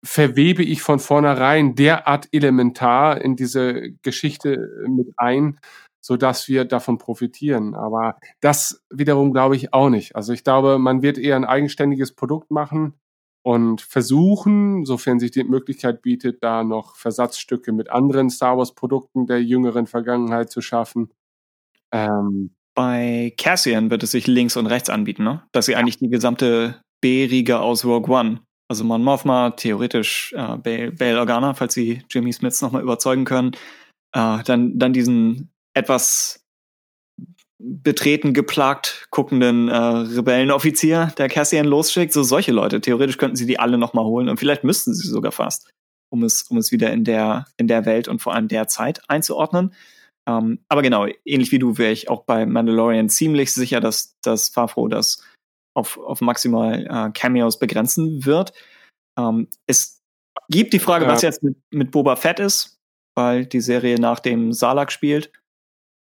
verwebe 0.03 0.63
ich 0.63 0.81
von 0.81 0.99
vornherein 0.99 1.75
derart 1.75 2.27
elementar 2.31 3.21
in 3.21 3.35
diese 3.35 3.91
Geschichte 4.01 4.69
mit 4.87 5.13
ein, 5.17 5.59
so 6.01 6.17
dass 6.17 6.47
wir 6.47 6.65
davon 6.65 6.97
profitieren. 6.97 7.75
Aber 7.75 8.17
das 8.41 8.83
wiederum 8.89 9.31
glaube 9.31 9.55
ich 9.55 9.73
auch 9.73 9.89
nicht. 9.89 10.15
Also 10.15 10.33
ich 10.33 10.43
glaube, 10.43 10.79
man 10.79 11.03
wird 11.03 11.19
eher 11.19 11.35
ein 11.35 11.45
eigenständiges 11.45 12.13
Produkt 12.13 12.49
machen 12.49 12.95
und 13.43 13.81
versuchen, 13.81 14.85
sofern 14.85 15.19
sich 15.19 15.31
die 15.31 15.43
Möglichkeit 15.43 16.01
bietet, 16.01 16.43
da 16.43 16.63
noch 16.63 16.95
Versatzstücke 16.95 17.71
mit 17.71 17.89
anderen 17.89 18.29
Star 18.29 18.57
Wars 18.57 18.73
Produkten 18.75 19.25
der 19.25 19.43
jüngeren 19.43 19.87
Vergangenheit 19.87 20.51
zu 20.51 20.61
schaffen. 20.61 21.09
Ähm, 21.91 22.51
Bei 22.75 23.33
Cassian 23.37 23.89
wird 23.89 24.03
es 24.03 24.11
sich 24.11 24.27
links 24.27 24.57
und 24.57 24.67
rechts 24.67 24.89
anbieten, 24.89 25.23
ne? 25.23 25.43
Dass 25.51 25.65
sie 25.65 25.75
eigentlich 25.75 25.97
die 25.97 26.09
gesamte 26.09 26.81
B-Riege 27.01 27.59
aus 27.59 27.83
Rogue 27.83 28.13
One 28.13 28.41
also 28.71 28.85
Mon 28.85 29.03
Mothma, 29.03 29.51
theoretisch 29.51 30.33
äh, 30.33 30.55
Bail, 30.55 30.93
Bail 30.93 31.17
Organa, 31.17 31.53
falls 31.53 31.73
sie 31.73 32.03
Jimmy 32.09 32.31
Smiths 32.31 32.61
nochmal 32.61 32.81
überzeugen 32.81 33.25
können. 33.25 33.51
Äh, 34.13 34.43
dann, 34.45 34.79
dann 34.79 34.93
diesen 34.93 35.51
etwas 35.73 36.40
betreten, 37.63 38.33
geplagt 38.33 39.07
guckenden 39.11 39.69
äh, 39.69 39.75
Rebellenoffizier, 39.75 41.13
der 41.17 41.29
Cassian 41.29 41.65
losschickt. 41.65 42.13
So 42.13 42.23
solche 42.23 42.51
Leute. 42.51 42.81
Theoretisch 42.81 43.17
könnten 43.17 43.35
sie 43.35 43.45
die 43.45 43.59
alle 43.59 43.77
nochmal 43.77 44.05
holen 44.05 44.29
und 44.29 44.37
vielleicht 44.37 44.63
müssten 44.63 44.93
sie 44.93 45.07
sogar 45.07 45.31
fast, 45.31 45.69
um 46.11 46.23
es, 46.23 46.43
um 46.43 46.57
es 46.57 46.71
wieder 46.71 46.91
in 46.91 47.03
der, 47.03 47.45
in 47.57 47.67
der 47.67 47.85
Welt 47.85 48.07
und 48.07 48.21
vor 48.21 48.33
allem 48.33 48.47
der 48.47 48.67
Zeit 48.67 49.01
einzuordnen. 49.09 49.73
Ähm, 50.27 50.59
aber 50.69 50.81
genau, 50.81 51.07
ähnlich 51.25 51.51
wie 51.51 51.59
du 51.59 51.77
wäre 51.77 51.91
ich 51.91 52.09
auch 52.09 52.23
bei 52.23 52.45
Mandalorian 52.45 53.09
ziemlich 53.09 53.53
sicher, 53.53 53.79
dass, 53.79 54.15
dass 54.21 54.49
Favreau 54.49 54.87
das 54.87 55.23
auf, 55.75 55.97
auf 55.97 56.21
maximal 56.21 56.85
äh, 56.85 57.11
Cameos 57.11 57.59
begrenzen 57.59 58.25
wird. 58.25 58.53
Ähm, 59.17 59.47
es 59.67 59.99
gibt 60.49 60.73
die 60.73 60.79
Frage, 60.79 61.05
ja. 61.05 61.11
was 61.11 61.21
jetzt 61.21 61.43
mit, 61.43 61.57
mit 61.71 61.91
Boba 61.91 62.15
Fett 62.15 62.39
ist, 62.39 62.77
weil 63.15 63.45
die 63.45 63.61
Serie 63.61 63.99
nach 63.99 64.19
dem 64.19 64.53
Salak 64.53 64.91
spielt 64.91 65.31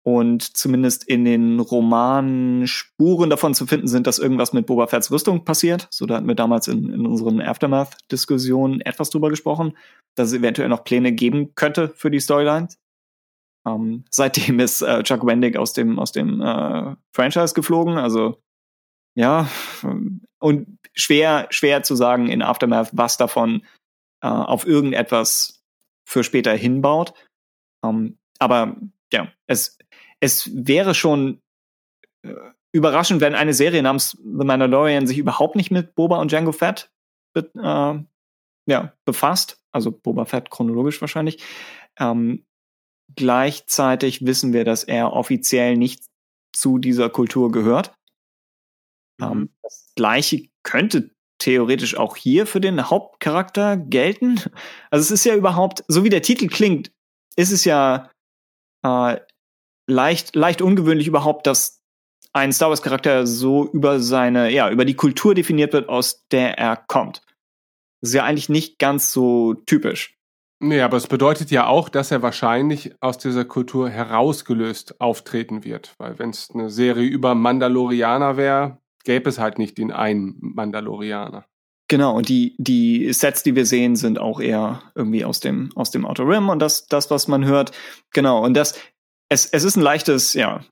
und 0.06 0.58
zumindest 0.58 1.06
in 1.06 1.24
den 1.24 1.60
Romanen 1.60 2.68
Spuren 2.68 3.30
davon 3.30 3.54
zu 3.54 3.66
finden 3.66 3.88
sind, 3.88 4.06
dass 4.06 4.20
irgendwas 4.20 4.52
mit 4.52 4.66
Boba 4.66 4.88
Fetts 4.88 5.12
Rüstung 5.12 5.46
passiert. 5.46 5.88
So, 5.92 6.06
da 6.06 6.16
hatten 6.16 6.28
wir 6.28 6.36
damals 6.36 6.68
in, 6.68 6.90
in 6.90 7.06
unseren 7.06 7.42
Aftermath-Diskussionen 7.42 8.82
etwas 8.82 9.10
drüber 9.10 9.30
gesprochen, 9.30 9.78
dass 10.16 10.28
es 10.28 10.34
eventuell 10.34 10.68
noch 10.68 10.84
Pläne 10.84 11.14
geben 11.14 11.56
könnte 11.56 11.90
für 11.96 12.12
die 12.12 12.20
Storylines. 12.20 12.78
Ähm, 13.66 14.04
seitdem 14.10 14.60
ist 14.60 14.82
äh, 14.82 15.04
Chuck 15.04 15.26
Wendig 15.26 15.58
aus 15.58 15.72
dem, 15.72 15.98
aus 16.00 16.12
dem 16.12 16.42
äh, 16.42 16.96
Franchise 17.16 17.54
geflogen, 17.54 17.98
also 17.98 18.42
ja, 19.16 19.48
und 20.40 20.80
schwer, 20.96 21.48
schwer 21.52 21.84
zu 21.84 21.96
sagen 21.96 22.28
in 22.28 22.42
Aftermath, 22.42 22.90
was 22.94 23.16
davon 23.16 23.64
äh, 24.22 24.28
auf 24.28 24.66
irgendetwas 24.66 25.62
für 26.06 26.24
später 26.24 26.54
hinbaut. 26.54 27.14
Ähm, 27.86 28.18
aber 28.40 28.76
ja, 29.14 29.32
es, 29.48 29.78
es 30.24 30.50
wäre 30.54 30.96
schon 30.96 31.42
äh, 32.26 32.34
überraschend, 32.72 33.20
wenn 33.20 33.36
eine 33.36 33.54
Serie 33.54 33.84
namens 33.84 34.12
The 34.12 34.46
Mandalorian 34.46 35.06
sich 35.06 35.18
überhaupt 35.18 35.58
nicht 35.58 35.70
mit 35.70 35.96
Boba 35.96 36.22
und 36.22 36.32
Django 36.32 36.54
Fett 36.54 36.90
be 37.34 37.52
äh, 37.56 38.72
ja, 38.72 38.94
befasst. 39.04 39.62
Also 39.74 39.92
Boba 39.92 40.24
Fett 40.24 40.50
chronologisch 40.50 41.02
wahrscheinlich. 41.02 41.44
Ähm, 42.00 42.46
gleichzeitig 43.18 44.26
wissen 44.26 44.54
wir, 44.54 44.64
dass 44.64 44.86
er 44.86 45.12
offiziell 45.12 45.76
nicht 45.76 46.06
zu 46.54 46.78
dieser 46.78 47.10
Kultur 47.10 47.52
gehört. 47.52 47.94
Ähm, 49.22 49.38
mhm. 49.38 49.50
das 49.62 49.92
gleiche 49.96 50.48
könnte 50.64 51.12
theoretisch 51.38 51.98
auch 51.98 52.16
hier 52.16 52.48
für 52.48 52.62
den 52.62 52.90
Hauptcharakter 52.90 53.76
gelten. 53.76 54.40
Also 54.90 55.04
es 55.04 55.12
ist 55.12 55.26
ja 55.26 55.36
überhaupt, 55.36 55.84
so 55.90 56.06
wie 56.06 56.10
der 56.10 56.22
Titel 56.22 56.48
klingt, 56.48 56.94
ist 57.36 57.52
es 57.52 57.66
ja 57.66 58.10
äh, 58.84 59.18
leicht, 59.88 60.36
leicht 60.36 60.62
ungewöhnlich 60.62 61.08
überhaupt, 61.08 61.48
dass 61.48 61.82
ein 62.34 62.52
Star 62.52 62.70
Wars 62.70 62.82
Charakter 62.82 63.28
so 63.28 63.70
über 63.72 64.00
seine, 64.00 64.50
ja, 64.50 64.70
über 64.70 64.86
die 64.86 64.96
Kultur 64.96 65.36
definiert 65.36 65.74
wird, 65.74 65.90
aus 65.90 66.26
der 66.32 66.58
er 66.58 66.76
kommt. 66.76 67.22
Das 68.02 68.10
ist 68.10 68.16
ja 68.16 68.24
eigentlich 68.24 68.50
nicht 68.50 68.80
ganz 68.80 69.12
so 69.12 69.54
typisch. 69.54 70.18
Nee, 70.60 70.82
aber 70.82 70.98
es 70.98 71.08
bedeutet 71.08 71.52
ja 71.52 71.68
auch, 71.68 71.90
dass 71.90 72.12
er 72.12 72.22
wahrscheinlich 72.22 72.96
aus 73.02 73.18
dieser 73.18 73.44
Kultur 73.44 73.90
herausgelöst 73.90 75.00
auftreten 75.02 75.64
wird. 75.64 75.94
Weil 75.98 76.20
wenn 76.20 76.30
es 76.30 76.50
eine 76.54 76.70
Serie 76.70 77.08
über 77.08 77.36
Mandalorianer 77.36 78.38
wäre, 78.38 78.78
gäbe 79.04 79.30
es 79.30 79.40
halt 79.40 79.60
nicht 79.60 79.78
den 79.78 79.92
einen 79.92 80.38
Mandalorianer. 80.40 81.46
Genau, 81.90 82.16
und 82.16 82.30
die, 82.30 82.56
die 82.58 83.12
Sets, 83.12 83.44
die 83.44 83.56
wir 83.56 83.66
sehen, 83.66 83.96
sind 83.96 84.18
auch 84.18 84.40
eher 84.40 84.82
irgendwie 84.96 85.26
aus 85.26 85.42
dem, 85.42 85.70
aus 85.76 85.92
dem 85.92 86.06
Outer 86.06 86.28
Rim 86.28 86.50
und 86.50 86.60
das, 86.60 86.88
das, 86.88 87.12
was 87.12 87.28
man 87.28 87.46
hört. 87.46 87.72
Genau, 88.12 88.44
und 88.44 88.54
das, 88.56 88.80
es, 89.34 89.46
es 89.48 89.64
ist 89.64 89.76
ein 89.76 89.82
leichtes, 89.82 90.34
ja, 90.34 90.64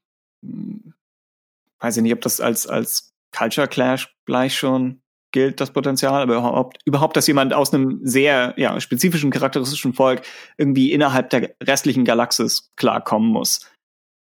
weiß 1.79 1.97
ich 1.97 2.03
nicht, 2.03 2.13
ob 2.13 2.21
das 2.21 2.39
als, 2.39 2.67
als 2.67 3.11
Culture 3.35 3.67
Clash 3.67 4.15
gleich 4.25 4.55
schon 4.55 5.01
gilt 5.33 5.61
das 5.61 5.71
Potenzial, 5.71 6.21
aber 6.21 6.35
überhaupt, 6.35 6.81
überhaupt, 6.85 7.15
dass 7.15 7.25
jemand 7.25 7.53
aus 7.53 7.73
einem 7.73 8.01
sehr 8.03 8.53
ja, 8.57 8.79
spezifischen, 8.81 9.31
charakteristischen 9.31 9.93
Volk 9.93 10.23
irgendwie 10.57 10.91
innerhalb 10.91 11.29
der 11.29 11.55
restlichen 11.63 12.03
Galaxis 12.03 12.69
klarkommen 12.75 13.29
muss. 13.29 13.65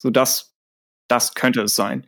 So 0.02 0.10
das, 0.10 0.54
das 1.08 1.34
könnte 1.34 1.62
es 1.62 1.76
sein. 1.76 2.06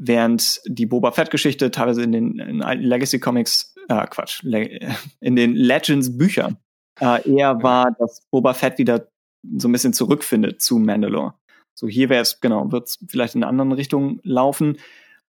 Während 0.00 0.62
die 0.64 0.86
Boba 0.86 1.12
Fett-Geschichte 1.12 1.70
teilweise 1.70 2.02
in 2.02 2.12
den 2.12 2.38
in 2.38 2.62
alten 2.62 2.84
Legacy-Comics, 2.84 3.74
äh, 3.88 4.06
Quatsch, 4.06 4.42
in 5.20 5.36
den 5.36 5.54
Legends-Büchern 5.54 6.56
äh, 7.00 7.30
eher 7.30 7.62
war, 7.62 7.94
dass 7.98 8.22
Boba 8.30 8.54
Fett 8.54 8.78
wieder 8.78 9.08
so 9.58 9.68
ein 9.68 9.72
bisschen 9.72 9.92
zurückfindet 9.92 10.62
zu 10.62 10.78
Mandalore. 10.78 11.34
So 11.78 11.86
hier 11.86 12.08
wäre 12.08 12.22
es, 12.22 12.40
genau, 12.40 12.72
wird 12.72 12.88
es 12.88 12.98
vielleicht 13.08 13.36
in 13.36 13.44
eine 13.44 13.62
andere 13.62 13.78
Richtung 13.78 14.18
laufen. 14.24 14.78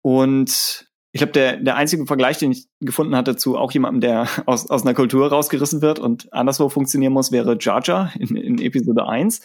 Und 0.02 0.88
ich 1.12 1.20
glaube, 1.20 1.34
der, 1.34 1.58
der 1.58 1.76
einzige 1.76 2.06
Vergleich, 2.06 2.38
den 2.38 2.54
ich 2.54 2.70
gefunden 2.80 3.18
hatte 3.18 3.36
zu 3.36 3.58
auch 3.58 3.70
jemandem, 3.74 4.00
der 4.00 4.30
aus, 4.46 4.70
aus 4.70 4.84
einer 4.84 4.94
Kultur 4.94 5.28
rausgerissen 5.28 5.82
wird 5.82 6.00
und 6.00 6.32
anderswo 6.32 6.70
funktionieren 6.70 7.12
muss, 7.12 7.34
wäre 7.34 7.58
Jar 7.60 7.82
Jar 7.84 8.14
in, 8.18 8.38
in 8.38 8.62
Episode 8.62 9.06
1. 9.06 9.42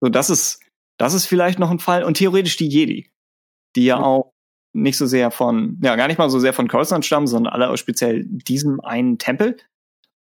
So, 0.00 0.08
das 0.08 0.30
ist, 0.30 0.60
das 0.96 1.12
ist 1.12 1.26
vielleicht 1.26 1.58
noch 1.58 1.72
ein 1.72 1.80
Fall. 1.80 2.04
Und 2.04 2.18
theoretisch 2.18 2.56
die 2.56 2.68
Jedi, 2.68 3.10
die 3.74 3.86
ja 3.86 3.98
auch 3.98 4.32
nicht 4.72 4.96
so 4.96 5.06
sehr 5.06 5.32
von, 5.32 5.80
ja, 5.82 5.96
gar 5.96 6.06
nicht 6.06 6.18
mal 6.18 6.30
so 6.30 6.38
sehr 6.38 6.52
von 6.52 6.68
Coruscant 6.68 7.04
stammen, 7.04 7.26
sondern 7.26 7.52
alle 7.52 7.68
aus 7.68 7.80
speziell 7.80 8.24
diesem 8.24 8.78
einen 8.78 9.18
Tempel. 9.18 9.56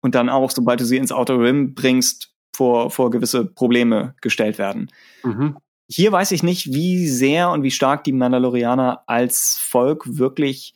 Und 0.01 0.15
dann 0.15 0.31
auch, 0.31 0.51
sobald 0.53 0.81
du 0.81 0.87
sie 0.87 0.97
ins 0.97 1.13
Outer 1.13 1.39
Rim 1.39 1.75
bringst, 1.75 2.33
vor, 2.57 2.91
vor 2.91 3.11
gewisse 3.11 3.45
Probleme 3.45 4.15
gestellt 4.23 4.57
werden. 4.59 4.91
Mhm. 5.23 5.59
Hier 5.91 6.13
weiß 6.13 6.33
ich 6.33 6.43
nicht, 6.43 6.73
wie 6.73 7.09
sehr 7.09 7.51
und 7.51 7.63
wie 7.63 7.71
stark 7.71 8.05
die 8.05 8.13
Mandalorianer 8.13 9.05
als 9.07 9.57
Volk 9.59 10.19
wirklich 10.19 10.75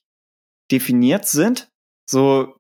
definiert 0.70 1.26
sind. 1.26 1.70
So 2.08 2.56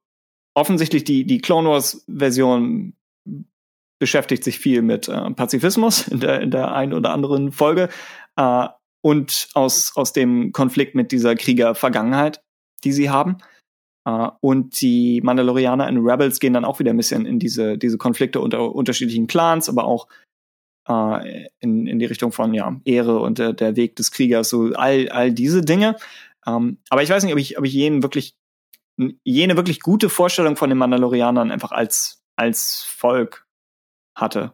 offensichtlich 0.54 1.04
die, 1.04 1.24
die 1.24 1.40
Clone 1.40 1.68
Wars 1.68 2.04
Version 2.08 2.94
beschäftigt 3.98 4.44
sich 4.44 4.58
viel 4.58 4.82
mit 4.82 5.08
äh, 5.08 5.30
Pazifismus 5.30 6.08
in 6.08 6.20
der, 6.20 6.40
in 6.40 6.50
der 6.50 6.74
einen 6.74 6.92
oder 6.92 7.12
anderen 7.12 7.52
Folge 7.52 7.88
äh, 8.36 8.68
und 9.00 9.48
aus, 9.54 9.92
aus 9.96 10.12
dem 10.12 10.52
Konflikt 10.52 10.94
mit 10.94 11.12
dieser 11.12 11.34
Krieger-Vergangenheit, 11.34 12.42
die 12.84 12.92
sie 12.92 13.10
haben. 13.10 13.38
Uh, 14.04 14.30
und 14.40 14.80
die 14.80 15.20
Mandalorianer 15.22 15.88
in 15.88 15.98
Rebels 15.98 16.40
gehen 16.40 16.54
dann 16.54 16.64
auch 16.64 16.80
wieder 16.80 16.92
ein 16.92 16.96
bisschen 16.96 17.24
in 17.24 17.38
diese, 17.38 17.78
diese 17.78 17.98
Konflikte 17.98 18.40
unter 18.40 18.74
unterschiedlichen 18.74 19.28
Clans, 19.28 19.68
aber 19.68 19.84
auch 19.84 20.08
äh, 20.88 21.46
in, 21.60 21.86
in 21.86 21.98
die 21.98 22.06
Richtung 22.06 22.32
von 22.32 22.54
ja, 22.54 22.80
Ehre 22.84 23.20
und 23.20 23.38
der, 23.38 23.52
der 23.52 23.76
Weg 23.76 23.96
des 23.96 24.10
Kriegers, 24.10 24.48
so 24.48 24.72
all, 24.74 25.08
all 25.08 25.32
diese 25.32 25.62
Dinge. 25.62 25.96
Ähm, 26.46 26.78
aber 26.90 27.02
ich 27.02 27.10
weiß 27.10 27.24
nicht, 27.24 27.32
ob 27.32 27.38
ich, 27.38 27.58
ob 27.58 27.64
ich 27.64 27.72
jenen 27.72 28.02
wirklich, 28.02 28.34
jene 29.24 29.56
wirklich 29.56 29.80
gute 29.80 30.08
Vorstellung 30.08 30.56
von 30.56 30.68
den 30.68 30.78
Mandalorianern 30.78 31.50
einfach 31.50 31.72
als, 31.72 32.22
als 32.36 32.82
Volk 32.82 33.46
hatte. 34.16 34.52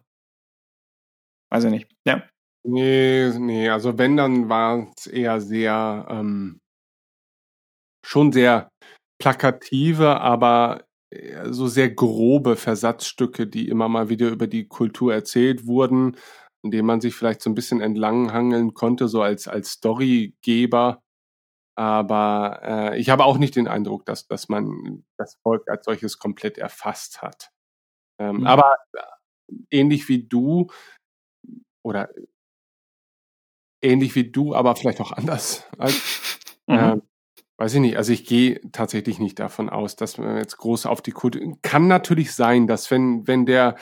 Weiß 1.51 1.65
ich 1.65 1.71
nicht. 1.71 1.89
Ja. 2.07 2.23
Nee, 2.67 3.31
nee, 3.39 3.71
also 3.71 3.97
wenn, 3.97 4.17
dann 4.17 4.49
war 4.49 4.93
es 4.97 5.07
eher 5.07 5.41
sehr, 5.41 6.07
ähm, 6.11 6.61
schon 8.05 8.33
sehr 8.33 8.69
plakative, 9.21 10.21
aber 10.21 10.85
so 11.51 11.67
sehr 11.67 11.91
grobe 11.91 12.57
Versatzstücke, 12.57 13.47
die 13.47 13.69
immer 13.69 13.89
mal 13.89 14.09
wieder 14.09 14.29
über 14.29 14.47
die 14.47 14.69
Kultur 14.69 15.15
erzählt 15.15 15.67
wurden, 15.67 16.17
in 16.63 16.71
denen 16.71 16.87
man 16.87 17.01
sich 17.01 17.15
vielleicht 17.15 17.41
so 17.41 17.51
ein 17.51 17.55
bisschen 17.55 17.81
entlanghangeln 17.81 18.75
konnte, 18.75 19.09
so 19.09 19.23
als, 19.23 19.49
als 19.49 19.71
Storygeber. 19.73 21.03
Aber 21.77 22.61
äh, 22.63 22.99
ich 22.99 23.09
habe 23.11 23.25
auch 23.25 23.39
nicht 23.39 23.57
den 23.57 23.69
Eindruck, 23.69 24.05
dass, 24.05 24.27
dass 24.27 24.49
man 24.49 25.05
das 25.17 25.37
Volk 25.43 25.69
als 25.69 25.85
solches 25.85 26.19
komplett 26.19 26.59
erfasst 26.59 27.23
hat. 27.23 27.51
Ähm, 28.21 28.39
mhm. 28.39 28.47
Aber 28.47 28.77
äh, 28.93 29.01
ähnlich 29.71 30.09
wie 30.09 30.27
du, 30.27 30.67
oder 31.85 32.11
ähnlich 33.83 34.15
wie 34.15 34.31
du, 34.31 34.55
aber 34.55 34.77
vielleicht 34.77 35.01
auch 35.01 35.13
anders 35.13 35.67
als, 35.79 36.49
mhm. 36.67 36.75
äh, 36.75 36.97
Weiß 37.61 37.75
ich 37.75 37.81
nicht. 37.81 37.97
Also 37.97 38.13
ich 38.13 38.25
gehe 38.25 38.61
tatsächlich 38.71 39.19
nicht 39.19 39.41
davon 39.41 39.69
aus, 39.69 39.97
dass 39.97 40.17
man 40.17 40.37
jetzt 40.37 40.59
groß 40.59 40.87
auf 40.87 41.03
die 41.03 41.11
Kultur. 41.11 41.43
Kann 41.63 41.89
natürlich 41.89 42.33
sein, 42.33 42.69
dass 42.69 42.91
wenn, 42.93 43.27
wenn 43.27 43.47
der 43.47 43.75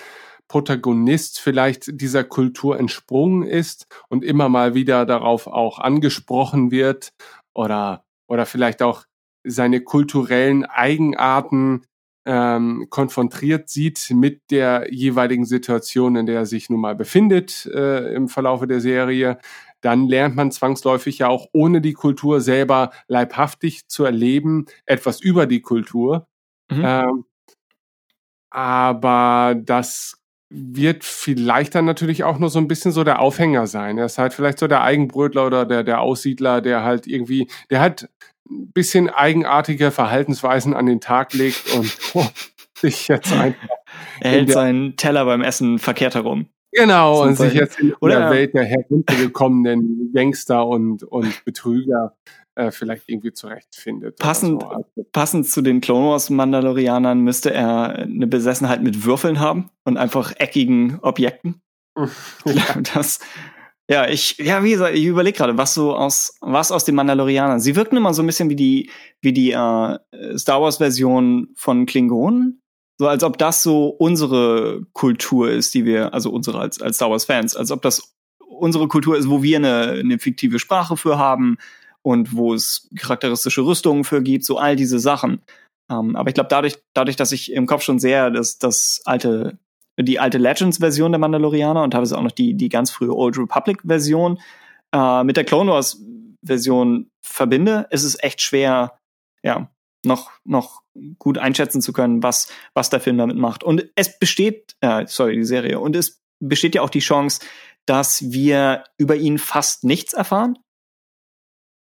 Protagonist 0.49 1.41
vielleicht 1.41 2.01
dieser 2.01 2.25
Kultur 2.25 2.79
entsprungen 2.79 3.43
ist 3.43 3.87
und 4.09 4.25
immer 4.25 4.49
mal 4.49 4.75
wieder 4.75 5.05
darauf 5.05 5.47
auch 5.47 5.79
angesprochen 5.79 6.71
wird 6.71 7.13
oder, 7.53 8.05
oder 8.29 8.47
vielleicht 8.47 8.81
auch 8.81 9.05
seine 9.45 9.83
kulturellen 9.83 10.65
Eigenarten 10.65 11.85
ähm, 12.27 12.87
konfrontiert 12.91 13.69
sieht 13.69 14.11
mit 14.11 14.51
der 14.51 14.89
jeweiligen 14.91 15.45
Situation, 15.45 16.17
in 16.17 16.27
der 16.27 16.41
er 16.41 16.47
sich 16.47 16.69
nun 16.69 16.81
mal 16.81 16.97
befindet 16.97 17.67
äh, 17.67 18.13
im 18.15 18.29
Verlaufe 18.29 18.67
der 18.67 18.81
Serie, 18.81 19.39
dann 19.87 20.09
lernt 20.09 20.35
man 20.35 20.51
zwangsläufig 20.51 21.21
ja 21.21 21.29
auch 21.29 21.47
ohne 21.53 21.81
die 21.81 21.93
Kultur 21.93 22.41
selber 22.41 22.91
leibhaftig 23.07 23.87
zu 23.87 24.05
erleben, 24.05 24.67
etwas 24.85 25.21
über 25.21 25.47
die 25.47 25.61
Kultur. 25.61 26.27
Mhm. 26.69 26.83
Ähm, 26.85 27.25
aber 28.51 29.55
das 29.55 30.21
wird 30.51 31.05
vielleicht 31.05 31.77
dann 31.77 31.85
natürlich 31.85 32.25
auch 32.25 32.41
nur 32.41 32.51
so 32.51 32.59
ein 32.59 32.67
bisschen 32.67 32.91
so 32.91 33.05
der 33.05 33.21
Aufhänger 33.21 33.69
sein. 33.69 33.97
Er 33.97 34.07
ist 34.07 34.19
halt 34.19 34.35
vielleicht 34.35 34.59
so 34.59 34.67
der 34.67 34.83
Eigenbrötler 34.83 35.47
oder 35.47 35.65
der, 35.65 35.85
der 35.85 36.01
Aussiedler, 36.01 36.61
der 36.61 36.83
halt 36.83 37.07
irgendwie, 37.07 37.49
der 37.71 37.79
halt 37.79 38.09
ein 38.51 38.73
bisschen 38.73 39.09
eigenartige 39.09 39.93
Verhaltensweisen 39.93 40.75
an 40.75 40.87
den 40.87 41.01
Tag 41.01 41.33
legt 41.33 41.73
und 41.75 41.97
oh, 42.15 42.27
sich 42.77 43.07
jetzt 43.07 43.33
einfach. 43.33 43.69
Er 44.19 44.33
hält 44.33 44.51
seinen 44.51 44.97
Teller 44.97 45.25
beim 45.27 45.43
Essen 45.43 45.79
verkehrt 45.79 46.17
herum. 46.17 46.49
Genau, 46.77 47.23
und 47.23 47.37
sich 47.37 47.55
jetzt 47.55 47.81
in 47.81 47.95
Oder 48.01 48.21
der 48.21 48.31
Welt 48.31 48.55
der 48.55 48.65
heruntergekommenen 48.65 50.13
Gangster 50.13 50.67
und, 50.67 51.03
und 51.05 51.45
Betrüger 51.47 52.15
äh, 52.55 52.71
vielleicht 52.71 53.09
irgendwie 53.09 53.33
zurechtfindet. 53.33 54.19
Passend, 54.19 54.63
so. 54.63 54.69
also, 54.69 55.07
passend 55.13 55.47
zu 55.49 55.63
den 55.63 55.81
Clone 55.81 56.11
Wars 56.11 56.29
Mandalorianern 56.29 57.21
müsste 57.21 57.53
er 57.53 57.97
eine 57.97 58.27
Besessenheit 58.27 58.83
mit 58.83 59.05
Würfeln 59.05 59.41
haben 59.41 59.71
und 59.85 59.97
einfach 59.97 60.35
eckigen 60.37 60.99
Objekten. 61.01 61.63
ja. 61.97 62.81
Das, 62.95 63.21
ja, 63.89 64.09
ich, 64.09 64.37
ja, 64.39 64.63
wie 64.63 64.73
gesagt, 64.73 64.95
ich 64.95 65.05
überlege 65.05 65.39
gerade, 65.39 65.57
was 65.57 65.73
so 65.73 65.95
aus, 65.97 66.37
was 66.41 66.73
aus 66.73 66.85
den 66.85 66.95
Mandalorianern. 66.95 67.61
Sie 67.61 67.77
wirken 67.77 67.97
immer 67.97 68.13
so 68.13 68.23
ein 68.23 68.27
bisschen 68.27 68.51
wie 68.51 68.57
die, 68.57 68.91
wie 69.23 69.33
die 69.33 69.53
äh, 69.53 69.99
Star 70.37 70.61
Wars 70.61 70.79
Version 70.79 71.49
von 71.55 71.87
Klingonen. 71.87 72.63
So 72.99 73.09
als 73.09 73.23
ob 73.23 73.39
das 73.39 73.63
so 73.63 73.89
unsere 73.89 74.83
Kultur 74.93 75.51
ist, 75.51 75.75
die 75.75 75.85
wir, 75.85 76.15
also 76.15 76.31
unsere 76.31 76.59
als, 76.61 76.81
als 76.81 76.97
Star 76.97 77.11
Wars 77.11 77.27
Fans, 77.27 77.55
als 77.55 77.71
ob 77.71 77.83
das 77.83 78.15
unsere 78.39 78.89
Kultur 78.89 79.17
ist, 79.17 79.29
wo 79.29 79.43
wir 79.43 79.59
eine, 79.59 80.01
eine 80.01 80.19
fiktive 80.19 80.59
Sprache 80.59 80.97
für 80.97 81.19
haben 81.19 81.59
und 82.03 82.35
wo 82.35 82.55
es 82.55 82.89
charakteristische 82.97 83.67
Rüstungen 83.67 84.05
für 84.05 84.23
gibt, 84.23 84.45
so 84.45 84.59
all 84.59 84.77
diese 84.77 84.99
Sachen. 84.99 85.43
Ähm, 85.91 86.17
aber 86.17 86.29
ich 86.29 86.35
glaube, 86.35 86.49
dadurch, 86.49 86.79
dadurch, 86.95 87.17
dass 87.17 87.33
ich 87.33 87.53
im 87.53 87.67
Kopf 87.67 87.83
schon 87.83 87.99
sehr 87.99 88.31
das, 88.31 88.59
das 88.59 89.03
alte, 89.05 89.59
die 89.99 90.19
alte 90.19 90.39
Legends-Version 90.39 91.13
der 91.13 91.19
Mandalorianer 91.19 91.83
und 91.83 91.91
teilweise 91.91 92.17
auch 92.17 92.23
noch 92.23 92.33
die, 92.33 92.55
die 92.55 92.69
ganz 92.69 92.91
frühe 92.91 93.15
Old 93.15 93.39
Republic-Version 93.39 94.39
äh, 94.93 95.25
mit 95.25 95.37
der 95.37 95.45
Clone 95.45 95.71
Wars-Version 95.71 97.11
verbinde, 97.23 97.87
ist 97.91 98.05
es 98.05 98.23
echt 98.23 98.41
schwer, 98.41 98.99
ja, 99.43 99.71
noch, 100.05 100.31
noch 100.45 100.83
gut 101.19 101.39
einschätzen 101.39 101.81
zu 101.81 101.93
können, 101.93 102.23
was, 102.23 102.49
was 102.75 102.91
der 102.91 103.01
Film 103.01 103.19
damit 103.19 103.37
macht. 103.37 103.65
Und 103.65 103.91
es 103.95 104.19
besteht, 104.19 104.77
äh, 104.81 105.05
sorry, 105.07 105.37
die 105.37 105.45
Serie, 105.45 105.81
und 105.81 105.97
es 105.97 106.23
besteht 106.41 106.75
ja 106.75 106.83
auch 106.83 106.91
die 106.91 107.01
Chance, 107.01 107.41
dass 107.87 108.31
wir 108.31 108.85
über 108.99 109.17
ihn 109.17 109.39
fast 109.39 109.85
nichts 109.85 110.13
erfahren. 110.13 110.59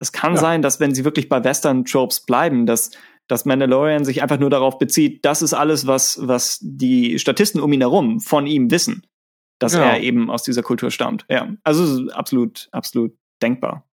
Es 0.00 0.12
kann 0.12 0.34
ja. 0.34 0.40
sein, 0.40 0.62
dass 0.62 0.78
wenn 0.80 0.94
sie 0.94 1.04
wirklich 1.04 1.28
bei 1.28 1.42
Western-Tropes 1.42 2.26
bleiben, 2.26 2.66
dass, 2.66 2.90
dass 3.28 3.44
Mandalorian 3.44 4.04
sich 4.04 4.22
einfach 4.22 4.38
nur 4.38 4.50
darauf 4.50 4.78
bezieht, 4.78 5.24
das 5.24 5.42
ist 5.42 5.54
alles, 5.54 5.86
was, 5.86 6.18
was 6.22 6.58
die 6.62 7.18
Statisten 7.18 7.60
um 7.60 7.72
ihn 7.72 7.80
herum 7.80 8.20
von 8.20 8.46
ihm 8.46 8.70
wissen. 8.70 9.06
dass 9.58 9.72
genau. 9.72 9.84
er 9.84 10.00
eben 10.00 10.30
aus 10.30 10.42
dieser 10.42 10.62
Kultur 10.62 10.90
stammt. 10.90 11.24
Ja, 11.28 11.48
also 11.64 12.10
absolut, 12.12 12.68
absolut 12.72 13.16
denkbar. 13.42 13.86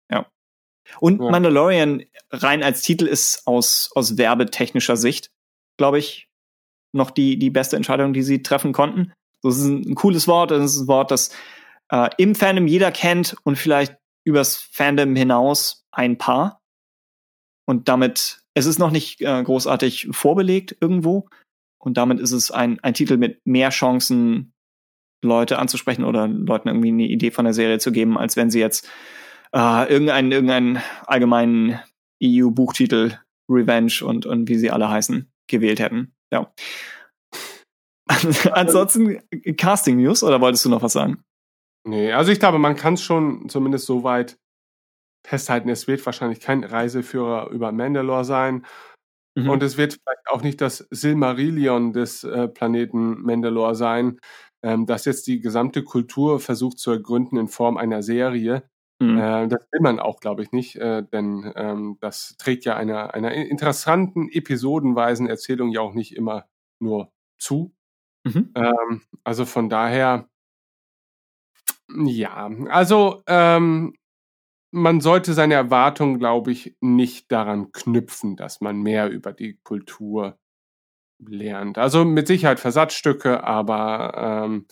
Und 1.01 1.20
ja. 1.20 1.31
Mandalorian 1.31 2.05
rein 2.31 2.62
als 2.62 2.82
Titel 2.82 3.07
ist 3.07 3.47
aus, 3.47 3.90
aus 3.94 4.16
werbetechnischer 4.16 4.97
Sicht, 4.97 5.31
glaube 5.77 5.98
ich, 5.98 6.28
noch 6.93 7.11
die, 7.11 7.39
die 7.39 7.51
beste 7.51 7.77
Entscheidung, 7.77 8.12
die 8.12 8.23
sie 8.23 8.43
treffen 8.43 8.73
konnten. 8.73 9.12
Das 9.43 9.57
ist 9.57 9.65
ein, 9.65 9.82
ein 9.90 9.94
cooles 9.94 10.27
Wort, 10.27 10.51
das 10.51 10.74
ist 10.74 10.81
ein 10.81 10.89
Wort, 10.89 11.11
das 11.11 11.31
äh, 11.90 12.11
im 12.19 12.35
Fandom 12.35 12.66
jeder 12.66 12.90
kennt 12.93 13.36
und 13.44 13.57
vielleicht 13.57 13.97
übers 14.24 14.57
Fandom 14.57 15.15
hinaus 15.16 15.85
ein 15.93 16.19
paar. 16.19 16.61
Und 17.66 17.89
damit, 17.89 18.43
es 18.55 18.66
ist 18.66 18.78
noch 18.78 18.90
nicht 18.90 19.20
äh, 19.20 19.43
großartig 19.43 20.09
vorbelegt 20.11 20.77
irgendwo. 20.81 21.28
Und 21.78 21.97
damit 21.97 22.20
ist 22.20 22.32
es 22.32 22.51
ein, 22.51 22.81
ein 22.81 22.94
Titel 22.94 23.16
mit 23.16 23.40
mehr 23.47 23.70
Chancen, 23.70 24.52
Leute 25.23 25.59
anzusprechen 25.59 26.05
oder 26.05 26.27
Leuten 26.27 26.69
irgendwie 26.69 26.89
eine 26.89 27.07
Idee 27.07 27.31
von 27.31 27.44
der 27.44 27.55
Serie 27.55 27.78
zu 27.78 27.93
geben, 27.93 28.16
als 28.16 28.36
wenn 28.36 28.51
sie 28.51 28.61
jetzt 28.61 28.89
äh, 29.55 29.90
irgendeinen, 29.90 30.32
irgendeinen 30.32 30.82
allgemeinen 31.06 31.81
EU-Buchtitel 32.22 33.18
Revenge 33.48 34.01
und, 34.05 34.27
und 34.27 34.48
wie 34.48 34.56
sie 34.56 34.70
alle 34.70 34.89
heißen, 34.89 35.31
gewählt 35.48 35.81
hätten. 35.81 36.14
Ja. 36.32 36.52
Ansonsten 38.52 39.20
Casting 39.56 39.97
News 39.97 40.22
oder 40.22 40.40
wolltest 40.40 40.64
du 40.64 40.68
noch 40.68 40.82
was 40.82 40.93
sagen? 40.93 41.22
Nee, 41.85 42.12
also 42.12 42.31
ich 42.31 42.39
glaube, 42.39 42.59
man 42.59 42.77
kann 42.77 42.94
es 42.94 43.02
schon 43.02 43.48
zumindest 43.48 43.86
so 43.86 44.05
weit 44.05 44.39
festhalten, 45.27 45.68
es 45.68 45.86
wird 45.86 46.05
wahrscheinlich 46.05 46.40
kein 46.40 46.64
Reiseführer 46.64 47.51
über 47.51 47.72
Mandalore 47.72 48.24
sein. 48.24 48.66
Mhm. 49.36 49.48
Und 49.48 49.62
es 49.62 49.77
wird 49.77 49.94
vielleicht 49.94 50.28
auch 50.28 50.43
nicht 50.43 50.60
das 50.60 50.86
Silmarillion 50.90 51.93
des 51.93 52.24
äh, 52.24 52.48
Planeten 52.48 53.22
Mandalore 53.22 53.74
sein, 53.74 54.18
ähm, 54.62 54.86
das 54.86 55.05
jetzt 55.05 55.27
die 55.27 55.40
gesamte 55.40 55.85
Kultur 55.85 56.40
versucht 56.40 56.78
zu 56.78 56.90
ergründen 56.90 57.39
in 57.39 57.48
Form 57.48 57.77
einer 57.77 58.02
Serie. 58.02 58.68
Mhm. 59.01 59.18
Äh, 59.18 59.48
das 59.48 59.66
will 59.72 59.81
man 59.81 59.98
auch, 59.98 60.20
glaube 60.20 60.43
ich, 60.43 60.52
nicht, 60.52 60.77
äh, 60.77 61.02
denn 61.02 61.51
ähm, 61.56 61.97
das 62.01 62.36
trägt 62.39 62.64
ja 62.66 62.77
einer, 62.77 63.14
einer 63.14 63.32
interessanten, 63.32 64.28
episodenweisen 64.31 65.27
Erzählung 65.27 65.70
ja 65.70 65.81
auch 65.81 65.94
nicht 65.94 66.14
immer 66.16 66.47
nur 66.81 67.10
zu. 67.39 67.72
Mhm. 68.24 68.52
Ähm, 68.55 69.02
also 69.24 69.47
von 69.47 69.70
daher, 69.70 70.28
ja, 72.06 72.51
also 72.68 73.22
ähm, 73.27 73.94
man 74.72 75.01
sollte 75.01 75.35
seine 75.35 75.55
Erwartungen, 75.55 76.18
glaube 76.18 76.52
ich, 76.52 76.77
nicht 76.81 77.32
daran 77.32 77.72
knüpfen, 77.72 78.36
dass 78.36 78.60
man 78.60 78.82
mehr 78.82 79.10
über 79.10 79.32
die 79.32 79.59
Kultur 79.64 80.39
lernt. 81.20 81.78
Also 81.78 82.05
mit 82.05 82.28
Sicherheit 82.28 82.60
Versatzstücke, 82.60 83.44
aber 83.44 84.44
ähm, 84.47 84.66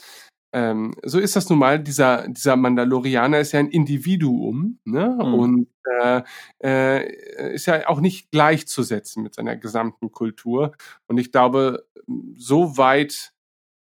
ähm, 0.53 0.95
so 1.05 1.19
ist 1.19 1.37
das 1.37 1.49
nun 1.51 1.59
mal. 1.59 1.79
Dieser, 1.79 2.29
dieser 2.29 2.57
Mandalorianer 2.57 3.39
ist 3.41 3.53
ja 3.53 3.61
ein 3.61 3.69
Individuum 3.69 4.79
ne? 4.85 5.19
Mhm. 5.21 5.35
und 5.35 5.69
äh, 6.03 6.23
äh, 6.63 7.55
ist 7.55 7.67
ja 7.67 7.89
auch 7.89 8.01
nicht 8.01 8.31
gleichzusetzen 8.31 9.23
mit 9.23 9.35
seiner 9.35 9.57
gesamten 9.57 10.11
Kultur. 10.11 10.73
Und 11.07 11.19
ich 11.19 11.33
glaube, 11.33 11.87
so 12.37 12.79
weit 12.79 13.33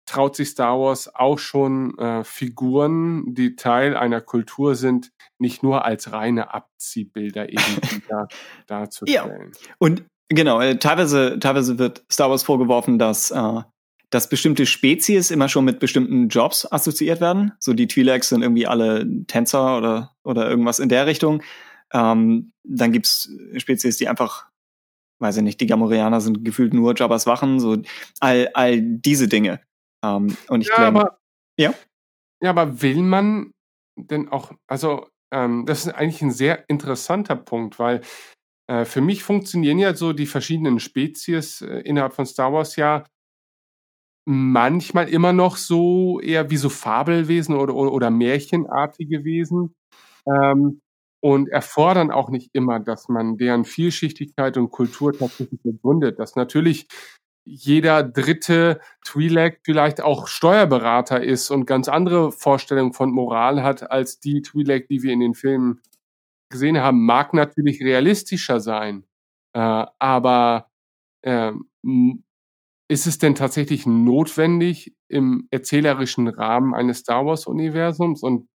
traut 0.06 0.36
sich 0.36 0.50
Star 0.50 0.78
Wars 0.78 1.12
auch 1.14 1.38
schon 1.38 1.98
äh, 1.98 2.24
Figuren, 2.24 3.34
die 3.34 3.56
Teil 3.56 3.96
einer 3.96 4.20
Kultur 4.20 4.76
sind, 4.76 5.12
nicht 5.38 5.62
nur 5.62 5.84
als 5.84 6.12
reine 6.12 6.54
Abziehbilder 6.54 7.48
eben 7.48 7.58
wieder 7.90 8.28
darzustellen. 8.66 9.52
Ja. 9.52 9.74
Und 9.78 10.04
genau, 10.28 10.60
äh, 10.60 10.78
teilweise, 10.78 11.38
teilweise 11.40 11.78
wird 11.78 12.04
Star 12.10 12.30
Wars 12.30 12.44
vorgeworfen, 12.44 12.98
dass, 12.98 13.32
äh, 13.32 13.62
dass 14.10 14.28
bestimmte 14.28 14.66
Spezies 14.66 15.30
immer 15.30 15.48
schon 15.48 15.64
mit 15.64 15.80
bestimmten 15.80 16.28
Jobs 16.28 16.70
assoziiert 16.70 17.20
werden. 17.20 17.52
So 17.58 17.72
die 17.72 17.86
Twi'leks 17.86 18.28
sind 18.28 18.42
irgendwie 18.42 18.66
alle 18.66 19.06
Tänzer 19.26 19.76
oder, 19.78 20.14
oder 20.22 20.48
irgendwas 20.48 20.78
in 20.78 20.88
der 20.88 21.06
Richtung. 21.06 21.42
Ähm, 21.92 22.52
dann 22.64 22.92
gibt's 22.92 23.30
Spezies, 23.56 23.96
die 23.96 24.08
einfach 24.08 24.46
weiß 25.18 25.38
ich 25.38 25.42
nicht, 25.42 25.60
die 25.60 25.66
Gamorianer 25.66 26.20
sind 26.20 26.44
gefühlt 26.44 26.74
nur 26.74 26.94
Jabba's 26.96 27.26
Wachen, 27.26 27.60
so 27.60 27.78
all, 28.20 28.50
all 28.54 28.80
diese 28.80 29.28
Dinge. 29.28 29.60
Ähm, 30.04 30.36
und 30.48 30.60
ich 30.60 30.68
ja, 30.68 30.76
glaube, 30.76 31.00
aber, 31.00 31.18
ja. 31.58 31.74
Ja, 32.42 32.50
aber 32.50 32.82
will 32.82 33.02
man 33.02 33.52
denn 33.96 34.28
auch, 34.28 34.52
also 34.66 35.08
ähm, 35.32 35.64
das 35.66 35.86
ist 35.86 35.94
eigentlich 35.94 36.22
ein 36.22 36.32
sehr 36.32 36.68
interessanter 36.68 37.36
Punkt, 37.36 37.78
weil 37.78 38.02
äh, 38.68 38.84
für 38.84 39.00
mich 39.00 39.22
funktionieren 39.22 39.78
ja 39.78 39.94
so 39.94 40.12
die 40.12 40.26
verschiedenen 40.26 40.80
Spezies 40.80 41.62
äh, 41.62 41.80
innerhalb 41.80 42.12
von 42.12 42.26
Star 42.26 42.52
Wars 42.52 42.76
ja 42.76 43.04
manchmal 44.26 45.08
immer 45.08 45.32
noch 45.32 45.56
so 45.56 46.20
eher 46.20 46.50
wie 46.50 46.56
so 46.56 46.68
Fabelwesen 46.68 47.54
oder, 47.54 47.74
oder, 47.74 47.92
oder 47.92 48.10
Märchenartige 48.10 49.24
Wesen. 49.24 49.74
Ähm, 50.26 50.80
und 51.20 51.48
erfordern 51.48 52.10
auch 52.10 52.30
nicht 52.30 52.50
immer, 52.52 52.78
dass 52.78 53.08
man 53.08 53.36
deren 53.36 53.64
Vielschichtigkeit 53.64 54.56
und 54.56 54.70
Kultur 54.70 55.16
tatsächlich 55.16 55.60
begründet. 55.62 56.18
Dass 56.18 56.36
natürlich 56.36 56.86
jeder 57.44 58.02
dritte 58.02 58.80
Twi'lek 59.04 59.58
vielleicht 59.64 60.00
auch 60.00 60.26
Steuerberater 60.28 61.22
ist 61.22 61.50
und 61.50 61.66
ganz 61.66 61.88
andere 61.88 62.32
Vorstellungen 62.32 62.92
von 62.92 63.10
Moral 63.10 63.62
hat 63.62 63.90
als 63.90 64.20
die 64.20 64.42
Twi'lek, 64.42 64.88
die 64.88 65.02
wir 65.02 65.12
in 65.12 65.20
den 65.20 65.34
Filmen 65.34 65.80
gesehen 66.50 66.78
haben, 66.78 67.04
mag 67.04 67.34
natürlich 67.34 67.80
realistischer 67.80 68.60
sein. 68.60 69.04
Äh, 69.52 69.86
aber 69.98 70.68
äh, 71.22 71.52
ist 72.88 73.06
es 73.06 73.18
denn 73.18 73.34
tatsächlich 73.34 73.86
notwendig 73.86 74.94
im 75.08 75.48
erzählerischen 75.50 76.28
Rahmen 76.28 76.74
eines 76.74 76.98
Star 76.98 77.26
Wars-Universums? 77.26 78.22
Und 78.22 78.48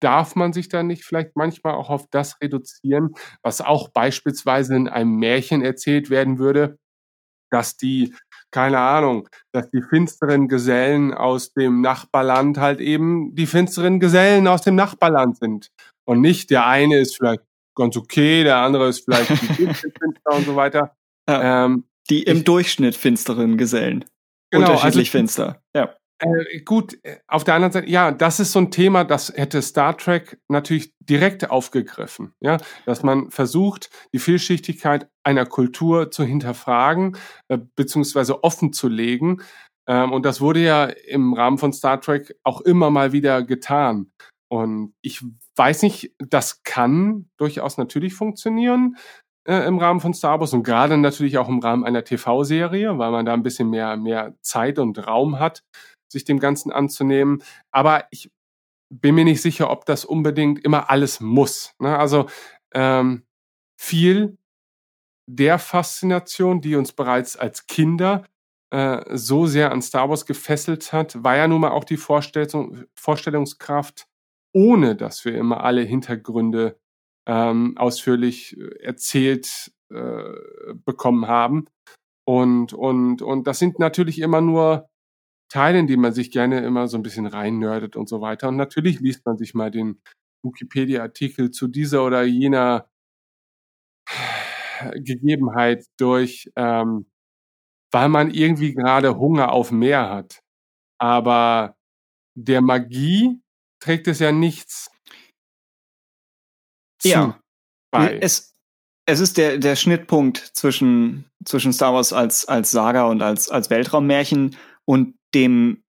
darf 0.00 0.36
man 0.36 0.52
sich 0.52 0.68
da 0.68 0.82
nicht 0.82 1.04
vielleicht 1.04 1.36
manchmal 1.36 1.74
auch 1.74 1.90
auf 1.90 2.06
das 2.10 2.40
reduzieren, 2.40 3.14
was 3.42 3.60
auch 3.60 3.88
beispielsweise 3.90 4.76
in 4.76 4.88
einem 4.88 5.16
Märchen 5.16 5.62
erzählt 5.62 6.10
werden 6.10 6.38
würde, 6.38 6.78
dass 7.50 7.76
die 7.76 8.14
keine 8.50 8.78
Ahnung, 8.78 9.28
dass 9.52 9.70
die 9.70 9.82
finsteren 9.82 10.48
Gesellen 10.48 11.12
aus 11.12 11.52
dem 11.52 11.80
Nachbarland 11.80 12.58
halt 12.58 12.80
eben 12.80 13.34
die 13.34 13.46
finsteren 13.46 14.00
Gesellen 14.00 14.46
aus 14.46 14.62
dem 14.62 14.76
Nachbarland 14.76 15.38
sind. 15.38 15.68
Und 16.04 16.20
nicht 16.20 16.50
der 16.50 16.66
eine 16.66 16.98
ist 16.98 17.16
vielleicht 17.16 17.42
ganz 17.76 17.96
okay, 17.96 18.44
der 18.44 18.58
andere 18.58 18.88
ist 18.88 19.04
vielleicht 19.04 19.28
finster 19.56 20.32
und 20.32 20.46
so 20.46 20.56
weiter. 20.56 20.94
Ja, 21.28 21.66
ähm, 21.66 21.84
die 22.10 22.22
im 22.22 22.38
ich, 22.38 22.44
Durchschnitt 22.44 22.94
finsteren 22.94 23.56
Gesellen. 23.56 24.04
Genau, 24.50 24.66
Unterschiedlich 24.66 25.08
also, 25.08 25.18
finster. 25.18 25.62
Ja. 25.74 25.94
Äh, 26.18 26.60
gut, 26.60 26.98
äh, 27.02 27.18
auf 27.26 27.44
der 27.44 27.54
anderen 27.54 27.72
Seite, 27.72 27.90
ja, 27.90 28.10
das 28.10 28.40
ist 28.40 28.52
so 28.52 28.58
ein 28.58 28.70
Thema, 28.70 29.04
das 29.04 29.32
hätte 29.36 29.60
Star 29.60 29.96
Trek 29.98 30.40
natürlich 30.48 30.94
direkt 30.98 31.50
aufgegriffen, 31.50 32.32
ja, 32.40 32.56
dass 32.86 33.02
man 33.02 33.30
versucht, 33.30 33.90
die 34.14 34.18
Vielschichtigkeit 34.18 35.10
einer 35.24 35.44
Kultur 35.44 36.10
zu 36.10 36.24
hinterfragen, 36.24 37.18
äh, 37.48 37.58
beziehungsweise 37.76 38.42
offen 38.44 38.72
zu 38.72 38.88
legen. 38.88 39.42
Ähm, 39.86 40.12
und 40.12 40.24
das 40.24 40.40
wurde 40.40 40.60
ja 40.60 40.84
im 40.84 41.34
Rahmen 41.34 41.58
von 41.58 41.74
Star 41.74 42.00
Trek 42.00 42.34
auch 42.44 42.62
immer 42.62 42.90
mal 42.90 43.12
wieder 43.12 43.42
getan. 43.42 44.10
Und 44.48 44.94
ich 45.02 45.22
weiß 45.56 45.82
nicht, 45.82 46.14
das 46.18 46.62
kann 46.62 47.28
durchaus 47.36 47.78
natürlich 47.78 48.14
funktionieren 48.14 48.96
äh, 49.46 49.66
im 49.66 49.78
Rahmen 49.78 50.00
von 50.00 50.14
Star 50.14 50.40
Wars 50.40 50.52
und 50.52 50.62
gerade 50.62 50.96
natürlich 50.98 51.38
auch 51.38 51.48
im 51.48 51.60
Rahmen 51.60 51.84
einer 51.84 52.04
TV-Serie, 52.04 52.98
weil 52.98 53.10
man 53.10 53.26
da 53.26 53.32
ein 53.32 53.42
bisschen 53.42 53.70
mehr, 53.70 53.96
mehr 53.96 54.34
Zeit 54.42 54.78
und 54.78 55.06
Raum 55.06 55.38
hat, 55.38 55.62
sich 56.12 56.24
dem 56.24 56.38
Ganzen 56.38 56.72
anzunehmen. 56.72 57.42
Aber 57.70 58.04
ich 58.10 58.30
bin 58.90 59.14
mir 59.14 59.24
nicht 59.24 59.42
sicher, 59.42 59.70
ob 59.70 59.84
das 59.86 60.04
unbedingt 60.04 60.64
immer 60.64 60.90
alles 60.90 61.20
muss. 61.20 61.74
Ne? 61.78 61.96
Also 61.98 62.26
ähm, 62.74 63.24
viel 63.80 64.36
der 65.28 65.58
Faszination, 65.58 66.60
die 66.60 66.76
uns 66.76 66.92
bereits 66.92 67.36
als 67.36 67.66
Kinder 67.66 68.24
äh, 68.70 69.02
so 69.16 69.46
sehr 69.46 69.72
an 69.72 69.82
Star 69.82 70.08
Wars 70.08 70.26
gefesselt 70.26 70.92
hat, 70.92 71.22
war 71.22 71.36
ja 71.36 71.48
nun 71.48 71.60
mal 71.60 71.70
auch 71.70 71.84
die 71.84 71.96
Vorstellung, 71.96 72.84
Vorstellungskraft, 72.94 74.06
ohne 74.52 74.96
dass 74.96 75.24
wir 75.24 75.36
immer 75.36 75.64
alle 75.64 75.82
Hintergründe 75.82 76.78
ähm, 77.26 77.76
ausführlich 77.76 78.56
äh, 78.56 78.82
erzählt 78.82 79.72
äh, 79.90 80.22
bekommen 80.84 81.26
haben. 81.28 81.66
Und, 82.24 82.72
und, 82.72 83.22
und 83.22 83.46
das 83.46 83.58
sind 83.58 83.78
natürlich 83.78 84.20
immer 84.20 84.40
nur 84.40 84.88
Teile, 85.48 85.78
in 85.78 85.86
die 85.86 85.96
man 85.96 86.12
sich 86.12 86.30
gerne 86.30 86.64
immer 86.64 86.88
so 86.88 86.96
ein 86.98 87.02
bisschen 87.02 87.26
reinnördet 87.26 87.96
und 87.96 88.08
so 88.08 88.20
weiter. 88.20 88.48
Und 88.48 88.56
natürlich 88.56 89.00
liest 89.00 89.24
man 89.26 89.38
sich 89.38 89.54
mal 89.54 89.70
den 89.70 90.00
Wikipedia-Artikel 90.42 91.50
zu 91.50 91.68
dieser 91.68 92.04
oder 92.04 92.22
jener 92.24 92.88
Gegebenheit 94.94 95.86
durch, 95.98 96.50
ähm, 96.56 97.06
weil 97.92 98.08
man 98.08 98.30
irgendwie 98.30 98.74
gerade 98.74 99.18
Hunger 99.18 99.52
auf 99.52 99.70
mehr 99.70 100.10
hat. 100.10 100.40
Aber 100.98 101.76
der 102.36 102.60
Magie 102.62 103.40
trägt 103.80 104.08
es 104.08 104.18
ja 104.18 104.32
nichts. 104.32 104.90
Ja. 107.08 107.40
Bei. 107.90 108.18
Es, 108.18 108.54
es 109.06 109.20
ist 109.20 109.38
der, 109.38 109.58
der 109.58 109.76
Schnittpunkt 109.76 110.38
zwischen, 110.38 111.24
zwischen 111.44 111.72
Star 111.72 111.94
Wars 111.94 112.12
als, 112.12 112.46
als 112.46 112.70
Saga 112.70 113.06
und 113.06 113.22
als, 113.22 113.48
als 113.48 113.70
Weltraummärchen 113.70 114.56
und 114.84 115.14
dem 115.34 115.82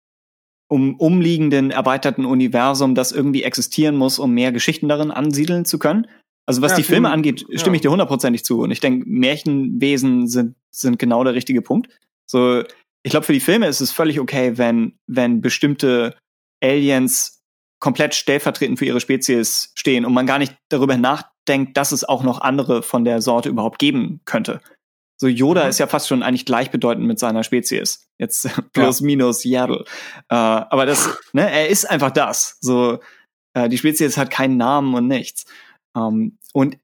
um 0.69 0.97
umliegenden 0.97 1.70
erweiterten 1.70 2.24
Universum, 2.24 2.95
das 2.95 3.12
irgendwie 3.12 3.43
existieren 3.43 3.97
muss, 3.97 4.19
um 4.19 4.32
mehr 4.32 4.51
Geschichten 4.51 4.89
darin 4.89 5.11
ansiedeln 5.11 5.65
zu 5.65 5.78
können. 5.78 6.07
Also 6.47 6.62
was 6.62 6.73
Ja, 6.73 6.78
die 6.78 6.82
Filme 6.82 7.09
Film- 7.09 7.15
angeht, 7.15 7.47
ja. 7.49 7.59
stimme 7.59 7.77
ich 7.77 7.82
dir 7.82 7.91
hundertprozentig 7.91 8.45
zu. 8.45 8.61
Und 8.61 8.70
ich 8.70 8.81
denke, 8.81 9.09
Märchenwesen 9.09 10.27
sind, 10.27 10.57
sind 10.70 10.99
genau 10.99 11.23
der 11.23 11.35
richtige 11.35 11.62
Punkt. 11.62 11.89
So, 12.27 12.62
ich 13.03 13.11
glaube, 13.11 13.27
für 13.27 13.32
die 13.32 13.41
Filme 13.41 13.66
ist 13.69 13.81
es 13.81 13.93
völlig 13.93 14.19
okay, 14.19 14.57
wenn, 14.59 14.99
wenn 15.07 15.41
bestimmte 15.41 16.16
Aliens 16.62 17.43
komplett 17.85 18.15
stellvertretend 18.15 18.78
für 18.78 18.86
ihre 18.86 18.98
Spezies 18.98 19.70
stehen 19.74 20.06
und 20.06 20.15
man 20.15 20.24
gar 20.24 20.39
nicht 20.39 20.56
darüber 20.70 20.97
nachdenkt, 20.97 21.77
dass 21.77 21.93
es 21.93 22.02
auch 22.02 22.23
noch 22.23 22.40
andere 22.40 22.82
von 22.82 23.05
der 23.05 23.20
Sorte 23.20 23.51
überhaupt 23.51 23.78
geben 23.78 24.23
könnte. 24.24 24.62
So 25.19 25.28
Yoda 25.28 25.65
Mhm. 25.65 25.69
ist 25.69 25.78
ja 25.81 25.86
fast 25.86 26.09
schon 26.09 26.23
eigentlich 26.23 26.47
gleichbedeutend 26.47 27.06
mit 27.06 27.19
seiner 27.19 27.44
Spezies. 27.44 28.09
Jetzt 28.16 28.48
plus 28.73 29.02
minus 29.02 29.44
Yaddle. 29.44 29.85
Äh, 30.31 30.35
aber 30.35 30.86
das, 30.86 31.11
ne, 31.35 31.51
er 31.51 31.69
ist 31.69 31.85
einfach 31.85 32.11
das. 32.11 32.56
So 32.62 33.01
äh, 33.52 33.69
die 33.69 33.77
Spezies 33.77 34.16
hat 34.16 34.31
keinen 34.31 34.56
Namen 34.56 34.94
und 34.94 35.06
nichts. 35.06 35.44
Ähm, 35.94 36.39
und 36.55 36.78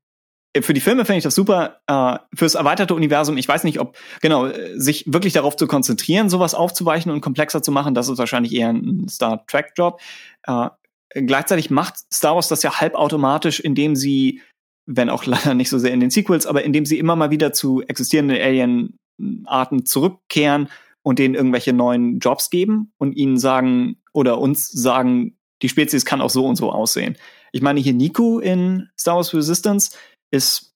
für 0.61 0.75
die 0.75 0.83
Filme 0.83 1.07
finde 1.07 1.17
ich 1.19 1.25
das 1.25 1.35
super. 1.35 1.81
Äh, 1.87 2.19
fürs 2.37 2.57
erweiterte 2.57 2.95
Universum, 2.95 3.39
ich 3.39 3.49
weiß 3.49 3.65
nicht, 3.65 3.81
ob, 3.81 3.97
genau, 4.21 4.49
äh, 4.49 4.79
sich 4.79 5.05
wirklich 5.11 5.33
darauf 5.33 5.57
zu 5.57 5.67
konzentrieren, 5.67 6.29
sowas 6.29 6.55
aufzuweichen 6.55 7.11
und 7.11 7.23
komplexer 7.23 7.63
zu 7.63 7.73
machen, 7.73 7.95
das 7.95 8.11
ist 8.11 8.19
wahrscheinlich 8.19 8.53
eher 8.53 8.69
ein 8.69 9.09
Star 9.09 9.47
Trek-Job. 9.47 9.99
Äh, 10.43 10.69
gleichzeitig 11.15 11.71
macht 11.71 11.97
Star 12.13 12.35
Wars 12.35 12.49
das 12.49 12.63
ja 12.63 12.81
halbautomatisch, 12.81 13.61
indem 13.61 13.97
sie, 13.97 14.43
wenn 14.87 15.11
auch 15.11 15.25
leider 15.27 15.55
nicht 15.55 15.71
so 15.71 15.79
sehr 15.79 15.93
in 15.93 16.01
den 16.01 16.11
Sequels, 16.11 16.47
aber 16.47 16.63
indem 16.63 16.87
sie 16.87 16.99
immer 16.99 17.17
mal 17.17 17.31
wieder 17.31 17.53
zu 17.53 17.83
existierenden 17.83 18.41
Alien-Arten 18.41 19.87
zurückkehren 19.87 20.69
und 21.03 21.19
denen 21.19 21.35
irgendwelche 21.35 21.73
neuen 21.73 22.19
Jobs 22.19 22.51
geben 22.51 22.93
und 22.99 23.17
ihnen 23.17 23.39
sagen 23.39 23.97
oder 24.13 24.39
uns 24.39 24.69
sagen, 24.69 25.37
die 25.63 25.69
Spezies 25.69 26.05
kann 26.05 26.21
auch 26.21 26.31
so 26.31 26.47
und 26.47 26.57
so 26.57 26.71
aussehen. 26.73 27.17
Ich 27.53 27.63
meine, 27.63 27.81
hier 27.81 27.95
Niku 27.95 28.39
in 28.39 28.89
Star 28.99 29.17
Wars 29.17 29.35
Resistance 29.35 29.97
ist, 30.31 30.75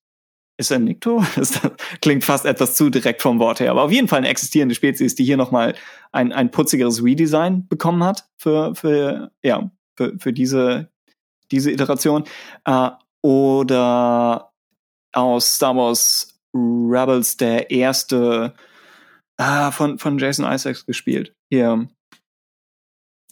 ist 0.56 0.70
er 0.70 0.78
Nikto? 0.78 1.24
Das 1.36 1.60
klingt 2.00 2.24
fast 2.24 2.44
etwas 2.44 2.74
zu 2.74 2.90
direkt 2.90 3.22
vom 3.22 3.38
Wort 3.38 3.60
her, 3.60 3.70
aber 3.70 3.82
auf 3.82 3.92
jeden 3.92 4.08
Fall 4.08 4.18
eine 4.18 4.28
existierende 4.28 4.74
Spezies, 4.74 5.14
die 5.14 5.24
hier 5.24 5.36
nochmal 5.36 5.74
ein, 6.12 6.32
ein 6.32 6.50
putzigeres 6.50 7.02
Redesign 7.02 7.66
bekommen 7.68 8.04
hat 8.04 8.28
für, 8.36 8.74
für, 8.74 9.30
ja, 9.42 9.70
für, 9.96 10.18
für 10.18 10.32
diese, 10.32 10.90
diese 11.50 11.70
Iteration. 11.70 12.24
Äh, 12.64 12.90
oder 13.22 14.52
aus 15.12 15.56
Star 15.56 15.74
Wars 15.76 16.38
Rebels 16.54 17.36
der 17.36 17.70
erste 17.70 18.54
ah, 19.38 19.70
von, 19.70 19.98
von 19.98 20.18
Jason 20.18 20.44
Isaacs 20.50 20.86
gespielt. 20.86 21.34
Hier. 21.50 21.88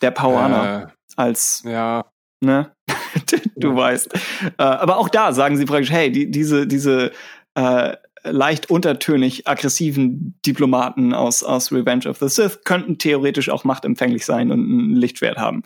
Der 0.00 0.10
Pauaner 0.10 0.88
Äh, 0.88 0.92
als 1.16 1.62
ja. 1.64 2.04
ne? 2.40 2.72
du 3.56 3.68
Ja. 3.70 3.76
weißt. 3.76 4.14
Äh, 4.58 4.62
aber 4.62 4.96
auch 4.96 5.08
da 5.08 5.32
sagen 5.32 5.56
sie 5.56 5.64
praktisch, 5.64 5.90
hey, 5.90 6.10
die, 6.10 6.30
diese, 6.30 6.66
diese 6.66 7.12
äh, 7.54 7.96
leicht 8.24 8.70
untertönig 8.70 9.46
aggressiven 9.48 10.38
Diplomaten 10.46 11.12
aus, 11.12 11.42
aus 11.42 11.72
Revenge 11.72 12.08
of 12.08 12.18
the 12.18 12.28
Sith 12.28 12.60
könnten 12.64 12.98
theoretisch 12.98 13.50
auch 13.50 13.64
machtempfänglich 13.64 14.24
sein 14.24 14.50
und 14.50 14.60
ein 14.60 14.96
Lichtschwert 14.96 15.38
haben. 15.38 15.62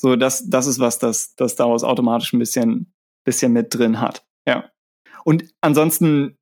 So, 0.00 0.16
das, 0.16 0.48
das 0.48 0.66
ist 0.66 0.78
was, 0.78 0.98
das, 0.98 1.34
das 1.34 1.52
Star 1.52 1.70
Wars 1.70 1.84
automatisch 1.84 2.32
ein 2.32 2.38
bisschen, 2.38 2.92
bisschen 3.24 3.52
mit 3.52 3.74
drin 3.74 4.00
hat. 4.00 4.24
Ja. 4.46 4.70
Und 5.24 5.44
ansonsten 5.60 6.36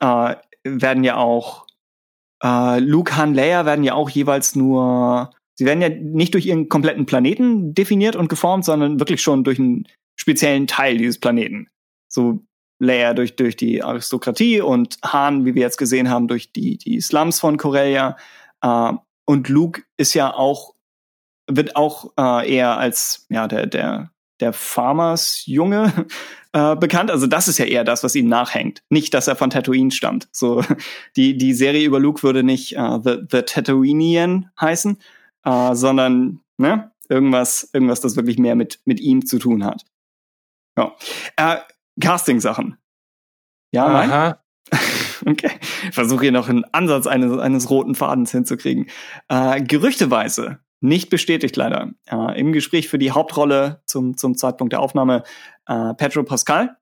äh, 0.00 0.34
werden 0.64 1.04
ja 1.04 1.16
auch 1.16 1.66
äh, 2.42 2.80
Luke, 2.80 3.16
Han, 3.16 3.34
Leia 3.34 3.64
werden 3.64 3.84
ja 3.84 3.94
auch 3.94 4.10
jeweils 4.10 4.54
nur 4.54 5.30
Sie 5.58 5.64
werden 5.64 5.82
ja 5.82 5.88
nicht 5.88 6.34
durch 6.34 6.46
ihren 6.46 6.68
kompletten 6.68 7.04
Planeten 7.04 7.74
definiert 7.74 8.14
und 8.14 8.28
geformt, 8.28 8.64
sondern 8.64 9.00
wirklich 9.00 9.20
schon 9.20 9.42
durch 9.42 9.58
einen 9.58 9.88
speziellen 10.14 10.68
Teil 10.68 10.98
dieses 10.98 11.18
Planeten. 11.18 11.66
So 12.08 12.44
Leia 12.78 13.12
durch, 13.12 13.34
durch 13.34 13.56
die 13.56 13.82
Aristokratie 13.82 14.60
und 14.60 14.98
Han, 15.04 15.44
wie 15.44 15.56
wir 15.56 15.62
jetzt 15.62 15.76
gesehen 15.76 16.10
haben, 16.10 16.28
durch 16.28 16.52
die, 16.52 16.78
die 16.78 17.00
Slums 17.00 17.40
von 17.40 17.56
Corellia. 17.56 18.16
Äh, 18.62 18.92
und 19.24 19.48
Luke 19.48 19.82
ist 19.96 20.14
ja 20.14 20.32
auch, 20.32 20.74
wird 21.48 21.76
auch 21.76 22.12
äh, 22.18 22.54
eher 22.54 22.78
als 22.78 23.26
ja, 23.28 23.48
der, 23.48 23.66
der, 23.66 24.10
der 24.40 24.52
Farmers-Junge 24.52 26.06
äh, 26.52 26.76
bekannt. 26.76 27.10
Also 27.10 27.26
das 27.26 27.48
ist 27.48 27.58
ja 27.58 27.64
eher 27.64 27.84
das, 27.84 28.04
was 28.04 28.14
ihm 28.14 28.28
nachhängt. 28.28 28.82
Nicht, 28.90 29.14
dass 29.14 29.28
er 29.28 29.36
von 29.36 29.50
Tatooine 29.50 29.90
stammt. 29.90 30.28
So 30.32 30.62
die, 31.16 31.36
die 31.36 31.54
Serie 31.54 31.86
über 31.86 32.00
Luke 32.00 32.22
würde 32.22 32.42
nicht 32.42 32.76
äh, 32.76 32.98
The, 33.02 33.18
The 33.30 33.42
Tatooinean 33.42 34.50
heißen, 34.60 34.98
äh, 35.44 35.74
sondern 35.74 36.40
ne, 36.58 36.92
irgendwas, 37.08 37.70
irgendwas, 37.72 38.00
das 38.00 38.16
wirklich 38.16 38.38
mehr 38.38 38.54
mit, 38.54 38.80
mit 38.84 39.00
ihm 39.00 39.26
zu 39.26 39.38
tun 39.38 39.64
hat. 39.64 39.84
Ja. 40.76 40.94
Äh, 41.36 41.56
Casting-Sachen. 42.00 42.76
Ja, 43.72 43.88
nein? 43.88 44.10
Aha. 44.10 44.42
Okay. 45.26 45.50
Ich 45.88 45.94
versuche 45.94 46.22
hier 46.22 46.32
noch 46.32 46.48
einen 46.48 46.64
Ansatz 46.72 47.08
eines, 47.08 47.36
eines 47.38 47.70
roten 47.70 47.96
Fadens 47.96 48.30
hinzukriegen. 48.30 48.86
Äh, 49.28 49.62
gerüchteweise, 49.62 50.60
nicht 50.80 51.10
bestätigt 51.10 51.56
leider, 51.56 51.90
äh, 52.10 52.38
im 52.38 52.52
Gespräch 52.52 52.88
für 52.88 52.98
die 52.98 53.10
Hauptrolle 53.12 53.82
zum, 53.86 54.16
zum 54.16 54.36
Zeitpunkt 54.36 54.72
der 54.72 54.80
Aufnahme 54.80 55.22
äh, 55.66 55.94
Pedro 55.94 56.22
Pascal. 56.22 56.76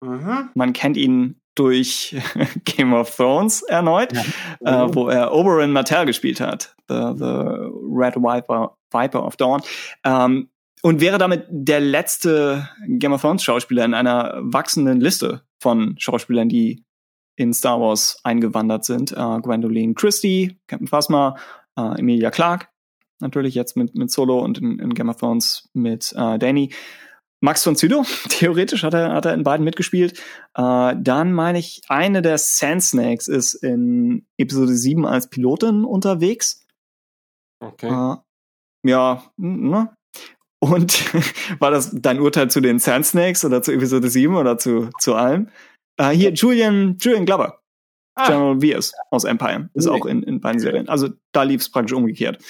Mhm. 0.00 0.50
Man 0.54 0.72
kennt 0.72 0.96
ihn 0.96 1.40
durch 1.54 2.16
Game 2.64 2.92
of 2.94 3.14
Thrones 3.14 3.62
erneut, 3.62 4.12
Ja. 4.60 4.84
äh, 4.86 4.94
wo 4.94 5.08
er 5.08 5.32
Oberyn 5.32 5.72
Martell 5.72 6.06
gespielt 6.06 6.40
hat. 6.40 6.74
The, 6.88 7.12
the 7.16 7.24
Red 7.24 8.16
Viper, 8.16 8.76
Viper 8.92 9.24
of 9.24 9.36
Dawn. 9.36 9.62
Ähm, 10.04 10.48
und 10.82 11.00
wäre 11.00 11.16
damit 11.16 11.46
der 11.48 11.80
letzte 11.80 12.68
Game 12.86 13.12
of 13.12 13.22
Thrones 13.22 13.42
Schauspieler 13.42 13.84
in 13.84 13.94
einer 13.94 14.34
wachsenden 14.42 15.00
Liste 15.00 15.42
von 15.60 15.94
Schauspielern, 15.98 16.48
die 16.48 16.84
in 17.36 17.54
Star 17.54 17.80
Wars 17.80 18.20
eingewandert 18.22 18.84
sind. 18.84 19.12
Äh, 19.12 19.40
Gwendoline 19.40 19.94
Christie, 19.94 20.60
Captain 20.66 20.86
Phasma, 20.86 21.36
äh, 21.78 21.98
Emilia 21.98 22.30
Clarke, 22.30 22.66
natürlich 23.20 23.54
jetzt 23.54 23.76
mit, 23.76 23.94
mit 23.94 24.10
Solo 24.10 24.38
und 24.40 24.58
in, 24.58 24.78
in 24.78 24.94
Game 24.94 25.08
of 25.08 25.16
Thrones 25.16 25.68
mit 25.72 26.12
äh, 26.16 26.38
Danny. 26.38 26.72
Max 27.40 27.62
von 27.62 27.76
Sydow, 27.76 28.04
theoretisch 28.30 28.84
hat 28.84 28.94
er, 28.94 29.12
hat 29.12 29.26
er 29.26 29.34
in 29.34 29.42
beiden 29.42 29.64
mitgespielt. 29.64 30.18
Äh, 30.54 30.96
dann 30.98 31.32
meine 31.32 31.58
ich, 31.58 31.82
eine 31.88 32.22
der 32.22 32.38
Sand 32.38 32.82
Snakes 32.82 33.28
ist 33.28 33.54
in 33.54 34.26
Episode 34.38 34.74
7 34.74 35.04
als 35.04 35.28
Pilotin 35.28 35.84
unterwegs. 35.84 36.64
Okay. 37.60 37.88
Äh, 37.88 38.16
ja, 38.88 39.24
ne? 39.36 39.94
Und 40.58 41.14
war 41.60 41.70
das 41.70 41.90
dein 41.92 42.20
Urteil 42.20 42.50
zu 42.50 42.60
den 42.60 42.78
Sand 42.78 43.04
Snakes 43.04 43.44
oder 43.44 43.60
zu 43.60 43.72
Episode 43.72 44.08
7 44.08 44.34
oder 44.36 44.56
zu, 44.56 44.88
zu 44.98 45.14
allem? 45.14 45.50
Äh, 45.98 46.10
hier, 46.10 46.32
Julian, 46.32 46.96
Julian 46.98 47.26
Glover. 47.26 47.60
Ah. 48.16 48.28
General 48.28 48.60
Viers 48.60 48.92
aus 49.10 49.24
Empire. 49.24 49.68
Ist 49.74 49.88
Okay. 49.88 50.00
auch 50.00 50.06
in, 50.06 50.22
in 50.22 50.40
beiden 50.40 50.60
Serien. 50.60 50.88
Also 50.88 51.10
da 51.32 51.42
lief 51.42 51.60
es 51.60 51.70
praktisch 51.70 51.94
umgekehrt. 51.94 52.42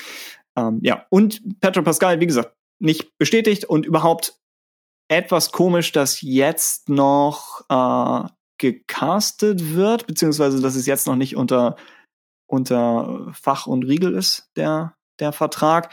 Ähm, 0.57 0.81
ja, 0.83 1.07
und 1.11 1.61
Pedro 1.61 1.83
Pascal, 1.83 2.21
wie 2.21 2.27
gesagt, 2.27 2.55
nicht 2.81 3.17
bestätigt 3.19 3.65
und 3.65 3.87
überhaupt 3.87 4.39
etwas 5.09 5.53
komisch, 5.53 5.93
dass 5.93 6.23
jetzt 6.23 6.89
noch 6.89 7.63
äh, 7.69 8.29
gecastet 8.59 9.75
wird, 9.75 10.07
beziehungsweise 10.07 10.61
dass 10.61 10.77
es 10.77 10.87
jetzt 10.87 11.07
noch 11.07 11.17
nicht 11.17 11.37
unter, 11.37 11.77
unter 12.47 13.31
Fach 13.33 13.67
und 13.67 13.85
Riegel 13.85 14.15
ist, 14.15 14.51
der, 14.57 14.95
der 15.21 15.33
Vertrag. 15.33 15.93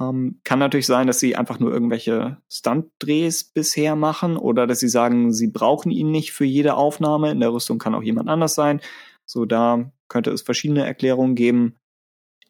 Ähm, 0.00 0.40
kann 0.44 0.58
natürlich 0.58 0.86
sein, 0.86 1.06
dass 1.06 1.18
sie 1.18 1.36
einfach 1.36 1.58
nur 1.58 1.72
irgendwelche 1.72 2.38
Stunt-Drehs 2.50 3.44
bisher 3.44 3.96
machen 3.96 4.36
oder 4.36 4.66
dass 4.66 4.78
sie 4.78 4.88
sagen, 4.88 5.32
sie 5.32 5.48
brauchen 5.48 5.90
ihn 5.90 6.10
nicht 6.10 6.32
für 6.32 6.44
jede 6.44 6.74
Aufnahme. 6.74 7.30
In 7.30 7.40
der 7.40 7.52
Rüstung 7.52 7.78
kann 7.78 7.94
auch 7.94 8.02
jemand 8.02 8.28
anders 8.28 8.54
sein. 8.54 8.80
So, 9.26 9.44
da 9.44 9.90
könnte 10.08 10.30
es 10.30 10.42
verschiedene 10.42 10.86
Erklärungen 10.86 11.34
geben. 11.34 11.76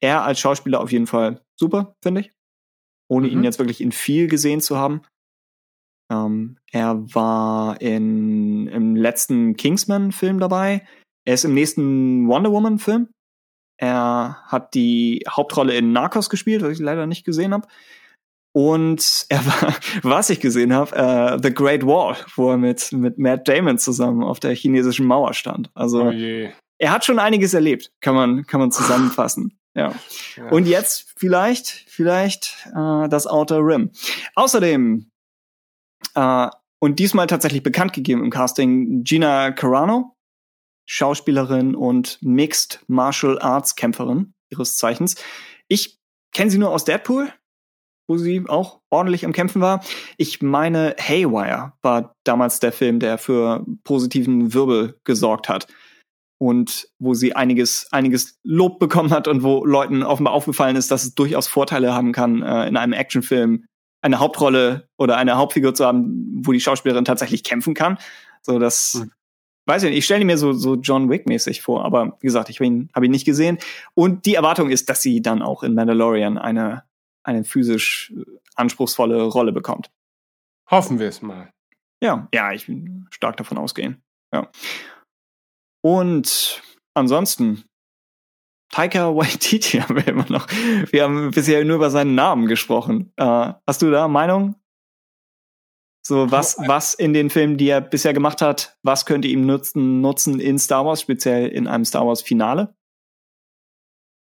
Er 0.01 0.23
als 0.23 0.39
Schauspieler 0.39 0.81
auf 0.81 0.93
jeden 0.93 1.07
Fall 1.07 1.41
super, 1.59 1.95
finde 2.03 2.23
ich. 2.23 2.33
Ohne 3.11 3.29
ihn 3.29 3.39
Mhm. 3.39 3.45
jetzt 3.45 3.59
wirklich 3.59 3.81
in 3.81 3.93
viel 3.93 4.29
gesehen 4.29 4.61
zu 4.61 4.77
haben. 4.77 5.03
Ähm, 6.13 6.59
er 6.73 6.97
war 7.15 7.81
in, 7.81 8.67
im 8.69 8.97
letzten 8.97 9.57
Kingsman-Film 9.57 10.41
dabei. 10.41 10.87
Er 11.27 11.35
ist 11.35 11.45
im 11.45 11.55
nächsten 11.55 12.29
Wonder 12.29 12.51
Woman-Film. 12.53 13.09
Er 13.81 14.43
hat 14.47 14.75
die 14.75 15.25
Hauptrolle 15.29 15.77
in 15.77 15.93
Narcos 15.93 16.31
gespielt, 16.31 16.63
was 16.63 16.73
ich 16.73 16.79
leider 16.81 17.07
nicht 17.07 17.25
gesehen 17.25 17.53
habe. 17.53 17.69
Und 18.55 19.27
er 19.29 19.45
war, 19.47 19.75
was 20.03 20.31
ich 20.31 20.41
gesehen 20.41 20.73
habe, 20.73 20.97
äh, 20.97 21.39
The 21.43 21.53
Great 21.55 21.85
Wall, 21.87 22.17
wo 22.35 22.51
er 22.51 22.57
mit, 22.59 22.91
mit 22.93 23.19
Matt 23.19 23.47
Damon 23.47 23.79
zusammen 23.79 24.23
auf 24.23 24.41
der 24.41 24.55
chinesischen 24.55 25.07
Mauer 25.07 25.35
stand. 25.35 25.71
Also 25.75 26.05
Oh 26.09 26.11
er 26.81 26.93
hat 26.93 27.05
schon 27.05 27.19
einiges 27.19 27.55
erlebt, 27.55 27.91
kann 28.01 28.15
man, 28.15 28.47
kann 28.47 28.61
man 28.61 28.71
zusammenfassen. 28.71 29.58
Ja. 29.75 29.95
Ja. 30.37 30.49
Und 30.51 30.67
jetzt 30.67 31.13
vielleicht, 31.17 31.69
vielleicht 31.89 32.67
äh, 32.75 33.09
das 33.09 33.27
Outer 33.27 33.59
Rim. 33.59 33.91
Außerdem 34.35 35.11
äh, 36.15 36.49
und 36.81 36.99
diesmal 36.99 37.27
tatsächlich 37.27 37.63
bekannt 37.63 37.93
gegeben 37.93 38.23
im 38.25 38.31
Casting 38.31 39.03
Gina 39.05 39.51
Carano, 39.53 40.17
Schauspielerin 40.87 41.75
und 41.75 42.19
Mixed 42.23 42.85
Martial 42.87 43.39
Arts 43.41 43.77
Kämpferin 43.77 44.33
ihres 44.51 44.77
Zeichens. 44.77 45.17
Ich 45.69 45.99
kenne 46.33 46.51
sie 46.51 46.59
nur 46.59 46.71
aus 46.71 46.85
Deadpool. 46.85 47.33
wo 48.09 48.17
sie 48.17 48.43
auch 48.49 48.81
ordentlich 48.89 49.23
im 49.23 49.35
Kämpfen 49.35 49.61
war. 49.61 49.85
Ich 50.17 50.41
meine, 50.41 50.97
Haywire 50.99 51.75
war 51.83 52.17
damals 52.25 52.59
der 52.59 52.73
Film, 52.73 53.01
der 53.01 53.19
für 53.19 53.67
positiven 53.85 54.55
Wirbel 54.55 54.99
gesorgt 55.05 55.49
hat. 55.49 55.67
Und 56.39 56.89
wo 57.01 57.15
sie 57.15 57.35
einiges, 57.35 57.89
einiges 57.91 58.39
Lob 58.45 58.79
bekommen 58.79 59.11
hat 59.11 59.27
und 59.27 59.43
wo 59.43 59.65
Leuten 59.65 60.05
offenbar 60.05 60.33
aufgefallen 60.35 60.77
ist, 60.77 60.91
dass 60.91 61.03
es 61.03 61.15
durchaus 61.15 61.49
Vorteile 61.49 61.93
haben 61.93 62.13
kann, 62.13 62.43
äh, 62.43 62.69
in 62.69 62.77
einem 62.77 62.93
Actionfilm 62.93 63.65
eine 64.01 64.21
Hauptrolle 64.21 64.89
oder 64.97 65.17
eine 65.17 65.37
Hauptfigur 65.37 65.75
zu 65.75 65.85
haben, 65.85 66.43
wo 66.45 66.53
die 66.53 66.61
Schauspielerin 66.61 67.05
tatsächlich 67.05 67.43
kämpfen 67.43 67.75
kann. 67.75 67.99
So, 68.43 68.59
das 68.59 68.95
mhm. 68.95 69.11
weiß 69.67 69.83
ich 69.83 69.91
nicht. 69.91 69.99
Ich 69.99 70.05
stelle 70.05 70.25
mir 70.25 70.39
so, 70.39 70.53
so 70.53 70.77
John 70.77 71.11
Wick-mäßig 71.11 71.63
vor, 71.63 71.85
aber 71.85 72.17
wie 72.21 72.27
gesagt, 72.27 72.49
ich 72.51 72.61
habe 72.61 72.67
ihn, 72.67 72.91
hab 72.95 73.03
ihn 73.03 73.11
nicht 73.11 73.25
gesehen. 73.25 73.59
Und 73.95 74.25
die 74.25 74.35
Erwartung 74.35 74.71
ist, 74.71 74.89
dass 74.89 75.03
sie 75.03 75.21
dann 75.21 75.43
auch 75.43 75.63
in 75.63 75.75
Mandalorian 75.75 76.39
eine, 76.39 76.85
eine 77.25 77.45
physisch 77.45 78.13
anspruchsvolle 78.55 79.23
Rolle 79.23 79.53
bekommt. 79.53 79.91
Hoffen 80.71 80.99
wir 80.99 81.09
es 81.09 81.23
mal. 81.23 81.53
Ja, 82.01 82.29
ja, 82.33 82.53
ich 82.53 82.67
bin 82.67 83.07
stark 83.11 83.37
davon 83.37 83.59
ausgehen. 83.59 84.03
Ja. 84.33 84.49
Und 85.83 86.63
ansonsten, 86.95 87.65
Taika 88.71 89.15
Waititi 89.15 89.79
haben 89.81 89.97
wir 89.97 90.09
immer 90.09 90.27
noch. 90.29 90.47
Wir 90.91 91.05
haben 91.05 91.31
bisher 91.31 91.65
nur 91.65 91.77
über 91.77 91.91
seinen 91.91 92.15
Namen 92.15 92.47
gesprochen. 92.47 93.13
Äh, 93.17 93.53
hast 93.67 93.83
du 93.83 93.91
da 93.91 94.09
Meinung? 94.09 94.57
So, 96.03 96.31
was, 96.31 96.57
was 96.67 96.95
in 96.95 97.13
den 97.13 97.29
Filmen, 97.29 97.59
die 97.59 97.69
er 97.69 97.83
bisher 97.83 98.15
gemacht 98.15 98.41
hat, 98.41 98.79
was 98.83 99.05
könnte 99.05 99.29
ihm 99.29 99.45
nutzen, 99.45 100.01
nutzen 100.01 100.41
in 100.41 100.59
Star 100.59 100.87
Wars, 100.87 101.03
speziell 101.03 101.49
in 101.49 101.67
einem 101.67 101.85
Star 101.85 102.07
Wars 102.07 102.23
Finale? 102.23 102.75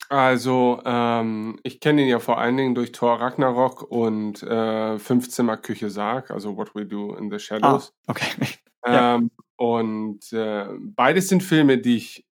Also, 0.09 0.81
ähm, 0.85 1.59
ich 1.63 1.79
kenne 1.79 2.01
ihn 2.01 2.07
ja 2.07 2.19
vor 2.19 2.39
allen 2.39 2.57
Dingen 2.57 2.73
durch 2.73 2.93
Thor 2.93 3.19
Ragnarok 3.19 3.83
und 3.83 4.41
äh, 4.41 4.97
Fünfzimmer 4.97 5.57
Küche 5.57 5.89
Sarg, 5.89 6.31
also 6.31 6.55
What 6.55 6.73
We 6.73 6.85
Do 6.85 7.13
in 7.15 7.29
the 7.29 7.39
Shadows. 7.39 7.93
Ah, 8.07 8.11
okay. 8.11 8.27
Ähm, 8.85 9.31
ja. 9.36 9.36
Und 9.57 10.31
äh, 10.33 10.67
beides 10.79 11.29
sind 11.29 11.43
Filme, 11.43 11.79
die 11.79 11.97
ich 11.97 12.25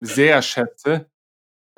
sehr 0.00 0.42
schätze. 0.42 1.10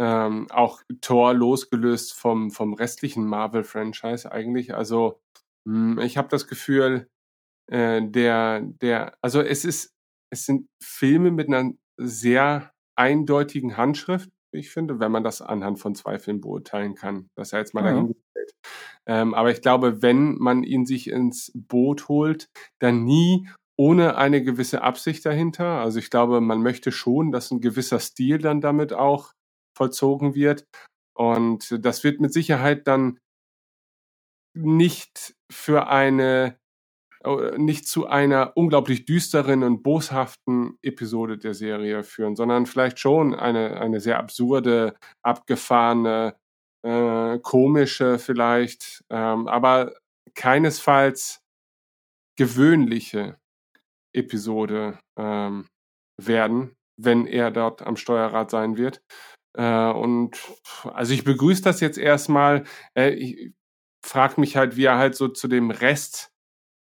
Ähm, 0.01 0.47
auch 0.51 0.83
Thor 1.01 1.35
losgelöst 1.35 2.15
vom, 2.15 2.51
vom 2.51 2.75
restlichen 2.75 3.27
Marvel-Franchise 3.27 4.31
eigentlich. 4.31 4.75
Also 4.75 5.21
mh, 5.65 5.97
hm, 5.97 5.99
ich 6.01 6.17
habe 6.17 6.29
das 6.29 6.47
Gefühl, 6.47 7.09
äh, 7.71 8.01
der, 8.03 8.61
der, 8.61 9.17
also 9.23 9.41
es 9.41 9.65
ist, 9.65 9.95
es 10.31 10.45
sind 10.45 10.69
Filme 10.83 11.31
mit 11.31 11.49
einer 11.49 11.73
sehr 11.97 12.73
eindeutigen 12.97 13.77
Handschrift, 13.77 14.31
ich 14.53 14.71
finde, 14.71 14.99
wenn 14.99 15.13
man 15.13 15.25
das 15.25 15.43
anhand 15.43 15.79
von 15.79 15.95
zwei 15.95 16.19
Filmen 16.19 16.41
beurteilen 16.41 16.95
kann. 16.95 17.29
Das 17.37 17.51
sei 17.51 17.59
jetzt 17.59 17.75
mal 17.75 17.83
mhm. 17.83 17.87
dahingestellt. 17.87 18.53
Ähm, 19.07 19.35
aber 19.35 19.51
ich 19.51 19.61
glaube, 19.61 20.03
wenn 20.03 20.37
man 20.39 20.63
ihn 20.63 20.87
sich 20.87 21.09
ins 21.09 21.53
Boot 21.55 22.09
holt, 22.09 22.49
dann 22.79 23.05
nie 23.05 23.49
ohne 23.79 24.17
eine 24.17 24.43
gewisse 24.43 24.83
Absicht 24.83 25.25
dahinter. 25.25 25.81
Also 25.81 25.99
ich 26.01 26.11
glaube, 26.11 26.41
man 26.41 26.63
möchte 26.63 26.91
schon, 26.93 27.31
dass 27.31 27.51
ein 27.51 27.61
gewisser 27.61 28.01
Stil 28.01 28.39
dann 28.39 28.61
damit 28.61 28.93
auch 28.93 29.33
vollzogen 29.77 30.35
wird. 30.35 30.67
Und 31.17 31.85
das 31.85 32.03
wird 32.05 32.21
mit 32.21 32.33
Sicherheit 32.33 32.87
dann 32.89 33.19
nicht 34.55 35.37
für 35.51 35.89
eine, 35.89 36.59
äh, 37.25 37.57
nicht 37.57 37.87
zu 37.87 38.09
einer 38.09 38.57
unglaublich 38.57 39.05
düsteren 39.05 39.63
und 39.63 39.83
boshaften 39.85 40.79
Episode 40.83 41.39
der 41.39 41.55
Serie 41.55 42.03
führen, 42.03 42.35
sondern 42.35 42.67
vielleicht 42.67 42.99
schon 42.99 43.35
eine, 43.35 43.81
eine 43.81 44.01
sehr 44.01 44.19
absurde, 44.19 44.97
abgefahrene, 45.23 46.35
äh, 46.85 47.39
komische 47.41 48.19
vielleicht, 48.19 49.05
ähm, 49.11 49.47
aber 49.47 49.95
keinesfalls 50.35 51.43
gewöhnliche 52.37 53.39
Episode 54.19 54.99
ähm, 55.19 55.67
werden, 56.21 56.77
wenn 56.97 57.27
er 57.27 57.51
dort 57.51 57.83
am 57.83 57.97
Steuerrad 57.97 58.51
sein 58.51 58.77
wird. 58.77 59.01
Äh, 59.57 59.91
und 59.91 60.37
also 60.85 61.13
ich 61.13 61.25
begrüße 61.25 61.63
das 61.63 61.81
jetzt 61.81 61.99
erstmal. 61.99 62.65
Äh, 62.95 63.11
ich 63.11 63.53
frage 64.05 64.41
mich 64.41 64.57
halt, 64.57 64.77
wie 64.77 64.85
er 64.85 64.99
halt 64.99 65.17
so 65.17 65.29
zu 65.29 65.49
dem 65.49 65.71
Rest 65.71 66.31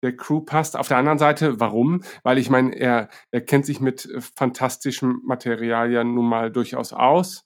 der 0.04 0.16
Crew 0.16 0.42
passt. 0.42 0.78
Auf 0.78 0.88
der 0.88 0.98
anderen 0.98 1.18
Seite, 1.20 1.60
warum? 1.60 2.04
Weil 2.24 2.38
ich 2.38 2.50
meine, 2.50 2.76
er, 2.76 3.10
er 3.32 3.42
kennt 3.42 3.66
sich 3.66 3.80
mit 3.80 4.06
äh, 4.06 4.22
fantastischem 4.22 5.22
Material 5.26 5.92
ja 5.92 6.04
nun 6.04 6.28
mal 6.28 6.52
durchaus 6.52 6.94
aus. 6.94 7.46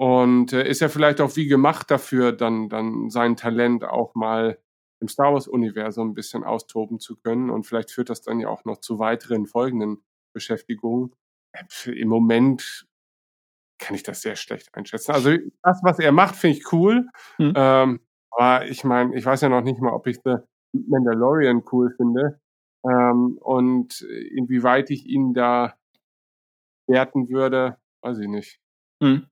Und 0.00 0.52
äh, 0.52 0.68
ist 0.68 0.80
ja 0.80 0.88
vielleicht 0.88 1.20
auch 1.20 1.34
wie 1.36 1.48
gemacht 1.48 1.90
dafür, 1.90 2.32
dann, 2.32 2.68
dann 2.68 3.10
sein 3.10 3.36
Talent 3.36 3.84
auch 3.84 4.14
mal 4.14 4.58
im 5.00 5.08
Star 5.08 5.32
Wars-Universum 5.32 6.10
ein 6.10 6.14
bisschen 6.14 6.44
austoben 6.44 6.98
zu 6.98 7.16
können. 7.16 7.50
Und 7.50 7.64
vielleicht 7.64 7.90
führt 7.90 8.10
das 8.10 8.22
dann 8.22 8.40
ja 8.40 8.48
auch 8.48 8.64
noch 8.64 8.78
zu 8.78 8.98
weiteren 8.98 9.46
folgenden 9.46 10.02
Beschäftigungen. 10.32 11.14
Äh, 11.52 11.90
Im 11.92 12.08
Moment 12.08 12.86
kann 13.78 13.94
ich 13.94 14.02
das 14.02 14.22
sehr 14.22 14.36
schlecht 14.36 14.74
einschätzen. 14.74 15.12
Also 15.12 15.36
das, 15.62 15.80
was 15.82 15.98
er 15.98 16.12
macht, 16.12 16.36
finde 16.36 16.58
ich 16.58 16.72
cool. 16.72 17.08
Mhm. 17.38 17.52
Ähm, 17.54 18.00
aber 18.30 18.66
ich 18.66 18.84
meine, 18.84 19.16
ich 19.16 19.24
weiß 19.24 19.40
ja 19.40 19.48
noch 19.48 19.62
nicht 19.62 19.80
mal, 19.80 19.92
ob 19.92 20.06
ich 20.06 20.18
The 20.24 20.36
Mandalorian 20.72 21.62
cool 21.72 21.94
finde. 21.96 22.40
Ähm, 22.84 23.38
und 23.40 24.00
inwieweit 24.00 24.90
ich 24.90 25.06
ihn 25.06 25.34
da 25.34 25.74
werten 26.88 27.28
würde, 27.28 27.78
weiß 28.02 28.18
ich 28.18 28.28
nicht. 28.28 28.60
Mhm. 29.00 29.26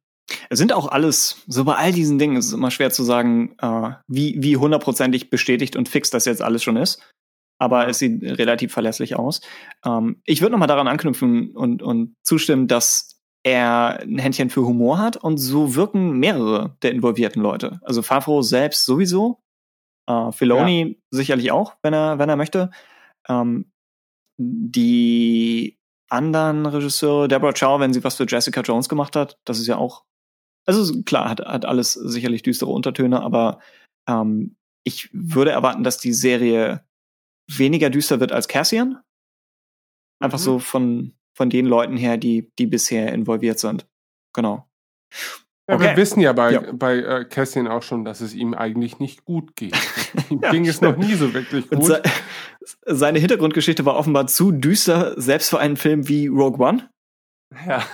Es 0.50 0.58
sind 0.58 0.72
auch 0.72 0.88
alles, 0.88 1.42
so 1.46 1.64
bei 1.64 1.74
all 1.74 1.92
diesen 1.92 2.18
Dingen 2.18 2.36
ist 2.36 2.46
es 2.46 2.52
immer 2.52 2.70
schwer 2.70 2.90
zu 2.90 3.02
sagen, 3.02 3.56
äh, 3.60 3.90
wie, 4.06 4.36
wie 4.38 4.56
hundertprozentig 4.56 5.30
bestätigt 5.30 5.76
und 5.76 5.88
fix 5.88 6.10
das 6.10 6.24
jetzt 6.24 6.42
alles 6.42 6.62
schon 6.62 6.76
ist. 6.76 7.02
Aber 7.58 7.88
es 7.88 7.98
sieht 7.98 8.22
relativ 8.22 8.72
verlässlich 8.72 9.16
aus. 9.16 9.40
Ähm, 9.84 10.20
ich 10.24 10.42
würde 10.42 10.52
nochmal 10.52 10.68
daran 10.68 10.88
anknüpfen 10.88 11.56
und, 11.56 11.82
und 11.82 12.14
zustimmen, 12.22 12.68
dass 12.68 13.16
er 13.44 14.00
ein 14.00 14.18
Händchen 14.18 14.50
für 14.50 14.66
Humor 14.66 14.98
hat 14.98 15.16
und 15.16 15.38
so 15.38 15.74
wirken 15.74 16.18
mehrere 16.18 16.76
der 16.82 16.90
involvierten 16.90 17.40
Leute. 17.40 17.80
Also 17.82 18.02
Favreau 18.02 18.42
selbst 18.42 18.84
sowieso, 18.84 19.40
äh, 20.08 20.32
Filoni 20.32 20.82
ja. 20.82 20.94
sicherlich 21.10 21.52
auch, 21.52 21.76
wenn 21.82 21.94
er, 21.94 22.18
wenn 22.18 22.28
er 22.28 22.36
möchte. 22.36 22.70
Ähm, 23.28 23.70
die 24.38 25.78
anderen 26.08 26.66
Regisseure, 26.66 27.28
Deborah 27.28 27.52
Chow, 27.52 27.80
wenn 27.80 27.92
sie 27.92 28.04
was 28.04 28.16
für 28.16 28.26
Jessica 28.28 28.60
Jones 28.60 28.88
gemacht 28.88 29.16
hat, 29.16 29.38
das 29.44 29.58
ist 29.58 29.66
ja 29.66 29.76
auch 29.76 30.04
also 30.66 31.02
klar, 31.02 31.30
hat, 31.30 31.40
hat 31.40 31.64
alles 31.64 31.92
sicherlich 31.94 32.42
düstere 32.42 32.70
Untertöne, 32.70 33.22
aber 33.22 33.60
ähm, 34.08 34.56
ich 34.84 35.08
würde 35.12 35.50
erwarten, 35.50 35.84
dass 35.84 35.98
die 35.98 36.12
Serie 36.12 36.84
weniger 37.50 37.90
düster 37.90 38.20
wird 38.20 38.32
als 38.32 38.48
Cassian. 38.48 39.00
Einfach 40.20 40.38
mhm. 40.38 40.42
so 40.42 40.58
von, 40.58 41.12
von 41.36 41.50
den 41.50 41.66
Leuten 41.66 41.96
her, 41.96 42.16
die, 42.16 42.50
die 42.58 42.66
bisher 42.66 43.12
involviert 43.12 43.58
sind. 43.58 43.86
Genau. 44.34 44.68
Ja, 45.68 45.74
okay. 45.74 45.84
wir 45.84 45.96
wissen 45.96 46.20
ja 46.20 46.32
bei, 46.32 46.52
ja. 46.52 46.72
bei 46.72 46.98
äh, 46.98 47.24
Cassian 47.24 47.66
auch 47.66 47.82
schon, 47.82 48.04
dass 48.04 48.20
es 48.20 48.34
ihm 48.34 48.54
eigentlich 48.54 49.00
nicht 49.00 49.24
gut 49.24 49.56
geht. 49.56 49.76
ihm 50.30 50.40
ja, 50.40 50.50
ging 50.50 50.66
es 50.66 50.80
noch 50.80 50.96
nie 50.96 51.14
so 51.14 51.34
wirklich 51.34 51.68
gut. 51.68 51.84
Se 51.84 52.02
seine 52.84 53.20
Hintergrundgeschichte 53.20 53.84
war 53.84 53.96
offenbar 53.96 54.26
zu 54.26 54.50
düster, 54.50 55.20
selbst 55.20 55.50
für 55.50 55.60
einen 55.60 55.76
Film 55.76 56.08
wie 56.08 56.26
Rogue 56.26 56.64
One. 56.64 56.88
Ja. 57.66 57.84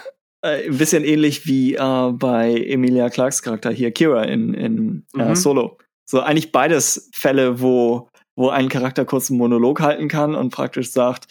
Äh, 0.44 0.66
ein 0.66 0.78
bisschen 0.78 1.05
ähnlich 1.05 1.47
wie 1.47 1.74
äh, 1.74 2.12
bei 2.12 2.52
Emilia 2.52 3.10
Clarks 3.10 3.43
Charakter 3.43 3.70
hier, 3.70 3.93
Kira 3.93 4.24
in, 4.24 4.55
in 4.55 5.06
äh, 5.16 5.31
mhm. 5.31 5.36
Solo. 5.36 5.78
So 6.05 6.20
eigentlich 6.20 6.52
beides 6.52 7.10
Fälle, 7.14 7.60
wo, 7.60 8.09
wo 8.36 8.51
ein 8.51 8.69
Charakter 8.69 9.05
kurz 9.05 9.31
einen 9.31 9.39
Monolog 9.39 9.81
halten 9.81 10.09
kann 10.09 10.35
und 10.35 10.51
praktisch 10.51 10.90
sagt, 10.90 11.28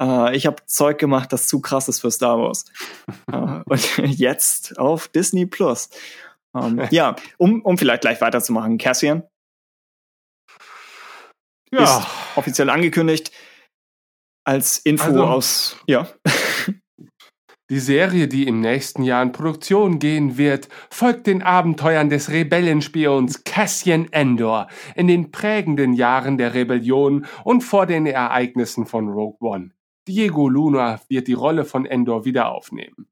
äh, 0.00 0.34
ich 0.34 0.46
habe 0.46 0.64
Zeug 0.66 0.98
gemacht, 0.98 1.32
das 1.32 1.48
zu 1.48 1.60
krass 1.60 1.88
ist 1.88 2.00
für 2.00 2.10
Star 2.10 2.38
Wars. 2.38 2.64
äh, 3.32 3.60
und 3.66 3.96
jetzt 3.98 4.78
auf 4.78 5.08
Disney 5.08 5.44
Plus. 5.44 5.90
Ähm, 6.54 6.86
ja, 6.90 7.16
um, 7.36 7.60
um 7.62 7.76
vielleicht 7.76 8.00
gleich 8.00 8.20
weiterzumachen, 8.22 8.78
Cassian 8.78 9.22
ja. 11.70 11.82
ist 11.82 12.06
offiziell 12.36 12.70
angekündigt 12.70 13.32
als 14.44 14.78
Info 14.78 15.06
also, 15.06 15.24
aus, 15.24 15.76
ja. 15.86 16.08
Die 17.68 17.80
Serie, 17.80 18.28
die 18.28 18.46
im 18.46 18.60
nächsten 18.60 19.02
Jahr 19.02 19.24
in 19.24 19.32
Produktion 19.32 19.98
gehen 19.98 20.38
wird, 20.38 20.68
folgt 20.88 21.26
den 21.26 21.42
Abenteuern 21.42 22.08
des 22.08 22.30
Rebellenspions 22.30 23.42
Cassian 23.42 24.06
Endor 24.12 24.68
in 24.94 25.08
den 25.08 25.32
prägenden 25.32 25.92
Jahren 25.92 26.38
der 26.38 26.54
Rebellion 26.54 27.26
und 27.42 27.62
vor 27.62 27.86
den 27.86 28.06
Ereignissen 28.06 28.86
von 28.86 29.08
Rogue 29.08 29.38
One. 29.40 29.70
Diego 30.06 30.48
Luna 30.48 31.00
wird 31.08 31.26
die 31.26 31.32
Rolle 31.32 31.64
von 31.64 31.86
Endor 31.86 32.24
wieder 32.24 32.52
aufnehmen. 32.52 33.08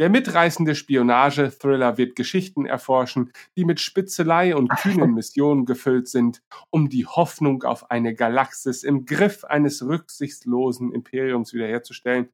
Der 0.00 0.08
mitreißende 0.08 0.74
Spionage-Thriller 0.74 1.98
wird 1.98 2.16
Geschichten 2.16 2.64
erforschen, 2.64 3.30
die 3.58 3.66
mit 3.66 3.78
Spitzelei 3.78 4.56
und 4.56 4.70
kühnen 4.70 5.12
Missionen 5.12 5.66
gefüllt 5.66 6.08
sind, 6.08 6.40
um 6.70 6.88
die 6.88 7.04
Hoffnung 7.04 7.62
auf 7.62 7.90
eine 7.90 8.14
Galaxis 8.14 8.84
im 8.84 9.04
Griff 9.04 9.44
eines 9.44 9.84
rücksichtslosen 9.84 10.94
Imperiums 10.94 11.52
wiederherzustellen 11.52 12.30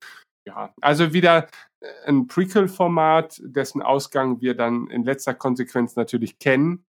ja, 0.47 0.75
also 0.81 1.13
wieder 1.13 1.49
äh, 1.81 2.09
ein 2.09 2.27
Prequel-Format, 2.27 3.41
dessen 3.45 3.83
Ausgang 3.83 4.41
wir 4.41 4.55
dann 4.55 4.89
in 4.89 5.05
letzter 5.05 5.35
Konsequenz 5.35 5.97
natürlich 5.97 6.39
kennen. 6.39 6.85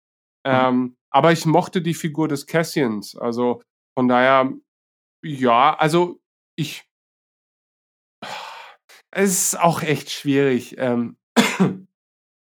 Ähm, 0.44 0.96
aber 1.10 1.32
ich 1.32 1.46
mochte 1.46 1.82
die 1.82 1.94
Figur 1.94 2.28
des 2.28 2.46
Cassians. 2.46 3.16
Also 3.16 3.62
von 3.96 4.08
daher, 4.08 4.52
ja, 5.24 5.76
also 5.76 6.20
ich. 6.56 6.88
Es 9.14 9.30
ist 9.30 9.60
auch 9.60 9.82
echt 9.82 10.10
schwierig. 10.10 10.76
Ähm, 10.78 11.18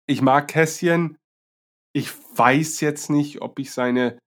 ich 0.07 0.21
mag 0.21 0.47
Cassian. 0.47 1.17
Ich 1.93 2.11
weiß 2.37 2.79
jetzt 2.81 3.09
nicht, 3.09 3.41
ob 3.41 3.59
ich 3.59 3.71
seine 3.71 4.17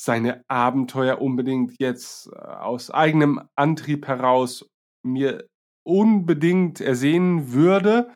seine 0.00 0.42
Abenteuer 0.48 1.20
unbedingt 1.20 1.78
jetzt 1.78 2.28
äh, 2.32 2.36
aus 2.38 2.90
eigenem 2.90 3.46
Antrieb 3.54 4.08
heraus 4.08 4.66
mir 5.02 5.46
unbedingt 5.86 6.80
ersehen 6.80 7.52
würde. 7.52 8.14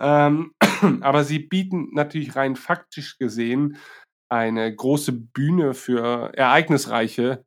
Ähm, 0.00 0.52
aber 1.00 1.24
sie 1.24 1.38
bieten 1.38 1.90
natürlich 1.92 2.36
rein 2.36 2.56
faktisch 2.56 3.18
gesehen 3.18 3.78
eine 4.30 4.74
große 4.74 5.12
Bühne 5.12 5.74
für 5.74 6.32
ereignisreiche 6.34 7.44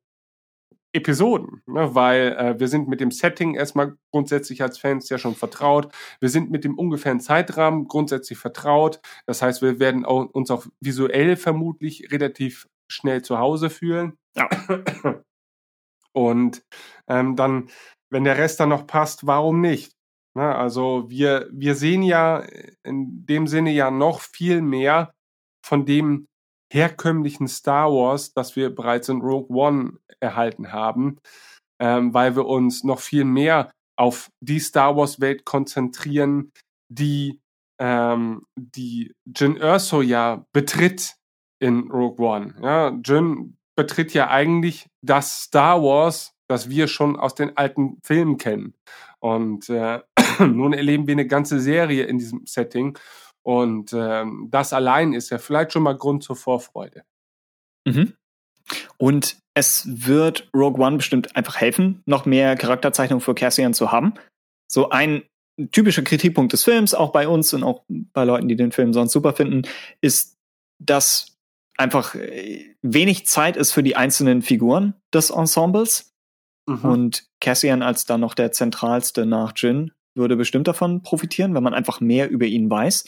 Episoden, 0.93 1.61
ne? 1.67 1.93
weil 1.95 2.33
äh, 2.37 2.59
wir 2.59 2.67
sind 2.67 2.87
mit 2.87 3.01
dem 3.01 3.11
Setting 3.11 3.55
erstmal 3.55 3.97
grundsätzlich 4.11 4.61
als 4.63 4.77
Fans 4.77 5.09
ja 5.09 5.17
schon 5.17 5.35
vertraut. 5.35 5.93
Wir 6.19 6.29
sind 6.29 6.49
mit 6.49 6.63
dem 6.63 6.77
ungefähren 6.77 7.19
Zeitrahmen 7.19 7.87
grundsätzlich 7.87 8.37
vertraut. 8.37 8.99
Das 9.25 9.41
heißt, 9.41 9.61
wir 9.61 9.79
werden 9.79 10.05
auch, 10.05 10.25
uns 10.31 10.49
auch 10.49 10.65
visuell 10.79 11.35
vermutlich 11.35 12.11
relativ 12.11 12.67
schnell 12.89 13.21
zu 13.21 13.37
Hause 13.37 13.69
fühlen. 13.69 14.13
Ja. 14.35 14.49
Und 16.13 16.63
ähm, 17.07 17.35
dann, 17.35 17.69
wenn 18.09 18.23
der 18.23 18.37
Rest 18.37 18.59
dann 18.59 18.69
noch 18.69 18.87
passt, 18.87 19.27
warum 19.27 19.61
nicht? 19.61 19.93
Ne? 20.35 20.55
Also 20.55 21.09
wir, 21.09 21.49
wir 21.51 21.75
sehen 21.75 22.03
ja 22.03 22.45
in 22.83 23.25
dem 23.25 23.47
Sinne 23.47 23.71
ja 23.71 23.91
noch 23.91 24.21
viel 24.21 24.61
mehr 24.61 25.13
von 25.65 25.85
dem 25.85 26.27
herkömmlichen 26.71 27.47
Star 27.47 27.91
Wars, 27.91 28.33
das 28.33 28.55
wir 28.55 28.73
bereits 28.73 29.09
in 29.09 29.21
Rogue 29.21 29.55
One 29.55 29.93
erhalten 30.19 30.71
haben, 30.71 31.17
ähm, 31.79 32.13
weil 32.13 32.35
wir 32.35 32.45
uns 32.45 32.83
noch 32.83 32.99
viel 32.99 33.23
mehr 33.23 33.71
auf 33.97 34.29
die 34.41 34.59
Star 34.59 34.95
Wars 34.95 35.19
Welt 35.19 35.45
konzentrieren, 35.45 36.51
die 36.89 37.41
ähm, 37.79 38.45
die 38.55 39.13
Jin 39.25 39.57
Erso 39.57 40.01
ja 40.01 40.45
betritt 40.53 41.15
in 41.59 41.89
Rogue 41.91 42.25
One. 42.25 42.55
Ja, 42.61 42.89
Jin 43.03 43.57
betritt 43.75 44.13
ja 44.13 44.29
eigentlich 44.29 44.87
das 45.01 45.43
Star 45.43 45.81
Wars, 45.81 46.33
das 46.47 46.69
wir 46.69 46.87
schon 46.87 47.17
aus 47.17 47.35
den 47.35 47.55
alten 47.57 47.97
Filmen 48.03 48.37
kennen. 48.37 48.73
Und 49.19 49.69
äh, 49.69 49.99
nun 50.39 50.73
erleben 50.73 51.07
wir 51.07 51.13
eine 51.13 51.27
ganze 51.27 51.59
Serie 51.59 52.05
in 52.05 52.17
diesem 52.17 52.45
Setting. 52.45 52.97
Und 53.43 53.93
ähm, 53.93 54.47
das 54.51 54.73
allein 54.73 55.13
ist 55.13 55.29
ja 55.29 55.37
vielleicht 55.37 55.71
schon 55.71 55.83
mal 55.83 55.97
Grund 55.97 56.23
zur 56.23 56.35
Vorfreude. 56.35 57.03
Mhm. 57.85 58.13
Und 58.97 59.37
es 59.53 59.87
wird 59.87 60.49
Rogue 60.53 60.83
One 60.85 60.97
bestimmt 60.97 61.35
einfach 61.35 61.55
helfen, 61.55 62.03
noch 62.05 62.25
mehr 62.25 62.55
Charakterzeichnung 62.55 63.21
für 63.21 63.33
Cassian 63.33 63.73
zu 63.73 63.91
haben. 63.91 64.13
So 64.67 64.89
ein 64.89 65.23
typischer 65.71 66.03
Kritikpunkt 66.03 66.53
des 66.53 66.63
Films, 66.63 66.93
auch 66.93 67.11
bei 67.11 67.27
uns 67.27 67.53
und 67.53 67.63
auch 67.63 67.83
bei 67.89 68.23
Leuten, 68.23 68.47
die 68.47 68.55
den 68.55 68.71
Film 68.71 68.93
sonst 68.93 69.13
super 69.13 69.33
finden, 69.33 69.63
ist, 70.01 70.37
dass 70.79 71.37
einfach 71.77 72.15
äh, 72.15 72.75
wenig 72.81 73.25
Zeit 73.25 73.57
ist 73.57 73.71
für 73.71 73.83
die 73.83 73.95
einzelnen 73.95 74.41
Figuren 74.41 74.93
des 75.13 75.29
Ensembles. 75.29 76.13
Mhm. 76.67 76.85
Und 76.85 77.23
Cassian 77.41 77.81
als 77.81 78.05
dann 78.05 78.21
noch 78.21 78.35
der 78.35 78.51
zentralste 78.51 79.25
nach 79.25 79.53
Jin 79.55 79.91
würde 80.15 80.35
bestimmt 80.35 80.67
davon 80.67 81.03
profitieren, 81.03 81.53
wenn 81.53 81.63
man 81.63 81.73
einfach 81.73 82.01
mehr 82.01 82.29
über 82.29 82.45
ihn 82.45 82.69
weiß. 82.69 83.05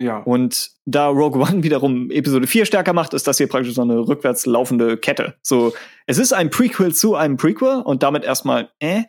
Ja. 0.00 0.18
Und 0.18 0.70
da 0.84 1.08
Rogue 1.08 1.40
One 1.40 1.62
wiederum 1.62 2.10
Episode 2.10 2.46
4 2.46 2.66
stärker 2.66 2.92
macht, 2.92 3.14
ist 3.14 3.26
das 3.26 3.38
hier 3.38 3.48
praktisch 3.48 3.74
so 3.74 3.82
eine 3.82 3.98
rückwärts 3.98 4.46
laufende 4.46 4.96
Kette. 4.96 5.34
So, 5.42 5.72
es 6.06 6.18
ist 6.18 6.32
ein 6.32 6.50
Prequel 6.50 6.94
zu 6.94 7.14
einem 7.14 7.36
Prequel 7.36 7.82
und 7.82 8.02
damit 8.02 8.24
erstmal 8.24 8.70
äh, 8.80 9.02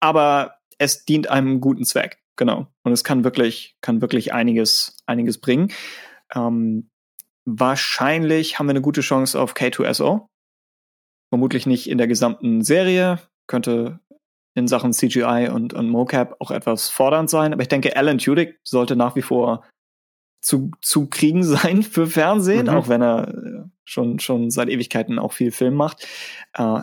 aber 0.00 0.58
es 0.78 1.04
dient 1.04 1.28
einem 1.28 1.60
guten 1.60 1.84
Zweck. 1.84 2.18
Genau. 2.36 2.68
Und 2.84 2.92
es 2.92 3.02
kann 3.02 3.24
wirklich, 3.24 3.76
kann 3.80 4.00
wirklich 4.00 4.32
einiges, 4.32 4.96
einiges 5.06 5.38
bringen. 5.38 5.72
Ähm, 6.34 6.88
wahrscheinlich 7.44 8.58
haben 8.58 8.66
wir 8.66 8.70
eine 8.70 8.80
gute 8.80 9.00
Chance 9.00 9.40
auf 9.40 9.54
K2SO. 9.54 10.28
Vermutlich 11.30 11.66
nicht 11.66 11.88
in 11.88 11.98
der 11.98 12.06
gesamten 12.06 12.62
Serie. 12.62 13.18
Könnte 13.46 14.00
in 14.54 14.68
Sachen 14.68 14.92
CGI 14.92 15.50
und, 15.52 15.72
und 15.72 15.88
Mocap 15.88 16.36
auch 16.40 16.50
etwas 16.50 16.90
fordernd 16.90 17.30
sein. 17.30 17.52
Aber 17.52 17.62
ich 17.62 17.68
denke, 17.68 17.96
Alan 17.96 18.18
Tudyk 18.18 18.58
sollte 18.64 18.96
nach 18.96 19.16
wie 19.16 19.22
vor 19.22 19.64
zu, 20.42 20.70
zu 20.80 21.06
kriegen 21.06 21.44
sein 21.44 21.82
für 21.82 22.06
Fernsehen, 22.06 22.66
mhm. 22.66 22.72
auch 22.72 22.88
wenn 22.88 23.02
er 23.02 23.28
äh, 23.28 23.64
schon, 23.84 24.18
schon 24.18 24.50
seit 24.50 24.68
Ewigkeiten 24.68 25.18
auch 25.18 25.32
viel 25.32 25.52
Film 25.52 25.74
macht. 25.74 26.06
Äh, 26.54 26.82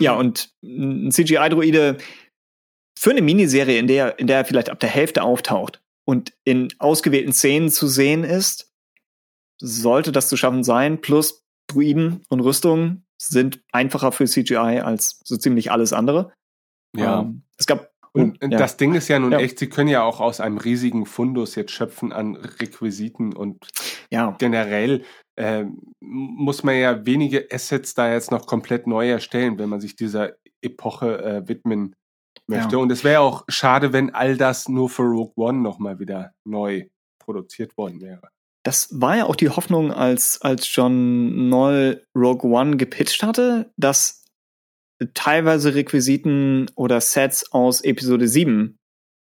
ja, 0.00 0.14
und 0.14 0.50
ein 0.62 1.10
CGI-Droide 1.10 1.98
für 2.98 3.10
eine 3.10 3.22
Miniserie, 3.22 3.78
in 3.78 3.86
der, 3.86 4.18
in 4.18 4.26
der 4.26 4.38
er 4.38 4.44
vielleicht 4.44 4.70
ab 4.70 4.80
der 4.80 4.88
Hälfte 4.88 5.22
auftaucht 5.22 5.82
und 6.04 6.32
in 6.44 6.68
ausgewählten 6.78 7.32
Szenen 7.32 7.68
zu 7.68 7.86
sehen 7.86 8.24
ist, 8.24 8.72
sollte 9.60 10.12
das 10.12 10.28
zu 10.28 10.36
schaffen 10.36 10.64
sein. 10.64 11.00
Plus 11.00 11.44
Druiden 11.68 12.24
und 12.28 12.40
Rüstungen 12.40 13.01
sind 13.28 13.60
einfacher 13.72 14.12
für 14.12 14.26
CGI 14.26 14.80
als 14.80 15.20
so 15.24 15.36
ziemlich 15.36 15.70
alles 15.70 15.92
andere. 15.92 16.32
Ja. 16.96 17.20
Ähm, 17.20 17.42
es 17.56 17.66
gab 17.66 17.92
und 18.14 18.42
ja. 18.42 18.58
das 18.58 18.76
Ding 18.76 18.94
ist 18.94 19.08
ja 19.08 19.18
nun 19.18 19.32
ja. 19.32 19.38
echt, 19.38 19.58
sie 19.58 19.70
können 19.70 19.88
ja 19.88 20.02
auch 20.02 20.20
aus 20.20 20.40
einem 20.40 20.58
riesigen 20.58 21.06
Fundus 21.06 21.54
jetzt 21.54 21.72
schöpfen 21.72 22.12
an 22.12 22.36
Requisiten 22.36 23.34
und 23.34 23.66
ja. 24.10 24.36
generell 24.38 25.04
äh, 25.36 25.64
muss 26.00 26.62
man 26.62 26.76
ja 26.76 27.06
wenige 27.06 27.48
Assets 27.50 27.94
da 27.94 28.12
jetzt 28.12 28.30
noch 28.30 28.46
komplett 28.46 28.86
neu 28.86 29.08
erstellen, 29.08 29.58
wenn 29.58 29.70
man 29.70 29.80
sich 29.80 29.96
dieser 29.96 30.32
Epoche 30.60 31.24
äh, 31.24 31.48
widmen 31.48 31.96
möchte. 32.46 32.78
Und 32.78 32.92
es 32.92 33.02
wäre 33.02 33.20
auch 33.20 33.44
schade, 33.48 33.94
wenn 33.94 34.14
all 34.14 34.36
das 34.36 34.68
nur 34.68 34.90
für 34.90 35.04
Rogue 35.04 35.32
One 35.36 35.58
nochmal 35.58 35.98
wieder 35.98 36.32
neu 36.44 36.88
produziert 37.18 37.76
worden 37.78 38.02
wäre. 38.02 38.28
Das 38.64 38.88
war 38.92 39.16
ja 39.16 39.24
auch 39.26 39.36
die 39.36 39.48
Hoffnung, 39.48 39.92
als, 39.92 40.40
als 40.40 40.74
John 40.74 41.48
Noll 41.48 42.06
Rogue 42.16 42.50
One 42.50 42.76
gepitcht 42.76 43.22
hatte, 43.22 43.72
dass 43.76 44.24
teilweise 45.14 45.74
Requisiten 45.74 46.70
oder 46.76 47.00
Sets 47.00 47.52
aus 47.52 47.80
Episode 47.80 48.28
7 48.28 48.78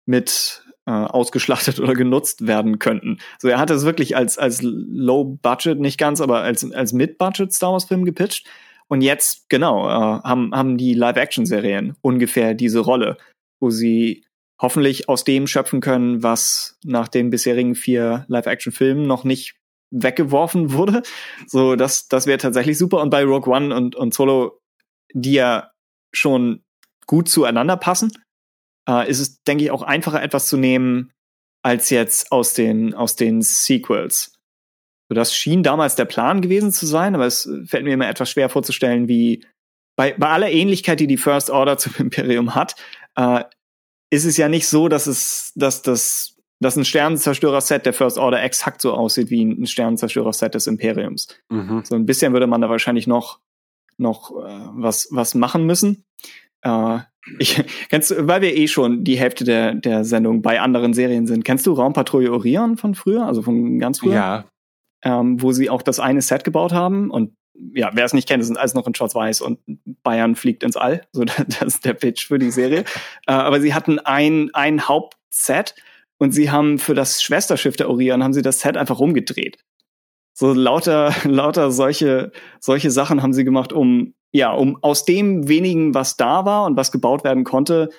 mit 0.06 0.64
äh, 0.85 0.91
ausgeschlachtet 0.91 1.80
oder 1.81 1.93
genutzt 1.93 2.47
werden 2.47 2.80
könnten. 2.80 3.18
So, 3.39 3.47
er 3.47 3.60
hat 3.60 3.72
es 3.72 3.85
wirklich 3.85 4.15
als, 4.15 4.38
als 4.38 4.61
Low 4.61 5.23
Budget, 5.41 5.80
nicht 5.80 5.97
ganz, 5.97 6.22
aber 6.22 6.41
als, 6.41 6.72
als 6.72 6.93
Mid-Budget 6.93 7.53
Star 7.53 7.72
Wars 7.72 7.85
Film 7.85 8.06
gepitcht. 8.06 8.47
Und 8.88 9.02
jetzt, 9.02 9.49
genau, 9.49 9.88
äh, 9.88 10.22
haben, 10.23 10.53
haben 10.53 10.77
die 10.77 10.93
Live-Action-Serien 10.93 11.95
ungefähr 12.02 12.53
diese 12.53 12.80
Rolle, 12.80 13.18
wo 13.60 13.72
sie 13.72 14.24
hoffentlich 14.61 15.10
aus 15.10 15.23
dem 15.23 15.48
schöpfen 15.48 15.82
können, 15.82 16.23
was 16.23 16.77
nach 16.84 17.07
den 17.07 17.30
bisherigen 17.30 17.76
vier 17.76 18.26
Live-Action-Filmen 18.27 19.06
noch 19.06 19.23
nicht 19.23 19.56
weggeworfen 19.91 20.72
wurde. 20.73 21.03
So, 21.48 21.76
das, 21.76 22.07
das 22.07 22.27
wäre 22.27 22.38
tatsächlich 22.38 22.77
super. 22.77 23.02
Und 23.02 23.10
bei 23.10 23.23
Rogue 23.23 23.53
One 23.53 23.76
und, 23.76 23.95
und 23.95 24.14
Solo 24.14 24.60
die 25.14 25.34
ja 25.34 25.72
schon 26.14 26.64
gut 27.07 27.30
zueinander 27.30 27.77
passen, 27.77 28.11
äh, 28.88 29.10
ist 29.10 29.19
es, 29.19 29.41
denke 29.44 29.64
ich, 29.64 29.72
auch 29.72 29.82
einfacher, 29.82 30.22
etwas 30.22 30.48
zu 30.48 30.57
nehmen, 30.57 31.11
als 31.64 31.90
jetzt 31.90 32.32
aus 32.32 32.53
den, 32.53 32.94
aus 32.94 33.15
den 33.15 33.41
Sequels. 33.41 34.34
So, 35.10 35.15
das 35.15 35.36
schien 35.36 35.64
damals 35.64 35.95
der 35.95 36.06
Plan 36.06 36.41
gewesen 36.41 36.72
zu 36.72 36.86
sein, 36.86 37.15
aber 37.15 37.26
es 37.26 37.49
fällt 37.65 37.86
mir 37.86 37.94
immer 37.94 38.10
etwas 38.10 38.30
schwer 38.30 38.49
vorzustellen, 38.49 39.07
wie 39.07 39.45
bei, 39.98 40.14
bei 40.14 40.27
aller 40.27 40.52
Ähnlichkeit, 40.52 40.99
die 40.99 41.07
die 41.07 41.18
First 41.18 41.49
Order 41.49 41.77
zum 41.77 41.94
Imperium 41.99 42.56
hat, 42.56 42.76
äh, 43.15 43.44
ist 44.10 44.26
es 44.26 44.38
ja 44.38 44.49
nicht 44.49 44.68
so, 44.68 44.88
dass 44.88 45.07
es, 45.07 45.52
dass 45.56 45.82
das, 45.82 46.38
dass 46.60 46.76
ein 46.76 46.86
Sternenzerstörer-Set 46.86 47.86
der 47.86 47.94
First 47.94 48.18
Order 48.18 48.41
exakt 48.44 48.82
so 48.82 48.94
aussieht 48.94 49.30
wie 49.30 49.44
ein 49.44 49.65
Sternenzerstörer-Set 49.65 50.56
des 50.56 50.68
Imperiums. 50.68 51.27
Mhm. 51.49 51.84
So 51.84 51.95
ein 51.95 52.06
bisschen 52.06 52.34
würde 52.34 52.48
man 52.48 52.61
da 52.61 52.69
wahrscheinlich 52.69 53.07
noch 53.07 53.40
noch 53.98 54.32
äh, 54.32 54.60
was, 54.73 55.07
was 55.11 55.36
machen 55.36 55.65
müssen. 55.65 56.06
Äh, 56.61 56.99
ich, 57.40 57.64
kennst 57.90 58.11
du, 58.11 58.27
weil 58.27 58.41
wir 58.41 58.56
eh 58.56 58.68
schon 58.68 59.03
die 59.03 59.18
Hälfte 59.18 59.44
der, 59.44 59.76
der 59.76 60.03
Sendung 60.03 60.41
bei 60.41 60.60
anderen 60.60 60.94
Serien 60.94 61.27
sind, 61.27 61.45
kennst 61.45 61.65
du 61.65 61.73
Raumpatrouille 61.73 62.32
Orion 62.32 62.77
von 62.77 62.95
früher, 62.95 63.26
also 63.26 63.41
von 63.41 63.80
ganz 63.80 63.99
früher? 63.99 64.14
Ja. 64.14 64.45
Ähm, 65.03 65.41
wo 65.41 65.52
sie 65.52 65.69
auch 65.69 65.82
das 65.82 65.99
eine 65.99 66.22
Set 66.22 66.44
gebaut 66.44 66.73
haben 66.73 67.11
und 67.11 67.36
ja, 67.73 67.91
wer 67.94 68.06
es 68.06 68.14
nicht 68.14 68.27
kennt, 68.27 68.44
sind 68.44 68.57
alles 68.57 68.73
noch 68.73 68.88
in 68.88 68.95
Schwarz-Weiß 68.95 69.41
und 69.41 69.60
Bayern 70.03 70.36
fliegt 70.36 70.64
ins 70.64 70.76
All. 70.76 71.06
So, 71.11 71.23
das 71.26 71.61
ist 71.61 71.86
der 71.86 71.94
Pitch 71.94 72.27
für 72.27 72.40
die 72.40 72.52
Serie. 72.52 72.80
äh, 73.27 73.32
aber 73.32 73.61
sie 73.61 73.73
hatten 73.73 73.99
ein, 73.99 74.49
ein 74.53 74.88
Hauptset 74.88 75.76
und 76.18 76.32
sie 76.32 76.52
haben 76.52 76.80
für 76.80 76.95
das 76.95 77.22
Schwesterschiff 77.22 77.76
der 77.76 77.90
Orion 77.90 78.23
haben 78.23 78.34
sie 78.34 78.41
das 78.41 78.61
Set 78.61 78.77
einfach 78.77 78.99
rumgedreht. 78.99 79.57
So 80.34 80.53
lauter, 80.53 81.14
lauter 81.23 81.72
solche, 81.72 82.32
solche 82.60 82.91
Sachen 82.91 83.22
haben 83.22 83.34
sie 83.34 83.45
gemacht, 83.45 83.73
um, 83.73 84.14
ja, 84.32 84.52
um 84.52 84.77
aus 84.84 85.06
dem 85.06 85.48
wenigen, 85.48 85.94
was 85.94 86.18
da 86.18 86.45
war 86.45 86.65
und 86.65 86.77
was 86.77 86.91
gebaut 86.91 87.23
werden 87.23 87.44
konnte, 87.44 87.90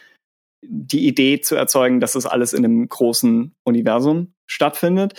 die 0.63 1.07
Idee 1.07 1.41
zu 1.41 1.55
erzeugen, 1.55 2.01
dass 2.01 2.13
das 2.13 2.27
alles 2.27 2.53
in 2.53 2.65
einem 2.65 2.89
großen 2.89 3.55
Universum 3.65 4.35
stattfindet. 4.47 5.15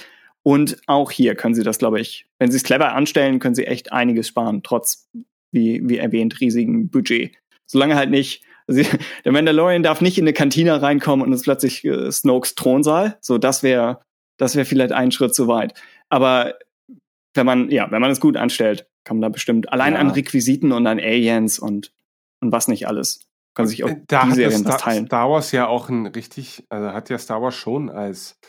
Und 0.47 0.77
auch 0.87 1.11
hier 1.11 1.35
können 1.35 1.55
sie 1.55 1.63
das, 1.63 1.77
glaube 1.77 1.99
ich, 1.99 2.25
wenn 2.39 2.51
sie 2.51 2.55
es 2.55 2.63
clever 2.63 2.93
anstellen, 2.93 3.39
können 3.39 3.53
sie 3.53 3.67
echt 3.67 3.91
einiges 3.91 4.29
sparen, 4.29 4.63
trotz, 4.63 5.09
wie, 5.51 5.81
wie 5.83 5.97
erwähnt, 5.97 6.39
riesigen 6.39 6.89
Budget. 6.89 7.35
Solange 7.65 7.97
halt 7.97 8.11
nicht, 8.11 8.45
also 8.65 8.81
der 9.25 9.33
Mandalorian 9.33 9.83
darf 9.83 9.99
nicht 9.99 10.17
in 10.17 10.23
eine 10.23 10.31
Kantine 10.31 10.81
reinkommen 10.81 11.25
und 11.25 11.33
es 11.33 11.41
ist 11.41 11.43
plötzlich 11.43 11.83
äh, 11.83 12.09
Snokes 12.09 12.55
Thronsaal. 12.55 13.17
So, 13.19 13.37
das 13.37 13.61
wäre, 13.61 13.99
das 14.37 14.55
wäre 14.55 14.63
vielleicht 14.63 14.93
ein 14.93 15.11
Schritt 15.11 15.35
zu 15.35 15.49
weit. 15.49 15.73
Aber 16.07 16.57
wenn 17.33 17.45
man, 17.45 17.69
ja, 17.69 17.91
wenn 17.91 17.99
man 17.99 18.11
es 18.11 18.21
gut 18.21 18.37
anstellt, 18.37 18.87
kann 19.03 19.17
man 19.17 19.23
da 19.23 19.27
bestimmt 19.27 19.73
allein 19.73 19.95
ja. 19.95 19.99
an 19.99 20.11
Requisiten 20.11 20.71
und 20.71 20.87
an 20.87 20.97
Aliens 20.97 21.59
und, 21.59 21.91
und 22.39 22.53
was 22.53 22.69
nicht 22.69 22.87
alles, 22.87 23.27
kann 23.53 23.67
sich 23.67 23.83
auch 23.83 23.91
da 24.07 24.23
die 24.23 24.31
Serien 24.31 24.61
Star, 24.61 24.75
was 24.75 24.81
teilen. 24.81 25.07
Star 25.07 25.29
Wars 25.29 25.51
ja 25.51 25.67
auch 25.67 25.89
ein 25.89 26.05
richtig, 26.05 26.63
also 26.69 26.93
hat 26.93 27.09
ja 27.09 27.17
Star 27.17 27.41
Wars 27.41 27.55
schon 27.55 27.89
als, 27.89 28.39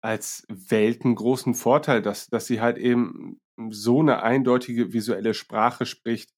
als 0.00 0.46
Welt 0.48 1.02
großen 1.02 1.54
Vorteil, 1.54 2.02
dass, 2.02 2.28
dass 2.28 2.46
sie 2.46 2.60
halt 2.60 2.78
eben 2.78 3.40
so 3.70 4.00
eine 4.00 4.22
eindeutige 4.22 4.92
visuelle 4.92 5.34
Sprache 5.34 5.86
spricht, 5.86 6.30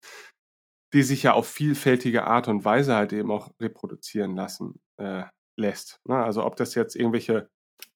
die 0.92 1.02
sich 1.02 1.22
ja 1.22 1.34
auf 1.34 1.46
vielfältige 1.46 2.24
Art 2.26 2.48
und 2.48 2.64
Weise 2.64 2.94
halt 2.94 3.12
eben 3.12 3.30
auch 3.30 3.50
reproduzieren 3.60 4.34
lassen 4.34 4.80
äh, 4.96 5.24
lässt. 5.56 6.00
Ne? 6.04 6.16
Also 6.16 6.44
ob 6.44 6.56
das 6.56 6.74
jetzt 6.74 6.96
irgendwelche 6.96 7.48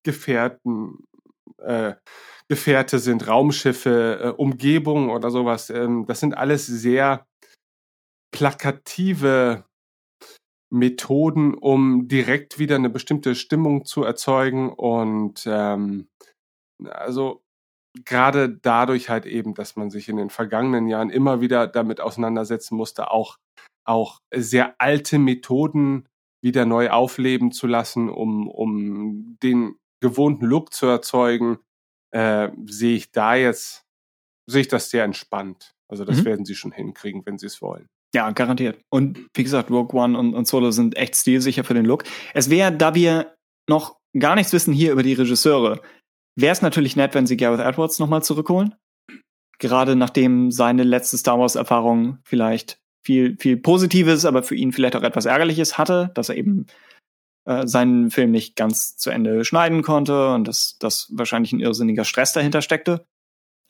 Gefährten, 0.05 0.99
äh, 1.59 1.95
Gefährte 2.49 2.99
sind, 2.99 3.27
Raumschiffe, 3.27 4.21
äh, 4.23 4.29
Umgebungen 4.29 5.11
oder 5.11 5.31
sowas. 5.31 5.71
Ähm, 5.71 6.05
das 6.07 6.21
sind 6.21 6.37
alles 6.37 6.67
sehr 6.67 7.27
plakative 8.33 9.65
Methoden, 10.75 11.55
um 11.55 12.09
direkt 12.09 12.59
wieder 12.59 12.75
eine 12.75 12.91
bestimmte 12.91 13.35
Stimmung 13.35 13.85
zu 13.85 14.03
erzeugen 14.03 14.71
und 14.71 15.45
ähm, 15.47 16.09
also 16.85 17.43
gerade 18.05 18.51
dadurch 18.51 19.09
halt 19.09 19.25
eben, 19.25 19.55
dass 19.55 19.77
man 19.77 19.91
sich 19.91 20.09
in 20.09 20.17
den 20.17 20.31
vergangenen 20.31 20.89
Jahren 20.89 21.11
immer 21.11 21.41
wieder 21.41 21.69
damit 21.69 22.01
auseinandersetzen 22.01 22.77
musste, 22.77 23.11
auch 23.11 23.39
auch 23.87 24.21
sehr 24.35 24.75
alte 24.81 25.19
Methoden 25.19 26.09
wieder 26.43 26.67
neu 26.67 26.91
aufleben 26.91 27.53
zu 27.53 27.67
lassen, 27.67 28.09
um 28.09 28.49
um 28.49 29.39
den 29.43 29.77
gewohnten 30.01 30.45
Look 30.45 30.73
zu 30.73 30.87
erzeugen, 30.87 31.59
äh, 32.11 32.51
sehe 32.67 32.97
ich 32.97 33.13
da 33.13 33.37
jetzt, 33.37 33.85
sehe 34.51 34.63
ich 34.63 34.69
das 34.69 34.91
sehr 34.91 35.05
entspannt. 35.05 35.75
Also 35.89 36.05
das 36.05 36.19
mhm. 36.19 36.25
werden 36.25 36.45
sie 36.45 36.55
schon 36.55 36.73
hinkriegen, 36.73 37.25
wenn 37.25 37.39
sie 37.39 37.47
es 37.47 37.63
wollen. 37.63 37.89
Ja, 38.15 38.31
garantiert. 38.31 38.81
Und 38.91 39.27
wie 39.35 39.43
gesagt, 39.43 39.71
Rogue 39.71 40.01
One 40.01 40.17
und, 40.17 40.35
und 40.35 40.47
Solo 40.47 40.71
sind 40.71 40.97
echt 40.97 41.17
stilsicher 41.17 41.65
für 41.65 41.75
den 41.75 41.85
Look. 41.85 42.05
Es 42.33 42.49
wäre, 42.49 42.71
da 42.71 42.95
wir 42.95 43.35
noch 43.69 43.97
gar 44.17 44.37
nichts 44.37 44.53
wissen 44.53 44.73
hier 44.73 44.93
über 44.93 45.03
die 45.03 45.15
Regisseure, 45.15 45.83
wäre 46.37 46.53
es 46.53 46.63
natürlich 46.63 46.95
nett, 46.95 47.15
wenn 47.15 47.27
sie 47.27 47.37
Gareth 47.37 47.61
Edwards 47.61 47.99
nochmal 47.99 48.23
zurückholen. 48.23 48.77
Gerade 49.59 49.97
nachdem 49.97 50.53
seine 50.53 50.85
letzte 50.85 51.19
Star 51.19 51.41
Wars-Erfahrung 51.41 52.19
vielleicht 52.25 52.79
viel, 53.05 53.37
viel 53.39 53.57
Positives, 53.57 54.25
aber 54.25 54.45
für 54.45 54.55
ihn 54.55 54.73
vielleicht 54.73 54.95
auch 54.95 55.03
etwas 55.03 55.27
Ärgerliches 55.27 55.77
hatte, 55.77 56.13
dass 56.15 56.29
er 56.29 56.37
eben 56.37 56.67
äh, 57.47 57.67
seinen 57.67 58.13
Film 58.13 58.31
nicht 58.31 58.55
ganz 58.55 58.97
zu 58.97 59.11
Ende 59.11 59.45
schneiden 59.45 59.83
konnte 59.83 60.33
und 60.35 60.47
dass, 60.47 60.77
dass 60.79 61.09
wahrscheinlich 61.13 61.53
ein 61.53 61.61
irrsinniger 61.61 62.05
Stress 62.05 62.33
dahinter 62.33 62.63
steckte. 62.63 63.07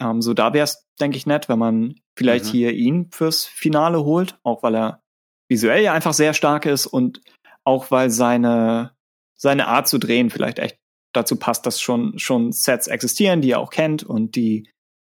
Ähm, 0.01 0.23
so 0.23 0.35
da 0.35 0.53
wäre 0.53 0.65
es, 0.65 0.87
denke 1.01 1.17
ich, 1.17 1.27
nett, 1.27 1.49
wenn 1.49 1.59
man 1.59 1.95
vielleicht 2.17 2.47
mhm. 2.47 2.51
hier 2.51 2.73
ihn 2.73 3.11
fürs 3.11 3.45
Finale 3.45 4.05
holt, 4.05 4.39
auch 4.43 4.63
weil 4.63 4.75
er 4.75 5.03
visuell 5.49 5.83
ja 5.83 5.93
einfach 5.93 6.15
sehr 6.15 6.35
stark 6.35 6.67
ist 6.67 6.87
und 6.87 7.21
auch 7.65 7.91
weil 7.91 8.11
seine, 8.11 8.95
seine 9.37 9.69
Art 9.69 9.89
zu 9.89 9.99
drehen 9.99 10.31
vielleicht 10.31 10.59
echt 10.59 10.79
dazu 11.13 11.37
passt, 11.37 11.67
dass 11.67 11.81
schon, 11.81 12.19
schon 12.19 12.53
Sets 12.53 12.87
existieren, 12.87 13.41
die 13.41 13.53
er 13.53 13.61
auch 13.61 13.71
kennt 13.71 14.03
und 14.03 14.37
die, 14.37 14.69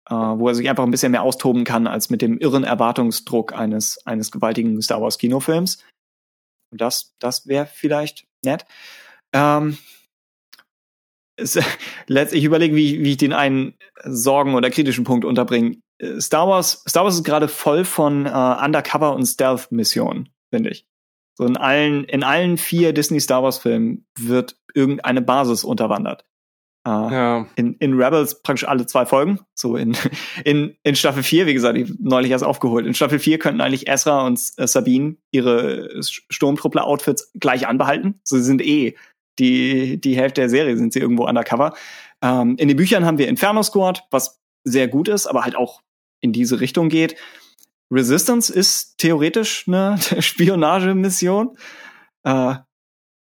äh, 0.09 0.15
wo 0.15 0.48
er 0.48 0.55
sich 0.55 0.69
einfach 0.69 0.85
ein 0.85 0.90
bisschen 0.90 1.12
mehr 1.12 1.23
austoben 1.23 1.65
kann 1.65 1.86
als 1.86 2.11
mit 2.11 2.23
dem 2.23 2.39
irren 2.39 2.65
Erwartungsdruck 2.65 3.52
eines, 3.52 4.05
eines 4.07 4.31
gewaltigen 4.31 4.81
Star 4.82 5.02
Wars 5.02 5.19
Kinofilms. 5.19 5.85
Und 6.73 6.81
das, 6.81 7.15
das 7.19 7.47
wäre 7.47 7.66
vielleicht 7.66 8.27
nett. 8.44 8.65
Ähm, 9.32 9.78
ich 11.41 12.45
überlege, 12.45 12.75
wie, 12.75 13.03
wie 13.03 13.11
ich 13.12 13.17
den 13.17 13.33
einen 13.33 13.75
Sorgen 14.05 14.55
oder 14.55 14.71
kritischen 14.71 15.05
Punkt 15.05 15.25
unterbringe. 15.25 15.77
Star 16.19 16.49
Wars, 16.49 16.83
Star 16.89 17.05
Wars 17.05 17.17
ist 17.17 17.25
gerade 17.25 17.49
voll 17.49 17.85
von 17.85 18.27
äh, 18.27 18.31
Undercover 18.31 19.15
und 19.15 19.27
Stealth-Missionen, 19.27 20.31
finde 20.51 20.71
ich. 20.71 20.87
So 21.35 21.45
in 21.45 21.57
allen, 21.57 22.05
in 22.05 22.23
allen 22.23 22.59
vier 22.59 22.93
Disney 22.93 23.21
Star 23.21 23.43
Wars 23.43 23.59
Filmen 23.59 24.07
wird 24.19 24.57
irgendeine 24.75 25.23
Basis 25.23 25.65
unterwandert. 25.65 26.25
Äh, 26.87 26.91
ja. 26.91 27.47
in, 27.57 27.75
in 27.75 27.93
Rebels 27.93 28.43
praktisch 28.43 28.67
alle 28.67 28.87
zwei 28.87 29.05
Folgen. 29.05 29.41
So 29.55 29.77
in, 29.77 29.97
in, 30.45 30.77
in 30.83 30.97
Staffel 30.97 31.23
4, 31.23 31.47
wie 31.47 31.55
gesagt, 31.55 31.77
ich 31.77 31.93
neulich 31.99 32.31
erst 32.31 32.45
aufgeholt. 32.45 32.87
In 32.87 32.95
Staffel 32.95 33.19
4 33.19 33.39
könnten 33.39 33.61
eigentlich 33.61 33.87
Ezra 33.87 34.27
und 34.27 34.41
äh, 34.57 34.67
Sabine 34.67 35.17
ihre 35.31 36.01
Sturmtruppler-Outfits 36.03 37.33
gleich 37.39 37.67
anbehalten. 37.67 38.21
Sie 38.25 38.43
sind 38.43 38.62
eh 38.62 38.97
die, 39.41 40.01
die 40.01 40.17
Hälfte 40.17 40.43
der 40.43 40.51
Serie 40.51 40.77
sind 40.77 40.93
sie 40.93 41.01
irgendwo 41.01 41.27
undercover. 41.27 41.75
Ähm, 42.23 42.57
in 42.59 42.69
den 42.69 42.77
Büchern 42.77 43.05
haben 43.05 43.19
wir 43.19 43.29
Inferno 43.29 43.62
Squad, 43.62 44.05
was 44.11 44.41
sehr 44.65 44.89
gut 44.89 45.09
ist, 45.09 45.27
aber 45.27 45.45
halt 45.45 45.57
auch 45.57 45.81
in 46.21 46.33
diese 46.33 46.61
Richtung 46.61 46.89
geht. 46.89 47.17
Resistance 47.91 48.53
ist 48.53 48.99
theoretisch 48.99 49.65
eine 49.67 49.99
Spionagemission. 50.21 51.57
Äh, 52.25 52.55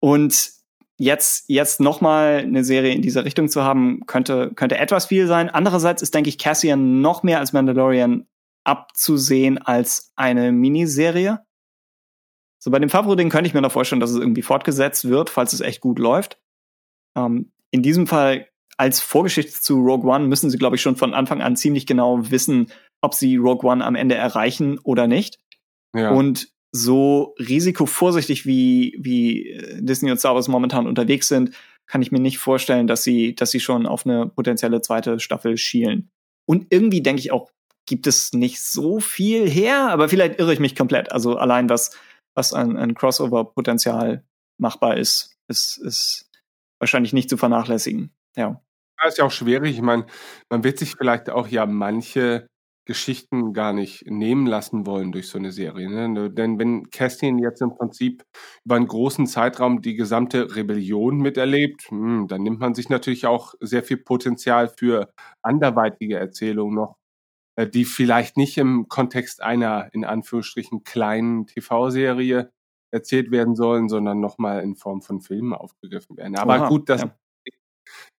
und 0.00 0.50
jetzt, 0.98 1.44
jetzt 1.48 1.80
nochmal 1.80 2.38
eine 2.38 2.64
Serie 2.64 2.92
in 2.92 3.02
dieser 3.02 3.24
Richtung 3.24 3.48
zu 3.48 3.62
haben, 3.62 4.04
könnte, 4.06 4.52
könnte 4.54 4.78
etwas 4.78 5.06
viel 5.06 5.26
sein. 5.26 5.48
Andererseits 5.48 6.02
ist, 6.02 6.14
denke 6.14 6.28
ich, 6.28 6.38
Cassian 6.38 7.00
noch 7.00 7.22
mehr 7.22 7.38
als 7.38 7.52
Mandalorian 7.52 8.26
abzusehen 8.64 9.58
als 9.58 10.12
eine 10.16 10.52
Miniserie. 10.52 11.40
So 12.58 12.70
bei 12.70 12.78
dem 12.78 12.90
Favre-Ding 12.90 13.30
könnte 13.30 13.48
ich 13.48 13.54
mir 13.54 13.60
noch 13.60 13.72
vorstellen, 13.72 14.00
dass 14.00 14.10
es 14.10 14.18
irgendwie 14.18 14.42
fortgesetzt 14.42 15.08
wird, 15.08 15.30
falls 15.30 15.52
es 15.52 15.60
echt 15.60 15.80
gut 15.80 15.98
läuft. 15.98 16.38
Ähm, 17.16 17.52
in 17.70 17.82
diesem 17.82 18.06
Fall 18.06 18.48
als 18.76 19.00
Vorgeschichte 19.00 19.60
zu 19.60 19.80
Rogue 19.80 20.08
One 20.08 20.26
müssen 20.26 20.50
sie, 20.50 20.58
glaube 20.58 20.76
ich, 20.76 20.82
schon 20.82 20.96
von 20.96 21.14
Anfang 21.14 21.42
an 21.42 21.56
ziemlich 21.56 21.86
genau 21.86 22.30
wissen, 22.30 22.70
ob 23.00 23.14
sie 23.14 23.36
Rogue 23.36 23.68
One 23.68 23.84
am 23.84 23.94
Ende 23.94 24.14
erreichen 24.14 24.78
oder 24.78 25.06
nicht. 25.06 25.38
Ja. 25.94 26.10
Und 26.10 26.48
so 26.70 27.34
risikovorsichtig 27.38 28.46
wie, 28.46 28.96
wie 29.00 29.48
äh, 29.48 29.82
Disney 29.82 30.10
und 30.10 30.18
Star 30.18 30.34
Wars 30.34 30.48
momentan 30.48 30.86
unterwegs 30.86 31.28
sind, 31.28 31.54
kann 31.86 32.02
ich 32.02 32.12
mir 32.12 32.20
nicht 32.20 32.38
vorstellen, 32.38 32.86
dass 32.86 33.02
sie, 33.02 33.34
dass 33.34 33.50
sie 33.50 33.60
schon 33.60 33.86
auf 33.86 34.04
eine 34.04 34.26
potenzielle 34.26 34.80
zweite 34.82 35.18
Staffel 35.18 35.56
schielen. 35.56 36.10
Und 36.46 36.66
irgendwie 36.70 37.00
denke 37.02 37.20
ich 37.20 37.32
auch, 37.32 37.50
gibt 37.86 38.06
es 38.06 38.32
nicht 38.34 38.60
so 38.60 39.00
viel 39.00 39.48
her, 39.48 39.88
aber 39.88 40.08
vielleicht 40.08 40.38
irre 40.38 40.52
ich 40.52 40.60
mich 40.60 40.76
komplett. 40.76 41.10
Also 41.10 41.36
allein 41.36 41.70
was, 41.70 41.96
was 42.38 42.52
an, 42.54 42.76
an 42.76 42.94
Crossover-Potenzial 42.94 44.24
machbar 44.58 44.96
ist, 44.96 45.36
ist, 45.48 45.76
ist 45.78 46.30
wahrscheinlich 46.78 47.12
nicht 47.12 47.28
zu 47.28 47.36
vernachlässigen. 47.36 48.14
Ja. 48.36 48.62
Das 49.02 49.14
ist 49.14 49.18
ja 49.18 49.24
auch 49.24 49.32
schwierig. 49.32 49.74
Ich 49.74 49.82
meine, 49.82 50.06
man 50.48 50.62
wird 50.62 50.78
sich 50.78 50.94
vielleicht 50.96 51.30
auch 51.30 51.48
ja 51.48 51.66
manche 51.66 52.46
Geschichten 52.86 53.52
gar 53.52 53.72
nicht 53.72 54.08
nehmen 54.08 54.46
lassen 54.46 54.86
wollen 54.86 55.12
durch 55.12 55.28
so 55.28 55.38
eine 55.38 55.52
Serie. 55.52 55.90
Ne? 55.90 56.30
Denn 56.30 56.58
wenn 56.58 56.90
Castian 56.90 57.38
jetzt 57.38 57.60
im 57.60 57.76
Prinzip 57.76 58.22
über 58.64 58.76
einen 58.76 58.86
großen 58.86 59.26
Zeitraum 59.26 59.82
die 59.82 59.94
gesamte 59.94 60.54
Rebellion 60.56 61.18
miterlebt, 61.18 61.90
hm, 61.90 62.28
dann 62.28 62.42
nimmt 62.42 62.60
man 62.60 62.74
sich 62.74 62.88
natürlich 62.88 63.26
auch 63.26 63.54
sehr 63.60 63.82
viel 63.82 63.98
Potenzial 63.98 64.68
für 64.68 65.12
anderweitige 65.42 66.16
Erzählungen 66.16 66.76
noch, 66.76 66.96
die 67.66 67.84
vielleicht 67.84 68.36
nicht 68.36 68.58
im 68.58 68.88
Kontext 68.88 69.42
einer 69.42 69.88
in 69.92 70.04
Anführungsstrichen 70.04 70.84
kleinen 70.84 71.46
TV-Serie 71.46 72.52
erzählt 72.90 73.30
werden 73.30 73.56
sollen, 73.56 73.88
sondern 73.88 74.20
nochmal 74.20 74.62
in 74.62 74.76
Form 74.76 75.02
von 75.02 75.20
Filmen 75.20 75.52
aufgegriffen 75.52 76.16
werden. 76.16 76.36
Aber 76.36 76.60
Oha, 76.60 76.68
gut, 76.68 76.88
das, 76.88 77.02
ja. 77.02 77.14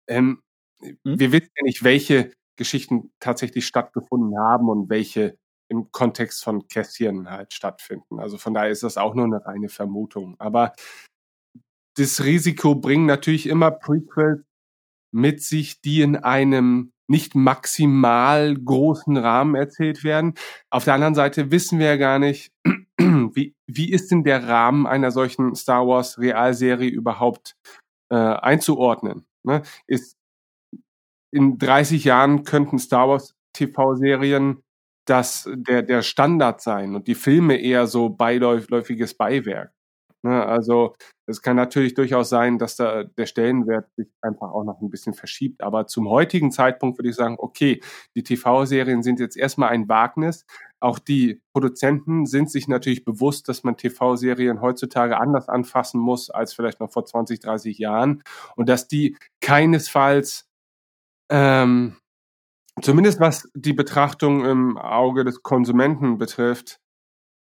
ähm, 0.07 0.41
hm? 0.81 1.19
wir 1.19 1.31
wissen 1.31 1.51
ja 1.55 1.63
nicht, 1.63 1.83
welche 1.83 2.33
Geschichten 2.57 3.11
tatsächlich 3.19 3.65
stattgefunden 3.65 4.37
haben 4.37 4.69
und 4.69 4.89
welche 4.89 5.37
im 5.69 5.91
Kontext 5.91 6.43
von 6.43 6.67
Kästchen 6.67 7.29
halt 7.29 7.53
stattfinden. 7.53 8.19
Also 8.19 8.37
von 8.37 8.53
daher 8.53 8.71
ist 8.71 8.83
das 8.83 8.97
auch 8.97 9.13
nur 9.13 9.25
eine 9.25 9.45
reine 9.45 9.69
Vermutung. 9.69 10.35
Aber 10.39 10.73
das 11.95 12.23
Risiko 12.23 12.75
bringen 12.75 13.05
natürlich 13.05 13.47
immer 13.47 13.71
Prequels 13.71 14.43
mit 15.11 15.41
sich, 15.41 15.81
die 15.81 16.01
in 16.01 16.15
einem 16.15 16.91
nicht 17.09 17.35
maximal 17.35 18.55
großen 18.55 19.17
Rahmen 19.17 19.55
erzählt 19.55 20.03
werden. 20.03 20.35
Auf 20.69 20.85
der 20.85 20.93
anderen 20.93 21.15
Seite 21.15 21.51
wissen 21.51 21.79
wir 21.79 21.87
ja 21.87 21.97
gar 21.97 22.19
nicht, 22.19 22.51
wie, 22.97 23.55
wie 23.67 23.91
ist 23.91 24.11
denn 24.11 24.23
der 24.23 24.47
Rahmen 24.47 24.85
einer 24.85 25.11
solchen 25.11 25.55
Star 25.55 25.87
Wars 25.87 26.19
Realserie 26.19 26.89
überhaupt 26.89 27.57
äh, 28.09 28.15
einzuordnen? 28.15 29.25
Ne? 29.43 29.63
Ist, 29.87 30.17
in 31.31 31.57
30 31.57 32.03
Jahren 32.03 32.43
könnten 32.43 32.79
Star 32.79 33.09
Wars 33.09 33.35
TV-Serien 33.53 34.63
das 35.05 35.49
der, 35.51 35.81
der 35.81 36.03
Standard 36.03 36.61
sein 36.61 36.95
und 36.95 37.07
die 37.07 37.15
Filme 37.15 37.57
eher 37.57 37.87
so 37.87 38.09
beiläufiges 38.09 39.15
Beiwerk. 39.15 39.73
Ne? 40.23 40.45
Also 40.45 40.95
es 41.25 41.41
kann 41.41 41.55
natürlich 41.55 41.93
durchaus 41.93 42.29
sein, 42.29 42.57
dass 42.57 42.75
da 42.75 43.03
der 43.03 43.25
Stellenwert 43.25 43.87
sich 43.95 44.07
einfach 44.21 44.51
auch 44.51 44.63
noch 44.63 44.81
ein 44.81 44.89
bisschen 44.89 45.13
verschiebt. 45.13 45.61
Aber 45.61 45.87
zum 45.87 46.09
heutigen 46.09 46.51
Zeitpunkt 46.51 46.97
würde 46.97 47.09
ich 47.09 47.15
sagen, 47.15 47.35
okay, 47.37 47.81
die 48.15 48.23
TV-Serien 48.23 49.03
sind 49.03 49.19
jetzt 49.19 49.37
erstmal 49.37 49.69
ein 49.69 49.87
Wagnis. 49.87 50.45
Auch 50.79 50.99
die 50.99 51.41
Produzenten 51.53 52.25
sind 52.25 52.49
sich 52.49 52.67
natürlich 52.67 53.05
bewusst, 53.05 53.49
dass 53.49 53.63
man 53.63 53.77
TV-Serien 53.77 54.61
heutzutage 54.61 55.19
anders 55.19 55.49
anfassen 55.49 55.99
muss 55.99 56.29
als 56.29 56.53
vielleicht 56.53 56.79
noch 56.79 56.91
vor 56.91 57.05
20, 57.05 57.39
30 57.39 57.77
Jahren 57.77 58.23
und 58.55 58.69
dass 58.69 58.87
die 58.87 59.17
keinesfalls 59.41 60.49
ähm, 61.29 61.95
zumindest 62.81 63.19
was 63.19 63.49
die 63.53 63.73
Betrachtung 63.73 64.45
im 64.45 64.77
Auge 64.77 65.23
des 65.23 65.43
Konsumenten 65.43 66.17
betrifft, 66.17 66.79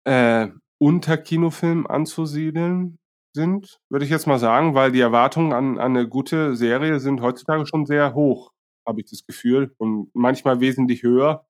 äh, 0.06 0.48
unter 0.80 1.18
Kinofilm 1.18 1.88
anzusiedeln 1.88 2.98
sind, 3.36 3.80
würde 3.90 4.06
ich 4.06 4.12
jetzt 4.12 4.28
mal 4.28 4.40
sagen, 4.40 4.74
weil 4.74 4.92
die 4.92 5.02
Erwartungen 5.02 5.54
an, 5.54 5.78
an 5.78 5.96
eine 5.96 6.08
gute 6.08 6.56
Serie 6.56 7.00
sind 7.00 7.22
heutzutage 7.22 7.66
schon 7.68 7.86
sehr 7.86 8.16
hoch, 8.16 8.52
habe 8.88 9.02
ich 9.02 9.10
das 9.10 9.26
Gefühl, 9.26 9.74
und 9.78 10.10
manchmal 10.14 10.60
wesentlich 10.62 11.04
höher 11.04 11.46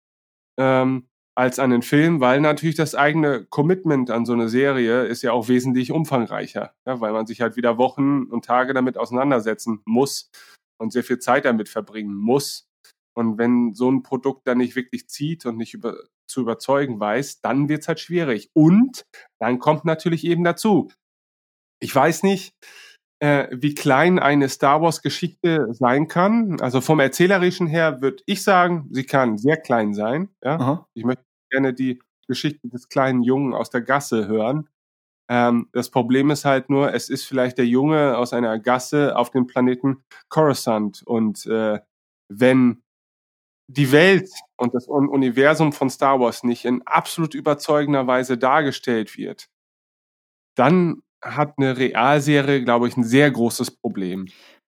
ähm, 0.60 1.08
als 1.36 1.58
an 1.58 1.70
den 1.70 1.84
Film, 1.84 2.20
weil 2.20 2.42
natürlich 2.42 2.76
das 2.76 2.96
eigene 2.96 3.46
Commitment 3.46 4.12
an 4.12 4.26
so 4.26 4.34
eine 4.34 4.50
Serie 4.50 5.06
ist 5.06 5.22
ja 5.22 5.32
auch 5.32 5.48
wesentlich 5.48 5.92
umfangreicher, 5.92 6.74
ja, 6.86 7.00
weil 7.00 7.14
man 7.14 7.28
sich 7.28 7.40
halt 7.40 7.56
wieder 7.56 7.78
Wochen 7.78 8.24
und 8.24 8.44
Tage 8.44 8.74
damit 8.74 8.98
auseinandersetzen 8.98 9.82
muss 9.86 10.32
und 10.80 10.92
sehr 10.92 11.04
viel 11.04 11.20
Zeit 11.20 11.46
damit 11.46 11.70
verbringen 11.70 12.14
muss. 12.14 12.68
Und 13.16 13.38
wenn 13.38 13.74
so 13.74 13.90
ein 13.90 14.04
Produkt 14.04 14.48
dann 14.48 14.58
nicht 14.58 14.76
wirklich 14.76 15.08
zieht 15.08 15.46
und 15.46 15.56
nicht 15.58 15.74
über, 15.74 15.96
zu 16.30 16.42
überzeugen 16.42 17.00
weiß, 17.00 17.42
dann 17.42 17.70
wird's 17.70 17.88
halt 17.88 18.00
schwierig. 18.00 18.50
Und 18.54 19.06
dann 19.40 19.60
kommt 19.60 19.86
natürlich 19.86 20.26
eben 20.26 20.44
dazu, 20.44 20.92
ich 21.82 21.94
weiß 21.94 22.24
nicht, 22.24 22.54
äh, 23.22 23.48
wie 23.52 23.74
klein 23.74 24.20
eine 24.20 24.48
Star 24.50 24.82
Wars-Geschichte 24.82 25.68
sein 25.72 26.08
kann. 26.08 26.60
Also 26.62 26.82
vom 26.82 27.00
Erzählerischen 27.00 27.68
her 27.68 28.02
würde 28.02 28.24
ich 28.26 28.44
sagen, 28.44 28.88
sie 28.92 29.04
kann 29.04 29.38
sehr 29.38 29.58
klein 29.58 29.94
sein. 29.94 30.30
Ja? 30.44 30.58
Ich 30.94 31.04
möchte 31.04 31.24
gerne 31.52 31.74
die 31.74 32.02
Geschichte 32.28 32.70
des 32.70 32.88
kleinen 32.90 33.24
Jungen 33.24 33.54
aus 33.54 33.70
der 33.70 33.82
Gasse 33.82 34.28
hören. 34.28 34.70
Ähm, 35.30 35.68
das 35.74 35.90
Problem 35.90 36.32
ist 36.32 36.46
halt 36.46 36.70
nur, 36.70 36.94
es 36.94 37.10
ist 37.10 37.26
vielleicht 37.26 37.58
der 37.58 37.68
Junge 37.68 38.18
aus 38.18 38.34
einer 38.34 38.58
Gasse 38.60 39.16
auf 39.16 39.32
dem 39.32 39.48
Planeten 39.48 40.04
Coruscant. 40.30 41.04
Und 41.06 41.46
äh, 41.46 41.80
wenn 42.32 42.82
die 43.70 43.92
Welt 43.92 44.30
und 44.58 44.74
das 44.74 44.88
Universum 44.88 45.74
von 45.74 45.90
Star 45.90 46.20
Wars 46.20 46.44
nicht 46.44 46.66
in 46.66 46.82
absolut 46.88 47.36
überzeugender 47.36 48.08
Weise 48.08 48.38
dargestellt 48.38 49.16
wird, 49.16 49.48
dann 50.56 51.04
hat 51.24 51.54
eine 51.58 51.78
Realserie, 51.78 52.64
glaube 52.64 52.88
ich, 52.88 52.98
ein 52.98 53.04
sehr 53.04 53.30
großes 53.30 53.72
Problem. 53.72 54.28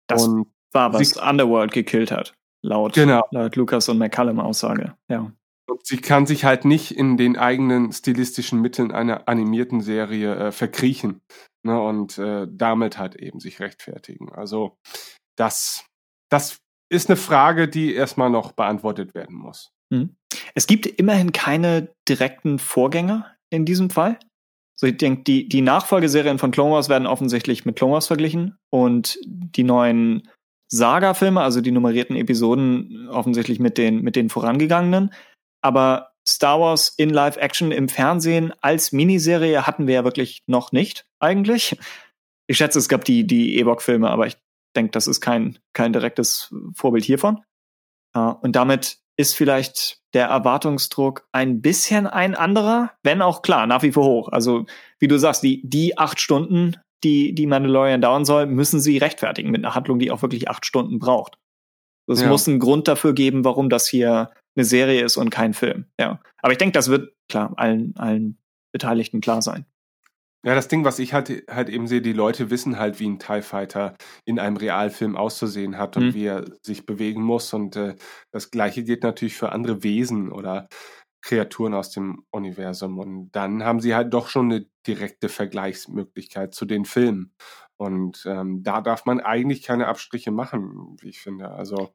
Das 0.07 0.27
und 0.27 0.47
war, 0.71 0.93
was 0.93 1.17
Underworld 1.17 1.73
gekillt 1.73 2.11
hat, 2.11 2.35
laut, 2.63 2.93
genau. 2.93 3.23
laut 3.31 3.55
Lucas 3.55 3.89
und 3.89 3.97
McCallum 3.97 4.39
Aussage. 4.39 4.95
Ja. 5.09 5.31
Und 5.67 5.85
sie 5.85 5.97
kann 5.97 6.25
sich 6.25 6.45
halt 6.45 6.63
nicht 6.63 6.91
in 6.91 7.17
den 7.17 7.37
eigenen 7.37 7.91
stilistischen 7.91 8.61
Mitteln 8.61 8.91
einer 8.91 9.27
animierten 9.27 9.81
Serie 9.81 10.35
äh, 10.35 10.51
verkriechen 10.51 11.21
ne, 11.63 11.81
und 11.81 12.17
äh, 12.17 12.47
damit 12.49 12.97
halt 12.97 13.15
eben 13.15 13.39
sich 13.39 13.59
rechtfertigen. 13.59 14.31
Also 14.31 14.77
das, 15.35 15.85
das 16.29 16.61
ist 16.89 17.09
eine 17.09 17.17
Frage, 17.17 17.67
die 17.67 17.93
erstmal 17.93 18.29
noch 18.29 18.51
beantwortet 18.51 19.15
werden 19.15 19.35
muss. 19.35 19.71
Mhm. 19.89 20.15
Es 20.53 20.67
gibt 20.67 20.85
immerhin 20.85 21.31
keine 21.31 21.93
direkten 22.07 22.59
Vorgänger 22.59 23.35
in 23.49 23.65
diesem 23.65 23.89
Fall. 23.89 24.19
So, 24.77 24.87
ich 24.87 24.97
denke, 24.97 25.23
die, 25.23 25.47
die 25.47 25.61
Nachfolgeserien 25.61 26.37
von 26.37 26.51
Clone 26.51 26.73
Wars 26.73 26.89
werden 26.89 27.07
offensichtlich 27.07 27.65
mit 27.65 27.77
Clone 27.77 27.93
Wars 27.93 28.07
verglichen 28.07 28.57
und 28.69 29.17
die 29.25 29.63
neuen 29.63 30.29
Saga-Filme, 30.67 31.41
also 31.41 31.61
die 31.61 31.71
nummerierten 31.71 32.15
Episoden, 32.15 33.07
offensichtlich 33.09 33.59
mit 33.59 33.77
den, 33.77 34.01
mit 34.01 34.15
den 34.15 34.29
vorangegangenen. 34.29 35.13
Aber 35.61 36.11
Star 36.27 36.59
Wars 36.59 36.93
in 36.97 37.09
Live-Action 37.09 37.71
im 37.71 37.87
Fernsehen 37.87 38.51
als 38.61 38.91
Miniserie 38.91 39.65
hatten 39.65 39.87
wir 39.87 39.93
ja 39.95 40.03
wirklich 40.03 40.43
noch 40.47 40.71
nicht, 40.71 41.05
eigentlich. 41.19 41.77
Ich 42.47 42.57
schätze, 42.57 42.79
es 42.79 42.89
gab 42.89 43.05
die, 43.05 43.25
die 43.25 43.57
Ewok-Filme, 43.57 44.09
aber 44.09 44.27
ich 44.27 44.37
denke, 44.75 44.91
das 44.91 45.07
ist 45.07 45.21
kein, 45.21 45.59
kein 45.73 45.93
direktes 45.93 46.53
Vorbild 46.73 47.03
hiervon. 47.03 47.41
Und 48.13 48.55
damit 48.55 48.99
ist 49.17 49.35
vielleicht 49.35 49.99
der 50.13 50.27
Erwartungsdruck 50.27 51.27
ein 51.31 51.61
bisschen 51.61 52.07
ein 52.07 52.35
anderer, 52.35 52.91
wenn 53.03 53.21
auch 53.21 53.41
klar, 53.41 53.67
nach 53.67 53.83
wie 53.83 53.91
vor 53.91 54.05
hoch. 54.05 54.29
Also, 54.29 54.65
wie 54.99 55.07
du 55.07 55.17
sagst, 55.17 55.43
die, 55.43 55.61
die 55.67 55.97
acht 55.97 56.19
Stunden, 56.19 56.77
die, 57.03 57.33
die 57.33 57.47
Mandalorian 57.47 58.01
dauern 58.01 58.25
soll, 58.25 58.45
müssen 58.45 58.79
sie 58.79 58.97
rechtfertigen 58.97 59.51
mit 59.51 59.63
einer 59.63 59.75
Handlung, 59.75 59.99
die 59.99 60.11
auch 60.11 60.21
wirklich 60.21 60.49
acht 60.49 60.65
Stunden 60.65 60.99
braucht. 60.99 61.37
Es 62.07 62.21
ja. 62.21 62.27
muss 62.27 62.47
einen 62.47 62.59
Grund 62.59 62.87
dafür 62.87 63.13
geben, 63.13 63.43
warum 63.43 63.69
das 63.69 63.87
hier 63.87 64.31
eine 64.55 64.65
Serie 64.65 65.03
ist 65.03 65.17
und 65.17 65.29
kein 65.29 65.53
Film. 65.53 65.85
Ja. 65.99 66.19
Aber 66.41 66.51
ich 66.51 66.57
denke, 66.57 66.73
das 66.73 66.89
wird 66.89 67.13
klar 67.29 67.53
allen, 67.57 67.95
allen 67.97 68.37
Beteiligten 68.71 69.21
klar 69.21 69.41
sein. 69.41 69.65
Ja, 70.45 70.53
das 70.53 70.67
Ding, 70.67 70.85
was 70.85 70.99
ich 70.99 71.13
halt, 71.13 71.43
halt 71.49 71.69
eben 71.69 71.87
sehe, 71.87 72.03
die 72.03 72.13
Leute 72.13 72.51
wissen 72.51 72.77
halt, 72.77 72.99
wie 72.99 73.09
ein 73.09 73.17
TIE 73.17 73.41
Fighter 73.41 73.95
in 74.25 74.37
einem 74.37 74.57
Realfilm 74.57 75.17
auszusehen 75.17 75.79
hat 75.79 75.97
und 75.97 76.07
mhm. 76.07 76.13
wie 76.13 76.25
er 76.25 76.45
sich 76.61 76.85
bewegen 76.85 77.23
muss. 77.23 77.51
Und 77.51 77.75
äh, 77.75 77.95
das 78.31 78.51
Gleiche 78.51 78.83
gilt 78.83 79.01
natürlich 79.01 79.35
für 79.35 79.51
andere 79.51 79.81
Wesen 79.81 80.31
oder 80.31 80.67
Kreaturen 81.23 81.73
aus 81.73 81.89
dem 81.89 82.25
Universum. 82.29 82.99
Und 82.99 83.31
dann 83.31 83.63
haben 83.63 83.79
sie 83.79 83.95
halt 83.95 84.13
doch 84.13 84.29
schon 84.29 84.51
eine 84.51 84.67
direkte 84.85 85.29
Vergleichsmöglichkeit 85.29 86.53
zu 86.53 86.65
den 86.65 86.85
Filmen. 86.85 87.33
Und 87.77 88.23
ähm, 88.27 88.61
da 88.61 88.81
darf 88.81 89.05
man 89.05 89.21
eigentlich 89.21 89.63
keine 89.63 89.87
Abstriche 89.87 90.29
machen, 90.29 90.95
wie 91.01 91.09
ich 91.09 91.21
finde. 91.21 91.49
Also 91.49 91.89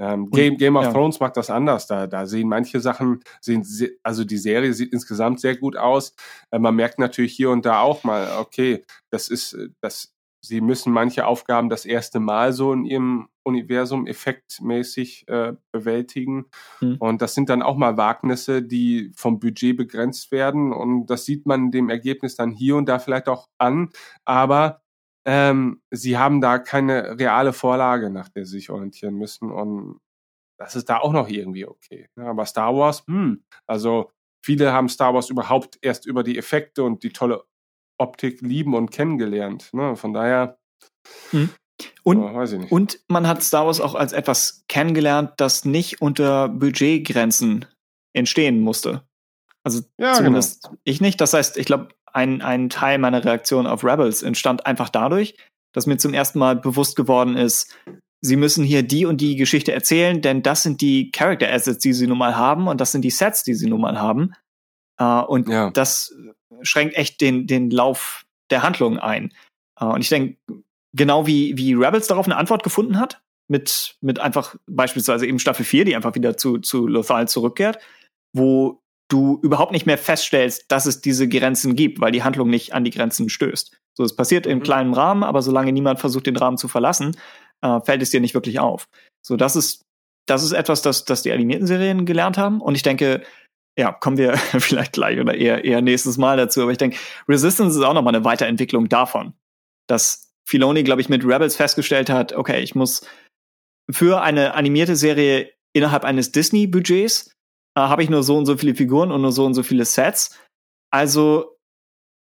ähm, 0.00 0.30
Game, 0.30 0.56
Game 0.56 0.76
of 0.76 0.84
ja. 0.84 0.92
Thrones 0.92 1.20
macht 1.20 1.36
das 1.36 1.50
anders. 1.50 1.86
Da, 1.86 2.06
da 2.06 2.26
sehen 2.26 2.48
manche 2.48 2.80
Sachen, 2.80 3.20
sehen, 3.40 3.64
also 4.02 4.24
die 4.24 4.38
Serie 4.38 4.72
sieht 4.72 4.92
insgesamt 4.92 5.40
sehr 5.40 5.56
gut 5.56 5.76
aus. 5.76 6.14
Äh, 6.50 6.58
man 6.58 6.74
merkt 6.74 6.98
natürlich 6.98 7.34
hier 7.34 7.50
und 7.50 7.66
da 7.66 7.82
auch 7.82 8.02
mal, 8.02 8.38
okay, 8.38 8.84
das 9.10 9.28
ist, 9.28 9.52
äh, 9.52 9.68
das, 9.82 10.14
sie 10.42 10.62
müssen 10.62 10.90
manche 10.90 11.26
Aufgaben 11.26 11.68
das 11.68 11.84
erste 11.84 12.18
Mal 12.18 12.54
so 12.54 12.72
in 12.72 12.86
ihrem 12.86 13.28
Universum 13.42 14.06
effektmäßig 14.06 15.28
äh, 15.28 15.52
bewältigen. 15.70 16.46
Mhm. 16.80 16.96
Und 16.98 17.20
das 17.20 17.34
sind 17.34 17.50
dann 17.50 17.62
auch 17.62 17.76
mal 17.76 17.98
Wagnisse, 17.98 18.62
die 18.62 19.12
vom 19.14 19.38
Budget 19.38 19.76
begrenzt 19.76 20.32
werden. 20.32 20.72
Und 20.72 21.06
das 21.06 21.26
sieht 21.26 21.44
man 21.44 21.70
dem 21.70 21.90
Ergebnis 21.90 22.36
dann 22.36 22.52
hier 22.52 22.76
und 22.76 22.88
da 22.88 22.98
vielleicht 22.98 23.28
auch 23.28 23.48
an. 23.58 23.90
Aber 24.24 24.80
ähm, 25.24 25.82
sie 25.90 26.18
haben 26.18 26.40
da 26.40 26.58
keine 26.58 27.18
reale 27.18 27.52
Vorlage, 27.52 28.10
nach 28.10 28.28
der 28.28 28.46
sie 28.46 28.58
sich 28.58 28.70
orientieren 28.70 29.14
müssen. 29.14 29.50
Und 29.50 30.00
das 30.58 30.76
ist 30.76 30.88
da 30.88 30.98
auch 30.98 31.12
noch 31.12 31.28
irgendwie 31.28 31.66
okay. 31.66 32.08
Ja, 32.16 32.26
aber 32.26 32.46
Star 32.46 32.74
Wars, 32.76 33.04
hm, 33.06 33.44
also 33.66 34.10
viele 34.44 34.72
haben 34.72 34.88
Star 34.88 35.14
Wars 35.14 35.30
überhaupt 35.30 35.78
erst 35.82 36.06
über 36.06 36.22
die 36.22 36.38
Effekte 36.38 36.82
und 36.84 37.02
die 37.02 37.12
tolle 37.12 37.44
Optik 37.98 38.40
lieben 38.40 38.74
und 38.74 38.90
kennengelernt. 38.90 39.72
Ne? 39.72 39.96
Von 39.96 40.12
daher. 40.12 40.58
Hm. 41.30 41.50
Und, 42.02 42.18
und 42.70 43.00
man 43.08 43.26
hat 43.26 43.42
Star 43.42 43.66
Wars 43.66 43.80
auch 43.80 43.94
als 43.94 44.12
etwas 44.12 44.64
kennengelernt, 44.68 45.32
das 45.38 45.64
nicht 45.64 46.02
unter 46.02 46.48
Budgetgrenzen 46.48 47.64
entstehen 48.12 48.60
musste. 48.60 49.02
Also 49.62 49.82
ja, 49.98 50.14
zumindest 50.14 50.64
genau. 50.64 50.76
ich 50.84 51.00
nicht. 51.00 51.20
Das 51.20 51.32
heißt, 51.32 51.56
ich 51.56 51.66
glaube, 51.66 51.88
ein, 52.12 52.42
ein 52.42 52.68
Teil 52.68 52.98
meiner 52.98 53.24
Reaktion 53.24 53.66
auf 53.66 53.84
Rebels 53.84 54.22
entstand 54.22 54.66
einfach 54.66 54.88
dadurch, 54.88 55.36
dass 55.72 55.86
mir 55.86 55.96
zum 55.96 56.14
ersten 56.14 56.38
Mal 56.38 56.56
bewusst 56.56 56.96
geworden 56.96 57.36
ist, 57.36 57.76
sie 58.20 58.36
müssen 58.36 58.64
hier 58.64 58.82
die 58.82 59.06
und 59.06 59.20
die 59.20 59.36
Geschichte 59.36 59.72
erzählen, 59.72 60.20
denn 60.20 60.42
das 60.42 60.62
sind 60.62 60.80
die 60.80 61.10
Character 61.10 61.52
Assets, 61.52 61.78
die 61.78 61.92
sie 61.92 62.06
nun 62.06 62.18
mal 62.18 62.36
haben 62.36 62.68
und 62.68 62.80
das 62.80 62.92
sind 62.92 63.02
die 63.02 63.10
Sets, 63.10 63.42
die 63.42 63.54
sie 63.54 63.68
nun 63.68 63.80
mal 63.80 64.00
haben. 64.00 64.34
Uh, 65.00 65.24
und 65.26 65.48
ja. 65.48 65.70
das 65.70 66.14
schränkt 66.60 66.94
echt 66.94 67.22
den, 67.22 67.46
den 67.46 67.70
Lauf 67.70 68.26
der 68.50 68.62
Handlung 68.62 68.98
ein. 68.98 69.32
Uh, 69.80 69.94
und 69.94 70.02
ich 70.02 70.10
denke, 70.10 70.36
genau 70.92 71.26
wie, 71.26 71.56
wie 71.56 71.72
Rebels 71.72 72.06
darauf 72.06 72.26
eine 72.26 72.36
Antwort 72.36 72.62
gefunden 72.62 72.98
hat, 72.98 73.22
mit, 73.48 73.96
mit 74.00 74.20
einfach 74.20 74.56
beispielsweise 74.66 75.26
eben 75.26 75.38
Staffel 75.38 75.64
4, 75.64 75.84
die 75.86 75.96
einfach 75.96 76.14
wieder 76.14 76.36
zu, 76.36 76.58
zu 76.58 76.86
Lothal 76.86 77.28
zurückkehrt, 77.28 77.78
wo 78.32 78.79
du 79.10 79.38
überhaupt 79.42 79.72
nicht 79.72 79.86
mehr 79.86 79.98
feststellst, 79.98 80.64
dass 80.68 80.86
es 80.86 81.00
diese 81.00 81.28
Grenzen 81.28 81.76
gibt, 81.76 82.00
weil 82.00 82.12
die 82.12 82.22
Handlung 82.22 82.48
nicht 82.48 82.72
an 82.72 82.84
die 82.84 82.90
Grenzen 82.90 83.28
stößt. 83.28 83.76
So, 83.96 84.04
es 84.04 84.16
passiert 84.16 84.46
in 84.46 84.58
mhm. 84.58 84.62
kleinem 84.62 84.92
Rahmen, 84.94 85.22
aber 85.22 85.42
solange 85.42 85.72
niemand 85.72 86.00
versucht, 86.00 86.26
den 86.26 86.36
Rahmen 86.36 86.56
zu 86.56 86.68
verlassen, 86.68 87.16
äh, 87.62 87.80
fällt 87.80 88.02
es 88.02 88.10
dir 88.10 88.20
nicht 88.20 88.34
wirklich 88.34 88.60
auf. 88.60 88.88
So, 89.22 89.36
das 89.36 89.56
ist, 89.56 89.84
das 90.26 90.42
ist 90.42 90.52
etwas, 90.52 90.82
das, 90.82 91.04
das 91.04 91.22
die 91.22 91.32
animierten 91.32 91.66
Serien 91.66 92.06
gelernt 92.06 92.38
haben. 92.38 92.60
Und 92.60 92.76
ich 92.76 92.82
denke, 92.82 93.22
ja, 93.76 93.92
kommen 93.92 94.16
wir 94.16 94.36
vielleicht 94.58 94.92
gleich 94.92 95.18
oder 95.18 95.34
eher, 95.34 95.64
eher 95.64 95.82
nächstes 95.82 96.16
Mal 96.16 96.36
dazu. 96.36 96.62
Aber 96.62 96.72
ich 96.72 96.78
denke, 96.78 96.96
Resistance 97.28 97.78
ist 97.78 97.84
auch 97.84 97.94
nochmal 97.94 98.14
eine 98.14 98.24
Weiterentwicklung 98.24 98.88
davon, 98.88 99.34
dass 99.88 100.32
Filoni, 100.46 100.82
glaube 100.84 101.00
ich, 101.00 101.08
mit 101.08 101.24
Rebels 101.24 101.56
festgestellt 101.56 102.10
hat, 102.10 102.32
okay, 102.32 102.60
ich 102.60 102.74
muss 102.74 103.06
für 103.90 104.22
eine 104.22 104.54
animierte 104.54 104.96
Serie 104.96 105.50
innerhalb 105.72 106.04
eines 106.04 106.32
Disney-Budgets 106.32 107.32
äh, 107.76 107.80
habe 107.80 108.02
ich 108.02 108.10
nur 108.10 108.22
so 108.22 108.36
und 108.36 108.46
so 108.46 108.56
viele 108.56 108.74
Figuren 108.74 109.12
und 109.12 109.22
nur 109.22 109.32
so 109.32 109.44
und 109.44 109.54
so 109.54 109.62
viele 109.62 109.84
Sets. 109.84 110.38
Also 110.92 111.56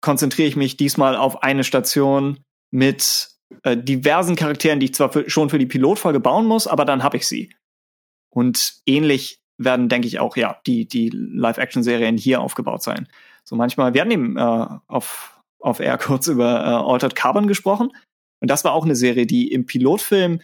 konzentriere 0.03 0.49
ich 0.49 0.57
mich 0.57 0.77
diesmal 0.77 1.17
auf 1.17 1.43
eine 1.43 1.65
Station 1.65 2.43
mit 2.73 3.31
äh, 3.65 3.77
diversen 3.77 4.37
Charakteren, 4.37 4.81
die 4.81 4.87
ich 4.87 4.95
zwar 4.95 5.13
für, 5.13 5.29
schon 5.29 5.51
für 5.51 5.59
die 5.59 5.67
Pilotfolge 5.67 6.21
bauen 6.21 6.47
muss, 6.47 6.67
aber 6.67 6.85
dann 6.85 7.03
habe 7.03 7.17
ich 7.17 7.27
sie. 7.27 7.53
Und 8.33 8.81
ähnlich 8.87 9.39
werden, 9.59 9.89
denke 9.89 10.07
ich, 10.07 10.21
auch 10.21 10.37
ja 10.37 10.61
die 10.67 10.87
die 10.87 11.11
Live-Action-Serien 11.13 12.17
hier 12.17 12.41
aufgebaut 12.41 12.83
sein. 12.83 13.09
So 13.45 13.57
manchmal, 13.57 13.93
wir 13.93 14.01
hatten 14.01 14.11
eben 14.11 14.37
äh, 14.37 14.67
auf 14.87 15.41
auf 15.61 15.81
Air 15.81 15.99
kurz 15.99 16.29
über 16.29 16.61
äh, 16.61 16.91
Altered 16.91 17.15
Carbon 17.15 17.47
gesprochen 17.47 17.93
und 18.41 18.51
das 18.51 18.65
war 18.65 18.73
auch 18.73 18.85
eine 18.85 18.97
Serie, 18.97 19.27
die 19.27 19.53
im 19.53 19.67
Pilotfilm 19.67 20.41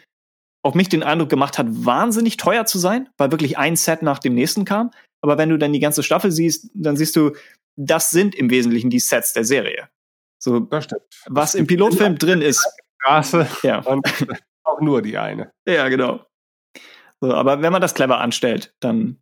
auf 0.67 0.75
mich 0.75 0.89
den 0.89 1.03
Eindruck 1.03 1.29
gemacht 1.29 1.59
hat, 1.59 1.67
wahnsinnig 1.69 2.37
teuer 2.37 2.67
zu 2.67 2.79
sein, 2.79 3.09
weil 3.17 3.31
wirklich 3.31 3.57
ein 3.57 3.77
Set 3.77 4.03
nach 4.03 4.19
dem 4.19 4.35
nächsten 4.35 4.65
kam. 4.65 4.91
Aber 5.21 5.39
wenn 5.39 5.49
du 5.49 5.59
dann 5.59 5.73
die 5.73 5.81
ganze 5.81 6.03
Staffel 6.03 6.33
siehst, 6.33 6.71
dann 6.75 6.97
siehst 6.97 7.17
du, 7.17 7.33
das 7.77 8.11
sind 8.11 8.35
im 8.35 8.51
Wesentlichen 8.51 8.91
die 8.91 8.99
Sets 8.99 9.33
der 9.33 9.45
Serie. 9.45 9.89
So, 10.39 10.69
was 11.29 11.55
im 11.55 11.67
Pilotfilm 11.67 12.19
drin 12.19 12.43
ist. 12.43 12.67
Straße. 13.01 13.49
Ja. 13.63 13.79
Und 13.87 14.07
auch 14.65 14.81
nur 14.81 15.03
die 15.03 15.17
eine. 15.19 15.53
Ja, 15.67 15.89
genau. 15.89 16.27
So, 17.21 17.33
aber 17.33 17.63
wenn 17.63 17.73
man 17.73 17.81
das 17.81 17.95
clever 17.95 18.19
anstellt, 18.19 18.75
dann, 18.81 19.19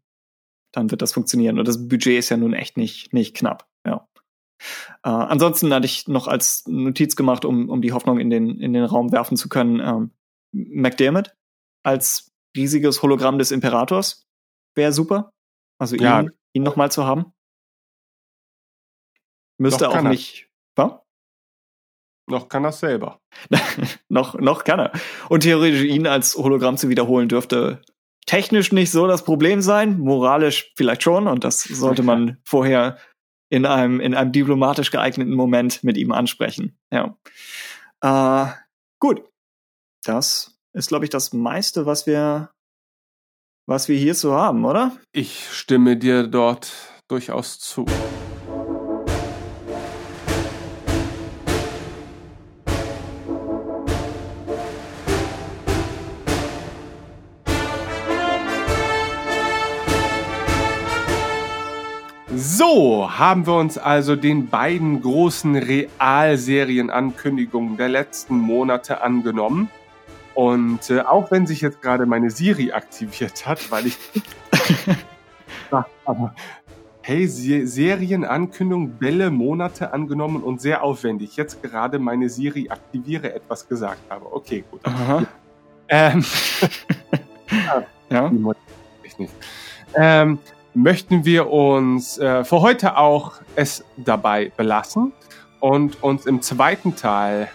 dann 0.72 0.90
wird 0.90 1.02
das 1.02 1.12
funktionieren. 1.12 1.58
Und 1.58 1.68
das 1.68 1.88
Budget 1.88 2.18
ist 2.18 2.30
ja 2.30 2.36
nun 2.36 2.54
echt 2.54 2.76
nicht, 2.76 3.12
nicht 3.12 3.36
knapp. 3.36 3.66
Ja. 3.86 4.08
Äh, 5.02 5.10
ansonsten 5.10 5.72
hatte 5.72 5.86
ich 5.86 6.08
noch 6.08 6.26
als 6.26 6.64
Notiz 6.66 7.16
gemacht, 7.16 7.44
um, 7.44 7.68
um 7.68 7.82
die 7.82 7.92
Hoffnung 7.92 8.18
in 8.18 8.30
den, 8.30 8.58
in 8.60 8.72
den 8.72 8.84
Raum 8.84 9.12
werfen 9.12 9.36
zu 9.36 9.48
können, 9.48 9.80
ähm, 9.80 10.10
McDermott 10.54 11.34
als 11.84 12.32
riesiges 12.56 13.02
Hologramm 13.02 13.38
des 13.38 13.50
Imperators 13.50 14.22
wäre 14.74 14.92
super. 14.92 15.30
Also 15.78 15.96
ja. 15.96 16.22
ihn, 16.22 16.30
ihn 16.52 16.62
nochmal 16.62 16.90
zu 16.90 17.04
haben. 17.04 17.32
Müsste 19.58 19.88
auch 19.88 20.02
nicht. 20.02 20.48
Was? 20.76 20.92
Noch 22.26 22.48
kann 22.48 22.64
er 22.64 22.72
selber. 22.72 23.20
noch, 24.08 24.34
noch 24.34 24.64
kann 24.64 24.80
er. 24.80 24.92
Und 25.28 25.42
theoretisch 25.42 25.82
ihn 25.82 26.06
als 26.06 26.36
Hologramm 26.36 26.76
zu 26.76 26.88
wiederholen 26.88 27.28
dürfte 27.28 27.82
technisch 28.26 28.72
nicht 28.72 28.90
so 28.90 29.06
das 29.06 29.24
Problem 29.24 29.60
sein, 29.60 29.98
moralisch 29.98 30.72
vielleicht 30.76 31.02
schon. 31.02 31.26
Und 31.26 31.44
das 31.44 31.62
sollte 31.62 32.02
man 32.02 32.38
vorher 32.44 32.98
in 33.50 33.66
einem, 33.66 34.00
in 34.00 34.14
einem 34.14 34.32
diplomatisch 34.32 34.90
geeigneten 34.90 35.34
Moment 35.34 35.84
mit 35.84 35.96
ihm 35.96 36.12
ansprechen. 36.12 36.78
Ja. 36.90 37.16
Äh, 38.00 38.52
gut. 38.98 39.22
Das 40.04 40.54
ist, 40.74 40.88
glaube 40.88 41.06
ich, 41.06 41.10
das 41.10 41.32
meiste, 41.32 41.86
was 41.86 42.06
wir, 42.06 42.50
was 43.66 43.88
wir 43.88 43.96
hierzu 43.96 44.34
haben, 44.34 44.66
oder? 44.66 44.94
Ich 45.12 45.48
stimme 45.50 45.96
dir 45.96 46.26
dort 46.26 46.70
durchaus 47.08 47.58
zu. 47.58 47.86
So 62.36 63.08
haben 63.10 63.46
wir 63.46 63.54
uns 63.54 63.78
also 63.78 64.16
den 64.16 64.48
beiden 64.48 65.00
großen 65.00 65.56
Realserienankündigungen 65.56 67.78
der 67.78 67.88
letzten 67.88 68.36
Monate 68.36 69.00
angenommen. 69.00 69.70
Und 70.34 70.90
äh, 70.90 71.00
auch 71.00 71.30
wenn 71.30 71.46
sich 71.46 71.60
jetzt 71.60 71.80
gerade 71.80 72.06
meine 72.06 72.30
Siri 72.30 72.72
aktiviert 72.72 73.46
hat, 73.46 73.70
weil 73.70 73.86
ich. 73.86 73.98
aber, 76.04 76.34
hey, 77.02 77.26
Se 77.28 77.66
Serienankündigung, 77.66 78.90
Bälle, 78.98 79.30
Monate 79.30 79.92
angenommen 79.92 80.42
und 80.42 80.60
sehr 80.60 80.82
aufwendig. 80.82 81.36
Jetzt 81.36 81.62
gerade 81.62 81.98
meine 81.98 82.28
Siri 82.28 82.68
aktiviere 82.68 83.32
etwas 83.32 83.68
gesagt 83.68 84.00
habe. 84.10 84.34
Okay, 84.34 84.64
gut. 84.70 84.80
Aha. 84.84 85.24
Ähm, 85.88 86.24
ja. 88.10 88.32
Ich 89.02 89.18
nicht. 89.18 89.34
Ähm, 89.94 90.38
möchten 90.74 91.24
wir 91.24 91.50
uns 91.50 92.18
äh, 92.18 92.44
für 92.44 92.60
heute 92.60 92.96
auch 92.96 93.34
es 93.54 93.84
dabei 93.96 94.50
belassen 94.56 95.12
und 95.60 96.02
uns 96.02 96.26
im 96.26 96.42
zweiten 96.42 96.96
Teil 96.96 97.48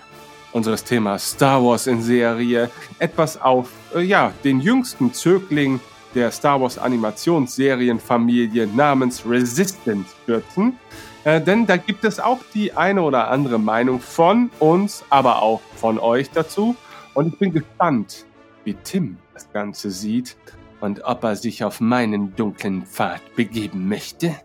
unseres 0.51 0.83
Themas 0.83 1.31
Star 1.31 1.63
Wars 1.63 1.87
in 1.87 2.01
Serie 2.01 2.69
etwas 2.99 3.39
auf 3.39 3.69
äh, 3.95 4.01
ja, 4.01 4.33
den 4.43 4.59
jüngsten 4.59 5.13
Zögling 5.13 5.79
der 6.15 6.31
Star 6.31 6.59
Wars 6.59 6.77
Animationsserienfamilie 6.77 8.67
namens 8.67 9.23
Resistance 9.25 10.15
stürzen. 10.23 10.77
Äh, 11.23 11.41
denn 11.41 11.65
da 11.65 11.77
gibt 11.77 12.03
es 12.03 12.19
auch 12.19 12.39
die 12.53 12.73
eine 12.73 13.01
oder 13.01 13.29
andere 13.29 13.59
Meinung 13.59 13.99
von 13.99 14.49
uns, 14.59 15.03
aber 15.09 15.41
auch 15.41 15.61
von 15.75 15.99
euch 15.99 16.31
dazu. 16.31 16.75
Und 17.13 17.33
ich 17.33 17.39
bin 17.39 17.51
gespannt, 17.51 18.25
wie 18.63 18.73
Tim 18.73 19.17
das 19.33 19.51
Ganze 19.51 19.91
sieht 19.91 20.37
und 20.79 21.03
ob 21.03 21.23
er 21.23 21.35
sich 21.35 21.63
auf 21.63 21.79
meinen 21.81 22.35
dunklen 22.35 22.85
Pfad 22.85 23.21
begeben 23.35 23.87
möchte. 23.87 24.35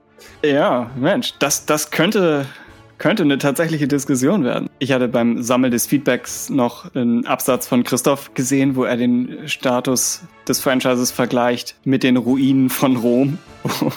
Ja, 0.43 0.90
Mensch, 0.97 1.35
das, 1.39 1.66
das 1.66 1.90
könnte, 1.90 2.47
könnte 2.99 3.23
eine 3.23 3.39
tatsächliche 3.39 3.89
Diskussion 3.89 4.45
werden. 4.45 4.69
Ich 4.79 4.93
hatte 4.93 5.09
beim 5.09 5.43
Sammeln 5.43 5.71
des 5.71 5.87
Feedbacks 5.87 6.51
noch 6.51 6.95
einen 6.95 7.27
Absatz 7.27 7.66
von 7.66 7.85
Christoph 7.85 8.35
gesehen, 8.35 8.77
wo 8.77 8.85
er 8.85 8.97
den 8.97 9.49
Status 9.49 10.23
des 10.47 10.61
Franchises 10.61 11.11
vergleicht 11.11 11.77
mit 11.85 12.03
den 12.03 12.16
Ruinen 12.16 12.71
von 12.71 12.97
Rom, 12.97 13.39
wo 13.62 13.93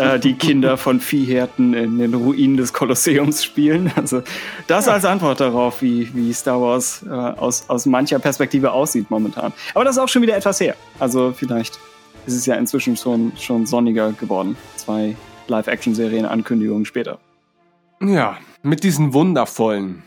äh, 0.00 0.18
die 0.18 0.34
Kinder 0.34 0.76
von 0.76 1.00
Viehhärten 1.00 1.74
in 1.74 1.98
den 1.98 2.14
Ruinen 2.14 2.56
des 2.56 2.72
Kolosseums 2.72 3.44
spielen. 3.44 3.90
Also 3.96 4.22
das 4.66 4.88
als 4.88 5.04
Antwort 5.04 5.40
darauf, 5.40 5.82
wie, 5.82 6.08
wie 6.14 6.32
Star 6.32 6.60
Wars 6.60 7.04
äh, 7.06 7.10
aus, 7.10 7.64
aus 7.68 7.86
mancher 7.86 8.18
Perspektive 8.18 8.72
aussieht 8.72 9.10
momentan. 9.10 9.52
Aber 9.74 9.84
das 9.84 9.96
ist 9.96 10.02
auch 10.02 10.08
schon 10.08 10.22
wieder 10.22 10.36
etwas 10.36 10.60
her. 10.60 10.74
Also 10.98 11.32
vielleicht 11.36 11.78
ist 12.26 12.34
es 12.34 12.46
ja 12.46 12.54
inzwischen 12.56 12.96
schon, 12.96 13.32
schon 13.38 13.66
sonniger 13.66 14.12
geworden. 14.12 14.56
Zwei 14.76 15.16
Live-Action-Serien-Ankündigungen 15.48 16.84
später. 16.84 17.18
Ja, 18.04 18.36
mit 18.62 18.82
diesen 18.82 19.14
wundervollen, 19.14 20.02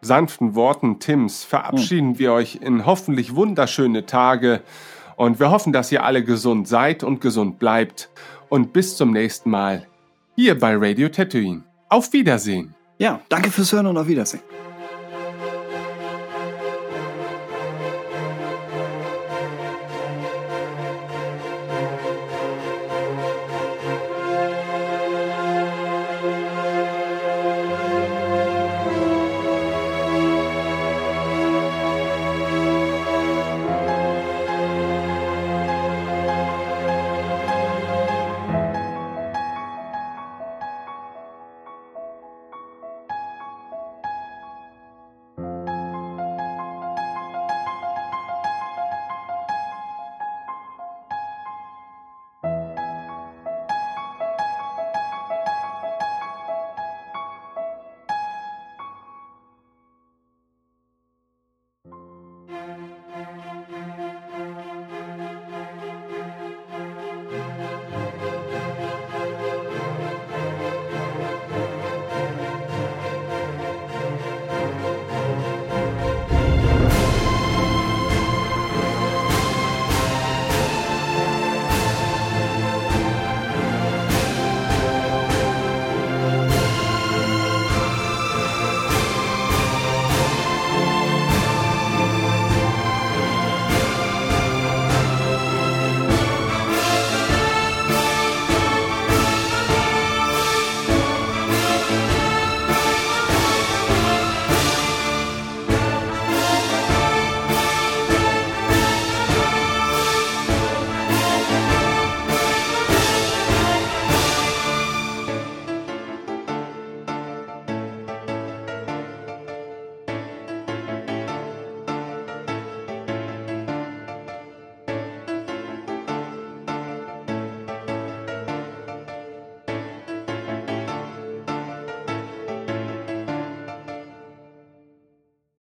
sanften 0.00 0.54
Worten 0.54 1.00
Tims 1.00 1.42
verabschieden 1.42 2.10
hm. 2.10 2.18
wir 2.18 2.32
euch 2.32 2.60
in 2.62 2.86
hoffentlich 2.86 3.34
wunderschöne 3.34 4.06
Tage 4.06 4.62
und 5.16 5.40
wir 5.40 5.50
hoffen, 5.50 5.72
dass 5.72 5.90
ihr 5.90 6.04
alle 6.04 6.22
gesund 6.22 6.68
seid 6.68 7.02
und 7.02 7.20
gesund 7.20 7.58
bleibt. 7.58 8.10
Und 8.48 8.72
bis 8.72 8.96
zum 8.96 9.10
nächsten 9.10 9.50
Mal 9.50 9.88
hier 10.36 10.56
bei 10.56 10.76
Radio 10.76 11.08
Tatooine. 11.08 11.64
Auf 11.88 12.12
Wiedersehen. 12.12 12.74
Ja, 12.98 13.20
danke 13.28 13.50
fürs 13.50 13.72
Hören 13.72 13.86
und 13.86 13.98
auf 13.98 14.06
Wiedersehen. 14.06 14.42